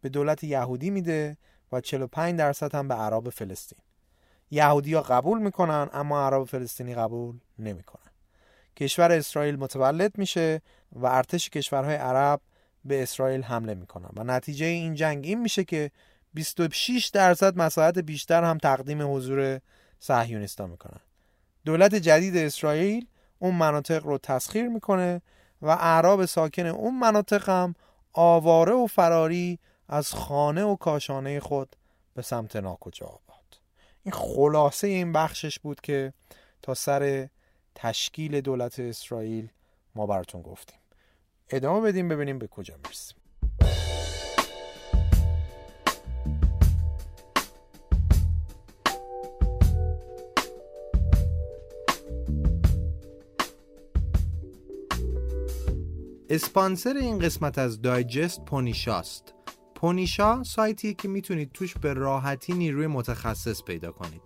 به 0.00 0.08
دولت 0.08 0.44
یهودی 0.44 0.90
میده 0.90 1.36
و 1.72 1.80
45 1.80 2.38
درصد 2.38 2.74
هم 2.74 2.88
به 2.88 2.94
عرب 2.94 3.30
فلسطین. 3.30 3.78
یهودی 4.50 4.94
ها 4.94 5.02
قبول 5.02 5.38
می‌کنن 5.38 5.88
اما 5.92 6.26
عرب 6.26 6.44
فلسطینی 6.44 6.94
قبول 6.94 7.38
نمی‌کنن. 7.58 8.12
کشور 8.76 9.12
اسرائیل 9.12 9.56
متولد 9.56 10.18
میشه 10.18 10.62
و 10.92 11.06
ارتش 11.06 11.50
کشورهای 11.50 11.94
عرب 11.94 12.40
به 12.84 13.02
اسرائیل 13.02 13.42
حمله 13.42 13.74
می‌کنن 13.74 14.10
و 14.16 14.24
نتیجه 14.24 14.66
این 14.66 14.94
جنگ 14.94 15.24
این 15.24 15.40
میشه 15.40 15.64
که 15.64 15.90
26 16.34 17.06
درصد 17.06 17.58
مساحت 17.58 17.98
بیشتر 17.98 18.44
هم 18.44 18.58
تقدیم 18.58 19.14
حضور 19.14 19.60
صهیونیستا 19.98 20.66
می‌کنن. 20.66 21.00
دولت 21.64 21.94
جدید 21.94 22.36
اسرائیل 22.36 23.06
اون 23.38 23.54
مناطق 23.54 24.06
رو 24.06 24.18
تسخیر 24.18 24.68
می‌کنه 24.68 25.22
و 25.62 25.68
اعراب 25.68 26.24
ساکن 26.24 26.66
اون 26.66 26.98
مناطق 26.98 27.48
هم 27.48 27.74
آواره 28.12 28.72
و 28.72 28.86
فراری 28.86 29.58
از 29.88 30.14
خانه 30.14 30.64
و 30.64 30.76
کاشانه 30.76 31.40
خود 31.40 31.76
به 32.14 32.22
سمت 32.22 32.56
ناکجا 32.56 33.06
آباد. 33.06 33.60
این 34.02 34.12
خلاصه 34.12 34.86
این 34.86 35.12
بخشش 35.12 35.58
بود 35.58 35.80
که 35.80 36.12
تا 36.62 36.74
سر 36.74 37.28
تشکیل 37.74 38.40
دولت 38.40 38.80
اسرائیل 38.80 39.48
ما 39.94 40.06
براتون 40.06 40.42
گفتیم. 40.42 40.78
ادامه 41.50 41.80
بدیم 41.80 42.08
ببینیم 42.08 42.38
به 42.38 42.46
کجا 42.46 42.74
می‌رسیم. 42.76 43.18
اسپانسر 56.30 56.96
این 56.96 57.18
قسمت 57.18 57.58
از 57.58 57.82
دایجست 57.82 58.44
پونیشاست. 58.44 59.34
پونیشا 59.74 60.42
سایتیه 60.42 60.94
که 60.94 61.08
می‌تونید 61.08 61.52
توش 61.52 61.76
به 61.78 61.92
راحتی 61.92 62.52
نیروی 62.52 62.86
متخصص 62.86 63.62
پیدا 63.62 63.92
کنید. 63.92 64.22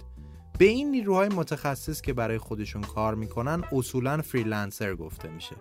به 0.59 0.65
این 0.65 0.91
نیروهای 0.91 1.29
متخصص 1.29 2.01
که 2.01 2.13
برای 2.13 2.39
خودشون 2.39 2.83
کار 2.83 3.15
می‌کنن 3.15 3.65
اصولا 3.73 4.23
فریلنسر 4.23 4.95
گفته 4.95 5.29
میشه. 5.29 5.57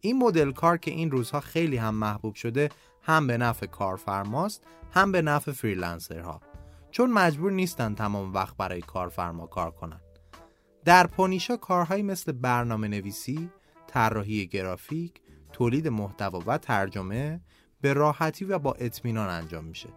این 0.00 0.18
مدل 0.18 0.52
کار 0.52 0.78
که 0.78 0.90
این 0.90 1.10
روزها 1.10 1.40
خیلی 1.40 1.76
هم 1.76 1.94
محبوب 1.94 2.34
شده 2.34 2.68
هم 3.02 3.26
به 3.26 3.38
نفع 3.38 3.66
کارفرماست 3.66 4.64
هم 4.90 5.12
به 5.12 5.22
نفع 5.22 5.52
فریلنسرها. 5.52 6.40
چون 6.90 7.10
مجبور 7.10 7.52
نیستن 7.52 7.94
تمام 7.94 8.34
وقت 8.34 8.56
برای 8.56 8.80
کارفرما 8.80 9.46
کار 9.46 9.70
کنن. 9.70 10.00
در 10.84 11.06
پونیشا 11.06 11.56
کارهایی 11.56 12.02
مثل 12.02 12.32
برنامه 12.32 12.88
نویسی، 12.88 13.50
طراحی 13.86 14.46
گرافیک، 14.46 15.20
تولید 15.52 15.88
محتوا 15.88 16.42
و 16.46 16.58
ترجمه 16.58 17.40
به 17.80 17.92
راحتی 17.92 18.44
و 18.44 18.58
با 18.58 18.72
اطمینان 18.72 19.28
انجام 19.28 19.64
میشه. 19.64 19.88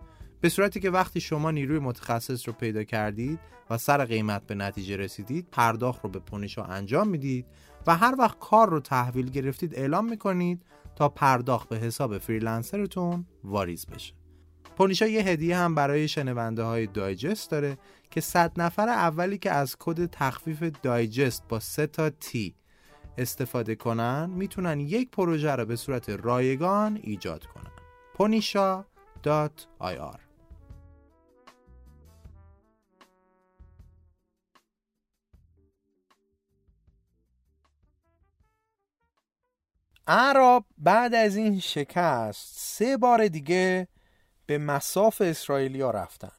به 0.42 0.50
صورتی 0.50 0.80
که 0.80 0.90
وقتی 0.90 1.22
شما 1.22 1.52
نیروی 1.52 1.80
متخصص 1.80 2.48
رو 2.48 2.54
پیدا 2.54 2.84
کردید 2.84 3.40
و 3.70 3.78
سر 3.78 4.06
قیمت 4.06 4.48
به 4.48 4.56
نتیجه 4.56 4.98
رسیدید 4.98 5.48
پرداخت 5.52 6.04
رو 6.04 6.10
به 6.10 6.20
پونیشا 6.20 6.64
انجام 6.64 7.08
می‌دید 7.08 7.46
و 7.88 7.96
هر 7.96 8.16
وقت 8.20 8.40
کار 8.40 8.70
رو 8.70 8.80
تحویل 8.80 9.30
گرفتید 9.30 9.76
اعلام 9.76 10.10
می‌کنید 10.10 10.66
تا 10.96 11.10
پرداخت 11.10 11.70
به 11.70 11.78
حساب 11.78 12.18
فریلنسرتون 12.18 13.26
واریز 13.44 13.86
بشه. 13.86 14.14
پونیشا 14.78 15.08
یه 15.08 15.22
هدیه 15.22 15.58
هم 15.58 15.76
برای 15.76 16.08
شنونده 16.08 16.64
های 16.64 16.88
دایجست 16.88 17.52
داره 17.52 17.78
که 18.12 18.22
100 18.22 18.52
نفر 18.58 18.90
اولی 18.90 19.38
که 19.38 19.52
از 19.52 19.76
کد 19.80 20.06
تخفیف 20.06 20.64
دایجست 20.64 21.48
با 21.50 21.60
3 21.60 21.88
تا 21.88 22.10
تی 22.10 22.56
استفاده 23.18 23.76
کنن 23.76 24.30
می‌تونن 24.30 24.80
یک 24.80 25.12
پروژه 25.12 25.52
رو 25.52 25.66
به 25.66 25.76
صورت 25.76 26.10
رایگان 26.10 27.00
ایجاد 27.04 27.46
کنن. 27.46 27.72
ponisha.ir 28.18 30.20
عرب 40.08 40.66
بعد 40.78 41.14
از 41.14 41.36
این 41.36 41.60
شکست 41.60 42.60
سه 42.60 42.98
بار 42.98 43.28
دیگه 43.28 43.88
به 44.46 44.58
مساف 44.58 45.22
اسرائیلیا 45.22 45.92
رفتن. 45.92 46.32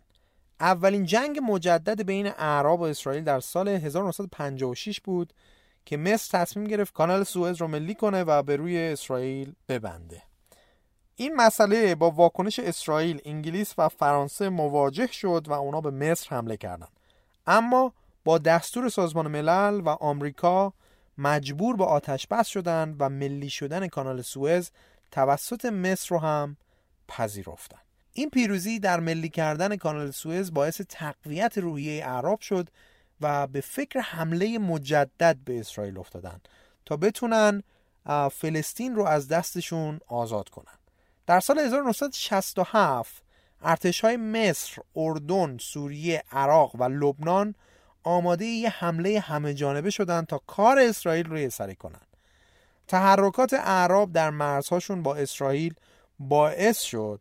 اولین 0.60 1.04
جنگ 1.04 1.40
مجدد 1.42 2.02
بین 2.02 2.26
اعراب 2.26 2.80
و 2.80 2.82
اسرائیل 2.82 3.24
در 3.24 3.40
سال 3.40 3.68
1956 3.68 5.00
بود. 5.00 5.32
که 5.84 5.96
مصر 5.96 6.38
تصمیم 6.38 6.66
گرفت 6.66 6.94
کانال 6.94 7.24
سوئز 7.24 7.56
رو 7.56 7.68
ملی 7.68 7.94
کنه 7.94 8.22
و 8.22 8.42
به 8.42 8.56
روی 8.56 8.78
اسرائیل 8.78 9.52
ببنده 9.68 10.22
این 11.16 11.34
مسئله 11.36 11.94
با 11.94 12.10
واکنش 12.10 12.58
اسرائیل، 12.58 13.20
انگلیس 13.24 13.74
و 13.78 13.88
فرانسه 13.88 14.48
مواجه 14.48 15.06
شد 15.06 15.44
و 15.48 15.52
اونا 15.52 15.80
به 15.80 15.90
مصر 15.90 16.36
حمله 16.36 16.56
کردند. 16.56 17.00
اما 17.46 17.92
با 18.24 18.38
دستور 18.38 18.88
سازمان 18.88 19.28
ملل 19.28 19.80
و 19.84 19.88
آمریکا 19.88 20.72
مجبور 21.18 21.76
به 21.76 21.84
آتش 21.84 22.26
بس 22.26 22.46
شدن 22.46 22.96
و 22.98 23.08
ملی 23.08 23.50
شدن 23.50 23.88
کانال 23.88 24.22
سوئز 24.22 24.70
توسط 25.10 25.64
مصر 25.64 26.08
رو 26.08 26.18
هم 26.18 26.56
پذیرفتن. 27.08 27.78
این 28.12 28.30
پیروزی 28.30 28.78
در 28.78 29.00
ملی 29.00 29.28
کردن 29.28 29.76
کانال 29.76 30.10
سوئز 30.10 30.52
باعث 30.52 30.80
تقویت 30.88 31.58
روحیه 31.58 32.06
اعراب 32.06 32.40
شد 32.40 32.68
و 33.22 33.46
به 33.46 33.60
فکر 33.60 34.00
حمله 34.00 34.58
مجدد 34.58 35.36
به 35.44 35.60
اسرائیل 35.60 35.98
افتادن 35.98 36.40
تا 36.86 36.96
بتونن 36.96 37.62
فلسطین 38.32 38.94
رو 38.94 39.04
از 39.04 39.28
دستشون 39.28 40.00
آزاد 40.06 40.48
کنن. 40.48 40.78
در 41.26 41.40
سال 41.40 41.58
1967 41.58 43.22
ارتش 43.62 44.00
های 44.00 44.16
مصر، 44.16 44.82
اردن، 44.96 45.58
سوریه، 45.58 46.22
عراق 46.32 46.74
و 46.74 46.84
لبنان 46.84 47.54
آماده 48.02 48.44
یه 48.44 48.70
حمله 48.70 49.20
همه 49.20 49.54
جانبه 49.54 49.90
شدن 49.90 50.22
تا 50.22 50.38
کار 50.46 50.78
اسرائیل 50.78 51.26
رو 51.26 51.50
سری 51.50 51.76
کنن. 51.76 52.00
تحرکات 52.88 53.54
اعراب 53.54 54.12
در 54.12 54.30
مرزهاشون 54.30 55.02
با 55.02 55.14
اسرائیل 55.14 55.74
باعث 56.18 56.80
شد 56.80 57.20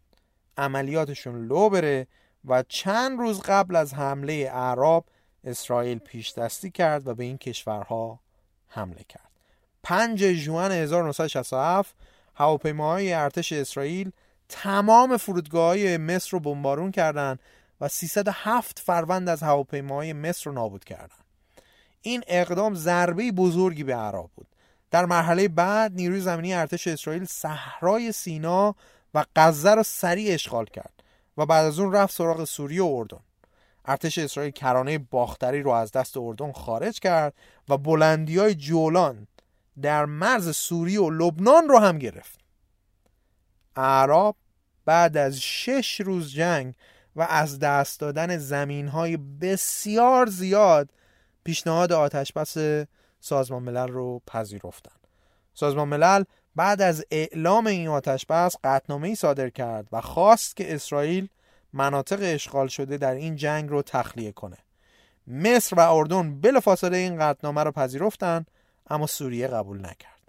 عملیاتشون 0.57 1.47
لو 1.47 1.69
بره 1.69 2.07
و 2.45 2.63
چند 2.63 3.19
روز 3.19 3.41
قبل 3.41 3.75
از 3.75 3.93
حمله 3.93 4.51
اعراب 4.53 5.05
اسرائیل 5.43 5.97
پیش 5.99 6.33
دستی 6.33 6.71
کرد 6.71 7.07
و 7.07 7.15
به 7.15 7.23
این 7.23 7.37
کشورها 7.37 8.19
حمله 8.67 9.03
کرد 9.09 9.31
5 9.83 10.31
ژوئن 10.31 10.71
1967 10.71 11.95
هواپیماهای 12.35 13.13
ارتش 13.13 13.53
اسرائیل 13.53 14.11
تمام 14.49 15.17
فرودگاه 15.17 15.97
مصر 15.97 16.29
رو 16.31 16.39
بمبارون 16.39 16.91
کردند 16.91 17.39
و 17.81 17.87
307 17.87 18.79
فروند 18.79 19.29
از 19.29 19.43
هواپیماهای 19.43 20.13
مصر 20.13 20.49
رو 20.49 20.51
نابود 20.51 20.83
کردند. 20.83 21.25
این 22.01 22.23
اقدام 22.27 22.75
ضربه 22.75 23.31
بزرگی 23.31 23.83
به 23.83 23.95
عراق 23.95 24.29
بود. 24.35 24.47
در 24.91 25.05
مرحله 25.05 25.47
بعد 25.47 25.93
نیروی 25.93 26.19
زمینی 26.19 26.53
ارتش 26.53 26.87
اسرائیل 26.87 27.25
صحرای 27.25 28.11
سینا 28.11 28.75
و 29.13 29.25
غزه 29.35 29.73
را 29.73 29.83
سریع 29.83 30.33
اشغال 30.33 30.65
کرد 30.65 31.03
و 31.37 31.45
بعد 31.45 31.65
از 31.65 31.79
اون 31.79 31.93
رفت 31.93 32.15
سراغ 32.15 32.43
سوریه 32.43 32.83
و 32.83 32.95
اردن. 32.95 33.19
ارتش 33.85 34.17
اسرائیل 34.17 34.51
کرانه 34.51 34.97
باختری 34.97 35.61
رو 35.61 35.71
از 35.71 35.91
دست 35.91 36.17
اردن 36.17 36.51
خارج 36.51 36.99
کرد 36.99 37.33
و 37.69 37.77
بلندی 37.77 38.37
های 38.37 38.55
جولان 38.55 39.27
در 39.81 40.05
مرز 40.05 40.55
سوریه 40.55 41.01
و 41.01 41.09
لبنان 41.09 41.69
رو 41.69 41.79
هم 41.79 41.97
گرفت. 41.97 42.39
اعراب 43.75 44.35
بعد 44.85 45.17
از 45.17 45.39
شش 45.39 46.01
روز 46.01 46.31
جنگ 46.31 46.73
و 47.15 47.27
از 47.29 47.59
دست 47.59 47.99
دادن 47.99 48.37
زمین 48.37 48.87
های 48.87 49.17
بسیار 49.17 50.25
زیاد 50.25 50.89
پیشنهاد 51.43 51.91
آتش 51.91 52.33
بس 52.33 52.57
سازمان 53.19 53.63
ملل 53.63 53.87
رو 53.87 54.21
پذیرفتن. 54.27 54.91
سازمان 55.53 55.87
ملل 55.87 56.23
بعد 56.55 56.81
از 56.81 57.05
اعلام 57.11 57.67
این 57.67 57.87
آتش 57.87 58.25
بس 58.25 58.55
قطنامه 58.63 59.07
ای 59.07 59.15
صادر 59.15 59.49
کرد 59.49 59.87
و 59.91 60.01
خواست 60.01 60.55
که 60.55 60.75
اسرائیل 60.75 61.27
مناطق 61.73 62.19
اشغال 62.21 62.67
شده 62.67 62.97
در 62.97 63.13
این 63.13 63.35
جنگ 63.35 63.69
رو 63.69 63.81
تخلیه 63.81 64.31
کنه. 64.31 64.57
مصر 65.27 65.75
و 65.75 65.79
اردن 65.79 66.41
بلافاصله 66.41 66.97
این 66.97 67.19
قطنامه 67.19 67.63
رو 67.63 67.71
پذیرفتن 67.71 68.45
اما 68.89 69.07
سوریه 69.07 69.47
قبول 69.47 69.79
نکرد. 69.79 70.21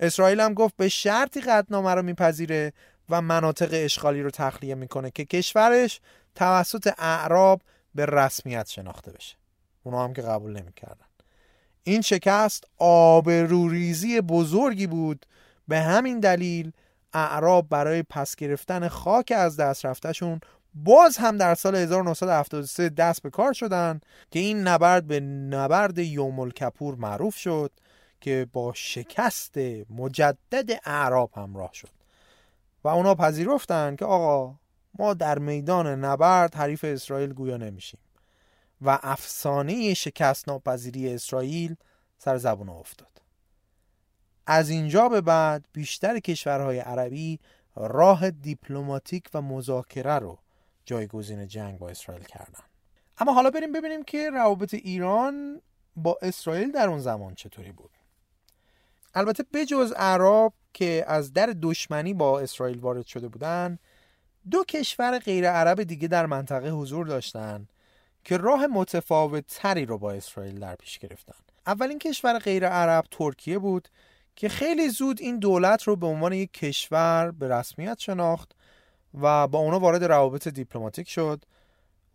اسرائیل 0.00 0.40
هم 0.40 0.54
گفت 0.54 0.76
به 0.76 0.88
شرطی 0.88 1.40
قطنامه 1.40 1.94
رو 1.94 2.02
میپذیره 2.02 2.72
و 3.10 3.20
مناطق 3.22 3.68
اشغالی 3.72 4.22
رو 4.22 4.30
تخلیه 4.30 4.74
می‌کنه 4.74 5.10
که 5.10 5.24
کشورش 5.24 6.00
توسط 6.34 6.92
اعراب 6.98 7.62
به 7.94 8.06
رسمیت 8.06 8.68
شناخته 8.68 9.12
بشه. 9.12 9.36
اونا 9.82 10.04
هم 10.04 10.12
که 10.12 10.22
قبول 10.22 10.52
نمی‌کردن. 10.52 11.06
این 11.82 12.00
شکست 12.00 12.64
آبروریزی 12.78 14.20
بزرگی 14.20 14.86
بود. 14.86 15.26
به 15.68 15.80
همین 15.80 16.20
دلیل 16.20 16.72
اعراب 17.12 17.68
برای 17.68 18.02
پس 18.02 18.36
گرفتن 18.36 18.88
خاک 18.88 19.32
از 19.36 19.56
دست 19.56 19.86
رفتهشون 19.86 20.40
باز 20.74 21.16
هم 21.16 21.36
در 21.36 21.54
سال 21.54 21.76
1973 21.76 22.88
دست 22.88 23.22
به 23.22 23.30
کار 23.30 23.52
شدن 23.52 24.00
که 24.30 24.38
این 24.38 24.68
نبرد 24.68 25.06
به 25.06 25.20
نبرد 25.20 25.98
یوم 25.98 26.40
الکپور 26.40 26.94
معروف 26.94 27.36
شد 27.36 27.72
که 28.20 28.46
با 28.52 28.72
شکست 28.74 29.58
مجدد 29.90 30.80
اعراب 30.84 31.30
همراه 31.36 31.70
شد. 31.72 31.88
و 32.84 32.88
اونا 32.88 33.14
پذیرفتن 33.14 33.96
که 33.96 34.04
آقا 34.04 34.54
ما 34.98 35.14
در 35.14 35.38
میدان 35.38 36.04
نبرد 36.04 36.54
حریف 36.54 36.84
اسرائیل 36.84 37.32
گویا 37.32 37.56
نمیشیم. 37.56 38.00
و 38.82 38.98
افسانه 39.02 39.94
شکست 39.94 40.48
ناپذیری 40.48 41.14
اسرائیل 41.14 41.76
سر 42.18 42.36
زبون 42.36 42.68
افتاد. 42.68 43.08
از 44.46 44.70
اینجا 44.70 45.08
به 45.08 45.20
بعد 45.20 45.64
بیشتر 45.72 46.18
کشورهای 46.18 46.78
عربی 46.78 47.40
راه 47.76 48.30
دیپلماتیک 48.30 49.28
و 49.34 49.42
مذاکره 49.42 50.18
رو 50.18 50.38
جایگزین 50.90 51.46
جنگ 51.46 51.78
با 51.78 51.88
اسرائیل 51.88 52.24
کردن. 52.24 52.64
اما 53.18 53.32
حالا 53.32 53.50
بریم 53.50 53.72
ببینیم 53.72 54.02
که 54.02 54.30
روابط 54.30 54.74
ایران 54.74 55.60
با 55.96 56.18
اسرائیل 56.22 56.72
در 56.72 56.88
اون 56.88 56.98
زمان 56.98 57.34
چطوری 57.34 57.72
بود. 57.72 57.90
البته 59.14 59.44
بجز 59.54 59.92
عرب 59.92 60.52
که 60.72 61.04
از 61.06 61.32
در 61.32 61.54
دشمنی 61.62 62.14
با 62.14 62.40
اسرائیل 62.40 62.78
وارد 62.78 63.06
شده 63.06 63.28
بودند 63.28 63.78
دو 64.50 64.64
کشور 64.64 65.18
غیر 65.18 65.50
عرب 65.50 65.82
دیگه 65.82 66.08
در 66.08 66.26
منطقه 66.26 66.70
حضور 66.70 67.06
داشتند 67.06 67.72
که 68.24 68.36
راه 68.36 68.66
متفاوت 68.66 69.44
تری 69.48 69.86
رو 69.86 69.98
با 69.98 70.12
اسرائیل 70.12 70.60
در 70.60 70.74
پیش 70.74 70.98
گرفتن. 70.98 71.34
اولین 71.66 71.98
کشور 71.98 72.38
غیر 72.38 72.68
عرب 72.68 73.04
ترکیه 73.10 73.58
بود 73.58 73.88
که 74.36 74.48
خیلی 74.48 74.88
زود 74.88 75.20
این 75.20 75.38
دولت 75.38 75.82
رو 75.82 75.96
به 75.96 76.06
عنوان 76.06 76.32
یک 76.32 76.52
کشور 76.52 77.30
به 77.30 77.48
رسمیت 77.48 77.98
شناخت 77.98 78.54
و 79.14 79.48
با 79.48 79.58
اونا 79.58 79.78
وارد 79.78 80.04
روابط 80.04 80.48
دیپلماتیک 80.48 81.08
شد 81.08 81.44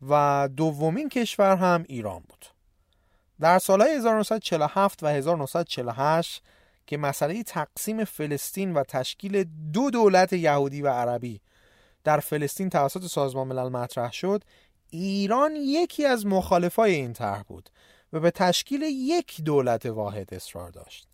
و 0.09 0.49
دومین 0.57 1.09
کشور 1.09 1.55
هم 1.55 1.83
ایران 1.87 2.23
بود. 2.29 2.45
در 3.39 3.59
سالهای 3.59 3.91
1947 3.91 5.03
و 5.03 5.07
1948 5.07 6.43
که 6.87 6.97
مسئله 6.97 7.43
تقسیم 7.43 8.03
فلسطین 8.03 8.73
و 8.73 8.83
تشکیل 8.83 9.45
دو 9.73 9.89
دولت 9.89 10.33
یهودی 10.33 10.81
و 10.81 10.89
عربی 10.89 11.41
در 12.03 12.19
فلسطین 12.19 12.69
توسط 12.69 13.05
سازمان 13.05 13.47
ملل 13.47 13.69
مطرح 13.69 14.11
شد 14.11 14.43
ایران 14.89 15.55
یکی 15.55 16.05
از 16.05 16.25
مخالفای 16.25 16.95
این 16.95 17.13
طرح 17.13 17.43
بود 17.43 17.69
و 18.13 18.19
به 18.19 18.31
تشکیل 18.31 18.81
یک 18.81 19.41
دولت 19.41 19.85
واحد 19.85 20.33
اصرار 20.33 20.69
داشت. 20.69 21.07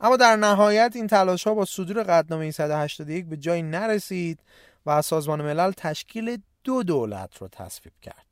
اما 0.00 0.16
در 0.16 0.36
نهایت 0.36 0.92
این 0.94 1.06
تلاش 1.06 1.46
ها 1.46 1.54
با 1.54 1.64
صدور 1.64 2.02
قدنامه 2.02 2.50
181 2.50 3.26
به 3.26 3.36
جایی 3.36 3.62
نرسید 3.62 4.40
و 4.86 4.90
از 4.90 5.06
سازمان 5.06 5.42
ملل 5.42 5.72
تشکیل 5.72 6.38
دو 6.64 6.82
دولت 6.82 7.42
را 7.42 7.48
تصویب 7.48 7.92
کرد. 8.02 8.26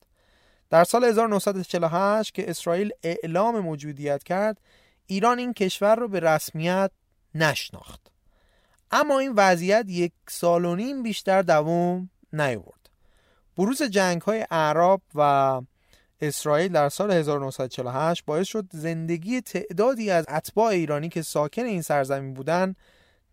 در 0.71 0.85
سال 0.85 1.05
1948 1.05 2.35
که 2.35 2.51
اسرائیل 2.51 2.91
اعلام 3.03 3.61
موجودیت 3.61 4.23
کرد 4.23 4.61
ایران 5.07 5.39
این 5.39 5.53
کشور 5.53 5.97
رو 5.97 6.09
به 6.09 6.21
رسمیت 6.21 6.91
نشناخت. 7.35 8.01
اما 8.91 9.19
این 9.19 9.33
وضعیت 9.37 9.85
یک 9.89 10.13
سال 10.29 10.65
و 10.65 10.77
نیم 10.77 11.03
بیشتر 11.03 11.43
دوام 11.43 12.11
نیاورد. 12.33 12.91
بروز 13.57 13.83
جنگ 13.83 14.23
های 14.23 14.47
اعراب 14.51 15.03
و 15.15 15.61
اسرائیل 16.21 16.73
در 16.73 16.89
سال 16.89 17.11
1948 17.11 18.25
باعث 18.25 18.47
شد 18.49 18.65
زندگی 18.73 19.41
تعدادی 19.41 20.11
از 20.11 20.25
اتباع 20.29 20.67
ایرانی 20.67 21.09
که 21.09 21.23
ساکن 21.23 21.65
این 21.65 21.83
سرزمین 21.83 22.35
بودند 22.35 22.77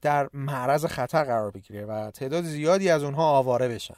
در 0.01 0.29
معرض 0.33 0.85
خطر 0.85 1.23
قرار 1.23 1.51
بگیره 1.51 1.85
و 1.85 2.11
تعداد 2.11 2.43
زیادی 2.43 2.89
از 2.89 3.03
اونها 3.03 3.23
آواره 3.23 3.67
بشن. 3.67 3.97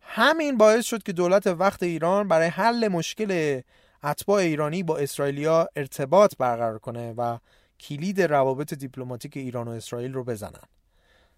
همین 0.00 0.56
باعث 0.56 0.86
شد 0.86 1.02
که 1.02 1.12
دولت 1.12 1.46
وقت 1.46 1.82
ایران 1.82 2.28
برای 2.28 2.48
حل 2.48 2.88
مشکل 2.88 3.60
اتباع 4.04 4.40
ایرانی 4.40 4.82
با 4.82 4.96
اسرائیلیا 4.96 5.68
ارتباط 5.76 6.34
برقرار 6.38 6.78
کنه 6.78 7.12
و 7.12 7.38
کلید 7.80 8.22
روابط 8.22 8.74
دیپلماتیک 8.74 9.36
ایران 9.36 9.68
و 9.68 9.70
اسرائیل 9.70 10.12
رو 10.12 10.24
بزنن. 10.24 10.62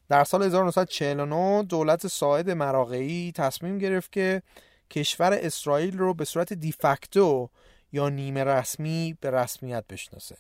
در 0.09 0.25
سال 0.25 0.43
1949 0.43 1.63
دولت 1.63 2.07
ساعد 2.07 2.51
مراقعی 2.51 3.33
تصمیم 3.35 3.79
گرفت 3.79 4.13
که 4.13 4.43
کشور 4.91 5.33
اسرائیل 5.33 5.99
رو 5.99 6.15
به 6.15 6.25
صورت 6.25 6.53
دیفکتو 6.53 7.51
یا 7.93 8.09
نیمه 8.09 8.45
رسمی 8.45 9.17
به 9.21 9.31
رسمیت 9.31 9.85
بشناسه. 9.89 10.37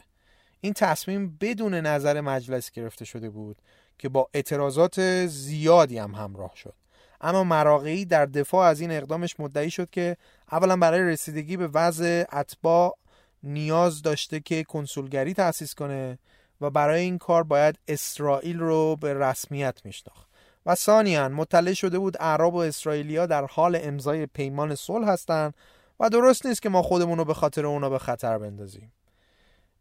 این 0.61 0.73
تصمیم 0.73 1.37
بدون 1.41 1.75
نظر 1.75 2.21
مجلس 2.21 2.71
گرفته 2.71 3.05
شده 3.05 3.31
بود 3.31 3.57
که 3.99 4.09
با 4.09 4.29
اعتراضات 4.35 5.27
زیادی 5.27 5.99
هم 5.99 6.15
همراه 6.15 6.53
شد. 6.57 6.75
اما 7.21 7.45
مراقعی 7.45 8.05
در 8.05 8.27
دفاع 8.27 8.67
از 8.67 8.81
این 8.81 8.91
اقدامش 8.91 9.41
مدعی 9.41 9.71
شد 9.71 9.91
که 9.91 10.17
اولا 10.53 10.77
برای 10.77 11.03
رسیدگی 11.03 11.57
به 11.57 11.69
وضع 11.69 12.25
اتباع 12.33 12.99
نیاز 13.43 14.03
داشته 14.03 14.41
که 14.41 14.65
کنسولگری 14.65 15.35
تأسیس 15.35 15.75
کنه 15.75 16.19
و 16.61 16.71
برای 16.71 17.01
این 17.01 17.19
کار 17.19 17.43
باید 17.43 17.79
اسرائیل 17.89 18.59
رو 18.59 18.97
به 18.97 19.15
رسمیت 19.15 19.81
میشناخت. 19.85 20.27
و 20.67 20.75
ثانیا 20.75 21.29
مطلع 21.29 21.73
شده 21.73 21.99
بود 21.99 22.17
اعراب 22.21 22.55
و 22.55 22.59
اسرائیلیا 22.59 23.27
در 23.27 23.45
حال 23.45 23.79
امضای 23.83 24.27
پیمان 24.27 24.75
صلح 24.75 25.09
هستند 25.09 25.55
و 26.01 26.09
درست 26.09 26.47
نیست 26.47 26.63
که 26.63 26.69
ما 26.69 26.83
خودمون 26.83 27.19
رو 27.19 27.25
به 27.25 27.35
خاطر 27.35 27.67
اونا 27.67 27.91
به 27.91 27.99
خطر 27.99 28.39
بندازیم. 28.39 28.93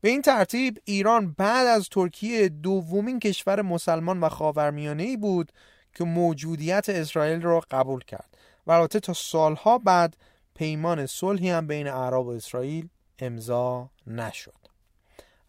به 0.05 0.11
این 0.11 0.21
ترتیب 0.21 0.81
ایران 0.85 1.35
بعد 1.37 1.67
از 1.67 1.89
ترکیه 1.89 2.49
دومین 2.49 3.19
کشور 3.19 3.61
مسلمان 3.61 4.19
و 4.19 4.29
خاورمیانه 4.29 5.17
بود 5.17 5.51
که 5.93 6.03
موجودیت 6.03 6.89
اسرائیل 6.89 7.41
را 7.41 7.61
قبول 7.71 8.03
کرد 8.03 8.37
و 8.67 8.71
البته 8.71 8.99
تا 8.99 9.13
سالها 9.13 9.77
بعد 9.77 10.17
پیمان 10.55 11.05
صلحی 11.05 11.49
هم 11.49 11.67
بین 11.67 11.87
اعراب 11.87 12.27
و 12.27 12.29
اسرائیل 12.29 12.89
امضا 13.19 13.89
نشد. 14.07 14.53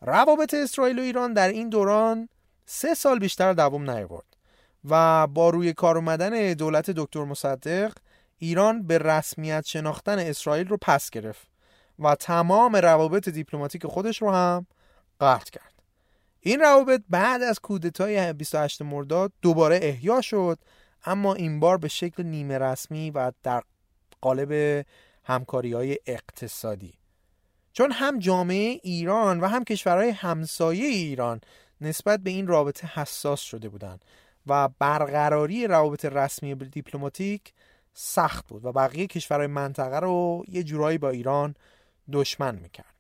روابط 0.00 0.54
اسرائیل 0.54 0.98
و 0.98 1.02
ایران 1.02 1.32
در 1.32 1.48
این 1.48 1.68
دوران 1.68 2.28
سه 2.66 2.94
سال 2.94 3.18
بیشتر 3.18 3.52
دوام 3.52 3.90
نیاورد 3.90 4.36
و 4.84 5.26
با 5.26 5.50
روی 5.50 5.72
کار 5.72 5.96
اومدن 5.96 6.52
دولت 6.52 6.90
دکتر 6.90 7.24
مصدق 7.24 7.92
ایران 8.38 8.86
به 8.86 8.98
رسمیت 8.98 9.64
شناختن 9.66 10.18
اسرائیل 10.18 10.68
رو 10.68 10.78
پس 10.82 11.10
گرفت. 11.10 11.55
و 11.98 12.14
تمام 12.14 12.77
روابط 12.77 13.28
دیپلماتیک 13.28 13.86
خودش 13.86 14.23
رو 14.23 14.31
هم 14.31 14.66
قطع 15.20 15.51
کرد. 15.51 15.73
این 16.40 16.60
روابط 16.60 17.02
بعد 17.10 17.43
از 17.43 17.60
کودتای 17.60 18.32
28 18.32 18.82
مرداد 18.82 19.32
دوباره 19.43 19.78
احیا 19.82 20.20
شد 20.20 20.59
اما 21.05 21.35
این 21.35 21.60
بار 21.60 21.78
به 21.78 21.89
شکل 21.89 22.23
نیمه 22.23 22.59
رسمی 22.59 23.10
و 23.10 23.32
در 23.43 23.62
قالب 24.20 24.85
همکاری 25.24 25.73
های 25.73 25.98
اقتصادی. 26.06 26.94
چون 27.73 27.93
هم 27.93 28.18
جامعه 28.18 28.81
ایران 28.82 29.40
و 29.40 29.47
هم 29.47 29.64
کشورهای 29.64 30.10
همسایه 30.10 30.86
ایران 30.86 31.40
نسبت 31.81 32.20
به 32.20 32.31
این 32.31 32.47
رابطه 32.47 32.86
حساس 32.86 33.40
شده 33.40 33.68
بودند 33.68 34.05
و 34.47 34.68
برقراری 34.78 35.66
روابط 35.66 36.05
رسمی 36.05 36.55
دیپلماتیک 36.55 37.52
سخت 37.94 38.47
بود 38.48 38.64
و 38.64 38.73
بقیه 38.73 39.06
کشورهای 39.06 39.47
منطقه 39.47 39.98
رو 39.98 40.44
یه 40.48 40.62
جورایی 40.62 40.98
با 40.98 41.10
ایران 41.10 41.55
دشمن 42.12 42.54
می‌کرد. 42.54 42.94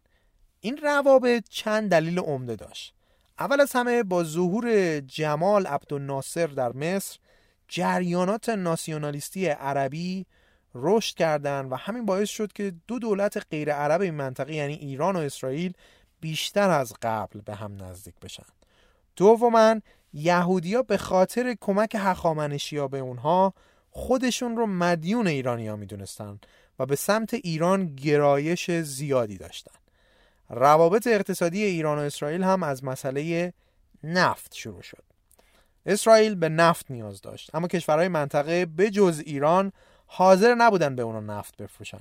این 0.60 0.76
روابط 0.76 1.48
چند 1.48 1.90
دلیل 1.90 2.18
عمده 2.18 2.56
داشت. 2.56 2.94
اول 3.38 3.60
از 3.60 3.72
همه 3.72 4.02
با 4.02 4.24
ظهور 4.24 5.00
جمال 5.00 5.66
عبدالناصر 5.66 6.46
در 6.46 6.72
مصر 6.72 7.18
جریانات 7.68 8.48
ناسیونالیستی 8.48 9.46
عربی 9.46 10.26
رشد 10.74 11.16
کردند 11.16 11.72
و 11.72 11.74
همین 11.74 12.06
باعث 12.06 12.28
شد 12.28 12.52
که 12.52 12.74
دو 12.86 12.98
دولت 12.98 13.46
غیر 13.50 13.72
عرب 13.72 14.00
این 14.00 14.14
منطقه 14.14 14.54
یعنی 14.54 14.74
ایران 14.74 15.16
و 15.16 15.18
اسرائیل 15.18 15.72
بیشتر 16.20 16.70
از 16.70 16.92
قبل 17.02 17.40
به 17.40 17.54
هم 17.54 17.82
نزدیک 17.82 18.14
بشن. 18.22 18.46
دوما 19.16 19.80
یهودیا 20.12 20.82
به 20.82 20.96
خاطر 20.96 21.56
کمک 21.60 21.96
هخامنشیا 21.98 22.88
به 22.88 22.98
اونها 22.98 23.54
خودشون 23.90 24.56
رو 24.56 24.66
مدیون 24.66 25.26
ایرانیا 25.26 25.76
می‌دونستن. 25.76 26.40
و 26.78 26.86
به 26.86 26.96
سمت 26.96 27.34
ایران 27.34 27.94
گرایش 27.94 28.70
زیادی 28.70 29.36
داشتن 29.36 29.72
روابط 30.50 31.06
اقتصادی 31.06 31.62
ایران 31.62 31.98
و 31.98 32.00
اسرائیل 32.00 32.42
هم 32.42 32.62
از 32.62 32.84
مسئله 32.84 33.52
نفت 34.04 34.54
شروع 34.54 34.82
شد. 34.82 35.02
اسرائیل 35.86 36.34
به 36.34 36.48
نفت 36.48 36.90
نیاز 36.90 37.20
داشت 37.20 37.54
اما 37.54 37.68
کشورهای 37.68 38.08
منطقه 38.08 38.66
به 38.66 38.90
جز 38.90 39.22
ایران 39.26 39.72
حاضر 40.06 40.54
نبودن 40.54 40.96
به 40.96 41.02
اونا 41.02 41.20
نفت 41.20 41.56
بفروشن. 41.56 42.00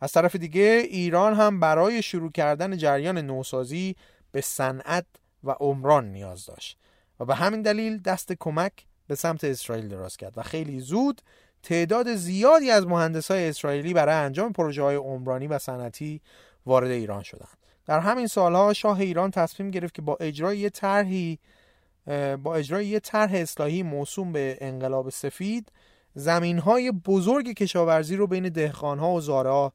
از 0.00 0.12
طرف 0.12 0.36
دیگه 0.36 0.86
ایران 0.90 1.34
هم 1.34 1.60
برای 1.60 2.02
شروع 2.02 2.32
کردن 2.32 2.76
جریان 2.76 3.18
نوسازی 3.18 3.96
به 4.32 4.40
صنعت 4.40 5.06
و 5.44 5.50
عمران 5.50 6.12
نیاز 6.12 6.46
داشت 6.46 6.78
و 7.20 7.24
به 7.24 7.34
همین 7.34 7.62
دلیل 7.62 7.98
دست 7.98 8.32
کمک 8.32 8.72
به 9.06 9.14
سمت 9.14 9.44
اسرائیل 9.44 9.88
دراز 9.88 10.16
کرد 10.16 10.38
و 10.38 10.42
خیلی 10.42 10.80
زود 10.80 11.22
تعداد 11.66 12.14
زیادی 12.14 12.70
از 12.70 12.86
مهندسای 12.86 13.48
اسرائیلی 13.48 13.94
برای 13.94 14.14
انجام 14.14 14.52
پروژه 14.52 14.82
های 14.82 14.96
عمرانی 14.96 15.46
و 15.46 15.58
صنعتی 15.58 16.20
وارد 16.66 16.90
ایران 16.90 17.22
شدند. 17.22 17.58
در 17.86 18.00
همین 18.00 18.26
سالها 18.26 18.72
شاه 18.72 19.00
ایران 19.00 19.30
تصمیم 19.30 19.70
گرفت 19.70 19.94
که 19.94 20.02
با 20.02 20.16
اجرای 20.20 20.58
یه 20.58 20.70
طرحی 20.70 21.38
با 22.42 22.54
اجرای 22.54 22.86
یه 22.86 23.00
طرح 23.00 23.34
اصلاحی 23.34 23.82
موسوم 23.82 24.32
به 24.32 24.58
انقلاب 24.60 25.10
سفید 25.10 25.72
زمین 26.14 26.58
های 26.58 26.90
بزرگ 26.92 27.52
کشاورزی 27.52 28.16
رو 28.16 28.26
بین 28.26 28.48
دهقان 28.48 28.98
ها 28.98 29.10
و 29.10 29.20
زاره 29.20 29.72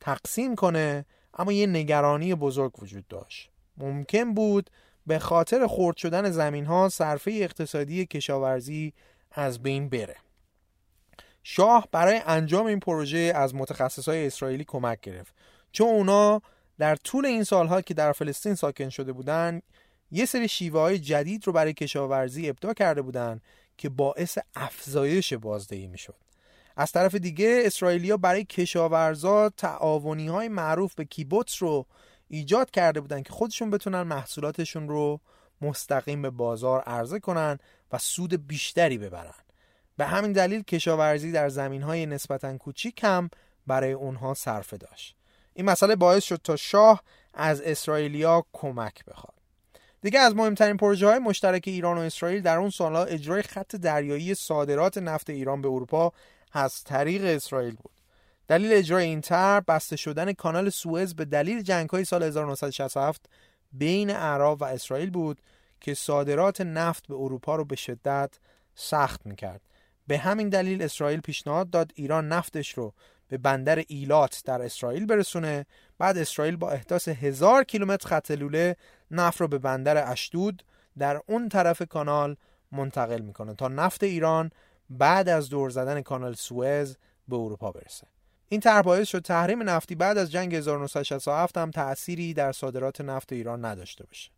تقسیم 0.00 0.54
کنه 0.54 1.04
اما 1.34 1.52
یه 1.52 1.66
نگرانی 1.66 2.34
بزرگ 2.34 2.82
وجود 2.82 3.08
داشت. 3.08 3.50
ممکن 3.76 4.34
بود 4.34 4.70
به 5.06 5.18
خاطر 5.18 5.66
خرد 5.66 5.96
شدن 5.96 6.30
زمین 6.30 6.66
ها 6.66 6.88
صرفه 6.88 7.30
اقتصادی 7.30 8.06
کشاورزی 8.06 8.92
از 9.32 9.62
بین 9.62 9.88
بره. 9.88 10.16
شاه 11.52 11.88
برای 11.92 12.20
انجام 12.26 12.66
این 12.66 12.80
پروژه 12.80 13.32
از 13.34 13.54
متخصصای 13.54 14.26
اسرائیلی 14.26 14.64
کمک 14.64 15.00
گرفت. 15.00 15.34
چون 15.72 15.88
اونا 15.88 16.42
در 16.78 16.96
طول 16.96 17.26
این 17.26 17.44
سالها 17.44 17.80
که 17.80 17.94
در 17.94 18.12
فلسطین 18.12 18.54
ساکن 18.54 18.88
شده 18.88 19.12
بودند 19.12 19.62
یه 20.10 20.26
سری 20.26 20.48
شیوه 20.48 20.80
های 20.80 20.98
جدید 20.98 21.46
رو 21.46 21.52
برای 21.52 21.72
کشاورزی 21.72 22.48
ابداع 22.48 22.72
کرده 22.72 23.02
بودند 23.02 23.42
که 23.78 23.88
باعث 23.88 24.38
افزایش 24.54 25.32
بازدهی 25.32 25.86
می‌شد. 25.86 26.16
از 26.76 26.92
طرف 26.92 27.14
دیگه 27.14 27.62
اسرائیلیا 27.64 28.16
برای 28.16 28.44
کشاورزا 28.44 29.48
تعاونی 29.48 30.26
های 30.26 30.48
معروف 30.48 30.94
به 30.94 31.04
کیبوتس 31.04 31.62
رو 31.62 31.86
ایجاد 32.28 32.70
کرده 32.70 33.00
بودند 33.00 33.22
که 33.26 33.32
خودشون 33.32 33.70
بتونن 33.70 34.02
محصولاتشون 34.02 34.88
رو 34.88 35.20
مستقیم 35.60 36.22
به 36.22 36.30
بازار 36.30 36.80
عرضه 36.80 37.20
کنن 37.20 37.58
و 37.92 37.98
سود 37.98 38.46
بیشتری 38.46 38.98
ببرن. 38.98 39.49
به 40.00 40.06
همین 40.06 40.32
دلیل 40.32 40.62
کشاورزی 40.62 41.32
در 41.32 41.48
زمین 41.48 41.82
های 41.82 42.06
نسبتا 42.06 42.58
کوچیک 42.58 43.04
هم 43.04 43.30
برای 43.66 43.92
اونها 43.92 44.34
صرفه 44.34 44.76
داشت. 44.76 45.16
این 45.54 45.66
مسئله 45.66 45.96
باعث 45.96 46.24
شد 46.24 46.40
تا 46.44 46.56
شاه 46.56 47.02
از 47.34 47.60
اسرائیلیا 47.60 48.44
کمک 48.52 49.04
بخواد. 49.04 49.34
دیگه 50.02 50.18
از 50.18 50.36
مهمترین 50.36 50.76
پروژه 50.76 51.06
های 51.06 51.18
مشترک 51.18 51.62
ایران 51.66 51.98
و 51.98 52.00
اسرائیل 52.00 52.42
در 52.42 52.56
اون 52.56 52.70
سالها 52.70 53.04
اجرای 53.04 53.42
خط 53.42 53.76
دریایی 53.76 54.34
صادرات 54.34 54.98
نفت 54.98 55.30
ایران 55.30 55.62
به 55.62 55.68
اروپا 55.68 56.12
از 56.52 56.84
طریق 56.84 57.24
اسرائیل 57.24 57.74
بود. 57.74 57.94
دلیل 58.48 58.72
اجرای 58.72 59.04
این 59.04 59.20
طرح 59.20 59.60
بسته 59.68 59.96
شدن 59.96 60.32
کانال 60.32 60.70
سوئز 60.70 61.14
به 61.14 61.24
دلیل 61.24 61.62
جنگ 61.62 61.90
های 61.90 62.04
سال 62.04 62.22
1967 62.22 63.26
بین 63.72 64.10
عرب 64.10 64.62
و 64.62 64.64
اسرائیل 64.64 65.10
بود 65.10 65.40
که 65.80 65.94
صادرات 65.94 66.60
نفت 66.60 67.06
به 67.06 67.14
اروپا 67.14 67.56
رو 67.56 67.64
به 67.64 67.76
شدت 67.76 68.30
سخت 68.74 69.26
می‌کرد. 69.26 69.60
به 70.10 70.18
همین 70.18 70.48
دلیل 70.48 70.82
اسرائیل 70.82 71.20
پیشنهاد 71.20 71.70
داد 71.70 71.92
ایران 71.94 72.28
نفتش 72.28 72.74
رو 72.74 72.94
به 73.28 73.38
بندر 73.38 73.84
ایلات 73.88 74.42
در 74.44 74.62
اسرائیل 74.62 75.06
برسونه. 75.06 75.66
بعد 75.98 76.18
اسرائیل 76.18 76.56
با 76.56 76.70
احداث 76.70 77.08
هزار 77.08 77.64
کیلومتر 77.64 78.08
خط 78.08 78.30
لوله 78.30 78.76
نفت 79.10 79.40
رو 79.40 79.48
به 79.48 79.58
بندر 79.58 80.12
اشدود 80.12 80.62
در 80.98 81.20
اون 81.26 81.48
طرف 81.48 81.82
کانال 81.82 82.36
منتقل 82.72 83.20
می‌کنه 83.20 83.54
تا 83.54 83.68
نفت 83.68 84.02
ایران 84.02 84.50
بعد 84.90 85.28
از 85.28 85.48
دور 85.48 85.70
زدن 85.70 86.00
کانال 86.02 86.34
سوئز 86.34 86.96
به 87.28 87.36
اروپا 87.36 87.72
برسه. 87.72 88.06
این 88.48 88.60
طرح 88.60 88.82
باعث 88.82 89.08
شد 89.08 89.22
تحریم 89.22 89.62
نفتی 89.62 89.94
بعد 89.94 90.18
از 90.18 90.32
جنگ 90.32 90.54
1967 90.54 91.58
هم 91.58 91.70
تأثیری 91.70 92.34
در 92.34 92.52
صادرات 92.52 93.00
نفت 93.00 93.32
ایران 93.32 93.64
نداشته 93.64 94.04
باشه. 94.04 94.30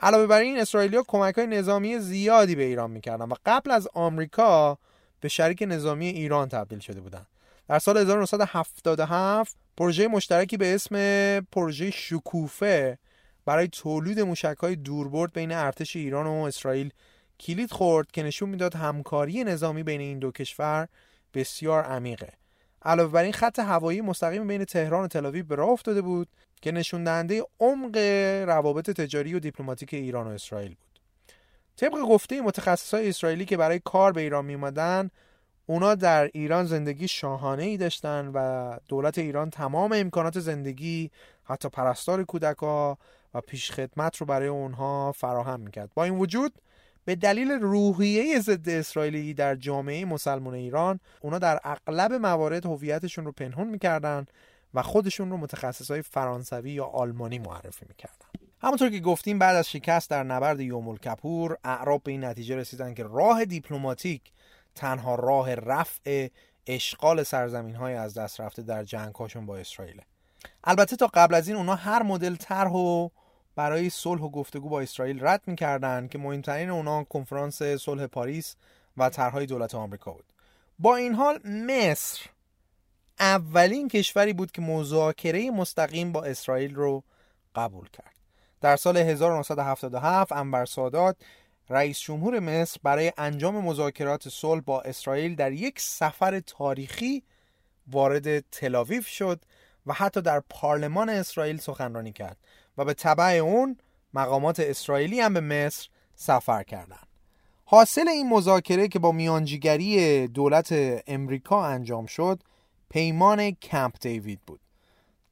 علاوه 0.00 0.26
بر 0.26 0.40
این 0.40 0.58
اسرائیلیا 0.58 1.04
کمک 1.08 1.34
های 1.34 1.46
نظامی 1.46 1.98
زیادی 1.98 2.54
به 2.54 2.62
ایران 2.62 2.90
می‌کردن 2.90 3.24
و 3.24 3.34
قبل 3.46 3.70
از 3.70 3.88
آمریکا 3.94 4.78
به 5.20 5.28
شریک 5.28 5.64
نظامی 5.68 6.06
ایران 6.06 6.48
تبدیل 6.48 6.78
شده 6.78 7.00
بودند 7.00 7.26
در 7.68 7.78
سال 7.78 7.96
1977 7.96 9.56
پروژه 9.76 10.08
مشترکی 10.08 10.56
به 10.56 10.74
اسم 10.74 10.96
پروژه 11.40 11.90
شکوفه 11.90 12.98
برای 13.44 13.68
تولید 13.68 14.18
های 14.60 14.76
دوربرد 14.76 15.32
بین 15.32 15.52
ارتش 15.52 15.96
ایران 15.96 16.26
و 16.26 16.32
اسرائیل 16.32 16.92
کلید 17.40 17.70
خورد 17.70 18.10
که 18.10 18.22
نشون 18.22 18.48
می‌داد 18.48 18.74
همکاری 18.74 19.44
نظامی 19.44 19.82
بین 19.82 20.00
این 20.00 20.18
دو 20.18 20.30
کشور 20.30 20.88
بسیار 21.34 21.82
عمیقه. 21.84 22.32
علاوه 22.82 23.12
بر 23.12 23.22
این 23.22 23.32
خط 23.32 23.58
هوایی 23.58 24.00
مستقیم 24.00 24.46
بین 24.46 24.64
تهران 24.64 25.04
و 25.04 25.08
تلاویو 25.08 25.44
به 25.44 25.54
راه 25.54 25.68
افتاده 25.68 26.02
بود 26.02 26.28
که 26.62 26.72
نشون 26.72 27.04
دهنده 27.04 27.42
عمق 27.60 27.96
روابط 28.46 28.90
تجاری 28.90 29.34
و 29.34 29.38
دیپلماتیک 29.38 29.94
ایران 29.94 30.26
و 30.26 30.30
اسرائیل 30.30 30.68
بود. 30.68 30.87
طبق 31.78 31.98
گفته 31.98 32.40
متخصصای 32.40 33.08
اسرائیلی 33.08 33.44
که 33.44 33.56
برای 33.56 33.80
کار 33.84 34.12
به 34.12 34.20
ایران 34.20 34.44
می 34.44 34.54
اومدن 34.54 35.10
اونا 35.66 35.94
در 35.94 36.30
ایران 36.34 36.64
زندگی 36.64 37.08
شاهانه 37.08 37.62
ای 37.62 37.76
داشتن 37.76 38.30
و 38.34 38.76
دولت 38.88 39.18
ایران 39.18 39.50
تمام 39.50 39.92
امکانات 39.92 40.40
زندگی 40.40 41.10
حتی 41.44 41.68
پرستار 41.68 42.24
کودکا 42.24 42.98
و 43.34 43.40
پیشخدمت 43.40 44.16
رو 44.16 44.26
برای 44.26 44.48
اونها 44.48 45.12
فراهم 45.12 45.60
می‌کرد. 45.60 45.90
با 45.94 46.04
این 46.04 46.18
وجود 46.18 46.52
به 47.04 47.14
دلیل 47.14 47.50
روحیه 47.50 48.40
ضد 48.40 48.68
اسرائیلی 48.68 49.34
در 49.34 49.54
جامعه 49.54 50.04
مسلمان 50.04 50.54
ایران 50.54 51.00
اونا 51.20 51.38
در 51.38 51.60
اغلب 51.64 52.12
موارد 52.12 52.66
هویتشون 52.66 53.24
رو 53.24 53.32
پنهون 53.32 53.68
می‌کردن 53.68 54.26
و 54.74 54.82
خودشون 54.82 55.30
رو 55.30 55.36
متخصصای 55.36 56.02
فرانسوی 56.02 56.70
یا 56.70 56.84
آلمانی 56.84 57.38
معرفی 57.38 57.86
می‌کردن. 57.88 58.47
همونطور 58.60 58.90
که 58.90 59.00
گفتیم 59.00 59.38
بعد 59.38 59.56
از 59.56 59.70
شکست 59.70 60.10
در 60.10 60.22
نبرد 60.22 60.60
یوم 60.60 60.88
الکپور 60.88 61.58
اعراب 61.64 62.02
به 62.02 62.12
این 62.12 62.24
نتیجه 62.24 62.56
رسیدن 62.56 62.94
که 62.94 63.02
راه 63.02 63.44
دیپلماتیک 63.44 64.22
تنها 64.74 65.14
راه 65.14 65.54
رفع 65.54 66.28
اشغال 66.66 67.22
سرزمین 67.22 67.74
های 67.74 67.94
از 67.94 68.14
دست 68.14 68.40
رفته 68.40 68.62
در 68.62 68.84
جنگ 68.84 69.14
هاشون 69.14 69.46
با 69.46 69.56
اسرائیل 69.56 70.00
البته 70.64 70.96
تا 70.96 71.06
قبل 71.14 71.34
از 71.34 71.48
این 71.48 71.56
اونا 71.56 71.74
هر 71.74 72.02
مدل 72.02 72.36
طرح 72.36 72.72
و 72.72 73.08
برای 73.54 73.90
صلح 73.90 74.22
و 74.22 74.30
گفتگو 74.30 74.68
با 74.68 74.80
اسرائیل 74.80 75.26
رد 75.26 75.42
می‌کردن 75.46 76.08
که 76.08 76.18
مهمترین 76.18 76.70
اونا 76.70 77.04
کنفرانس 77.04 77.62
صلح 77.62 78.06
پاریس 78.06 78.56
و 78.96 79.10
طرحهای 79.10 79.46
دولت 79.46 79.74
آمریکا 79.74 80.12
بود. 80.12 80.24
با 80.78 80.96
این 80.96 81.14
حال 81.14 81.40
مصر 81.46 82.26
اولین 83.20 83.88
کشوری 83.88 84.32
بود 84.32 84.52
که 84.52 84.62
مذاکره 84.62 85.50
مستقیم 85.50 86.12
با 86.12 86.24
اسرائیل 86.24 86.74
رو 86.74 87.04
قبول 87.54 87.88
کرد. 87.88 88.17
در 88.60 88.76
سال 88.76 88.96
1977 88.96 90.32
انور 90.32 90.64
سادات 90.64 91.16
رئیس 91.70 92.00
جمهور 92.00 92.38
مصر 92.38 92.80
برای 92.82 93.12
انجام 93.18 93.64
مذاکرات 93.64 94.28
صلح 94.28 94.60
با 94.60 94.80
اسرائیل 94.80 95.34
در 95.34 95.52
یک 95.52 95.80
سفر 95.80 96.40
تاریخی 96.40 97.22
وارد 97.86 98.40
تلاویف 98.40 99.06
شد 99.06 99.40
و 99.86 99.92
حتی 99.92 100.22
در 100.22 100.42
پارلمان 100.50 101.08
اسرائیل 101.08 101.58
سخنرانی 101.58 102.12
کرد 102.12 102.36
و 102.78 102.84
به 102.84 102.94
طبع 102.94 103.24
اون 103.24 103.76
مقامات 104.14 104.60
اسرائیلی 104.60 105.20
هم 105.20 105.34
به 105.34 105.40
مصر 105.40 105.88
سفر 106.14 106.62
کردند. 106.62 107.08
حاصل 107.64 108.08
این 108.08 108.28
مذاکره 108.28 108.88
که 108.88 108.98
با 108.98 109.12
میانجیگری 109.12 110.28
دولت 110.28 110.74
امریکا 111.06 111.66
انجام 111.66 112.06
شد 112.06 112.40
پیمان 112.90 113.50
کمپ 113.50 113.94
دیوید 114.00 114.40
بود 114.46 114.60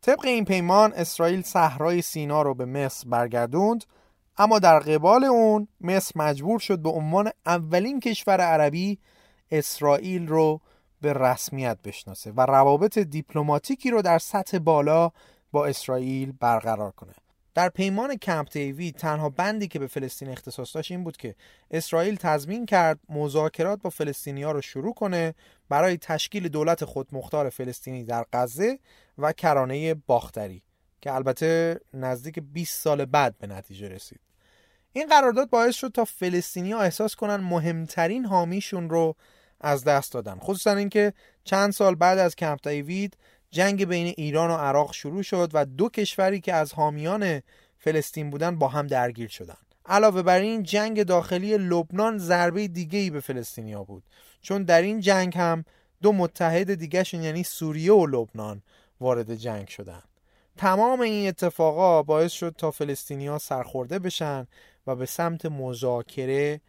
طبق 0.06 0.24
این 0.24 0.44
پیمان 0.44 0.92
اسرائیل 0.92 1.42
صحرای 1.42 2.02
سینا 2.02 2.42
رو 2.42 2.54
به 2.54 2.64
مصر 2.64 3.08
برگردوند 3.08 3.84
اما 4.38 4.58
در 4.58 4.78
قبال 4.78 5.24
اون 5.24 5.68
مصر 5.80 6.12
مجبور 6.16 6.58
شد 6.58 6.78
به 6.78 6.88
عنوان 6.88 7.30
اولین 7.46 8.00
کشور 8.00 8.40
عربی 8.40 8.98
اسرائیل 9.50 10.28
رو 10.28 10.60
به 11.00 11.12
رسمیت 11.12 11.78
بشناسه 11.84 12.32
و 12.32 12.40
روابط 12.40 12.98
دیپلماتیکی 12.98 13.90
رو 13.90 14.02
در 14.02 14.18
سطح 14.18 14.58
بالا 14.58 15.10
با 15.52 15.66
اسرائیل 15.66 16.32
برقرار 16.40 16.90
کنه. 16.90 17.12
در 17.54 17.68
پیمان 17.68 18.16
کمپ 18.16 18.52
دیوید 18.52 18.94
تنها 18.94 19.28
بندی 19.28 19.68
که 19.68 19.78
به 19.78 19.86
فلسطین 19.86 20.28
اختصاص 20.28 20.76
داشت 20.76 20.90
این 20.90 21.04
بود 21.04 21.16
که 21.16 21.34
اسرائیل 21.70 22.16
تضمین 22.16 22.66
کرد 22.66 23.00
مذاکرات 23.08 23.82
با 23.82 23.90
فلسطینیا 23.90 24.52
رو 24.52 24.60
شروع 24.60 24.94
کنه 24.94 25.34
برای 25.68 25.96
تشکیل 25.96 26.48
دولت 26.48 26.84
خودمختار 26.84 27.50
فلسطینی 27.50 28.04
در 28.04 28.26
غزه 28.32 28.78
و 29.18 29.32
کرانه 29.32 29.94
باختری 29.94 30.62
که 31.00 31.12
البته 31.12 31.80
نزدیک 31.94 32.38
20 32.52 32.80
سال 32.80 33.04
بعد 33.04 33.38
به 33.38 33.46
نتیجه 33.46 33.88
رسید. 33.88 34.20
این 34.92 35.06
قرارداد 35.06 35.50
باعث 35.50 35.74
شد 35.74 35.88
تا 35.88 36.04
فلسطینی 36.04 36.72
ها 36.72 36.80
احساس 36.80 37.14
کنن 37.14 37.36
مهمترین 37.36 38.24
حامیشون 38.24 38.90
رو 38.90 39.16
از 39.60 39.84
دست 39.84 40.12
دادن. 40.12 40.38
خصوصا 40.38 40.72
اینکه 40.72 41.12
چند 41.44 41.72
سال 41.72 41.94
بعد 41.94 42.18
از 42.18 42.36
کمپ 42.36 42.68
دیوید 42.68 43.16
جنگ 43.50 43.84
بین 43.84 44.14
ایران 44.16 44.50
و 44.50 44.56
عراق 44.56 44.92
شروع 44.92 45.22
شد 45.22 45.50
و 45.54 45.64
دو 45.64 45.88
کشوری 45.88 46.40
که 46.40 46.54
از 46.54 46.72
حامیان 46.72 47.42
فلسطین 47.78 48.30
بودن 48.30 48.58
با 48.58 48.68
هم 48.68 48.86
درگیر 48.86 49.28
شدن. 49.28 49.56
علاوه 49.86 50.22
بر 50.22 50.38
این 50.38 50.62
جنگ 50.62 51.02
داخلی 51.02 51.58
لبنان 51.58 52.18
ضربه 52.18 52.68
دیگه 52.68 52.98
ای 52.98 53.10
به 53.10 53.20
فلسطینیا 53.20 53.84
بود. 53.84 54.02
چون 54.46 54.62
در 54.62 54.82
این 54.82 55.00
جنگ 55.00 55.38
هم 55.38 55.64
دو 56.02 56.12
متحد 56.12 56.74
دیگهشون 56.74 57.22
یعنی 57.22 57.42
سوریه 57.42 57.92
و 57.92 58.06
لبنان 58.06 58.62
وارد 59.00 59.34
جنگ 59.34 59.68
شدن. 59.68 60.02
تمام 60.56 61.00
این 61.00 61.28
اتفاقا 61.28 62.02
باعث 62.02 62.32
شد 62.32 62.54
تا 62.58 62.70
فلسطینیا 62.70 63.38
سرخورده 63.38 63.98
بشن 63.98 64.46
و 64.86 64.96
به 64.96 65.06
سمت 65.06 65.46
مذاکره 65.46 66.60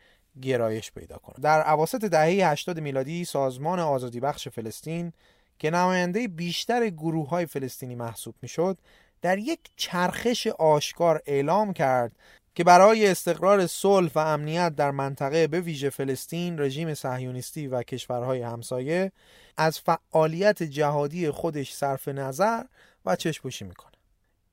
گرایش 0.42 0.92
پیدا 0.92 1.18
کنه 1.18 1.36
در 1.42 1.62
عواسط 1.62 2.06
دهه 2.06 2.52
80 2.52 2.80
میلادی 2.80 3.26
سازمان 3.26 3.80
آزادی 3.80 4.20
بخش 4.20 4.48
فلسطین 4.48 5.14
که 5.60 5.70
نماینده 5.70 6.28
بیشتر 6.28 6.90
گروه 6.90 7.30
های 7.30 7.46
فلسطینی 7.46 7.96
محسوب 7.96 8.36
می‌شد 8.42 8.78
در 9.22 9.38
یک 9.38 9.60
چرخش 9.76 10.48
آشکار 10.48 11.22
اعلام 11.26 11.74
کرد 11.74 12.12
که 12.58 12.64
برای 12.64 13.08
استقرار 13.08 13.68
صلح 13.68 14.12
و 14.16 14.20
امنیت 14.20 14.76
در 14.76 14.92
منطقه 14.92 15.48
به 15.48 15.62
ویژه 15.62 15.90
فلسطین 15.90 16.60
رژیم 16.60 16.94
صهیونیستی 16.94 17.68
و 17.68 17.84
کشورهای 17.84 18.42
همسایه 18.42 19.12
از 19.58 19.80
فعالیت 19.80 20.64
جهادی 20.64 21.32
خودش 21.32 21.74
صرف 21.74 22.08
نظر 22.08 22.64
و 23.06 23.16
چشپوشی 23.16 23.66
می‌کنه. 23.66 23.92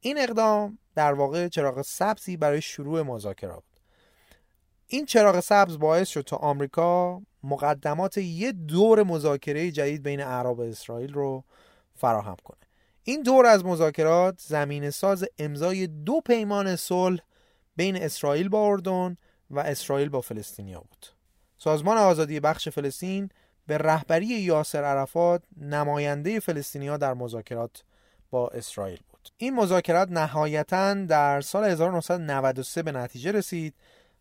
این 0.00 0.18
اقدام 0.18 0.78
در 0.94 1.12
واقع 1.12 1.48
چراغ 1.48 1.82
سبزی 1.82 2.36
برای 2.36 2.60
شروع 2.60 3.02
مذاکرات 3.02 3.62
بود. 3.70 3.80
این 4.86 5.06
چراغ 5.06 5.40
سبز 5.40 5.78
باعث 5.78 6.08
شد 6.08 6.22
تا 6.22 6.36
آمریکا 6.36 7.22
مقدمات 7.42 8.18
یه 8.18 8.52
دور 8.52 9.02
مذاکره 9.02 9.70
جدید 9.70 10.02
بین 10.02 10.20
عرب 10.20 10.58
و 10.58 10.62
اسرائیل 10.62 11.12
رو 11.12 11.44
فراهم 11.94 12.36
کنه. 12.44 12.58
این 13.04 13.22
دور 13.22 13.46
از 13.46 13.64
مذاکرات 13.64 14.34
زمین 14.46 14.90
ساز 14.90 15.24
امضای 15.38 15.86
دو 15.86 16.20
پیمان 16.20 16.76
صلح 16.76 17.20
بین 17.76 18.02
اسرائیل 18.02 18.48
با 18.48 18.66
اردن 18.66 19.16
و 19.50 19.58
اسرائیل 19.58 20.08
با 20.08 20.20
فلسطینیا 20.20 20.80
بود 20.80 21.06
سازمان 21.58 21.98
آزادی 21.98 22.40
بخش 22.40 22.68
فلسطین 22.68 23.28
به 23.66 23.78
رهبری 23.78 24.26
یاسر 24.26 24.84
عرفات 24.84 25.42
نماینده 25.56 26.40
فلسطینیا 26.40 26.96
در 26.96 27.14
مذاکرات 27.14 27.84
با 28.30 28.48
اسرائیل 28.48 29.00
بود 29.10 29.28
این 29.36 29.54
مذاکرات 29.54 30.10
نهایتا 30.10 30.94
در 30.94 31.40
سال 31.40 31.64
1993 31.64 32.82
به 32.82 32.92
نتیجه 32.92 33.32
رسید 33.32 33.74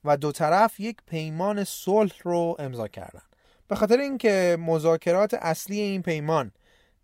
و 0.03 0.17
دو 0.17 0.31
طرف 0.31 0.80
یک 0.80 0.97
پیمان 1.07 1.63
صلح 1.63 2.15
رو 2.23 2.55
امضا 2.59 2.88
کردند. 2.88 3.35
به 3.67 3.75
خاطر 3.75 3.97
اینکه 3.97 4.57
مذاکرات 4.59 5.34
اصلی 5.34 5.80
این 5.80 6.01
پیمان 6.01 6.51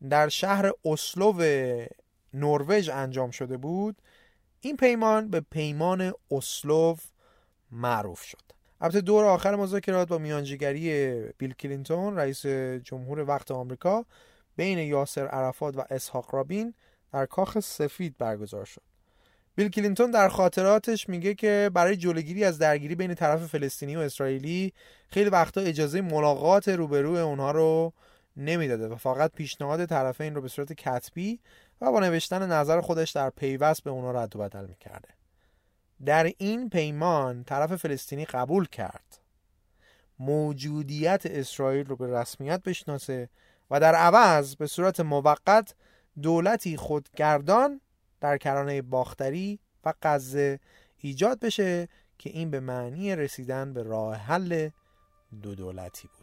در 0.10 0.30
شهر 0.30 0.72
اسلو 0.86 1.34
نروژ 2.34 2.90
انجام 2.90 3.32
شده 3.32 3.58
بود 3.58 3.96
این 4.62 4.78
پیمان 4.78 5.30
به 5.30 5.42
پیمان 5.42 6.14
اسلو 6.32 6.96
معروف 7.72 8.24
شد. 8.24 8.42
البته 8.82 9.02
دور 9.02 9.26
آخر 9.26 9.56
مذاکرات 9.56 10.08
با 10.08 10.18
میانجیگری 10.18 11.14
بیل 11.38 11.54
کلینتون 11.54 12.16
رئیس 12.16 12.46
جمهور 12.84 13.20
وقت 13.20 13.52
آمریکا 13.52 14.06
بین 14.56 14.78
یاسر 14.78 15.28
عرفات 15.28 15.78
و 15.78 15.84
اسحاق 15.90 16.36
رابین 16.36 16.74
در 17.14 17.26
کاخ 17.26 17.60
سفید 17.60 18.18
برگزار 18.18 18.66
شد. 18.66 18.82
بیل 19.56 19.70
کلینتون 19.70 20.12
در 20.12 20.30
خاطراتش 20.30 21.10
میگه 21.10 21.34
که 21.34 21.72
برای 21.74 21.96
جلوگیری 21.98 22.44
از 22.44 22.60
درگیری 22.60 22.96
بین 22.96 23.16
طرف 23.16 23.46
فلسطینی 23.48 23.96
و 23.96 24.00
اسرائیلی 24.00 24.74
خیلی 25.08 25.30
وقتا 25.30 25.62
اجازه 25.62 26.02
ملاقات 26.02 26.70
روبروی 26.70 27.20
اونها 27.20 27.52
رو 27.52 27.94
نمی‌داده 28.38 28.88
و 28.88 28.96
فقط 28.96 29.32
پیشنهاد 29.32 29.86
طرفین 29.86 30.36
رو 30.36 30.42
به 30.42 30.48
صورت 30.48 30.74
کتبی 30.74 31.40
و 31.82 31.92
با 31.92 32.00
نوشتن 32.00 32.52
نظر 32.52 32.82
خودش 32.82 33.12
در 33.12 33.30
پیوست 33.30 33.84
به 33.84 33.90
اونها 33.90 34.12
رد 34.12 34.36
و 34.36 34.40
بدل 34.40 34.66
می‌کرده. 34.66 35.10
در 36.06 36.32
این 36.38 36.70
پیمان 36.70 37.44
طرف 37.44 37.76
فلسطینی 37.76 38.26
قبول 38.26 38.66
کرد. 38.66 39.20
موجودیت 40.20 41.22
اسرائیل 41.26 41.86
رو 41.86 41.96
به 41.96 42.20
رسمیت 42.20 42.64
بشناسه 42.64 43.30
و 43.72 43.80
در 43.80 43.96
عوض 43.96 44.56
به 44.56 44.68
صورت 44.68 45.00
موقت 45.00 45.76
دولتی 46.22 46.78
خودگردان 46.78 47.82
در 48.22 48.38
کرانه 48.38 48.82
باختری 48.82 49.60
و 49.86 49.94
غزه 50.02 50.60
ایجاد 50.98 51.40
بشه 51.40 51.88
که 52.18 52.30
این 52.30 52.52
به 52.52 52.60
معنی 52.60 53.16
رسیدن 53.16 53.74
به 53.74 53.84
راه 53.84 54.16
حل 54.16 54.70
دو 55.42 55.56
دولتی 55.56 56.08
بود. 56.08 56.19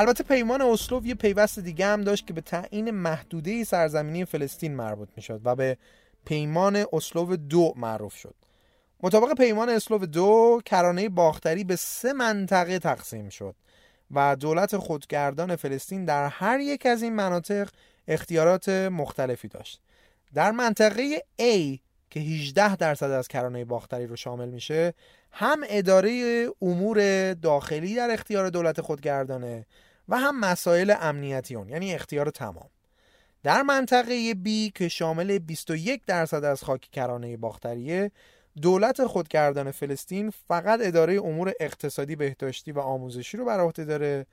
البته 0.00 0.24
پیمان 0.24 0.62
اسلو 0.62 1.06
یه 1.06 1.14
پیوست 1.14 1.58
دیگه 1.58 1.86
هم 1.86 2.00
داشت 2.00 2.26
که 2.26 2.32
به 2.32 2.40
تعیین 2.40 2.90
محدوده 2.90 3.64
سرزمینی 3.64 4.24
فلسطین 4.24 4.76
مربوط 4.76 5.08
می‌شد 5.16 5.40
و 5.44 5.56
به 5.56 5.76
پیمان 6.24 6.84
اسلو 6.92 7.36
دو 7.36 7.74
معروف 7.76 8.14
شد. 8.14 8.34
مطابق 9.02 9.34
پیمان 9.34 9.68
اسلو 9.68 9.98
دو 9.98 10.60
کرانه 10.64 11.08
باختری 11.08 11.64
به 11.64 11.76
سه 11.76 12.12
منطقه 12.12 12.78
تقسیم 12.78 13.28
شد 13.28 13.54
و 14.10 14.36
دولت 14.36 14.76
خودگردان 14.76 15.56
فلسطین 15.56 16.04
در 16.04 16.28
هر 16.28 16.60
یک 16.60 16.86
از 16.86 17.02
این 17.02 17.14
مناطق 17.14 17.68
اختیارات 18.08 18.68
مختلفی 18.68 19.48
داشت. 19.48 19.80
در 20.34 20.50
منطقه 20.50 21.22
A 21.40 21.78
که 22.10 22.20
18 22.20 22.76
درصد 22.76 23.10
از 23.10 23.28
کرانه 23.28 23.64
باختری 23.64 24.06
رو 24.06 24.16
شامل 24.16 24.48
میشه 24.48 24.94
هم 25.32 25.60
اداره 25.68 26.46
امور 26.62 27.34
داخلی 27.34 27.94
در 27.94 28.10
اختیار 28.10 28.50
دولت 28.50 28.80
خودگردانه 28.80 29.66
و 30.10 30.16
هم 30.16 30.40
مسائل 30.40 30.94
امنیتی 31.00 31.54
اون 31.54 31.68
یعنی 31.68 31.94
اختیار 31.94 32.30
تمام. 32.30 32.70
در 33.42 33.62
منطقه 33.62 34.32
B 34.32 34.72
که 34.74 34.88
شامل 34.88 35.38
21 35.38 36.02
درصد 36.06 36.44
از 36.44 36.64
خاک 36.64 36.80
کرانه 36.92 37.36
باختریه 37.36 38.10
دولت 38.62 39.06
خودگردان 39.06 39.70
فلسطین 39.70 40.30
فقط 40.48 40.80
اداره 40.82 41.14
امور 41.14 41.52
اقتصادی 41.60 42.16
بهداشتی 42.16 42.72
و 42.72 42.78
آموزشی 42.78 43.36
رو 43.36 43.44
بر 43.44 43.60
عهده 43.60 43.84
داره 43.84 44.26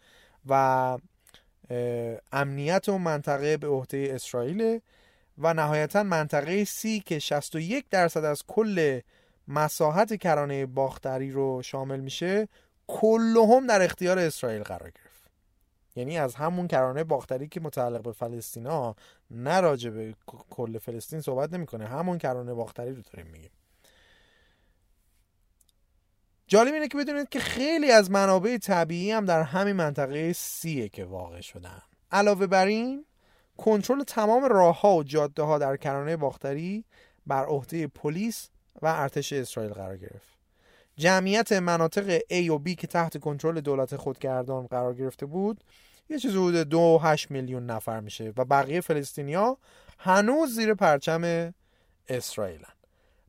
و 0.49 0.97
امنیت 2.31 2.89
اون 2.89 3.01
منطقه 3.01 3.57
به 3.57 3.67
عهده 3.67 4.11
اسرائیل 4.11 4.79
و 5.37 5.53
نهایتا 5.53 6.03
منطقه 6.03 6.65
C 6.65 7.03
که 7.05 7.19
61 7.19 7.85
درصد 7.89 8.23
از 8.23 8.43
کل 8.47 8.99
مساحت 9.47 10.15
کرانه 10.15 10.65
باختری 10.65 11.31
رو 11.31 11.61
شامل 11.61 11.99
میشه 11.99 12.47
کلهم 12.87 13.67
در 13.67 13.81
اختیار 13.81 14.19
اسرائیل 14.19 14.63
قرار 14.63 14.89
گرفت. 14.89 15.06
یعنی 15.97 16.17
از 16.17 16.35
همون 16.35 16.67
کرانه 16.67 17.03
باختری 17.03 17.47
که 17.47 17.59
متعلق 17.59 18.01
به 18.01 18.11
فلسطینا 18.11 18.95
نه 19.31 19.59
راجع 19.59 19.89
به 19.89 20.15
کل 20.49 20.77
فلسطین 20.77 21.21
صحبت 21.21 21.53
نمی‌کنه. 21.53 21.87
همون 21.87 22.17
کرانه 22.17 22.53
باختری 22.53 22.93
رو 22.93 23.01
داریم 23.01 23.31
میگیم. 23.31 23.51
جالب 26.47 26.73
اینه 26.73 26.87
که 26.87 26.97
بدونید 26.97 27.29
که 27.29 27.39
خیلی 27.39 27.91
از 27.91 28.11
منابع 28.11 28.57
طبیعی 28.57 29.11
هم 29.11 29.25
در 29.25 29.41
همین 29.41 29.75
منطقه 29.75 30.33
سیه 30.33 30.89
که 30.89 31.05
واقع 31.05 31.41
شدن. 31.41 31.81
علاوه 32.11 32.47
بر 32.47 32.65
این 32.65 33.05
کنترل 33.57 34.03
تمام 34.03 34.45
راه 34.45 34.81
ها 34.81 34.95
و 34.95 35.03
جاده 35.03 35.43
ها 35.43 35.57
در 35.57 35.77
کرانه 35.77 36.17
باختری 36.17 36.85
بر 37.27 37.45
عهده 37.45 37.87
پلیس 37.87 38.49
و 38.81 38.87
ارتش 38.87 39.33
اسرائیل 39.33 39.73
قرار 39.73 39.97
گرفت. 39.97 40.37
جمعیت 40.97 41.51
مناطق 41.51 42.19
A 42.19 42.49
و 42.49 42.59
B 42.65 42.75
که 42.75 42.87
تحت 42.87 43.17
کنترل 43.17 43.61
دولت 43.61 43.95
خودگردان 43.95 44.67
قرار 44.67 44.93
گرفته 44.93 45.25
بود 45.25 45.63
یه 46.09 46.19
چیز 46.19 46.31
حدود 46.31 46.55
دو 46.55 46.99
هشت 47.03 47.31
میلیون 47.31 47.65
نفر 47.65 47.99
میشه 47.99 48.33
و 48.37 48.45
بقیه 48.45 48.81
فلسطینیا 48.81 49.57
هنوز 49.99 50.55
زیر 50.55 50.73
پرچم 50.73 51.53
اسرائیلن. 52.07 52.69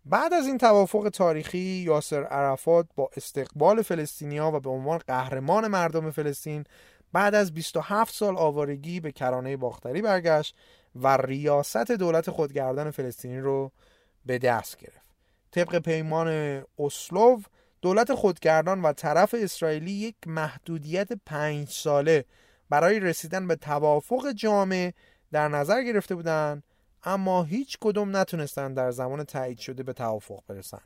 بعد 0.05 0.32
از 0.32 0.46
این 0.46 0.59
توافق 0.59 1.09
تاریخی 1.09 1.59
یاسر 1.59 2.24
عرفات 2.24 2.86
با 2.96 3.10
استقبال 3.16 3.82
فلسطینیا 3.82 4.50
و 4.55 4.60
به 4.60 4.70
عنوان 4.70 4.98
قهرمان 4.98 5.66
مردم 5.66 6.10
فلسطین 6.10 6.64
بعد 7.12 7.34
از 7.34 7.55
27 7.55 8.14
سال 8.14 8.36
آوارگی 8.36 9.00
به 9.00 9.12
کرانه 9.12 9.56
باختری 9.56 10.02
برگشت 10.02 10.56
و 10.94 11.16
ریاست 11.16 11.90
دولت 11.90 12.30
خودگردان 12.30 12.90
فلسطینی 12.90 13.38
رو 13.38 13.72
به 14.26 14.38
دست 14.38 14.76
گرفت. 14.76 15.09
طبق 15.50 15.78
پیمان 15.78 16.62
اسلوو 16.78 17.42
دولت 17.82 18.14
خودگردان 18.14 18.82
و 18.82 18.92
طرف 18.92 19.34
اسرائیلی 19.38 19.90
یک 19.90 20.16
محدودیت 20.26 21.09
پنج 21.26 21.68
ساله 21.68 22.24
برای 22.70 23.01
رسیدن 23.01 23.49
به 23.49 23.57
توافق 23.57 24.32
جامع 24.32 24.93
در 25.32 25.49
نظر 25.49 25.82
گرفته 25.82 26.15
بودند 26.15 26.62
اما 27.05 27.43
هیچ 27.43 27.78
کدوم 27.81 28.16
نتونستن 28.16 28.74
در 28.74 28.90
زمان 28.90 29.24
تایید 29.24 29.59
شده 29.59 29.82
به 29.82 29.93
توافق 29.93 30.43
برسن. 30.47 30.81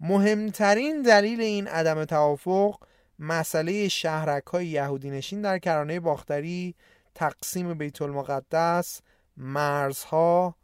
مهمترین 0.00 1.02
دلیل 1.02 1.40
این 1.40 1.68
عدم 1.68 2.04
توافق 2.04 2.76
مسئله 3.18 3.88
شهرک 3.88 4.46
های 4.46 4.66
یهودی 4.66 5.10
نشین 5.10 5.42
در 5.42 5.58
کرانه 5.58 6.00
باختری 6.00 6.74
تقسیم 7.14 7.74
بیت 7.74 8.02
المقدس 8.02 9.00
مرزها 9.36 10.54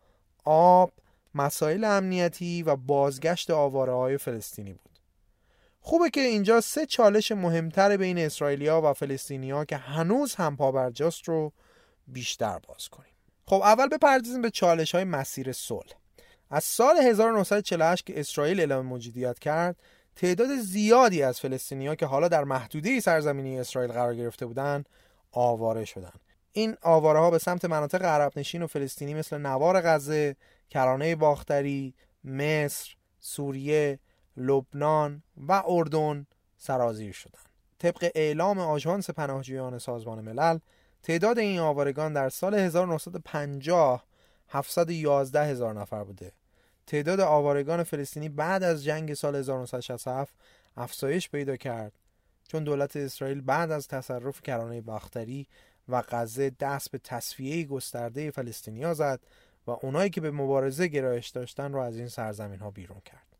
آب 0.44 0.92
مسائل 1.34 1.84
امنیتی 1.84 2.62
و 2.62 2.76
بازگشت 2.76 3.50
آواره 3.50 3.92
های 3.92 4.18
فلسطینی 4.18 4.72
بود. 4.72 4.87
خوبه 5.88 6.10
که 6.10 6.20
اینجا 6.20 6.60
سه 6.60 6.86
چالش 6.86 7.32
مهمتر 7.32 7.96
بین 7.96 8.18
اسرائیلیا 8.18 8.82
و 8.84 8.92
فلسطینیا 8.92 9.64
که 9.64 9.76
هنوز 9.76 10.34
هم 10.34 10.56
پابرجاست 10.56 11.28
رو 11.28 11.52
بیشتر 12.06 12.58
باز 12.58 12.88
کنیم. 12.88 13.12
خب 13.46 13.62
اول 13.62 13.88
بپردازیم 13.88 14.42
به 14.42 14.50
چالش 14.50 14.94
های 14.94 15.04
مسیر 15.04 15.52
صلح. 15.52 15.92
از 16.50 16.64
سال 16.64 16.96
1948 16.96 18.06
که 18.06 18.20
اسرائیل 18.20 18.60
اعلام 18.60 18.86
موجودیت 18.86 19.38
کرد 19.38 19.76
تعداد 20.16 20.56
زیادی 20.56 21.22
از 21.22 21.40
فلسطینیا 21.40 21.94
که 21.94 22.06
حالا 22.06 22.28
در 22.28 22.44
محدوده 22.44 23.00
سرزمینی 23.00 23.60
اسرائیل 23.60 23.92
قرار 23.92 24.14
گرفته 24.14 24.46
بودند 24.46 24.88
آواره 25.32 25.84
شدند 25.84 26.20
این 26.52 26.76
آواره 26.82 27.18
ها 27.18 27.30
به 27.30 27.38
سمت 27.38 27.64
مناطق 27.64 28.04
عرب 28.04 28.32
نشین 28.36 28.62
و 28.62 28.66
فلسطینی 28.66 29.14
مثل 29.14 29.38
نوار 29.38 29.80
غزه، 29.80 30.36
کرانه 30.70 31.16
باختری، 31.16 31.94
مصر، 32.24 32.94
سوریه، 33.20 33.98
لبنان 34.38 35.22
و 35.36 35.62
اردن 35.66 36.26
سرازیر 36.58 37.12
شدند. 37.12 37.48
طبق 37.78 38.10
اعلام 38.14 38.58
آژانس 38.58 39.10
پناهجویان 39.10 39.78
سازمان 39.78 40.20
ملل 40.20 40.58
تعداد 41.02 41.38
این 41.38 41.58
آوارگان 41.58 42.12
در 42.12 42.28
سال 42.28 42.54
1950 42.54 44.04
711 44.48 45.44
هزار 45.44 45.74
نفر 45.74 46.04
بوده 46.04 46.32
تعداد 46.86 47.20
آوارگان 47.20 47.82
فلسطینی 47.82 48.28
بعد 48.28 48.62
از 48.62 48.84
جنگ 48.84 49.14
سال 49.14 49.36
1967 49.36 50.34
افزایش 50.76 51.30
پیدا 51.30 51.56
کرد 51.56 51.92
چون 52.48 52.64
دولت 52.64 52.96
اسرائیل 52.96 53.40
بعد 53.40 53.70
از 53.70 53.88
تصرف 53.88 54.42
کرانه 54.42 54.80
باختری 54.80 55.46
و 55.88 56.02
غزه 56.08 56.50
دست 56.50 56.90
به 56.90 56.98
تصفیه 56.98 57.64
گسترده 57.64 58.30
فلسطینیا 58.30 58.94
زد 58.94 59.20
و 59.66 59.70
اونایی 59.70 60.10
که 60.10 60.20
به 60.20 60.30
مبارزه 60.30 60.88
گرایش 60.88 61.28
داشتن 61.28 61.72
رو 61.72 61.78
از 61.78 61.96
این 61.96 62.08
سرزمین 62.08 62.60
ها 62.60 62.70
بیرون 62.70 63.00
کرد 63.04 63.37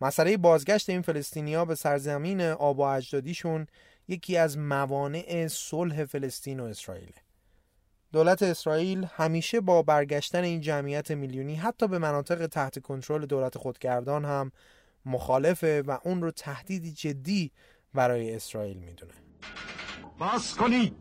مسئله 0.00 0.36
بازگشت 0.36 0.90
این 0.90 1.02
فلسطینیا 1.02 1.64
به 1.64 1.74
سرزمین 1.74 2.40
آب 2.40 2.78
و 2.78 2.82
اجدادیشون 2.82 3.66
یکی 4.08 4.36
از 4.36 4.58
موانع 4.58 5.48
صلح 5.48 6.04
فلسطین 6.04 6.60
و 6.60 6.64
اسرائیل. 6.64 7.12
دولت 8.12 8.42
اسرائیل 8.42 9.06
همیشه 9.16 9.60
با 9.60 9.82
برگشتن 9.82 10.42
این 10.44 10.60
جمعیت 10.60 11.10
میلیونی 11.10 11.54
حتی 11.54 11.88
به 11.88 11.98
مناطق 11.98 12.46
تحت 12.46 12.78
کنترل 12.78 13.26
دولت 13.26 13.58
خودگردان 13.58 14.24
هم 14.24 14.52
مخالفه 15.06 15.82
و 15.82 15.98
اون 16.04 16.22
رو 16.22 16.30
تهدیدی 16.30 16.92
جدی 16.92 17.52
برای 17.94 18.34
اسرائیل 18.34 18.76
می‌دونه. 18.76 19.12
باز 20.18 20.54
کنید. 20.54 20.94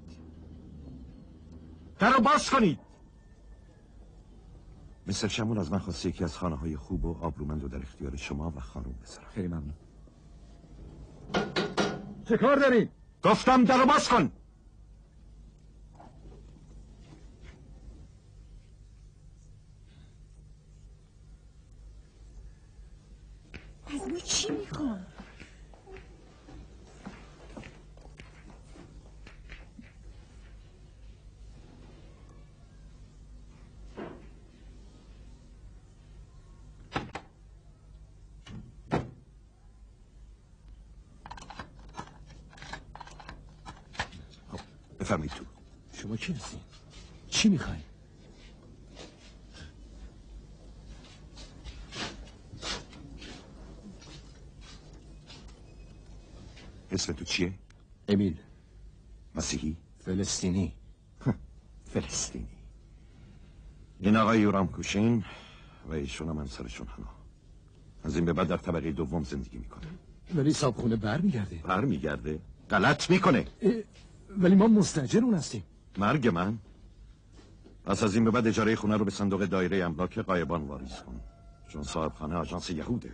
در 2.00 2.18
باز 2.18 2.50
کنید. 2.50 2.89
مستر 5.10 5.28
شمون 5.28 5.58
از 5.58 5.72
من 5.72 5.80
خواسته 5.80 6.10
یکی 6.10 6.24
از 6.24 6.38
خانه 6.38 6.56
های 6.56 6.78
خوب 6.78 7.06
و 7.06 7.18
آبرومند 7.22 7.62
رو 7.62 7.68
در 7.70 7.82
اختیار 7.82 8.16
شما 8.16 8.54
و 8.56 8.60
خانم 8.60 8.96
بذارم 9.04 9.28
خیلی 9.36 9.48
ممنون 9.48 9.74
چه 12.26 12.38
کار 12.38 12.56
دارید؟ 12.56 12.90
گفتم 13.24 13.64
در 13.64 13.86
باز 13.86 14.10
کن 14.10 14.32
از 23.86 24.08
ما 24.12 24.20
چی 24.20 24.52
می‌خوان؟ 24.52 25.06
بفرمایید 45.10 45.32
تو 45.32 45.46
شما 45.94 46.16
کی 46.16 46.34
هستین؟ 46.34 46.60
چی 47.40 47.50
می‌خواین؟ 47.50 47.82
اسم 56.92 57.14
تو 57.14 57.26
چیه؟ 57.26 57.54
امیل. 58.08 58.38
مسیحی؟ 59.36 59.78
فلسطینی. 60.00 60.74
فلسطینی. 61.86 62.48
این 64.00 64.16
آقای 64.16 64.40
یورام 64.40 64.68
کوشین 64.68 65.24
و 65.90 65.94
ایشون 65.94 66.30
هم 66.30 66.38
همسرشون 66.38 66.88
هنا 66.88 67.10
از 68.04 68.16
این 68.16 68.26
به 68.26 68.34
بعد 68.34 68.48
در 68.48 68.58
طبقه 68.58 68.92
دوم 68.92 69.24
زندگی 69.24 69.58
می‌کنه. 69.58 69.88
ولی 70.36 70.54
صابخونه 70.54 70.96
بر 70.96 71.22
میگرده 71.22 71.56
بر 71.56 71.86
میگرده 71.86 72.40
غلط 72.70 73.10
می‌کنه. 73.10 73.46
ولی 74.38 74.56
ما 74.56 74.68
مستجر 74.68 75.20
اون 75.20 75.34
هستیم. 75.34 75.64
مرگ 75.98 76.28
من؟ 76.28 76.58
پس 77.86 78.04
از 78.04 78.16
این 78.16 78.26
به 78.26 78.32
بعد 78.32 78.48
اجاره 78.48 78.76
خونه 78.76 78.98
رو 78.98 79.06
به 79.06 79.12
صندوق 79.12 79.46
دایره 79.46 79.86
املاک 79.86 80.20
قایبان 80.20 80.68
واریز 80.68 80.96
کن. 81.06 81.20
چون 81.68 81.84
صاحب 81.84 82.14
خانه 82.14 82.36
آژانس 82.36 82.70
یهوده. 82.70 83.12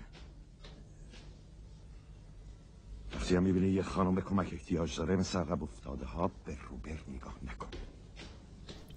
وقتی 3.16 3.36
هم 3.36 3.44
می‌بینی 3.44 3.68
یه 3.68 3.84
خانم 3.84 4.16
به 4.16 4.22
کمک 4.22 4.54
احتیاج 4.54 4.98
داره 4.98 5.16
مثل 5.16 5.40
عقب 5.40 5.64
افتاده 5.64 6.06
ها 6.06 6.28
بر 6.28 6.58
رو 6.70 6.78
بر 6.78 7.00
نگاه 7.16 7.36
نکن. 7.44 7.68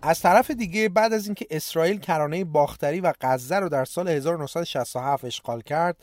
از 0.03 0.20
طرف 0.20 0.51
دیگه 0.51 0.89
بعد 0.89 1.12
از 1.12 1.27
اینکه 1.27 1.47
اسرائیل 1.51 2.01
کرانه 2.01 2.45
باختری 2.45 3.01
و 3.01 3.12
غزه 3.20 3.57
رو 3.57 3.69
در 3.69 3.85
سال 3.85 4.09
1967 4.09 5.24
اشغال 5.24 5.61
کرد 5.61 5.97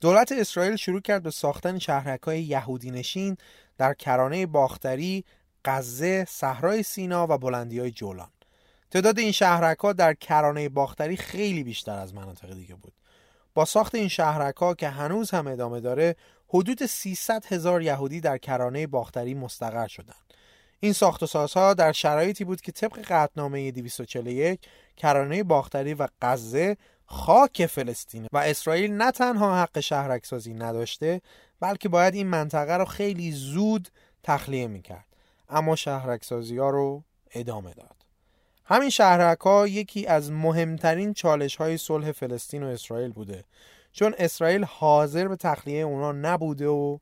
دولت 0.00 0.32
اسرائیل 0.32 0.76
شروع 0.76 1.00
کرد 1.00 1.22
به 1.22 1.30
ساختن 1.30 1.78
شهرک 1.78 2.22
های 2.22 2.42
یهودی 2.42 2.90
نشین 2.90 3.36
در 3.78 3.94
کرانه 3.94 4.46
باختری، 4.46 5.24
غزه، 5.64 6.24
صحرای 6.28 6.82
سینا 6.82 7.26
و 7.30 7.38
بلندی 7.38 7.78
های 7.78 7.90
جولان. 7.90 8.28
تعداد 8.94 9.18
این 9.18 9.32
شهرک 9.32 9.78
ها 9.78 9.92
در 9.92 10.14
کرانه 10.14 10.68
باختری 10.68 11.16
خیلی 11.16 11.64
بیشتر 11.64 11.98
از 11.98 12.14
مناطق 12.14 12.54
دیگه 12.54 12.74
بود. 12.74 12.92
با 13.54 13.64
ساخت 13.64 13.94
این 13.94 14.08
شهرک 14.08 14.56
ها 14.56 14.74
که 14.74 14.88
هنوز 14.88 15.30
هم 15.30 15.46
ادامه 15.46 15.80
داره، 15.80 16.16
حدود 16.48 16.86
300 16.86 17.44
هزار 17.46 17.82
یهودی 17.82 18.20
در 18.20 18.38
کرانه 18.38 18.86
باختری 18.86 19.34
مستقر 19.34 19.86
شدند. 19.86 20.34
این 20.80 20.92
ساخت 20.92 21.22
و 21.22 21.26
سازها 21.26 21.74
در 21.74 21.92
شرایطی 21.92 22.44
بود 22.44 22.60
که 22.60 22.72
طبق 22.72 22.98
قطعنامه 22.98 23.70
241 23.70 24.60
کرانه 24.96 25.42
باختری 25.42 25.94
و 25.94 26.08
غزه 26.22 26.76
خاک 27.06 27.66
فلسطین 27.66 28.26
و 28.32 28.38
اسرائیل 28.38 28.92
نه 28.92 29.12
تنها 29.12 29.62
حق 29.62 29.80
شهرک 29.80 30.26
سازی 30.26 30.54
نداشته 30.54 31.20
بلکه 31.60 31.88
باید 31.88 32.14
این 32.14 32.26
منطقه 32.26 32.76
رو 32.76 32.84
خیلی 32.84 33.32
زود 33.32 33.88
تخلیه 34.22 34.66
می‌کرد 34.66 35.06
اما 35.48 35.76
شهرک 35.76 36.24
سازی 36.24 36.58
ها 36.58 36.70
رو 36.70 37.04
ادامه 37.34 37.74
داد 37.74 38.03
همین 38.66 38.90
شهرک 38.90 39.40
ها 39.40 39.66
یکی 39.66 40.06
از 40.06 40.32
مهمترین 40.32 41.14
چالش 41.14 41.56
های 41.56 41.76
صلح 41.76 42.12
فلسطین 42.12 42.62
و 42.62 42.66
اسرائیل 42.66 43.12
بوده 43.12 43.44
چون 43.92 44.14
اسرائیل 44.18 44.64
حاضر 44.64 45.28
به 45.28 45.36
تخلیه 45.36 45.84
اونا 45.84 46.12
نبوده 46.12 46.68
و 46.68 46.98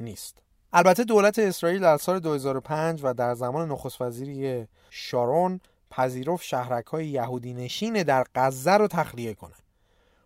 نیست 0.00 0.42
البته 0.72 1.04
دولت 1.04 1.38
اسرائیل 1.38 1.80
در 1.80 1.96
سال 1.96 2.20
2005 2.20 3.00
و 3.02 3.14
در 3.14 3.34
زمان 3.34 3.72
نخست 3.72 4.00
وزیری 4.00 4.66
شارون 4.90 5.60
پذیرفت 5.90 6.44
شهرک 6.44 6.86
های 6.86 7.08
یهودی 7.08 7.54
نشین 7.54 8.02
در 8.02 8.24
غزه 8.34 8.72
رو 8.72 8.88
تخلیه 8.88 9.34
کنند. 9.34 9.62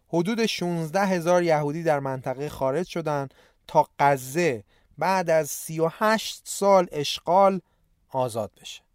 حدود 0.09 0.47
16 0.47 1.01
هزار 1.01 1.43
یهودی 1.43 1.83
در 1.83 2.01
منطقه 2.01 2.49
خارج 2.49 2.87
شدند 2.87 3.35
تا 3.67 3.89
غزه 3.99 4.65
بعد 4.99 5.31
از 5.31 5.51
38 5.51 6.43
سال 6.45 6.87
اشغال 6.93 7.61
آزاد 8.09 8.51
بشه. 8.61 8.86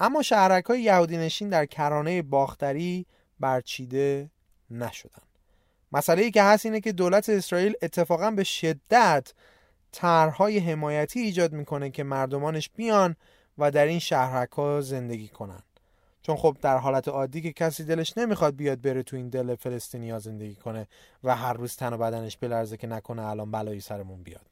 اما 0.00 0.22
شهرک 0.22 0.64
های 0.64 0.82
یهودی 0.82 1.16
نشین 1.16 1.48
در 1.48 1.66
کرانه 1.66 2.22
باختری 2.22 3.06
برچیده 3.40 4.30
نشدن. 4.70 5.22
مسئله 5.92 6.30
که 6.30 6.42
هست 6.42 6.66
اینه 6.66 6.80
که 6.80 6.92
دولت 6.92 7.28
اسرائیل 7.28 7.74
اتفاقا 7.82 8.30
به 8.30 8.44
شدت 8.44 9.32
طرحهای 9.92 10.58
حمایتی 10.58 11.20
ایجاد 11.20 11.52
می‌کنه 11.52 11.90
که 11.90 12.02
مردمانش 12.02 12.70
بیان 12.76 13.16
و 13.58 13.70
در 13.70 13.86
این 13.86 13.98
شهرک 13.98 14.50
ها 14.50 14.80
زندگی 14.80 15.28
کنن 15.28 15.62
چون 16.22 16.36
خب 16.36 16.56
در 16.62 16.78
حالت 16.78 17.08
عادی 17.08 17.42
که 17.42 17.52
کسی 17.52 17.84
دلش 17.84 18.18
نمی‌خواد 18.18 18.56
بیاد 18.56 18.80
بره 18.80 19.02
تو 19.02 19.16
این 19.16 19.28
دل 19.28 19.54
فلسطینیا 19.54 20.18
زندگی 20.18 20.54
کنه 20.54 20.88
و 21.24 21.36
هر 21.36 21.52
روز 21.52 21.76
تن 21.76 21.92
و 21.92 21.98
بدنش 21.98 22.36
بلرزه 22.36 22.76
که 22.76 22.86
نکنه 22.86 23.22
الان 23.22 23.50
بلایی 23.50 23.80
سرمون 23.80 24.22
بیاد 24.22 24.46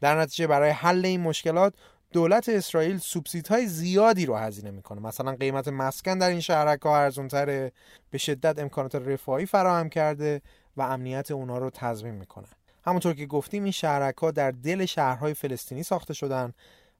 در 0.00 0.20
نتیجه 0.20 0.46
برای 0.46 0.70
حل 0.70 1.06
این 1.06 1.20
مشکلات 1.20 1.74
دولت 2.12 2.48
اسرائیل 2.48 2.98
سوبسیدهای 2.98 3.66
زیادی 3.66 4.26
رو 4.26 4.36
هزینه 4.36 4.70
می‌کنه. 4.70 5.00
مثلا 5.00 5.32
قیمت 5.32 5.68
مسکن 5.68 6.18
در 6.18 6.28
این 6.28 6.40
شهرک 6.40 6.82
ها 6.82 6.98
ارزونتره 6.98 7.72
به 8.10 8.18
شدت 8.18 8.58
امکانات 8.58 8.94
رفاهی 8.94 9.46
فراهم 9.46 9.88
کرده 9.88 10.42
و 10.76 10.82
امنیت 10.82 11.30
اونا 11.30 11.58
رو 11.58 11.70
تضمین 11.70 12.14
می‌کنه. 12.14 12.46
همونطور 12.84 13.14
که 13.14 13.26
گفتیم 13.26 13.62
این 13.62 13.72
شهرک 13.72 14.16
ها 14.16 14.30
در 14.30 14.50
دل 14.50 14.84
شهرهای 14.84 15.34
فلسطینی 15.34 15.82
ساخته 15.82 16.14
شدن 16.14 16.52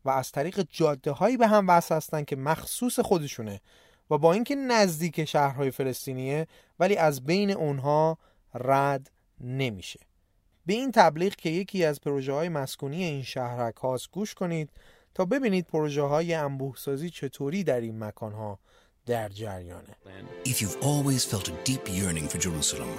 و 0.05 0.11
از 0.11 0.33
طریق 0.33 0.67
جاده 0.71 1.11
هایی 1.11 1.37
به 1.37 1.47
هم 1.47 1.69
وصل 1.69 1.95
هستن 1.95 2.25
که 2.25 2.37
مخصوص 2.37 3.01
خودشونه 3.01 3.61
و 4.11 4.19
با 4.19 4.33
اینکه 4.33 4.55
نزدیک 4.55 5.25
شهرهای 5.25 5.71
فلسطینیه 5.71 6.47
ولی 6.81 6.97
از 6.97 7.25
بین 7.25 7.51
اونها 7.51 8.19
رد 8.55 9.11
نمیشه. 9.41 10.01
به 10.67 10.75
این 10.75 10.93
تبلیغ 10.93 11.35
که 11.35 11.51
یکی 11.51 11.85
از 11.85 12.01
پروژه 12.01 12.33
های 12.33 12.49
مسکونی 12.49 13.05
این 13.05 13.23
شهرک 13.23 13.77
هاست 13.77 14.11
گوش 14.11 14.35
کنید. 14.35 14.71
تا 15.14 15.26
ببینید 15.26 15.66
پروژه 15.66 16.02
های 16.02 16.34
انبوه 16.34 16.76
سازی 16.78 17.10
چطوری 17.10 17.64
در 17.64 17.82
این 17.82 18.04
مکان 18.04 18.34
ها 18.34 18.60
در 19.06 19.30
جریانه 19.30 19.96
If 20.46 20.62
you've 20.62 20.82
always 20.82 21.26
felt 21.26 21.50
a 21.50 21.54
deep 21.70 21.86
yearning 21.90 22.28
for 22.28 22.38
Jerusalem, 22.38 22.92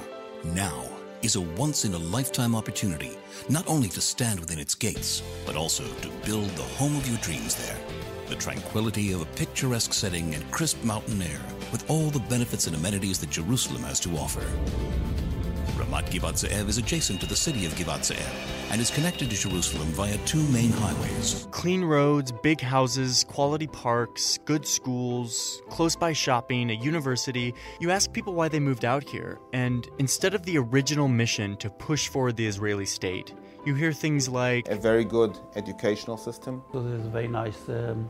now 0.45 0.81
is 1.23 1.36
a 1.36 1.41
once 1.65 1.86
in 1.86 1.95
a 1.95 2.05
lifetime 2.16 2.55
opportunity 2.55 3.12
not 3.49 3.66
only 3.66 3.89
to 3.89 4.01
stand 4.01 4.39
within 4.41 4.59
its 4.59 4.74
gates, 4.74 5.23
but 5.47 5.57
also 5.57 5.85
to 6.05 6.09
build 6.27 6.51
the 6.51 6.69
home 6.78 6.95
of 6.97 7.09
your 7.09 7.19
dreams 7.19 7.55
there. 7.55 7.78
The 8.28 8.36
tranquility 8.47 9.12
of 9.12 9.23
a 9.23 9.32
picturesque 9.41 9.95
setting 9.95 10.35
and 10.35 10.51
crisp 10.51 10.82
mountain 10.85 11.20
air, 11.23 11.41
with 11.73 11.89
all 11.91 12.09
the 12.11 12.27
benefits 12.35 12.66
and 12.66 12.77
amenities 12.77 13.19
that 13.20 13.31
Jerusalem 13.31 13.82
has 13.85 14.01
to 14.01 14.11
offer. 14.24 14.47
Ramat 15.80 16.10
Givat 16.10 16.38
Ze'ev 16.38 16.68
is 16.68 16.77
adjacent 16.77 17.22
to 17.22 17.26
the 17.26 17.35
city 17.35 17.65
of 17.65 17.73
Givat 17.73 18.01
Ze'ev 18.03 18.72
and 18.72 18.81
is 18.81 18.91
connected 18.91 19.30
to 19.30 19.38
Jerusalem 19.38 19.88
via 19.93 20.18
two 20.26 20.43
main 20.49 20.72
highways. 20.72 21.47
Clean 21.51 21.85
roads, 21.85 22.34
big 22.34 22.60
houses, 22.60 23.23
quality 23.23 23.65
parks, 23.65 24.38
good 24.43 24.65
schools, 24.65 25.61
close 25.69 25.95
by 25.95 26.11
shopping, 26.11 26.69
a 26.69 26.73
university. 26.73 27.53
You 27.80 27.91
ask 27.91 28.11
people 28.11 28.34
why 28.34 28.49
they 28.49 28.60
moved 28.60 28.84
out 28.84 29.03
here, 29.03 29.39
and 29.53 29.88
instead 29.99 30.34
of 30.34 30.43
the 30.43 30.57
original 30.57 31.07
mission 31.07 31.56
to 31.57 31.69
push 31.69 32.10
forward 32.10 32.35
the 32.35 32.45
Israeli 32.45 32.85
state, 32.85 33.34
you 33.65 33.73
hear 33.73 33.93
things 33.93 34.27
like 34.27 34.68
a 34.68 34.76
very 34.76 35.06
good 35.06 35.39
educational 35.56 36.18
system. 36.18 36.61
So 36.73 36.84
there's 36.84 37.06
a 37.06 37.10
very 37.10 37.30
nice 37.30 37.69
um, 37.69 38.10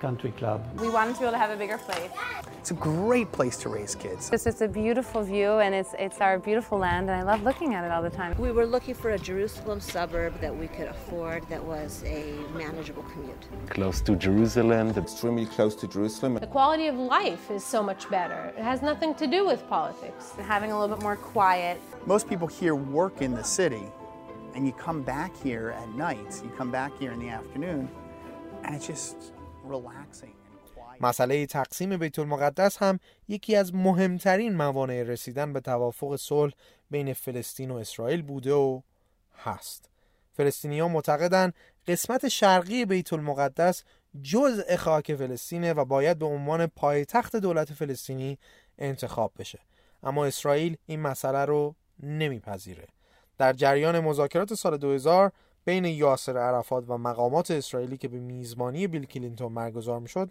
country 0.00 0.32
club. 0.32 0.62
We 0.80 0.88
wanted 0.88 1.14
to 1.14 1.20
be 1.20 1.24
able 1.26 1.32
to 1.32 1.38
have 1.38 1.50
a 1.50 1.56
bigger 1.56 1.78
place. 1.78 2.10
It's 2.58 2.70
a 2.70 2.74
great 2.74 3.30
place 3.30 3.56
to 3.58 3.68
raise 3.68 3.94
kids. 3.94 4.30
It's 4.32 4.44
just 4.44 4.62
a 4.62 4.68
beautiful 4.68 5.22
view 5.22 5.58
and 5.58 5.74
it's 5.74 5.94
it's 5.98 6.20
our 6.20 6.38
beautiful 6.38 6.78
land 6.78 7.10
and 7.10 7.16
I 7.20 7.22
love 7.22 7.42
looking 7.42 7.74
at 7.74 7.84
it 7.84 7.90
all 7.90 8.02
the 8.02 8.08
time. 8.10 8.34
We 8.38 8.52
were 8.52 8.66
looking 8.66 8.94
for 8.94 9.10
a 9.10 9.18
Jerusalem 9.18 9.80
suburb 9.80 10.40
that 10.40 10.54
we 10.56 10.68
could 10.68 10.88
afford 10.88 11.46
that 11.48 11.62
was 11.62 12.02
a 12.04 12.34
manageable 12.54 13.04
commute. 13.12 13.44
Close 13.68 14.00
to 14.02 14.16
Jerusalem, 14.16 14.90
extremely 14.96 15.46
close 15.46 15.74
to 15.76 15.86
Jerusalem. 15.86 16.36
The 16.36 16.46
quality 16.46 16.86
of 16.86 16.96
life 16.96 17.50
is 17.50 17.62
so 17.62 17.82
much 17.82 18.08
better. 18.08 18.52
It 18.56 18.64
has 18.64 18.80
nothing 18.80 19.14
to 19.16 19.26
do 19.26 19.44
with 19.46 19.68
politics. 19.68 20.32
Having 20.38 20.72
a 20.72 20.80
little 20.80 20.96
bit 20.96 21.02
more 21.02 21.16
quiet. 21.16 21.80
Most 22.06 22.28
people 22.28 22.48
here 22.48 22.74
work 22.74 23.20
in 23.20 23.34
the 23.34 23.44
city 23.44 23.86
and 24.54 24.66
you 24.66 24.72
come 24.72 25.02
back 25.02 25.36
here 25.42 25.74
at 25.76 25.88
night, 25.90 26.40
you 26.42 26.50
come 26.56 26.70
back 26.70 26.92
here 26.98 27.12
in 27.12 27.18
the 27.18 27.28
afternoon 27.28 27.90
and 28.64 28.74
it's 28.74 28.86
just 28.86 29.16
relaxing. 29.16 29.33
مسئله 31.00 31.46
تقسیم 31.46 31.96
بیت 31.96 32.18
المقدس 32.18 32.82
هم 32.82 32.98
یکی 33.28 33.56
از 33.56 33.74
مهمترین 33.74 34.56
موانع 34.56 35.02
رسیدن 35.02 35.52
به 35.52 35.60
توافق 35.60 36.16
صلح 36.16 36.52
بین 36.90 37.12
فلسطین 37.12 37.70
و 37.70 37.74
اسرائیل 37.74 38.22
بوده 38.22 38.52
و 38.52 38.80
هست. 39.36 39.90
فلسطینیان 40.32 40.90
معتقدن 40.90 41.52
قسمت 41.86 42.28
شرقی 42.28 42.84
بیت 42.84 43.12
المقدس 43.12 43.84
جزء 44.22 44.76
خاک 44.76 45.14
فلسطینه 45.14 45.72
و 45.72 45.84
باید 45.84 46.18
به 46.18 46.26
عنوان 46.26 46.66
پایتخت 46.66 47.36
دولت 47.36 47.72
فلسطینی 47.72 48.38
انتخاب 48.78 49.32
بشه. 49.38 49.58
اما 50.02 50.26
اسرائیل 50.26 50.76
این 50.86 51.00
مسئله 51.00 51.44
رو 51.44 51.74
نمیپذیره. 52.02 52.86
در 53.38 53.52
جریان 53.52 54.00
مذاکرات 54.00 54.54
سال 54.54 54.76
2000 54.76 55.32
بین 55.64 55.84
یاسر 55.84 56.38
عرفات 56.38 56.84
و 56.88 56.98
مقامات 56.98 57.50
اسرائیلی 57.50 57.96
که 57.96 58.08
به 58.08 58.20
میزبانی 58.20 58.86
بیل 58.86 59.04
کلینتون 59.04 59.54
برگزار 59.54 60.00
می‌شد 60.00 60.30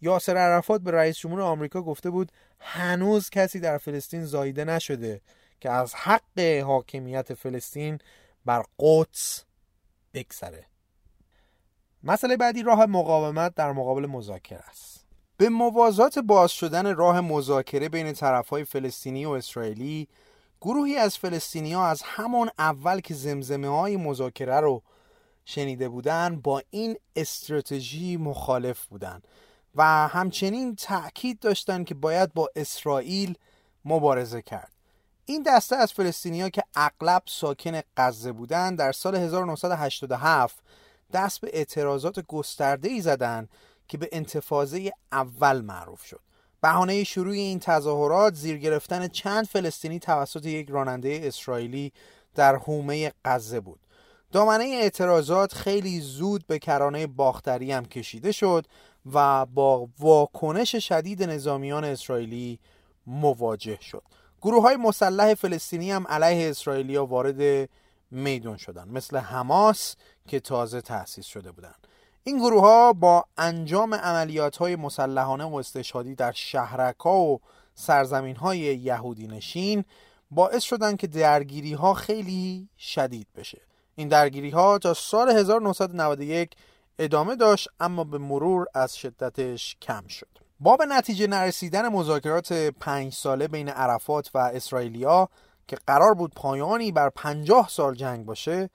یاسر 0.00 0.36
عرفات 0.36 0.80
به 0.80 0.90
رئیس 0.90 1.18
جمهور 1.18 1.40
آمریکا 1.40 1.82
گفته 1.82 2.10
بود 2.10 2.32
هنوز 2.58 3.30
کسی 3.30 3.60
در 3.60 3.78
فلسطین 3.78 4.24
زایده 4.24 4.64
نشده 4.64 5.20
که 5.60 5.70
از 5.70 5.94
حق 5.94 6.40
حاکمیت 6.40 7.34
فلسطین 7.34 7.98
بر 8.44 8.64
قدس 8.78 9.44
بگذره. 10.14 10.66
مسئله 12.02 12.36
بعدی 12.36 12.62
راه 12.62 12.86
مقاومت 12.86 13.54
در 13.54 13.72
مقابل 13.72 14.06
مذاکره 14.06 14.62
است. 14.70 15.06
به 15.36 15.48
موازات 15.48 16.18
باز 16.18 16.50
شدن 16.52 16.96
راه 16.96 17.20
مذاکره 17.20 17.88
بین 17.88 18.12
طرفهای 18.12 18.64
فلسطینی 18.64 19.26
و 19.26 19.30
اسرائیلی 19.30 20.08
گروهی 20.60 20.96
از 20.96 21.18
فلسطینی 21.18 21.72
ها 21.72 21.86
از 21.86 22.02
همان 22.04 22.50
اول 22.58 23.00
که 23.00 23.14
زمزمه 23.14 23.68
های 23.68 23.96
مذاکره 23.96 24.60
رو 24.60 24.82
شنیده 25.44 25.88
بودن 25.88 26.40
با 26.40 26.62
این 26.70 26.96
استراتژی 27.16 28.16
مخالف 28.16 28.86
بودن 28.86 29.22
و 29.74 30.08
همچنین 30.08 30.76
تأکید 30.76 31.38
داشتن 31.38 31.84
که 31.84 31.94
باید 31.94 32.32
با 32.34 32.50
اسرائیل 32.56 33.34
مبارزه 33.84 34.42
کرد. 34.42 34.72
این 35.26 35.42
دسته 35.42 35.76
از 35.76 35.92
فلسطینیا 35.92 36.48
که 36.48 36.62
اغلب 36.74 37.22
ساکن 37.26 37.80
غزه 37.96 38.32
بودند 38.32 38.78
در 38.78 38.92
سال 38.92 39.14
1987 39.14 40.58
دست 41.12 41.40
به 41.40 41.50
اعتراضات 41.52 42.26
گسترده 42.26 42.88
ای 42.88 43.00
زدند 43.00 43.48
که 43.88 43.98
به 43.98 44.08
انتفاضه 44.12 44.92
اول 45.12 45.60
معروف 45.60 46.04
شد. 46.04 46.20
بهانه 46.64 47.04
شروع 47.04 47.32
این 47.32 47.58
تظاهرات 47.58 48.34
زیر 48.34 48.58
گرفتن 48.58 49.08
چند 49.08 49.46
فلسطینی 49.46 49.98
توسط 49.98 50.46
یک 50.46 50.70
راننده 50.70 51.20
اسرائیلی 51.22 51.92
در 52.34 52.56
حومه 52.56 53.12
غزه 53.24 53.60
بود. 53.60 53.80
دامنه 54.32 54.64
اعتراضات 54.64 55.54
خیلی 55.54 56.00
زود 56.00 56.46
به 56.46 56.58
کرانه 56.58 57.06
باختری 57.06 57.72
هم 57.72 57.84
کشیده 57.84 58.32
شد 58.32 58.66
و 59.12 59.46
با 59.46 59.88
واکنش 59.98 60.76
شدید 60.76 61.22
نظامیان 61.22 61.84
اسرائیلی 61.84 62.58
مواجه 63.06 63.78
شد. 63.80 64.02
گروه 64.42 64.62
های 64.62 64.76
مسلح 64.76 65.34
فلسطینی 65.34 65.90
هم 65.90 66.06
علیه 66.06 66.50
اسرائیلیا 66.50 67.06
وارد 67.06 67.68
میدون 68.10 68.56
شدند 68.56 68.88
مثل 68.92 69.16
حماس 69.16 69.96
که 70.28 70.40
تازه 70.40 70.80
تأسیس 70.80 71.26
شده 71.26 71.52
بودند. 71.52 71.86
این 72.26 72.38
گروه 72.38 72.60
ها 72.60 72.92
با 72.92 73.24
انجام 73.36 73.94
عملیات 73.94 74.56
های 74.56 74.76
مسلحانه 74.76 75.44
و 75.44 75.54
استشهادی 75.54 76.14
در 76.14 76.32
شهرکا 76.32 77.20
و 77.20 77.40
سرزمین 77.74 78.36
های 78.36 78.58
یهودی 78.58 79.26
نشین 79.26 79.84
باعث 80.30 80.62
شدن 80.62 80.96
که 80.96 81.06
درگیری 81.06 81.72
ها 81.72 81.94
خیلی 81.94 82.68
شدید 82.78 83.26
بشه. 83.36 83.60
این 83.94 84.08
درگیری 84.08 84.50
ها 84.50 84.78
تا 84.78 84.94
سال 84.94 85.30
1991 85.30 86.50
ادامه 86.98 87.36
داشت 87.36 87.68
اما 87.80 88.04
به 88.04 88.18
مرور 88.18 88.66
از 88.74 88.96
شدتش 88.96 89.76
کم 89.82 90.06
شد. 90.06 90.38
با 90.60 90.76
به 90.76 90.86
نتیجه 90.86 91.26
نرسیدن 91.26 91.88
مذاکرات 91.88 92.52
پنج 92.52 93.12
ساله 93.12 93.48
بین 93.48 93.68
عرفات 93.68 94.30
و 94.34 94.38
اسرائیلیا 94.38 95.28
که 95.68 95.76
قرار 95.86 96.14
بود 96.14 96.34
پایانی 96.34 96.92
بر 96.92 97.08
پنجاه 97.08 97.68
سال 97.68 97.94
جنگ 97.94 98.26
باشه 98.26 98.70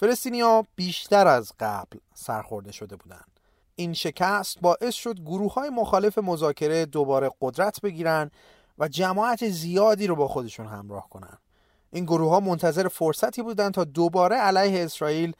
فلسطینیا 0.00 0.64
بیشتر 0.76 1.26
از 1.26 1.52
قبل 1.60 1.98
سرخورده 2.14 2.72
شده 2.72 2.96
بودند. 2.96 3.40
این 3.76 3.94
شکست 3.94 4.60
باعث 4.60 4.94
شد 4.94 5.20
گروه 5.20 5.54
های 5.54 5.70
مخالف 5.70 6.18
مذاکره 6.18 6.86
دوباره 6.86 7.30
قدرت 7.40 7.80
بگیرن 7.80 8.30
و 8.78 8.88
جماعت 8.88 9.48
زیادی 9.48 10.06
رو 10.06 10.16
با 10.16 10.28
خودشون 10.28 10.66
همراه 10.66 11.08
کنن. 11.08 11.38
این 11.92 12.04
گروه 12.04 12.30
ها 12.30 12.40
منتظر 12.40 12.88
فرصتی 12.88 13.42
بودند 13.42 13.74
تا 13.74 13.84
دوباره 13.84 14.36
علیه 14.36 14.84
اسرائیل 14.84 15.32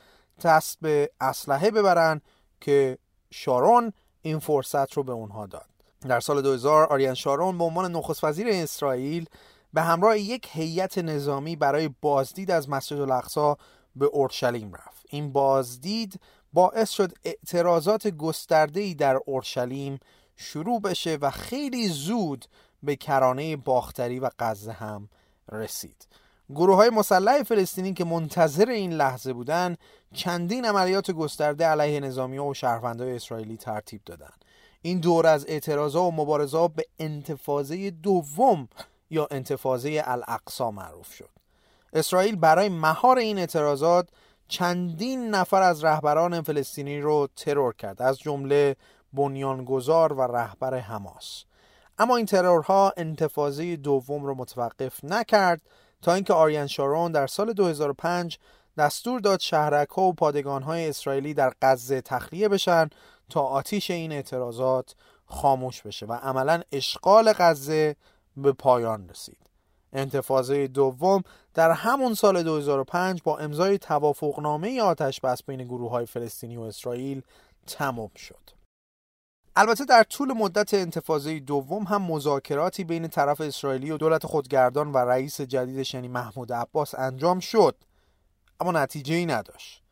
دست 0.43 0.79
به 0.81 1.11
اسلحه 1.21 1.71
ببرن 1.71 2.21
که 2.61 2.99
شارون 3.31 3.93
این 4.23 4.39
فرصت 4.39 4.93
رو 4.93 5.03
به 5.03 5.13
اونها 5.13 5.47
داد. 5.47 5.67
در 6.09 6.21
سال 6.21 6.43
2000 6.43 6.87
آریان 6.87 7.15
شارون 7.15 7.59
به 7.59 7.65
عنوان 7.65 7.93
نخست 7.93 8.25
وزیر 8.25 8.47
اسرائیل 8.51 9.27
به 9.75 9.83
همراه 9.83 10.19
یک 10.19 10.49
هیئت 10.53 10.99
نظامی 10.99 11.57
برای 11.57 11.91
بازدید 12.01 12.51
از 12.51 12.69
مسجد 12.69 13.01
الاقصا 13.01 13.57
به 13.97 14.07
اورشلیم 14.07 14.73
رفت. 14.75 15.07
این 15.09 15.33
بازدید 15.33 16.21
باعث 16.53 16.91
شد 16.91 17.13
اعتراضات 17.25 18.07
گسترده‌ای 18.07 18.95
در 18.95 19.17
اورشلیم 19.27 19.99
شروع 20.37 20.81
بشه 20.81 21.19
و 21.21 21.31
خیلی 21.31 21.89
زود 21.89 22.45
به 22.83 22.97
کرانه 22.97 23.57
باختری 23.57 24.19
و 24.19 24.31
غزه 24.39 24.73
هم 24.73 25.09
رسید. 25.53 26.07
گروه 26.51 26.77
های 26.77 26.91
مسلح 26.91 27.43
فلسطینی 27.43 27.93
که 27.93 28.05
منتظر 28.05 28.69
این 28.69 28.93
لحظه 28.93 29.33
بودند 29.33 29.79
چندین 30.15 30.65
عملیات 30.65 31.11
گسترده 31.11 31.67
علیه 31.67 32.01
نظامی 32.01 32.39
و 32.39 32.55
شهروندهای 32.55 33.17
اسرائیلی 33.17 33.57
ترتیب 33.57 34.01
دادند 34.05 34.45
این 34.83 35.01
دور 35.01 35.27
از 35.27 35.47
اعتراضا 35.49 36.05
و 36.05 36.15
مبارزا 36.15 36.69
به 36.69 36.85
انتفاضه 36.99 37.91
دوم 37.91 38.69
یا 39.11 39.29
انتفاضه 39.31 40.03
الاقصا 40.07 40.71
معروف 40.71 41.13
شد. 41.13 41.34
اسرائیل 41.95 42.37
برای 42.37 42.69
مهار 42.69 43.19
این 43.19 43.39
اعتراضات 43.39 44.09
چندین 44.49 45.31
نفر 45.31 45.63
از 45.63 45.85
رهبران 45.85 46.43
فلسطینی 46.43 47.01
رو 47.01 47.29
ترور 47.37 47.75
کرد 47.75 48.03
از 48.03 48.19
جمله 48.19 48.77
بنیانگذار 49.13 50.13
و 50.13 50.23
رهبر 50.23 50.79
حماس. 50.79 51.45
اما 51.99 52.17
این 52.17 52.27
ترورها 52.27 52.93
انتفاضه 52.97 53.77
دوم 53.77 54.25
رو 54.25 54.35
متوقف 54.35 55.05
نکرد 55.05 55.61
تا 56.03 56.15
اینکه 56.15 56.33
آریان 56.33 56.67
شارون 56.67 57.13
در 57.13 57.27
سال 57.27 57.53
2005 57.53 58.39
دستور 58.79 59.21
داد 59.21 59.41
شهرک 59.41 59.99
و 59.99 60.13
پادگان 60.13 60.63
های 60.63 60.89
اسرائیلی 60.89 61.35
در 61.35 61.53
غزه 61.63 62.01
تخلیه 62.01 62.49
بشن 62.49 62.91
تا 63.31 63.41
آتیش 63.41 63.91
این 63.91 64.13
اعتراضات 64.13 64.95
خاموش 65.27 65.83
بشه 65.83 66.07
و 66.07 66.13
عملا 66.13 66.63
اشغال 66.73 67.33
غزه 67.33 67.97
به 68.37 68.53
پایان 68.53 69.09
رسید. 69.09 69.39
انتفاضه 69.93 70.67
دوم 70.67 71.23
در 71.55 71.71
همون 71.71 72.15
سال 72.15 72.43
2005 72.43 73.23
با 73.23 73.39
امضای 73.39 73.79
توافقنامه 73.79 74.83
آتش 74.83 75.21
بس 75.21 75.43
بین 75.43 75.65
گروه 75.65 75.91
های 75.91 76.07
فلسطینی 76.07 76.57
و 76.57 76.61
اسرائیل 76.61 77.23
تمام 77.67 78.11
شد. 78.17 78.51
البته 79.57 79.85
در 79.85 80.03
طول 80.03 80.33
مدت 80.33 80.75
انتفاضه 80.75 81.41
دوم 81.41 81.83
هم 81.83 82.03
مذاکراتی 82.03 82.85
بین 82.85 83.09
طرف 83.09 83.41
اسرائیلی 83.41 83.91
و 83.91 83.97
دولت 83.97 84.27
خودگردان 84.27 84.93
و 84.93 84.97
رئیس 84.97 85.41
جدیدش 85.41 85.95
یعنی 85.95 86.09
محمود 86.09 86.53
عباس 86.53 86.95
انجام 86.95 87.41
شد 87.41 87.77
اما 88.61 88.73
نتیجه 88.73 89.15
ای 89.15 89.27
نداشت. 89.27 89.83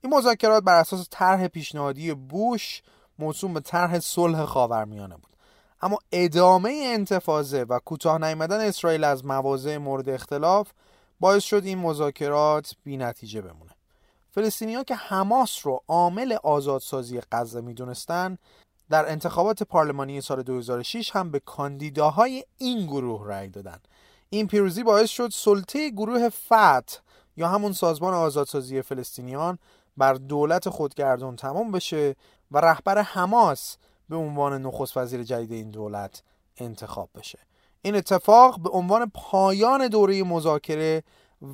این 0.00 0.14
مذاکرات 0.14 0.62
بر 0.62 0.80
اساس 0.80 1.08
طرح 1.10 1.48
پیشنهادی 1.48 2.14
بوش 2.14 2.82
موسوم 3.18 3.54
به 3.54 3.60
طرح 3.60 3.98
صلح 3.98 4.44
خاورمیانه 4.44 5.16
بود. 5.16 5.36
اما 5.82 5.98
ادامه 6.12 6.82
انتفاضه 6.84 7.62
و 7.62 7.78
کوتاه 7.78 8.18
نیامدن 8.18 8.60
اسرائیل 8.60 9.04
از 9.04 9.24
مواضع 9.24 9.76
مورد 9.76 10.08
اختلاف 10.08 10.72
باعث 11.20 11.44
شد 11.44 11.64
این 11.64 11.78
مذاکرات 11.78 12.74
بی 12.84 12.96
نتیجه 12.96 13.40
بمونه. 13.40 13.70
فلسطینیا 14.30 14.84
که 14.84 14.94
حماس 14.94 15.66
رو 15.66 15.82
عامل 15.88 16.36
آزادسازی 16.42 17.20
غزه 17.32 17.60
می‌دونستن 17.60 18.38
در 18.90 19.10
انتخابات 19.10 19.62
پارلمانی 19.62 20.20
سال 20.20 20.42
2006 20.42 21.16
هم 21.16 21.30
به 21.30 21.40
کاندیداهای 21.40 22.44
این 22.58 22.86
گروه 22.86 23.26
رأی 23.26 23.48
دادن. 23.48 23.78
این 24.30 24.46
پیروزی 24.46 24.82
باعث 24.82 25.10
شد 25.10 25.30
سلطه 25.32 25.90
گروه 25.90 26.28
فتح 26.28 26.98
یا 27.36 27.48
همون 27.48 27.72
سازمان 27.72 28.14
آزادسازی 28.14 28.82
فلسطینیان 28.82 29.58
بر 29.96 30.14
دولت 30.14 30.68
خودگردان 30.68 31.36
تمام 31.36 31.70
بشه 31.70 32.16
و 32.50 32.58
رهبر 32.58 33.02
حماس 33.02 33.76
به 34.08 34.16
عنوان 34.16 34.62
نخست 34.62 34.96
وزیر 34.96 35.22
جدید 35.22 35.52
این 35.52 35.70
دولت 35.70 36.22
انتخاب 36.56 37.10
بشه. 37.14 37.38
این 37.82 37.96
اتفاق 37.96 38.60
به 38.60 38.70
عنوان 38.70 39.10
پایان 39.14 39.88
دوره 39.88 40.22
مذاکره 40.22 41.02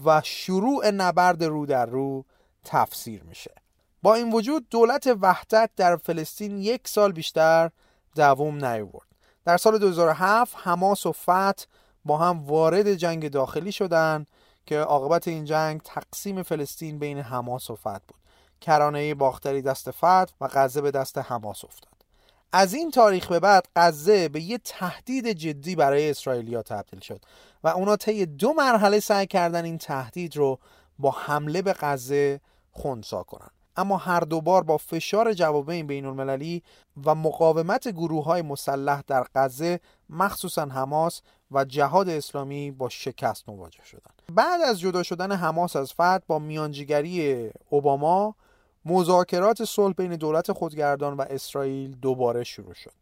و 0.05 0.20
شروع 0.24 0.90
نبرد 0.90 1.44
رو 1.44 1.66
در 1.66 1.86
رو 1.86 2.24
تفسیر 2.65 3.23
میشه. 3.23 3.55
با 4.03 4.15
این 4.15 4.32
وجود 4.32 4.69
دولت 4.69 5.16
وحدت 5.20 5.70
در 5.77 5.97
فلسطین 5.97 6.59
یک 6.59 6.89
سال 6.89 7.12
بیشتر 7.12 7.70
دوام 8.15 8.65
نیاورد. 8.65 9.07
در 9.44 9.57
سال 9.57 9.78
2007 9.78 10.57
حماس 10.57 11.07
و 11.07 11.12
فتح 11.12 11.65
با 12.05 12.19
هم 12.19 12.44
وارد 12.44 12.94
جنگ 12.94 13.28
داخلی 13.28 13.73
شدند 13.73 14.27
که 14.66 14.78
عاقبت 14.78 15.28
این 15.28 15.44
جنگ 15.44 15.81
تقسیم 15.85 16.43
فلسطین 16.43 16.98
بین 16.98 17.19
حماس 17.19 17.70
و 17.70 17.77
فتح 17.77 17.98
بود. 18.09 18.20
کرانه 18.61 19.15
باختری 19.15 19.62
دست 19.62 19.90
فتح 19.90 20.35
و 20.40 20.48
غزه 20.53 20.81
به 20.81 20.90
دست 20.90 21.19
حماس 21.19 21.65
افتاد. 21.65 21.95
از 22.52 22.74
این 22.74 22.90
تاریخ 22.90 23.28
به 23.28 23.40
بعد 23.40 23.68
غزه 23.77 24.28
به 24.28 24.40
یه 24.40 24.59
تهدید 24.59 25.28
جدی 25.28 25.77
برای 25.77 26.10
اسرائیلیا 26.10 26.62
تبدیل 26.62 27.01
شد 27.01 27.20
و 27.64 27.68
اونا 27.68 27.97
طی 27.97 28.27
دو 28.27 28.52
مرحله 28.52 29.01
سعی 29.01 29.27
کردن 29.27 29.64
این 29.64 29.78
تهدید 29.78 30.36
رو 30.36 30.59
با 30.98 31.10
حمله 31.10 31.62
به 31.62 31.73
غزه 31.73 32.40
خونسا 32.73 33.23
کنن 33.23 33.48
اما 33.77 33.97
هر 33.97 34.20
دوبار 34.20 34.62
با 34.62 34.77
فشار 34.77 35.32
جوابین 35.32 35.86
بین 35.86 36.06
المللی 36.06 36.62
و 37.05 37.14
مقاومت 37.14 37.89
گروه 37.89 38.24
های 38.24 38.43
مسلح 38.43 39.02
در 39.06 39.27
غزه 39.35 39.81
مخصوصا 40.10 40.66
حماس 40.66 41.23
و 41.51 41.64
جهاد 41.64 42.09
اسلامی 42.09 42.70
با 42.70 42.89
شکست 42.89 43.48
مواجه 43.48 43.85
شدند. 43.85 44.23
بعد 44.32 44.62
از 44.62 44.81
جدا 44.81 45.02
شدن 45.02 45.32
حماس 45.32 45.77
از 45.77 45.93
فتح 45.93 46.18
با 46.27 46.39
میانجیگری 46.39 47.51
اوباما 47.70 48.35
مذاکرات 48.86 49.64
صلح 49.64 49.94
بین 49.94 50.16
دولت 50.16 50.52
خودگردان 50.52 51.16
و 51.16 51.24
اسرائیل 51.30 51.96
دوباره 51.96 52.44
شروع 52.44 52.74
شد. 52.74 52.92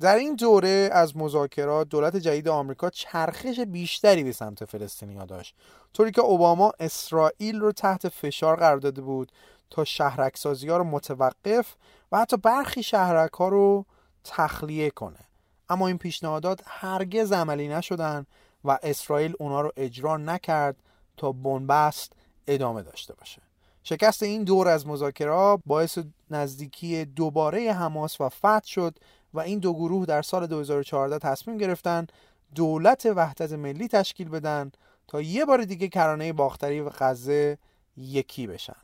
در 0.00 0.16
این 0.16 0.34
دوره 0.34 0.90
از 0.92 1.16
مذاکرات 1.16 1.88
دولت 1.88 2.16
جدید 2.16 2.48
آمریکا 2.48 2.90
چرخش 2.90 3.60
بیشتری 3.60 4.24
به 4.24 4.32
سمت 4.32 4.64
فلسطینیا 4.64 5.24
داشت. 5.24 5.54
طوری 5.92 6.10
که 6.10 6.20
اوباما 6.20 6.72
اسرائیل 6.80 7.60
رو 7.60 7.72
تحت 7.72 8.08
فشار 8.08 8.56
قرار 8.56 8.76
داده 8.76 9.02
بود 9.02 9.32
تا 9.70 9.84
شهرکسازی 9.84 10.68
ها 10.68 10.76
رو 10.76 10.84
متوقف 10.84 11.74
و 12.12 12.18
حتی 12.18 12.36
برخی 12.36 12.82
شهرک 12.82 13.32
ها 13.32 13.48
رو 13.48 13.84
تخلیه 14.24 14.90
کنه. 14.90 15.20
اما 15.68 15.86
این 15.86 15.98
پیشنهادات 15.98 16.60
هرگز 16.66 17.32
عملی 17.32 17.68
نشدن 17.68 18.26
و 18.64 18.78
اسرائیل 18.82 19.34
اونا 19.38 19.60
رو 19.60 19.72
اجرا 19.76 20.16
نکرد 20.16 20.76
تا 21.16 21.32
بنبست 21.32 22.12
ادامه 22.46 22.82
داشته 22.82 23.14
باشه. 23.14 23.47
شکست 23.88 24.22
این 24.22 24.44
دور 24.44 24.68
از 24.68 24.86
مذاکره 24.86 25.58
باعث 25.66 25.98
نزدیکی 26.30 27.04
دوباره 27.04 27.72
حماس 27.72 28.20
و 28.20 28.28
فتح 28.28 28.66
شد 28.66 28.98
و 29.34 29.40
این 29.40 29.58
دو 29.58 29.74
گروه 29.74 30.06
در 30.06 30.22
سال 30.22 30.46
2014 30.46 31.18
تصمیم 31.18 31.58
گرفتن 31.58 32.06
دولت 32.54 33.06
وحدت 33.16 33.52
ملی 33.52 33.88
تشکیل 33.88 34.28
بدن 34.28 34.72
تا 35.06 35.20
یه 35.20 35.44
بار 35.44 35.64
دیگه 35.64 35.88
کرانه 35.88 36.32
باختری 36.32 36.80
و 36.80 36.90
غزه 36.98 37.58
یکی 37.96 38.46
بشن. 38.46 38.76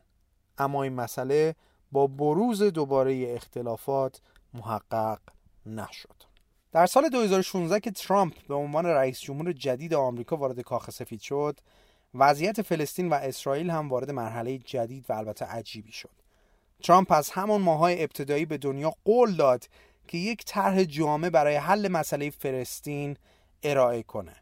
اما 0.59 0.82
این 0.82 0.93
مسئله 0.93 1.55
با 1.93 2.06
بروز 2.06 2.62
دوباره 2.62 3.35
اختلافات 3.35 4.20
محقق 4.55 5.18
نشد. 5.66 6.16
در 6.72 6.86
سال 6.86 7.09
2016 7.09 7.81
که 7.81 7.90
ترامپ 7.90 8.35
به 8.48 8.55
عنوان 8.55 8.86
رئیس 8.86 9.20
جمهور 9.20 9.52
جدید 9.52 9.94
آمریکا 9.94 10.36
وارد 10.36 10.60
کاخ 10.60 10.90
سفید 10.90 11.20
شد 11.20 11.60
وضعیت 12.14 12.62
فلسطین 12.62 13.08
و 13.08 13.14
اسرائیل 13.14 13.70
هم 13.70 13.88
وارد 13.88 14.10
مرحله 14.10 14.58
جدید 14.58 15.04
و 15.08 15.12
البته 15.12 15.44
عجیبی 15.44 15.92
شد. 15.92 16.10
ترامپ 16.82 17.12
از 17.12 17.30
همان 17.30 17.60
ماهای 17.60 18.02
ابتدایی 18.02 18.44
به 18.44 18.58
دنیا 18.58 18.94
قول 19.04 19.36
داد 19.36 19.68
که 20.08 20.18
یک 20.18 20.44
طرح 20.44 20.84
جامع 20.84 21.28
برای 21.28 21.56
حل 21.56 21.88
مسئله 21.88 22.30
فلسطین 22.30 23.16
ارائه 23.62 24.02
کنه. 24.02 24.36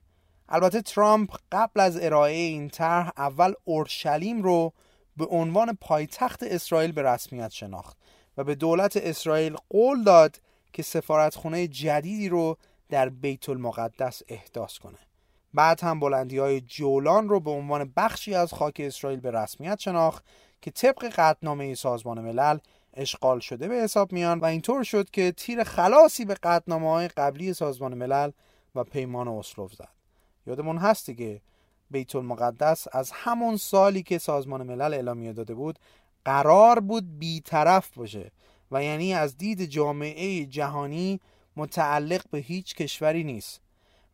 البته 0.49 0.83
ترامپ 0.83 1.37
قبل 1.53 1.81
از 1.81 1.99
ارائه 2.03 2.37
این 2.37 2.69
طرح 2.69 3.11
اول 3.17 3.53
اورشلیم 3.65 4.43
رو 4.43 4.73
به 5.17 5.27
عنوان 5.27 5.79
پایتخت 5.81 6.43
اسرائیل 6.43 6.93
به 6.93 7.03
رسمیت 7.03 7.51
شناخت 7.51 7.97
و 8.37 8.45
به 8.45 8.55
دولت 8.55 8.97
اسرائیل 8.97 9.57
قول 9.71 10.05
داد 10.05 10.41
که 10.73 10.83
سفارتخونه 10.83 11.69
جدیدی 11.69 12.29
رو 12.29 12.57
در 12.89 13.09
بیت 13.09 13.49
المقدس 13.49 14.23
احداث 14.29 14.79
کنه. 14.79 14.99
بعد 15.55 15.81
هم 15.81 16.01
بلندی 16.01 16.39
های 16.39 16.61
جولان 16.61 17.29
رو 17.29 17.41
به 17.41 17.51
عنوان 17.51 17.93
بخشی 17.97 18.35
از 18.35 18.53
خاک 18.53 18.77
اسرائیل 18.85 19.21
به 19.21 19.31
رسمیت 19.31 19.79
شناخت 19.79 20.25
که 20.63 20.71
طبق 20.71 21.09
قطنامه 21.17 21.75
سازمان 21.75 22.21
ملل 22.21 22.59
اشغال 22.95 23.41
شده 23.41 23.69
به 23.69 23.75
حساب 23.75 24.13
میان 24.13 24.39
و 24.39 24.45
اینطور 24.45 24.83
شد 24.83 25.11
که 25.11 25.33
تیر 25.33 25.65
خلاصی 25.65 26.25
به 26.25 26.35
قطنامه 26.35 26.91
های 26.91 27.09
قبلی 27.09 27.55
سازمان 27.55 27.95
ملل 27.95 28.31
و 28.75 28.85
پیمان 28.85 29.29
اسلو 29.29 29.69
زد. 29.69 29.89
یادمون 30.47 30.79
هست 30.79 31.07
دیگه 31.07 31.41
بیت 31.91 32.17
المقدس 32.17 32.87
از 32.93 33.11
همون 33.15 33.57
سالی 33.57 34.03
که 34.03 34.19
سازمان 34.19 34.63
ملل 34.63 34.95
اعلامیه 34.95 35.33
داده 35.33 35.55
بود 35.55 35.79
قرار 36.25 36.81
بود 36.81 37.19
بیطرف 37.19 37.91
باشه 37.97 38.31
و 38.71 38.83
یعنی 38.83 39.15
از 39.15 39.37
دید 39.37 39.65
جامعه 39.65 40.47
جهانی 40.47 41.21
متعلق 41.57 42.23
به 42.31 42.39
هیچ 42.39 42.75
کشوری 42.75 43.25
نیست. 43.25 43.61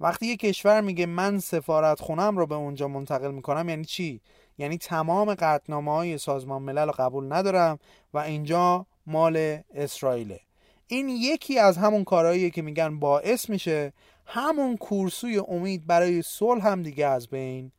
وقتی 0.00 0.26
یه 0.26 0.36
کشور 0.36 0.80
میگه 0.80 1.06
من 1.06 1.38
سفارت 1.38 2.00
خونم 2.00 2.36
رو 2.36 2.46
به 2.46 2.54
اونجا 2.54 2.88
منتقل 2.88 3.30
می‌کنم 3.30 3.68
یعنی 3.68 3.84
چی؟ 3.84 4.20
یعنی 4.58 4.78
تمام 4.78 5.34
قطنامه 5.34 5.92
های 5.92 6.18
سازمان 6.18 6.62
ملل 6.62 6.86
رو 6.86 6.92
قبول 6.98 7.32
ندارم 7.32 7.78
و 8.14 8.18
اینجا 8.18 8.86
مال 9.06 9.58
اسرائیله 9.74 10.40
این 10.86 11.08
یکی 11.08 11.58
از 11.58 11.76
همون 11.76 12.04
کارهاییه 12.04 12.50
که 12.50 12.62
میگن 12.62 12.98
باعث 12.98 13.50
میشه 13.50 13.92
همون 14.26 14.76
کورسوی 14.76 15.38
امید 15.48 15.86
برای 15.86 16.22
صلح 16.22 16.66
هم 16.66 16.82
دیگه 16.82 17.06
از 17.06 17.28
بین 17.28 17.72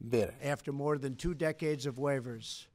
بره 0.00 0.54
After 0.54 0.72
more 0.72 0.98
than 0.98 1.16
two 1.16 1.34
decades 1.34 1.86
of 1.86 1.98
waivers, 1.98 2.66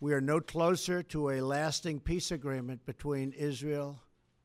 we 0.00 0.12
are 0.12 0.20
no 0.20 0.40
closer 0.40 1.02
to 1.02 1.30
a 1.30 1.40
lasting 1.40 2.00
peace 2.00 2.30
agreement 2.30 2.86
between 2.86 3.32
Israel 3.32 4.02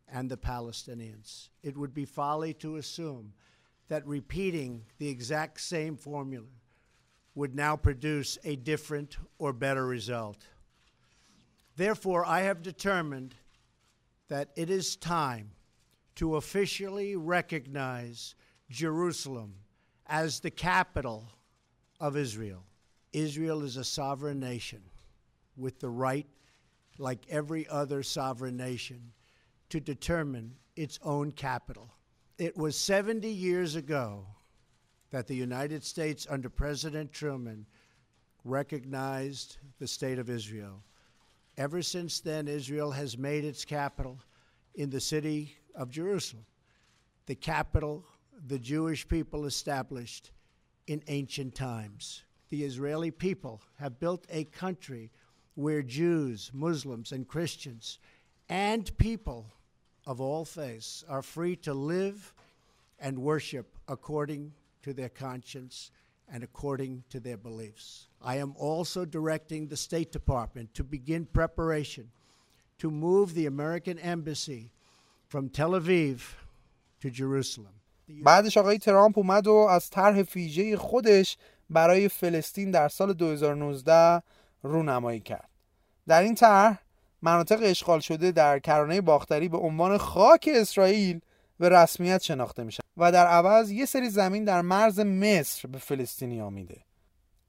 and 0.08 0.30
the 0.30 0.38
Palestinians. 0.38 1.50
It 1.64 1.78
would 1.78 1.94
be 1.94 2.06
folly 2.06 2.54
to 2.64 2.76
assume 2.76 3.34
that 3.88 4.06
repeating 4.08 4.84
the 4.98 5.10
exact 5.10 5.62
same 5.62 5.96
formula 5.96 6.48
would 7.36 7.54
now 7.54 7.76
produce 7.76 8.38
a 8.44 8.56
different 8.56 9.18
or 9.38 9.54
better 9.54 9.86
result. 9.86 10.38
Therefore, 11.76 12.26
I 12.26 12.42
have 12.42 12.62
determined 12.62 13.36
that 14.30 14.50
it 14.56 14.70
is 14.70 14.96
time 14.96 15.52
to 16.16 16.38
officially 16.38 17.16
recognize 17.16 18.36
Jerusalem 18.70 19.56
as 20.08 20.40
the 20.40 20.52
capital 20.52 21.30
of 22.00 22.16
Israel. 22.16 22.64
Israel 23.12 23.64
is 23.64 23.78
a 23.78 23.84
sovereign 23.84 24.40
nation 24.40 24.82
with 25.58 25.80
the 25.80 25.90
right, 25.90 26.28
like 26.98 27.20
every 27.30 27.68
other 27.68 28.04
sovereign 28.04 28.58
nation, 28.58 29.12
to 29.70 29.80
determine 29.80 30.56
its 30.76 31.00
own 31.04 31.32
capital. 31.32 31.92
It 32.38 32.58
was 32.58 32.76
70 32.76 33.30
years 33.30 33.76
ago 33.76 34.26
that 35.12 35.28
the 35.28 35.36
United 35.36 35.84
States, 35.84 36.28
under 36.30 36.50
President 36.50 37.14
Truman, 37.14 37.66
recognized 38.44 39.58
the 39.80 39.88
state 39.88 40.20
of 40.20 40.30
Israel. 40.30 40.84
Ever 41.58 41.82
since 41.82 42.20
then, 42.20 42.50
Israel 42.50 42.92
has 42.92 43.18
made 43.18 43.46
its 43.46 43.64
capital 43.64 44.20
in 44.76 44.90
the 44.90 45.00
city 45.00 45.56
of 45.74 45.90
Jerusalem, 45.90 46.46
the 47.26 47.36
capital 47.36 48.06
the 48.48 48.60
Jewish 48.60 49.08
people 49.08 49.46
established 49.46 50.32
in 50.88 51.02
ancient 51.08 51.56
times. 51.56 52.24
The 52.50 52.64
Israeli 52.64 53.12
people 53.12 53.62
have 53.80 54.00
built 54.00 54.28
a 54.30 54.44
country 54.44 55.12
where 55.56 55.82
Jews, 55.82 56.52
Muslims, 56.54 57.14
and 57.14 57.26
Christians 57.26 58.00
and 58.50 58.96
people 58.98 59.55
of 60.07 60.21
all 60.21 60.45
faiths 60.45 61.05
are 61.09 61.23
free 61.23 61.57
to 61.57 61.75
live 61.75 62.35
and 62.99 63.19
worship 63.19 63.77
according 63.89 64.53
to 64.83 64.93
their 64.93 65.09
conscience 65.09 65.91
and 66.33 66.43
according 66.43 67.05
to 67.11 67.21
their 67.21 67.37
beliefs. 67.37 68.09
I 68.23 68.37
am 68.37 68.55
also 68.57 69.05
directing 69.05 69.69
the 69.69 69.77
State 69.77 70.13
Department 70.13 70.75
to 70.75 70.85
begin 70.85 71.27
preparation 71.27 72.11
to 72.79 72.91
move 72.91 73.35
the 73.35 73.47
American 73.47 73.99
Embassy 73.99 74.73
from 75.29 75.49
Tel 75.49 75.73
Aviv 75.73 76.35
to 77.01 77.11
Jerusalem. 77.11 77.75
بعدش 78.25 78.57
آقای 78.57 78.79
ترامپ 78.79 79.19
اومد 79.19 79.47
و 79.47 79.53
از 79.53 79.91
طرح 79.91 80.23
ویژه 80.35 80.77
خودش 80.77 81.37
برای 81.71 82.09
فلسطین 82.09 82.71
در 82.71 82.89
سال 82.89 83.13
2019 83.13 84.23
رونمایی 84.63 85.21
کرد. 85.21 85.49
در 86.09 86.23
این 86.23 86.35
طرح 86.35 86.83
مناطق 87.26 87.60
اشغال 87.62 88.00
شده 88.00 88.32
در 88.32 88.60
کرانه 88.60 89.02
باختری 89.02 89.50
به 89.50 89.58
عنوان 89.58 89.98
خاک 89.98 90.50
اسرائیل 90.54 91.20
به 91.60 91.70
رسمیت 91.70 92.22
شناخته 92.22 92.64
میشن 92.64 92.84
و 92.98 93.12
در 93.12 93.28
عوض 93.28 93.72
یه 93.72 93.86
سری 93.86 94.10
زمین 94.10 94.44
در 94.44 94.62
مرز 94.62 95.00
مصر 95.00 95.68
به 95.68 95.78
فلسطینی 95.78 96.42
آمیده. 96.42 96.82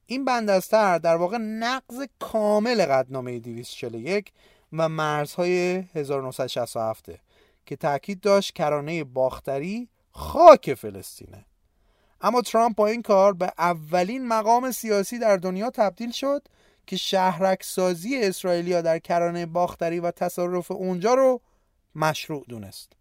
این 0.06 0.24
بندستر 0.24 0.98
در 0.98 1.16
واقع 1.16 1.38
نقض 1.38 2.06
کامل 2.18 2.86
قدنامه 2.86 3.38
241 3.38 4.32
و 4.72 4.88
مرزهای 4.88 5.84
1967 5.94 7.10
که 7.66 7.76
تاکید 7.76 8.20
داشت 8.20 8.54
کرانه 8.54 9.04
باختری 9.04 9.88
خاک 10.10 10.74
فلسطینه. 10.74 11.44
اما 12.20 12.42
ترامپ 12.42 12.76
با 12.76 12.86
این 12.86 13.02
کار 13.02 13.32
به 13.32 13.52
اولین 13.58 14.28
مقام 14.28 14.70
سیاسی 14.70 15.18
در 15.18 15.36
دنیا 15.36 15.70
تبدیل 15.70 16.10
شد 16.10 16.42
که 16.86 16.96
شهرک 16.96 17.62
سازی 17.62 18.22
اسرائیلیا 18.22 18.80
در 18.80 18.98
کرانه 18.98 19.46
باختری 19.46 20.00
و 20.00 20.10
تصرف 20.10 20.70
اونجا 20.70 21.14
رو 21.14 21.40
مشروع 21.94 22.44
دونست. 22.48 22.92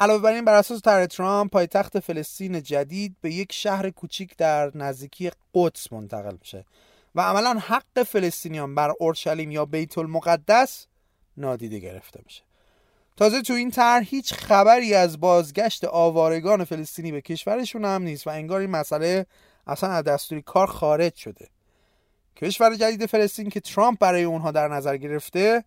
علاوه 0.00 0.22
بر 0.22 0.32
این 0.32 0.44
بر 0.44 0.54
اساس 0.54 0.80
طرح 0.80 1.06
ترامپ 1.06 1.52
پایتخت 1.52 2.00
فلسطین 2.00 2.62
جدید 2.62 3.16
به 3.20 3.32
یک 3.34 3.52
شهر 3.52 3.90
کوچیک 3.90 4.36
در 4.36 4.76
نزدیکی 4.76 5.30
قدس 5.54 5.92
منتقل 5.92 6.36
میشه 6.40 6.64
و 7.14 7.20
عملا 7.20 7.58
حق 7.58 8.02
فلسطینیان 8.02 8.74
بر 8.74 8.92
اورشلیم 9.00 9.50
یا 9.50 9.64
بیت 9.64 9.98
المقدس 9.98 10.86
نادیده 11.36 11.78
گرفته 11.78 12.20
میشه. 12.24 12.42
تازه 13.16 13.42
تو 13.42 13.52
این 13.52 13.70
طرح 13.70 14.04
هیچ 14.08 14.34
خبری 14.34 14.94
از 14.94 15.20
بازگشت 15.20 15.84
آوارگان 15.84 16.64
فلسطینی 16.64 17.12
به 17.12 17.20
کشورشون 17.20 17.84
هم 17.84 18.02
نیست 18.02 18.26
و 18.26 18.30
انگار 18.30 18.60
این 18.60 18.70
مسئله 18.70 19.26
اصلا 19.66 19.90
از 19.90 20.04
دستوری 20.04 20.42
کار 20.42 20.66
خارج 20.66 21.14
شده. 21.14 21.48
کشور 22.36 22.74
جدید 22.74 23.06
فلسطین 23.06 23.50
که 23.50 23.60
ترامپ 23.60 23.98
برای 23.98 24.24
اونها 24.24 24.50
در 24.50 24.68
نظر 24.68 24.96
گرفته 24.96 25.64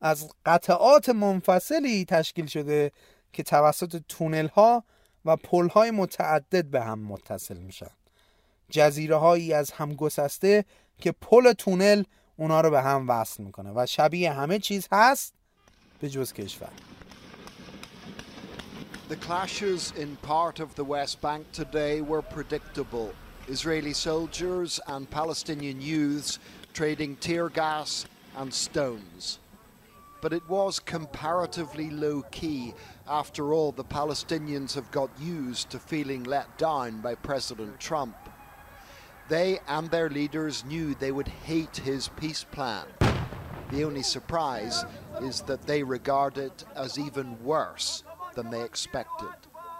از 0.00 0.30
قطعات 0.46 1.08
منفصلی 1.08 2.04
تشکیل 2.04 2.46
شده 2.46 2.92
که 3.32 3.42
توسط 3.42 4.02
تونل 4.08 4.48
ها 4.48 4.84
و 5.24 5.36
پل 5.36 5.68
های 5.68 5.90
متعدد 5.90 6.64
به 6.64 6.82
هم 6.82 6.98
متصل 6.98 7.58
میشن 7.58 7.90
جزیره 8.70 9.16
هایی 9.16 9.52
از 9.52 9.70
هم 9.70 9.94
گسسته 9.94 10.64
که 10.98 11.12
پل 11.12 11.52
تونل 11.52 12.02
اونا 12.36 12.60
رو 12.60 12.70
به 12.70 12.82
هم 12.82 13.10
وصل 13.10 13.42
می‌کنه 13.42 13.72
و 13.74 13.86
شبیه 13.86 14.32
همه 14.32 14.58
چیز 14.58 14.88
هست 14.92 15.34
به 16.00 16.08
جز 16.08 16.32
کشور 16.32 16.72
The 19.08 19.16
clashes 19.16 19.92
in 20.04 20.16
part 20.22 20.58
of 20.58 20.74
the 20.74 20.84
West 20.84 21.20
Bank 21.20 21.42
today 21.52 22.00
were 22.00 22.22
predictable. 22.22 23.10
Israeli 23.48 23.92
soldiers 23.92 24.78
and 24.86 25.10
Palestinian 25.10 25.80
youths 25.80 26.38
trading 26.72 27.16
tear 27.16 27.48
gas 27.48 28.06
and 28.36 28.52
stones. 28.52 29.40
But 30.20 30.32
it 30.32 30.48
was 30.48 30.78
comparatively 30.78 31.90
low 31.90 32.22
key. 32.30 32.72
After 33.08 33.52
all, 33.52 33.72
the 33.72 33.84
Palestinians 33.84 34.74
have 34.74 34.90
got 34.92 35.10
used 35.18 35.70
to 35.70 35.80
feeling 35.80 36.22
let 36.22 36.56
down 36.56 37.00
by 37.00 37.16
President 37.16 37.80
Trump. 37.80 38.16
They 39.28 39.58
and 39.66 39.90
their 39.90 40.08
leaders 40.08 40.64
knew 40.64 40.94
they 40.94 41.10
would 41.10 41.28
hate 41.28 41.76
his 41.78 42.08
peace 42.08 42.44
plan. 42.44 42.86
The 43.70 43.82
only 43.84 44.02
surprise 44.02 44.84
is 45.20 45.40
that 45.42 45.62
they 45.62 45.82
regard 45.82 46.38
it 46.38 46.64
as 46.76 46.98
even 46.98 47.42
worse 47.42 48.04
than 48.34 48.50
they 48.50 48.62
expected. 48.62 49.34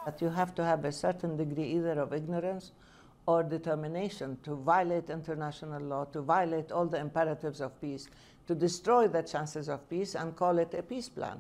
That 0.05 0.21
you 0.21 0.31
have 0.31 0.55
to 0.57 0.65
have 0.65 0.85
a 0.85 0.91
certain 0.91 1.37
degree 1.37 1.75
either 1.75 2.01
of 2.01 2.13
ignorance 2.13 2.73
or 3.26 3.44
determination 3.44 4.38
to 4.44 4.56
violate 4.56 5.10
international 5.10 5.82
law, 5.82 6.06
to 6.06 6.22
violate 6.22 6.72
all 6.72 6.86
the 6.86 6.98
imperatives 6.98 7.60
of 7.62 7.80
peace, 7.82 8.08
to 8.48 8.56
destroy 8.56 9.08
the 9.08 9.22
chances 9.22 9.68
of 9.70 9.88
peace 9.90 10.16
and 10.16 10.36
call 10.36 10.58
it 10.60 10.74
a 10.74 10.82
peace 10.82 11.10
plan. 11.10 11.38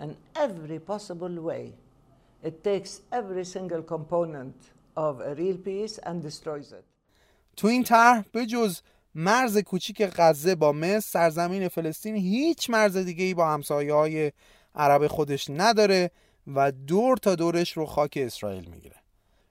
In 0.00 0.16
every 0.36 0.78
possible 0.78 1.34
way, 1.42 1.74
it 2.42 2.62
takes 2.62 3.00
every 3.10 3.44
single 3.44 3.82
component 3.82 4.54
of 4.96 5.20
a 5.20 5.34
real 5.34 5.56
peace 5.56 5.98
and 5.98 6.22
destroys 6.22 6.72
it. 6.72 6.84
تو 7.56 7.66
این 7.68 7.84
طرح 7.84 8.24
به 8.32 8.46
جز 8.46 8.80
مرز 9.14 9.58
کوچیک 9.58 10.02
غزه 10.16 10.54
با 10.54 10.72
مصر 10.72 11.00
سرزمین 11.00 11.68
فلسطین 11.68 12.16
هیچ 12.16 12.70
مرز 12.70 12.96
دیگه 12.96 13.24
ای 13.24 13.34
با 13.34 13.48
همسایه 13.48 13.94
های 13.94 14.32
عرب 14.74 15.06
خودش 15.06 15.50
نداره 15.50 16.10
و 16.54 16.72
دور 16.72 17.16
تا 17.16 17.34
دورش 17.34 17.76
رو 17.76 17.86
خاک 17.86 18.18
اسرائیل 18.22 18.68
میگیره 18.70 18.96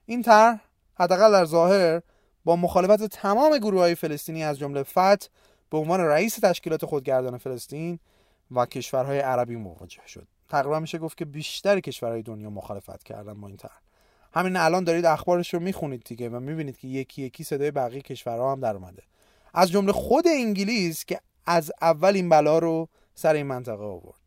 این 0.05 0.22
طرح 0.22 0.61
حداقل 1.02 1.32
در 1.32 1.44
ظاهر 1.44 2.02
با 2.44 2.56
مخالفت 2.56 3.06
تمام 3.06 3.58
گروه 3.58 3.80
های 3.80 3.94
فلسطینی 3.94 4.44
از 4.44 4.58
جمله 4.58 4.82
فتح 4.82 5.26
به 5.70 5.78
عنوان 5.78 6.00
رئیس 6.00 6.38
تشکیلات 6.38 6.84
خودگردان 6.84 7.38
فلسطین 7.38 7.98
و 8.50 8.66
کشورهای 8.66 9.18
عربی 9.18 9.56
مواجه 9.56 10.06
شد. 10.06 10.26
تقریبا 10.48 10.80
میشه 10.80 10.98
گفت 10.98 11.16
که 11.16 11.24
بیشتر 11.24 11.80
کشورهای 11.80 12.22
دنیا 12.22 12.50
مخالفت 12.50 13.02
کردن 13.02 13.40
با 13.40 13.48
این 13.48 13.56
طرح. 13.56 13.80
همین 14.32 14.56
الان 14.56 14.84
دارید 14.84 15.06
اخبارش 15.06 15.54
رو 15.54 15.60
می‌خونید 15.60 16.02
دیگه 16.04 16.28
و 16.28 16.40
می‌بینید 16.40 16.78
که 16.78 16.88
یکی 16.88 17.22
یکی 17.22 17.44
صدای 17.44 17.70
بقیه 17.70 18.00
کشورها 18.00 18.52
هم 18.52 18.60
در 18.60 18.76
اومده. 18.76 19.02
از 19.54 19.70
جمله 19.70 19.92
خود 19.92 20.28
انگلیس 20.28 21.04
که 21.04 21.20
از 21.46 21.72
اول 21.80 22.14
این 22.14 22.28
بلا 22.28 22.58
رو 22.58 22.88
سر 23.14 23.34
این 23.34 23.46
منطقه 23.46 23.84
آورد. 23.84 24.20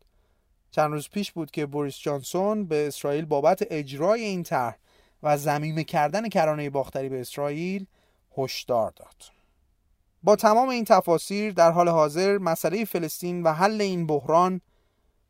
چند 0.70 0.92
روز 0.92 1.08
پیش 1.08 1.32
بود 1.32 1.50
که 1.50 1.66
بوریس 1.66 1.98
جانسون 1.98 2.64
به 2.64 2.86
اسرائیل 2.86 3.24
بابت 3.24 3.66
اجرای 3.70 4.22
این 4.22 4.42
طرح 4.42 4.78
و 5.22 5.36
زمینه 5.38 5.84
کردن 5.84 6.28
کرانه 6.28 6.70
باختری 6.70 7.08
به 7.08 7.20
اسرائیل 7.20 7.86
هشدار 8.38 8.92
داد. 8.96 9.22
با 10.22 10.36
تمام 10.36 10.68
این 10.68 10.84
تفاسیر 10.84 11.52
در 11.52 11.70
حال 11.70 11.88
حاضر 11.88 12.38
مسئله 12.38 12.84
فلسطین 12.84 13.42
و 13.42 13.52
حل 13.52 13.80
این 13.80 14.06
بحران 14.06 14.60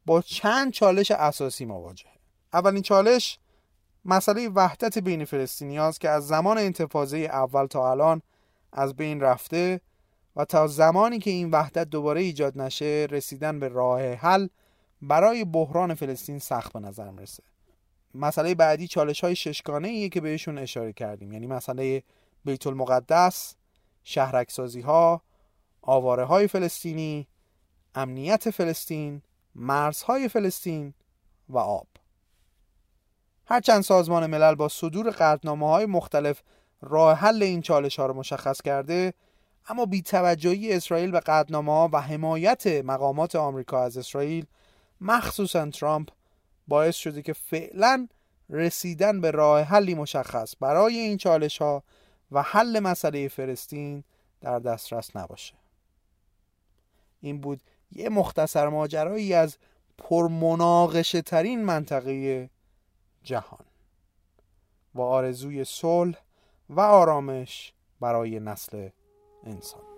با 0.07 0.23
چند 0.23 0.73
چالش 0.73 1.11
اساسی 1.11 1.65
مواجهه. 1.65 2.13
اولین 2.53 2.83
چالش 2.83 3.39
مسئله 4.05 4.49
وحدت 4.49 4.99
بین 4.99 5.25
فلسطینی 5.25 5.93
که 6.01 6.09
از 6.09 6.27
زمان 6.27 6.59
انتفاضه 6.59 7.19
اول 7.19 7.67
تا 7.67 7.91
الان 7.91 8.23
از 8.73 8.95
بین 8.95 9.21
رفته 9.21 9.81
و 10.37 10.45
تا 10.45 10.67
زمانی 10.67 11.19
که 11.19 11.31
این 11.31 11.51
وحدت 11.51 11.91
دوباره 11.91 12.21
ایجاد 12.21 12.59
نشه 12.59 13.07
رسیدن 13.11 13.61
به 13.61 13.69
راه 13.69 14.13
حل 14.15 14.49
برای 15.03 15.45
بحران 15.45 15.95
فلسطین 15.95 16.39
سخت 16.39 16.73
به 16.73 16.81
نظر 16.81 17.11
می‌رسه. 17.11 17.43
مسئله 18.19 18.55
بعدی 18.55 18.89
چالش 18.89 19.25
های 19.25 19.37
ششگانه 19.37 19.89
ایه 19.89 20.09
که 20.09 20.21
بهشون 20.21 20.59
اشاره 20.59 20.93
کردیم. 20.93 21.33
یعنی 21.33 21.47
مسئله 21.47 22.03
بیت 22.45 22.67
المقدس 22.67 23.55
شهرکسازی 24.05 24.81
ها 24.81 25.23
آواره 25.83 26.25
های 26.25 26.47
فلسطینی 26.47 27.27
امنیت 27.95 28.51
فلسطین 28.51 29.23
مرزهای 29.55 30.29
فلسطین 30.29 30.95
و 31.49 31.59
آب. 31.59 31.87
هرچند 33.47 33.83
سازمان 33.83 34.27
ملل 34.27 34.55
با 34.55 34.69
صدور 34.69 35.11
قدنامه 35.11 35.69
های 35.69 35.87
مختلف 35.87 36.43
راه 36.81 37.19
حل 37.19 37.43
این 37.43 37.61
چالش 37.61 37.99
ها 37.99 38.07
رو 38.07 38.15
مشخص 38.15 38.63
کرده 38.63 39.15
اما 39.69 39.87
بیتوجهی 39.87 40.73
اسرائیل 40.73 41.11
به 41.11 41.21
قدنامه 41.21 41.73
ها 41.73 41.91
و 41.93 42.01
حمایت 42.01 42.67
مقامات 42.67 43.37
آمریکا 43.37 43.83
از 43.83 43.99
اسرائیل 43.99 44.47
مخصوصا 45.01 45.71
ترامپ 45.71 46.09
باعث 46.69 46.97
شده 46.97 47.23
که 47.23 47.33
فعلا 47.33 48.09
رسیدن 48.51 49.21
به 49.21 49.31
راه 49.31 49.63
حلی 49.63 49.95
مشخص 49.95 50.55
برای 50.61 50.99
این 50.99 51.17
چالش 51.17 51.63
ها 51.63 51.83
و 52.33 52.43
حل 52.43 52.81
مسئله 52.81 53.29
فلسطین 53.29 54.05
در 54.41 54.59
دسترس 54.59 55.17
نباشه. 55.17 55.55
این 57.21 57.41
بود 57.41 57.61
یه 57.93 58.09
مختصر 58.09 58.69
ماجرایی 58.69 59.35
از 59.35 59.57
پرمناقشه 59.99 61.23
ترین 61.23 61.65
منطقه 61.65 62.51
جهان 63.23 63.65
و 64.95 65.01
آرزوی 65.01 65.65
صلح 65.65 66.19
و 66.71 66.81
آرامش 66.81 67.73
برای 68.01 68.41
نسل 68.41 68.89
انسان. 69.45 69.96